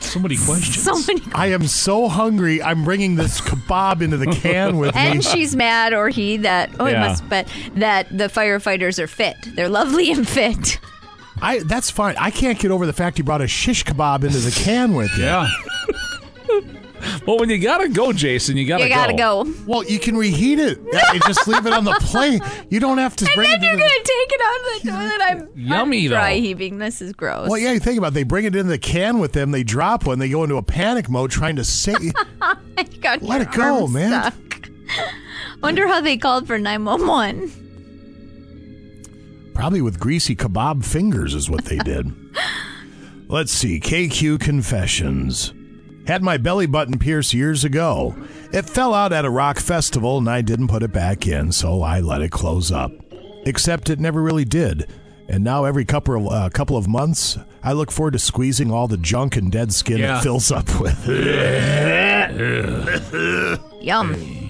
So 0.03 0.19
many 0.19 0.37
questions. 0.37 0.83
So 0.83 1.13
many. 1.13 1.21
I 1.33 1.47
am 1.47 1.67
so 1.67 2.07
hungry. 2.07 2.61
I'm 2.61 2.83
bringing 2.83 3.15
this 3.15 3.39
kebab 3.41 4.01
into 4.01 4.17
the 4.17 4.27
can 4.27 4.77
with 4.77 4.93
me. 4.95 5.01
And 5.01 5.23
she's 5.23 5.55
mad, 5.55 5.93
or 5.93 6.09
he 6.09 6.37
that 6.37 6.71
oh, 6.79 6.85
it 6.85 6.97
must, 6.97 7.27
but 7.29 7.47
that 7.75 8.09
the 8.15 8.25
firefighters 8.25 8.99
are 8.99 9.07
fit. 9.07 9.35
They're 9.55 9.69
lovely 9.69 10.11
and 10.11 10.27
fit. 10.27 10.79
I 11.41 11.59
that's 11.59 11.89
fine. 11.89 12.15
I 12.17 12.31
can't 12.31 12.59
get 12.59 12.71
over 12.71 12.85
the 12.85 12.93
fact 12.93 13.17
you 13.17 13.23
brought 13.23 13.41
a 13.41 13.47
shish 13.47 13.83
kebab 13.85 14.23
into 14.23 14.39
the 14.39 14.51
can 14.51 14.93
with 14.93 15.15
you. 15.17 15.23
Yeah. 15.23 15.49
Well, 17.27 17.37
when 17.37 17.49
you 17.49 17.57
gotta 17.59 17.87
go, 17.89 18.11
Jason, 18.13 18.55
you 18.57 18.65
gotta 18.65 18.83
you 18.83 18.89
gotta 18.89 19.13
go. 19.13 19.45
Well, 19.67 19.83
you 19.83 19.99
can 19.99 20.15
reheat 20.17 20.57
it. 20.59 20.79
You 21.13 21.19
just 21.27 21.47
leave 21.47 21.65
it 21.65 21.73
on 21.73 21.83
the 21.83 21.93
plate. 22.01 22.41
You 22.69 22.79
don't 22.79 22.97
have 22.97 23.15
to 23.17 23.25
And 23.25 23.33
bring 23.35 23.49
then 23.49 23.61
it. 23.61 23.65
you're 23.65 23.77
gonna 23.77 23.89
the, 23.89 24.03
take 24.03 24.31
it 24.31 24.41
out 24.43 24.55
of 24.55 24.63
the 24.83 24.91
toilet. 24.91 25.21
I'm 25.21 25.49
Yummy, 25.59 26.05
I'm 26.05 26.09
dry 26.11 26.33
though. 26.35 26.41
heaving. 26.41 26.77
This 26.79 27.01
is 27.01 27.11
gross. 27.13 27.49
well, 27.49 27.59
yeah, 27.59 27.71
you 27.73 27.79
think 27.79 27.97
about 27.97 28.09
it. 28.09 28.13
They 28.15 28.23
bring 28.23 28.45
it 28.45 28.55
in 28.55 28.67
the 28.67 28.77
can 28.77 29.19
with 29.19 29.33
them. 29.33 29.51
They 29.51 29.63
drop 29.63 30.05
one. 30.07 30.19
They 30.19 30.29
go 30.29 30.43
into 30.43 30.57
a 30.57 30.63
panic 30.63 31.09
mode 31.09 31.31
trying 31.31 31.55
to 31.57 31.63
save. 31.63 32.01
You 32.01 32.11
got 33.01 33.21
Let 33.21 33.41
your 33.41 33.41
it 33.41 33.51
go, 33.51 33.87
man. 33.87 34.31
stuck. 34.31 34.69
Wonder 35.61 35.87
how 35.87 36.01
they 36.01 36.17
called 36.17 36.47
for 36.47 36.57
911. 36.57 37.51
Probably 39.53 39.81
with 39.81 39.99
greasy 39.99 40.35
kebab 40.35 40.83
fingers 40.83 41.35
is 41.35 41.49
what 41.49 41.65
they 41.65 41.77
did. 41.77 42.11
Let's 43.27 43.51
see. 43.51 43.79
KQ 43.79 44.39
Confessions. 44.39 45.53
Had 46.07 46.23
my 46.23 46.37
belly 46.37 46.65
button 46.65 46.97
pierced 46.99 47.33
years 47.33 47.63
ago. 47.63 48.15
It 48.51 48.69
fell 48.69 48.93
out 48.93 49.13
at 49.13 49.25
a 49.25 49.29
rock 49.29 49.59
festival 49.59 50.17
and 50.17 50.29
I 50.29 50.41
didn't 50.41 50.67
put 50.67 50.83
it 50.83 50.91
back 50.91 51.27
in, 51.27 51.51
so 51.51 51.81
I 51.81 51.99
let 51.99 52.21
it 52.21 52.31
close 52.31 52.71
up. 52.71 52.91
Except 53.45 53.89
it 53.89 53.99
never 53.99 54.21
really 54.21 54.45
did. 54.45 54.89
And 55.27 55.43
now 55.43 55.63
every 55.65 55.85
couple 55.85 56.27
of 56.27 56.33
uh, 56.33 56.49
couple 56.49 56.75
of 56.75 56.87
months, 56.87 57.37
I 57.63 57.71
look 57.73 57.91
forward 57.91 58.11
to 58.13 58.19
squeezing 58.19 58.71
all 58.71 58.87
the 58.87 58.97
junk 58.97 59.37
and 59.37 59.51
dead 59.51 59.71
skin 59.73 59.99
Yeah. 59.99 60.19
it 60.19 60.23
fills 60.23 60.51
up 60.51 60.67
with. 60.81 61.07
Yum. 63.81 64.49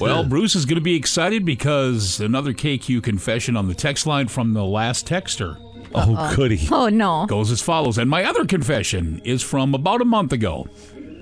Well, 0.00 0.24
Bruce 0.24 0.54
is 0.54 0.64
going 0.66 0.76
to 0.76 0.80
be 0.82 0.96
excited 0.96 1.44
because 1.44 2.20
another 2.20 2.52
KQ 2.52 3.02
confession 3.02 3.56
on 3.56 3.68
the 3.68 3.74
text 3.74 4.06
line 4.06 4.28
from 4.28 4.54
the 4.54 4.64
last 4.64 5.06
texter. 5.06 5.56
Uh-oh. 5.94 6.36
goody. 6.36 6.60
Oh 6.70 6.88
no. 6.88 7.26
Goes 7.26 7.50
as 7.50 7.60
follows. 7.62 7.98
And 7.98 8.08
my 8.10 8.24
other 8.24 8.44
confession 8.44 9.20
is 9.24 9.42
from 9.42 9.74
about 9.74 10.00
a 10.00 10.04
month 10.04 10.32
ago. 10.32 10.66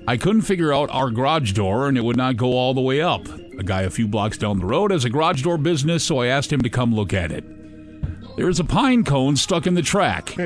I 0.07 0.17
couldn't 0.17 0.41
figure 0.41 0.73
out 0.73 0.89
our 0.91 1.09
garage 1.11 1.51
door 1.53 1.87
and 1.87 1.97
it 1.97 2.03
would 2.03 2.17
not 2.17 2.37
go 2.37 2.53
all 2.53 2.73
the 2.73 2.81
way 2.81 3.01
up. 3.01 3.27
A 3.59 3.63
guy 3.63 3.81
a 3.83 3.89
few 3.89 4.07
blocks 4.07 4.37
down 4.37 4.59
the 4.59 4.65
road 4.65 4.91
has 4.91 5.05
a 5.05 5.09
garage 5.09 5.43
door 5.43 5.57
business, 5.57 6.03
so 6.03 6.19
I 6.19 6.27
asked 6.27 6.51
him 6.51 6.61
to 6.61 6.69
come 6.69 6.95
look 6.95 7.13
at 7.13 7.31
it. 7.31 7.43
There 8.35 8.49
is 8.49 8.59
a 8.59 8.63
pine 8.63 9.03
cone 9.03 9.35
stuck 9.35 9.67
in 9.67 9.73
the 9.75 9.81
track. 9.81 10.35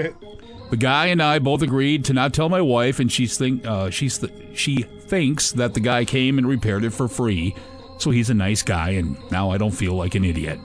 The 0.72 0.77
guy 0.77 1.06
and 1.06 1.22
I 1.22 1.38
both 1.38 1.61
agreed 1.61 2.06
to 2.06 2.14
not 2.14 2.34
tell 2.34 2.49
my 2.49 2.60
wife, 2.60 2.99
and 2.99 3.11
she's 3.11 3.38
think 3.38 3.65
uh, 3.68 3.91
she's 3.91 4.18
th- 4.18 4.34
she 4.57 4.77
thinks 4.81 5.52
that 5.52 5.76
the 5.76 5.80
guy 5.80 6.06
came 6.06 6.39
and 6.39 6.47
repaired 6.47 6.84
it 6.84 6.89
for 6.89 7.07
free. 7.07 7.56
So 7.99 8.10
he's 8.10 8.31
a 8.31 8.34
nice 8.34 8.64
guy, 8.64 8.89
and 8.89 9.15
now 9.31 9.52
I 9.52 9.60
don't 9.60 9.72
feel 9.72 9.93
like 9.93 10.15
an 10.15 10.26
idiot. 10.26 10.60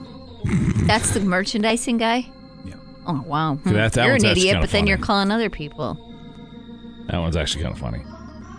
That's 0.87 1.11
the 1.11 1.19
merchandising 1.19 1.97
guy? 1.97 2.27
Yeah. 3.05 3.11
Oh, 3.13 3.23
wow. 3.27 3.55
Hmm. 3.55 3.73
That- 3.73 3.93
that 3.93 4.05
you're 4.05 4.15
an 4.15 4.25
idiot, 4.25 4.45
kinda 4.53 4.61
but 4.61 4.69
then 4.71 4.87
you're 4.87 4.97
calling 4.97 5.31
other 5.31 5.49
people. 5.49 5.97
That 7.07 7.17
one's 7.19 7.35
actually 7.35 7.63
kind 7.63 7.73
of 7.75 7.79
funny. 7.79 8.03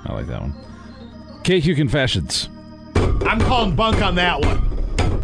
I 0.05 0.13
like 0.13 0.27
that 0.27 0.41
one. 0.43 0.55
KQ 1.45 1.75
Confessions. 1.77 2.49
I'm 3.27 3.41
calling 3.41 3.75
bunk 3.75 4.03
on 4.03 4.15
that 4.17 4.41
one. 4.45 4.69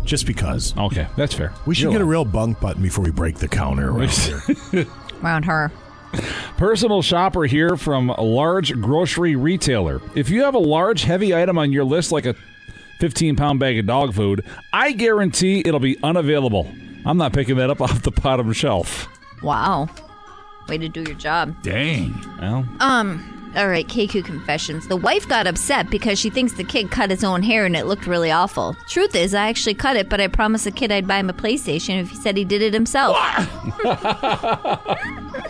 Just 0.05 0.27
because. 0.27 0.75
Okay, 0.77 1.07
that's 1.17 1.35
fair. 1.35 1.53
We 1.67 1.75
should 1.75 1.83
You're 1.85 1.93
get 1.93 2.01
a 2.01 2.05
real 2.07 2.25
bunk 2.25 2.61
button 2.61 2.83
before 2.83 3.05
we 3.05 3.11
break 3.11 3.37
the 3.37 3.49
counter 3.49 3.91
around 3.91 4.11
here. 4.73 4.87
Around 5.23 5.45
her. 5.45 5.71
Personal 6.57 7.03
shopper 7.03 7.45
here 7.45 7.77
from 7.77 8.09
a 8.11 8.23
large 8.23 8.73
grocery 8.81 9.37
retailer. 9.37 10.01
If 10.15 10.31
you 10.31 10.45
have 10.45 10.55
a 10.55 10.59
large, 10.59 11.03
heavy 11.03 11.35
item 11.35 11.59
on 11.59 11.71
your 11.73 11.85
list, 11.85 12.11
like 12.13 12.25
a 12.25 12.35
15 13.01 13.37
pound 13.37 13.61
bag 13.61 13.79
of 13.79 13.87
dog 13.87 14.15
food, 14.15 14.45
I 14.73 14.93
guarantee 14.93 15.61
it'll 15.67 15.81
be 15.81 15.99
unavailable. 16.03 16.71
I'm 17.07 17.17
not 17.17 17.33
picking 17.33 17.57
that 17.57 17.71
up 17.71 17.81
off 17.83 18.03
the 18.03 18.11
bottom 18.11 18.53
shelf. 18.53 19.09
Wow. 19.43 19.89
Way 20.69 20.79
to 20.79 20.89
do 20.89 21.03
your 21.03 21.15
job. 21.15 21.55
Dang. 21.63 22.15
Well, 22.41 22.67
Um, 22.81 23.35
all 23.57 23.67
right, 23.69 23.89
KQ 23.89 24.25
confessions. 24.27 24.87
The 24.89 24.97
wife 24.97 25.27
got 25.27 25.47
upset 25.47 25.89
because 25.89 26.19
she 26.19 26.29
thinks 26.29 26.53
the 26.53 26.65
kid 26.65 26.91
cut 26.91 27.09
his 27.11 27.25
own 27.25 27.43
hair 27.43 27.65
and 27.65 27.75
it 27.75 27.87
looked 27.87 28.07
really 28.07 28.31
awful. 28.31 28.77
Truth 28.89 29.15
is, 29.15 29.33
I 29.33 29.49
actually 29.49 29.73
cut 29.75 29.97
it, 29.97 30.11
but 30.11 30.21
I 30.21 30.27
promised 30.27 30.65
the 30.65 30.71
kid 30.71 30.93
I'd 30.93 31.07
buy 31.09 31.17
him 31.19 31.31
a 31.31 31.33
PlayStation 31.33 31.99
if 32.03 32.11
he 32.11 32.17
said 32.17 32.37
he 32.37 32.45
did 32.45 32.61
it 32.61 32.75
himself. 32.75 33.17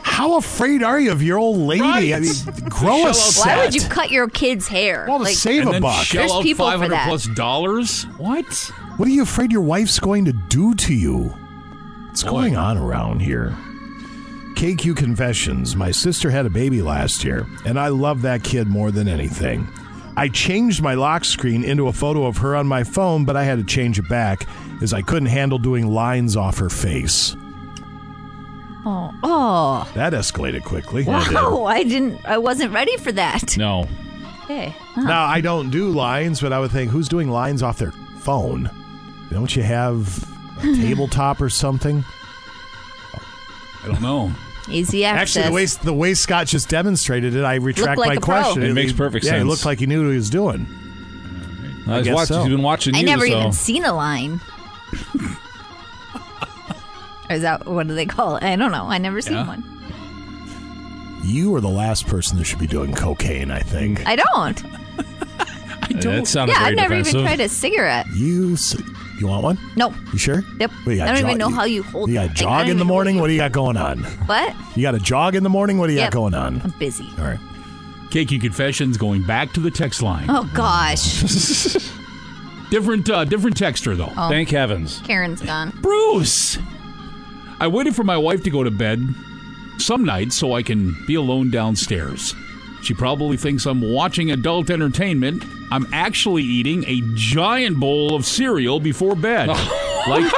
How 0.02 0.36
afraid 0.36 0.82
are 0.82 1.00
you 1.00 1.10
of 1.12 1.22
your 1.22 1.38
old 1.38 1.58
lady? 1.58 2.14
I 2.14 2.20
mean, 2.20 2.32
grow 2.68 3.06
a 3.08 3.14
set. 3.14 3.46
Why 3.46 3.64
would 3.64 3.74
you 3.74 3.82
cut 3.88 4.10
your 4.10 4.28
kid's 4.28 4.68
hair? 4.68 5.06
Well, 5.08 5.20
to 5.20 5.26
save 5.26 5.60
and 5.62 5.70
a 5.70 5.72
then 5.72 5.82
buck. 5.82 6.04
Shell 6.04 6.20
There's 6.20 6.32
out 6.32 6.42
people 6.42 6.66
for 6.66 6.72
500 6.72 6.92
that. 6.94 7.08
plus 7.08 7.26
dollars? 7.34 8.04
What? 8.16 8.70
What 8.98 9.06
are 9.06 9.12
you 9.12 9.22
afraid 9.22 9.52
your 9.52 9.62
wife's 9.62 10.00
going 10.00 10.24
to 10.24 10.32
do 10.32 10.74
to 10.74 10.92
you? 10.92 11.32
What's 12.08 12.24
going 12.24 12.56
on 12.56 12.76
around 12.76 13.20
here? 13.20 13.56
KQ 14.56 14.96
Confessions. 14.96 15.76
My 15.76 15.92
sister 15.92 16.30
had 16.30 16.46
a 16.46 16.50
baby 16.50 16.82
last 16.82 17.22
year, 17.22 17.46
and 17.64 17.78
I 17.78 17.88
love 17.88 18.22
that 18.22 18.42
kid 18.42 18.66
more 18.66 18.90
than 18.90 19.06
anything. 19.06 19.68
I 20.16 20.28
changed 20.28 20.82
my 20.82 20.94
lock 20.94 21.24
screen 21.24 21.62
into 21.62 21.86
a 21.86 21.92
photo 21.92 22.26
of 22.26 22.38
her 22.38 22.56
on 22.56 22.66
my 22.66 22.82
phone, 22.82 23.24
but 23.24 23.36
I 23.36 23.44
had 23.44 23.58
to 23.58 23.64
change 23.64 24.00
it 24.00 24.08
back 24.08 24.48
as 24.82 24.92
I 24.92 25.02
couldn't 25.02 25.28
handle 25.28 25.60
doing 25.60 25.86
lines 25.86 26.34
off 26.34 26.58
her 26.58 26.68
face. 26.68 27.36
Oh, 28.84 29.14
oh. 29.22 29.92
That 29.94 30.12
escalated 30.12 30.64
quickly. 30.64 31.04
Wow, 31.04 31.66
I 31.66 31.84
didn't 31.84 32.26
I 32.26 32.38
wasn't 32.38 32.72
ready 32.72 32.96
for 32.96 33.12
that. 33.12 33.56
No. 33.56 33.86
Okay. 34.42 34.74
Now, 34.96 35.24
I 35.24 35.40
don't 35.40 35.70
do 35.70 35.90
lines, 35.90 36.40
but 36.40 36.52
I 36.52 36.58
would 36.58 36.72
think, 36.72 36.90
who's 36.90 37.06
doing 37.06 37.30
lines 37.30 37.62
off 37.62 37.78
their 37.78 37.92
phone? 37.92 38.68
Don't 39.30 39.55
you 39.55 39.62
have 39.62 40.24
a 40.59 40.62
tabletop 40.76 41.40
or 41.40 41.48
something? 41.50 42.05
I 43.84 43.86
don't 43.86 44.02
know. 44.02 44.32
Easy 44.70 45.05
access. 45.05 45.36
Actually, 45.38 45.48
the 45.48 45.55
way 45.55 45.66
the 45.84 45.94
way 45.94 46.14
Scott 46.14 46.46
just 46.46 46.68
demonstrated 46.68 47.34
it, 47.34 47.42
I 47.44 47.55
retract 47.56 47.98
like 47.98 48.09
my 48.09 48.14
a 48.14 48.20
pro. 48.20 48.42
question. 48.42 48.62
It 48.64 48.74
makes 48.74 48.92
perfect 48.92 49.24
sense. 49.24 49.32
yeah, 49.32 49.38
sense. 49.38 49.46
it 49.46 49.48
looked 49.50 49.64
like 49.64 49.78
he 49.78 49.86
knew 49.86 50.02
what 50.05 50.10
he 50.10 50.16
was 50.16 50.28
doing. 50.30 50.66
I 51.86 51.94
I 51.94 51.98
was 51.98 52.06
guess 52.06 52.14
watching, 52.14 52.26
so. 52.36 52.40
He's 52.42 52.50
been 52.50 52.62
watching 52.62 52.94
I 52.94 52.98
you, 53.00 53.06
never 53.06 53.26
so 53.26 53.38
even 53.38 53.52
seen 53.52 53.84
a 53.86 53.94
line. 53.94 54.40
or 57.30 57.34
is 57.36 57.42
that 57.42 57.66
what 57.66 57.86
do 57.86 57.94
they 57.94 58.05
call 58.06 58.36
it? 58.36 58.42
I 58.42 58.56
don't 58.56 58.72
know. 58.72 58.84
I 58.84 58.98
never 58.98 59.20
seen 59.22 59.34
Yeah. 59.34 59.46
one. 59.46 59.64
You 61.24 61.55
are 61.55 61.60
the 61.60 61.68
last 61.68 62.06
person 62.06 62.38
that 62.38 62.44
should 62.44 62.59
be 62.59 62.66
doing 62.66 62.94
cocaine. 62.94 63.50
I 63.50 63.60
think. 63.60 64.06
I 64.06 64.16
don't. 64.16 64.64
I 65.82 65.88
don't. 65.92 66.02
That 66.16 66.26
sounded 66.26 66.52
yeah, 66.55 66.59
very 66.60 66.70
I've 66.70 66.76
never 66.76 66.94
defensive. 66.96 67.14
even 67.20 67.26
tried 67.26 67.40
a 67.40 67.48
cigarette. 67.48 68.06
You 68.14 68.52
s- 68.55 68.76
you 69.20 69.26
want 69.28 69.42
one? 69.42 69.58
No. 69.76 69.94
You 70.12 70.18
sure? 70.18 70.42
Yep. 70.60 70.70
What, 70.84 70.92
you 70.94 71.02
I 71.02 71.06
don't 71.06 71.16
jog- 71.16 71.24
even 71.26 71.38
know 71.38 71.50
how 71.50 71.64
you 71.64 71.82
hold 71.82 72.08
You 72.08 72.14
got 72.14 72.22
thing. 72.22 72.30
I 72.30 72.34
jog 72.34 72.60
don't 72.62 72.70
in 72.70 72.76
the 72.78 72.84
morning. 72.84 73.18
What 73.20 73.26
do 73.28 73.32
you 73.32 73.38
got 73.38 73.52
going 73.52 73.76
on? 73.76 73.98
What? 74.26 74.54
You 74.76 74.82
got 74.82 74.94
a 74.94 74.98
jog 75.00 75.34
in 75.34 75.42
the 75.42 75.48
morning. 75.48 75.78
What 75.78 75.86
do 75.88 75.92
you 75.92 75.98
Yep. 76.00 76.12
got 76.12 76.16
going 76.16 76.34
on? 76.34 76.60
I'm 76.62 76.70
busy. 76.78 77.08
All 77.18 77.24
right. 77.24 77.38
KQ 78.10 78.40
Confessions 78.40 78.96
going 78.96 79.22
back 79.22 79.52
to 79.52 79.60
the 79.60 79.70
text 79.70 80.02
line. 80.02 80.26
Oh 80.28 80.48
gosh. 80.54 81.22
Different 82.70 83.08
uh, 83.08 83.24
different 83.24 83.56
texter 83.58 83.96
though. 83.96 84.12
Oh. 84.16 84.28
Thank 84.28 84.50
heavens. 84.50 85.00
Karen's 85.04 85.40
gone. 85.40 85.70
Bruce. 85.80 86.58
I 87.60 87.66
waited 87.66 87.96
for 87.96 88.04
my 88.04 88.16
wife 88.18 88.42
to 88.44 88.50
go 88.50 88.62
to 88.62 88.70
bed 88.70 89.00
some 89.78 90.04
nights 90.04 90.36
so 90.36 90.52
I 90.52 90.62
can 90.62 90.94
be 91.06 91.14
alone 91.14 91.50
downstairs. 91.50 92.34
She 92.82 92.94
probably 92.94 93.36
thinks 93.36 93.66
I'm 93.66 93.81
watching 93.81 94.31
adult 94.31 94.70
entertainment. 94.70 95.44
I'm 95.70 95.86
actually 95.92 96.42
eating 96.44 96.84
a 96.86 97.02
giant 97.15 97.78
bowl 97.78 98.15
of 98.15 98.24
cereal 98.24 98.81
before 98.81 99.16
bed. 99.16 99.48
like 100.08 100.32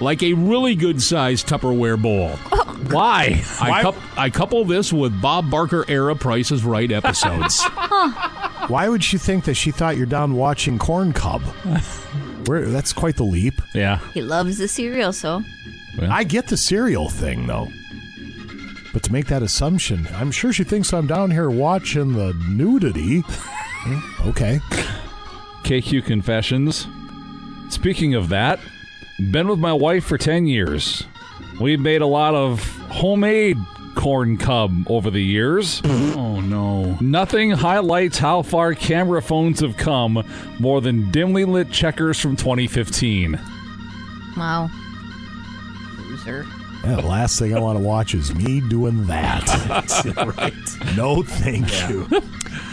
like 0.00 0.22
a 0.22 0.32
really 0.32 0.74
good 0.74 1.00
sized 1.00 1.46
Tupperware 1.46 2.00
bowl. 2.00 2.32
Oh. 2.50 2.68
Why? 2.90 3.44
I, 3.60 3.82
coup- 3.82 4.00
I 4.16 4.28
couple 4.28 4.64
this 4.64 4.92
with 4.92 5.18
Bob 5.22 5.50
Barker 5.50 5.84
era 5.88 6.16
Price 6.16 6.50
is 6.50 6.64
Right 6.64 6.90
episodes. 6.90 7.62
Why 8.66 8.88
would 8.88 9.04
she 9.04 9.18
think 9.18 9.44
that 9.44 9.54
she 9.54 9.70
thought 9.70 9.96
you're 9.96 10.06
down 10.06 10.34
watching 10.34 10.78
Corn 10.78 11.12
Cub? 11.12 11.42
Where 12.46 12.66
that's 12.66 12.92
quite 12.92 13.16
the 13.16 13.24
leap. 13.24 13.54
Yeah. 13.72 13.98
He 14.12 14.20
loves 14.20 14.58
the 14.58 14.66
cereal, 14.66 15.12
so 15.12 15.44
I 16.00 16.24
get 16.24 16.48
the 16.48 16.56
cereal 16.56 17.08
thing 17.08 17.46
though. 17.46 17.68
But 18.92 19.02
to 19.04 19.12
make 19.12 19.26
that 19.26 19.42
assumption, 19.42 20.06
I'm 20.14 20.30
sure 20.30 20.52
she 20.52 20.64
thinks 20.64 20.92
I'm 20.92 21.06
down 21.06 21.30
here 21.30 21.48
watching 21.50 22.12
the 22.12 22.34
nudity. 22.48 23.22
Hmm, 23.26 24.28
okay. 24.28 24.60
KQ 25.64 26.04
Confessions. 26.04 26.86
Speaking 27.70 28.14
of 28.14 28.28
that, 28.28 28.60
been 29.30 29.48
with 29.48 29.58
my 29.58 29.72
wife 29.72 30.04
for 30.04 30.18
10 30.18 30.46
years. 30.46 31.04
We've 31.60 31.80
made 31.80 32.02
a 32.02 32.06
lot 32.06 32.34
of 32.34 32.60
homemade 32.90 33.56
corn 33.94 34.36
cub 34.36 34.90
over 34.90 35.10
the 35.10 35.22
years. 35.22 35.80
oh 35.84 36.40
no. 36.40 36.96
Nothing 37.00 37.50
highlights 37.50 38.18
how 38.18 38.42
far 38.42 38.74
camera 38.74 39.22
phones 39.22 39.60
have 39.60 39.76
come 39.76 40.22
more 40.58 40.80
than 40.80 41.10
dimly 41.10 41.44
lit 41.44 41.70
checkers 41.70 42.18
from 42.18 42.36
2015. 42.36 43.38
wow. 44.36 44.70
Loser. 46.08 46.46
Yeah, 46.84 46.96
the 46.96 47.06
last 47.06 47.38
thing 47.38 47.56
I 47.56 47.60
want 47.60 47.78
to 47.78 47.84
watch 47.84 48.12
is 48.14 48.34
me 48.34 48.60
doing 48.60 49.06
that. 49.06 49.46
right. 50.36 50.96
No, 50.96 51.22
thank 51.22 51.66
you. 51.88 52.04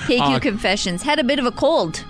KQ 0.07 0.35
Uh, 0.35 0.39
confessions. 0.39 1.03
Had 1.03 1.19
a 1.19 1.23
bit 1.23 1.37
of 1.37 1.45
a 1.45 1.51
cold. 1.51 2.03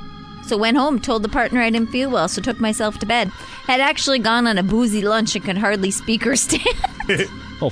So 0.45 0.57
went 0.57 0.77
home, 0.77 0.99
told 0.99 1.23
the 1.23 1.29
partner 1.29 1.61
I 1.61 1.69
didn't 1.69 1.91
feel 1.91 2.09
well, 2.09 2.27
so 2.27 2.41
took 2.41 2.59
myself 2.59 2.97
to 2.99 3.05
bed. 3.05 3.27
Had 3.67 3.81
actually 3.81 4.19
gone 4.19 4.47
on 4.47 4.57
a 4.57 4.63
boozy 4.63 5.01
lunch 5.01 5.35
and 5.35 5.43
could 5.45 5.57
hardly 5.57 5.91
speak 5.91 6.25
or 6.25 6.35
stand. 6.37 6.65
oh. 7.61 7.71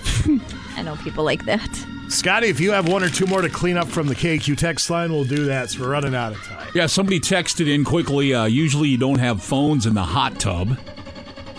I 0.76 0.82
know 0.84 0.96
people 0.98 1.24
like 1.24 1.46
that. 1.46 1.70
Scotty, 2.10 2.48
if 2.50 2.60
you 2.60 2.72
have 2.72 2.88
one 2.88 3.04
or 3.04 3.10
two 3.10 3.26
more 3.26 3.42
to 3.42 3.50
clean 3.50 3.78
up 3.78 3.88
from 3.88 4.08
the 4.08 4.16
KQ 4.16 4.58
text 4.58 4.90
line, 4.90 5.12
we'll 5.12 5.24
do 5.26 5.46
that. 5.46 5.70
So 5.72 5.82
we're 5.82 5.90
running 5.92 6.16
out 6.16 6.34
of 6.34 6.44
time. 6.44 6.68
Yeah, 6.76 6.86
somebody 6.86 7.20
texted 7.20 7.68
in 7.74 7.84
quickly. 7.84 8.34
Uh, 8.34 8.46
usually 8.46 8.90
you 8.90 8.98
don't 8.98 9.20
have 9.20 9.42
phones 9.42 9.86
in 9.86 9.94
the 9.94 10.04
hot 10.04 10.40
tub 10.40 10.78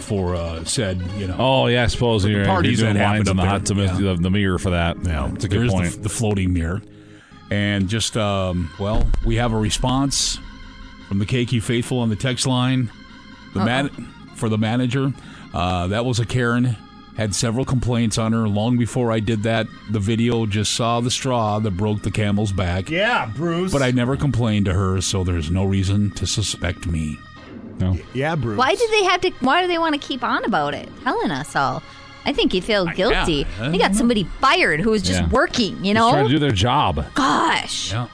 for 0.09 0.35
uh, 0.35 0.65
said, 0.65 1.01
you 1.17 1.27
know. 1.27 1.37
Oh, 1.39 1.67
yeah, 1.67 1.85
I 1.85 1.87
suppose 1.87 2.23
the 2.23 2.31
you're, 2.31 2.47
parties 2.47 2.81
you're 2.81 2.87
doing 2.87 2.97
that 2.97 3.05
lines 3.05 3.29
happened 3.29 3.41
in 3.41 3.45
the 3.45 3.51
hot 3.51 3.65
there. 3.67 4.03
Yeah. 4.03 4.15
the, 4.15 4.23
the 4.23 4.31
mirror 4.31 4.59
for 4.59 4.71
that. 4.71 4.97
Yeah, 5.05 5.31
it's 5.33 5.45
a 5.45 5.49
good 5.49 5.61
There's 5.61 5.73
point. 5.73 5.93
The, 5.93 5.99
the 6.01 6.09
floating 6.09 6.53
mirror. 6.53 6.83
And 7.51 7.89
just, 7.89 8.17
um, 8.17 8.71
well, 8.79 9.07
we 9.25 9.37
have 9.37 9.53
a 9.53 9.57
response 9.57 10.39
from 11.09 11.19
the 11.19 11.27
KQ 11.27 11.63
faithful 11.63 12.01
on 12.01 12.09
the 12.09 12.17
text 12.17 12.47
line. 12.47 12.91
The 13.55 13.65
man 13.65 13.89
for 14.35 14.49
the 14.49 14.59
manager. 14.59 15.13
Uh, 15.53 15.89
that 15.89 16.05
was 16.05 16.21
a 16.21 16.27
Karen. 16.27 16.77
Had 17.17 17.35
several 17.35 17.65
complaints 17.65 18.17
on 18.17 18.33
her 18.33 18.47
long 18.47 18.77
before 18.77 19.11
I 19.11 19.19
did 19.19 19.43
that. 19.43 19.67
The 19.91 19.99
video 19.99 20.47
just 20.47 20.75
saw 20.77 21.01
the 21.01 21.11
straw 21.11 21.59
that 21.59 21.73
broke 21.73 22.03
the 22.03 22.13
camel's 22.13 22.53
back. 22.53 22.91
Yeah, 22.91 23.31
Bruce. 23.35 23.73
But 23.73 23.83
I 23.83 23.91
never 23.91 24.17
complained 24.17 24.67
to 24.67 24.75
her, 24.75 25.01
so 25.01 25.25
there's 25.25 25.51
no 25.51 25.65
reason 25.65 26.13
to 26.13 26.27
suspect 26.27 26.87
me. 26.87 27.19
No. 27.81 27.97
Yeah, 28.15 28.35
Bruce. 28.37 28.59
Why 28.59 28.75
do 28.75 28.87
they 28.91 29.05
have 29.05 29.21
to? 29.23 29.31
Why 29.41 29.63
do 29.63 29.69
they 29.69 29.79
want 29.79 29.95
to 29.95 30.01
keep 30.07 30.23
on 30.25 30.45
about 30.45 30.75
it? 30.75 30.89
Telling 31.05 31.31
us 31.31 31.55
all. 31.57 31.83
I 32.25 32.33
think 32.33 32.53
he 32.53 32.61
feels 32.61 32.91
guilty. 32.95 33.47
I 33.61 33.71
he 33.71 33.79
got 33.79 33.95
somebody 33.95 34.25
fired 34.41 34.81
who 34.81 34.91
was 34.91 35.03
just 35.03 35.21
Yeah. 35.23 35.29
working, 35.29 35.83
you 35.85 35.95
Just 35.95 36.11
trying 36.11 36.23
know? 36.23 36.29
to 36.29 36.35
do 36.35 36.39
their 36.39 36.51
job. 36.51 37.05
Gosh. 37.15 37.93
Yeah. 37.93 38.09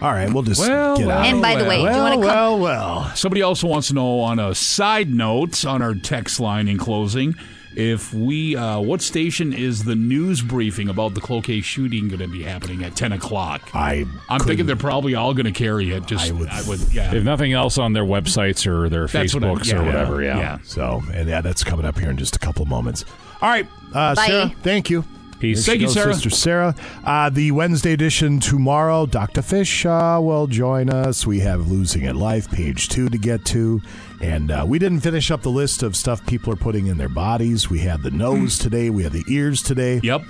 All 0.00 0.10
right, 0.10 0.32
we'll 0.32 0.42
just 0.42 0.58
Well, 0.60 0.96
get 0.96 1.06
well, 1.06 1.18
out. 1.18 1.26
And 1.26 1.40
by 1.40 1.54
the 1.54 1.64
way, 1.64 1.76
do 1.76 1.82
you 1.82 1.88
well, 1.88 1.98
wanna 2.02 2.14
come- 2.16 2.24
well, 2.24 2.58
well. 2.58 3.12
Somebody 3.14 3.42
also 3.42 3.68
wants 3.68 3.88
to 3.88 3.94
know 3.94 4.20
on 4.20 4.38
a 4.40 4.52
side 4.54 5.12
note 5.14 5.64
on 5.64 5.80
our 5.80 5.94
text 5.94 6.40
line 6.40 6.66
in 6.66 6.76
closing 6.76 7.36
if 7.76 8.12
we 8.12 8.56
uh, 8.56 8.80
what 8.80 9.02
station 9.02 9.52
is 9.52 9.84
the 9.84 9.94
news 9.94 10.42
briefing 10.42 10.88
about 10.88 11.14
the 11.14 11.20
Cloquet 11.20 11.60
shooting 11.62 12.08
going 12.08 12.20
to 12.20 12.28
be 12.28 12.42
happening 12.42 12.84
at 12.84 12.96
ten 12.96 13.12
o'clock? 13.12 13.62
I 13.74 14.04
I'm 14.28 14.40
thinking 14.40 14.66
they're 14.66 14.76
probably 14.76 15.14
all 15.14 15.34
going 15.34 15.46
to 15.46 15.52
carry 15.52 15.92
it. 15.92 16.06
Just 16.06 16.30
I 16.32 16.62
would, 16.62 16.80
yeah. 16.92 17.14
If 17.14 17.24
nothing 17.24 17.52
else 17.52 17.78
on 17.78 17.92
their 17.92 18.04
websites 18.04 18.66
or 18.66 18.88
their 18.88 19.06
That's 19.06 19.34
what 19.34 19.44
I- 19.44 19.46
Facebooks 19.48 19.66
yeah, 19.72 19.80
or 19.80 19.84
whatever, 19.84 20.22
yeah. 20.22 20.38
yeah. 20.38 20.58
So, 20.64 21.02
and 21.12 21.28
yeah, 21.28 21.40
that's 21.40 21.64
coming 21.64 21.86
up 21.86 21.98
here 21.98 22.10
in 22.10 22.16
just 22.16 22.36
a 22.36 22.38
couple 22.38 22.62
of 22.62 22.68
moments. 22.68 23.04
All 23.40 23.48
right, 23.48 23.66
uh, 23.94 24.14
Bye. 24.14 24.26
Sarah, 24.26 24.52
thank 24.62 24.90
you. 24.90 25.04
Peace. 25.40 25.66
Thank 25.66 25.80
you, 25.80 25.86
goes, 25.88 25.94
Sarah. 25.94 26.14
Sister 26.14 26.30
Sarah. 26.30 26.74
Uh, 27.04 27.28
the 27.28 27.50
Wednesday 27.50 27.92
edition 27.92 28.38
tomorrow, 28.38 29.06
Dr. 29.06 29.42
Fish 29.42 29.84
uh, 29.84 30.20
will 30.22 30.46
join 30.46 30.88
us. 30.88 31.26
We 31.26 31.40
have 31.40 31.68
Losing 31.68 32.06
at 32.06 32.14
Life, 32.14 32.48
page 32.48 32.88
two 32.88 33.08
to 33.08 33.18
get 33.18 33.44
to. 33.46 33.82
And 34.22 34.50
uh, 34.52 34.64
we 34.66 34.78
didn't 34.78 35.00
finish 35.00 35.30
up 35.32 35.42
the 35.42 35.50
list 35.50 35.82
of 35.82 35.96
stuff 35.96 36.24
people 36.26 36.52
are 36.52 36.56
putting 36.56 36.86
in 36.86 36.96
their 36.96 37.08
bodies. 37.08 37.68
We 37.68 37.80
had 37.80 38.02
the 38.02 38.10
nose 38.12 38.56
today, 38.58 38.88
we 38.88 39.02
had 39.02 39.12
the 39.12 39.24
ears 39.28 39.62
today. 39.62 40.00
Yep. 40.02 40.22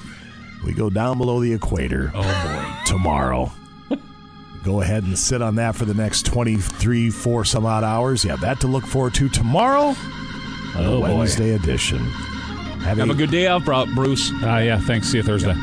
We 0.65 0.73
go 0.73 0.89
down 0.91 1.19
below 1.19 1.41
the 1.41 1.53
equator. 1.53 2.11
Oh, 2.15 2.23
boy. 2.23 2.85
Tomorrow. 2.87 3.53
Go 4.65 4.81
ahead 4.81 5.03
and 5.03 5.19
sit 5.19 5.43
on 5.43 5.57
that 5.57 5.75
for 5.75 5.85
the 5.85 5.93
next 5.95 6.25
23, 6.25 7.11
4 7.11 7.45
some 7.45 7.67
odd 7.67 7.83
hours. 7.85 8.23
You 8.25 8.31
have 8.31 8.41
that 8.43 8.61
to 8.61 8.69
look 8.69 8.87
forward 8.87 9.13
to 9.15 9.29
tomorrow 9.29 9.87
on 9.89 9.95
the 10.75 10.85
Oh, 10.85 11.01
boy. 11.01 11.17
Wednesday 11.19 11.51
edition. 11.55 11.99
Have 11.99 12.99
a 13.01 13.13
good 13.15 13.31
day 13.33 13.47
out, 13.49 13.65
Bru- 13.65 13.93
Bruce. 13.95 14.31
Uh, 14.43 14.63
yeah, 14.65 14.79
thanks. 14.79 15.09
See 15.09 15.17
you 15.19 15.23
Thursday. 15.25 15.55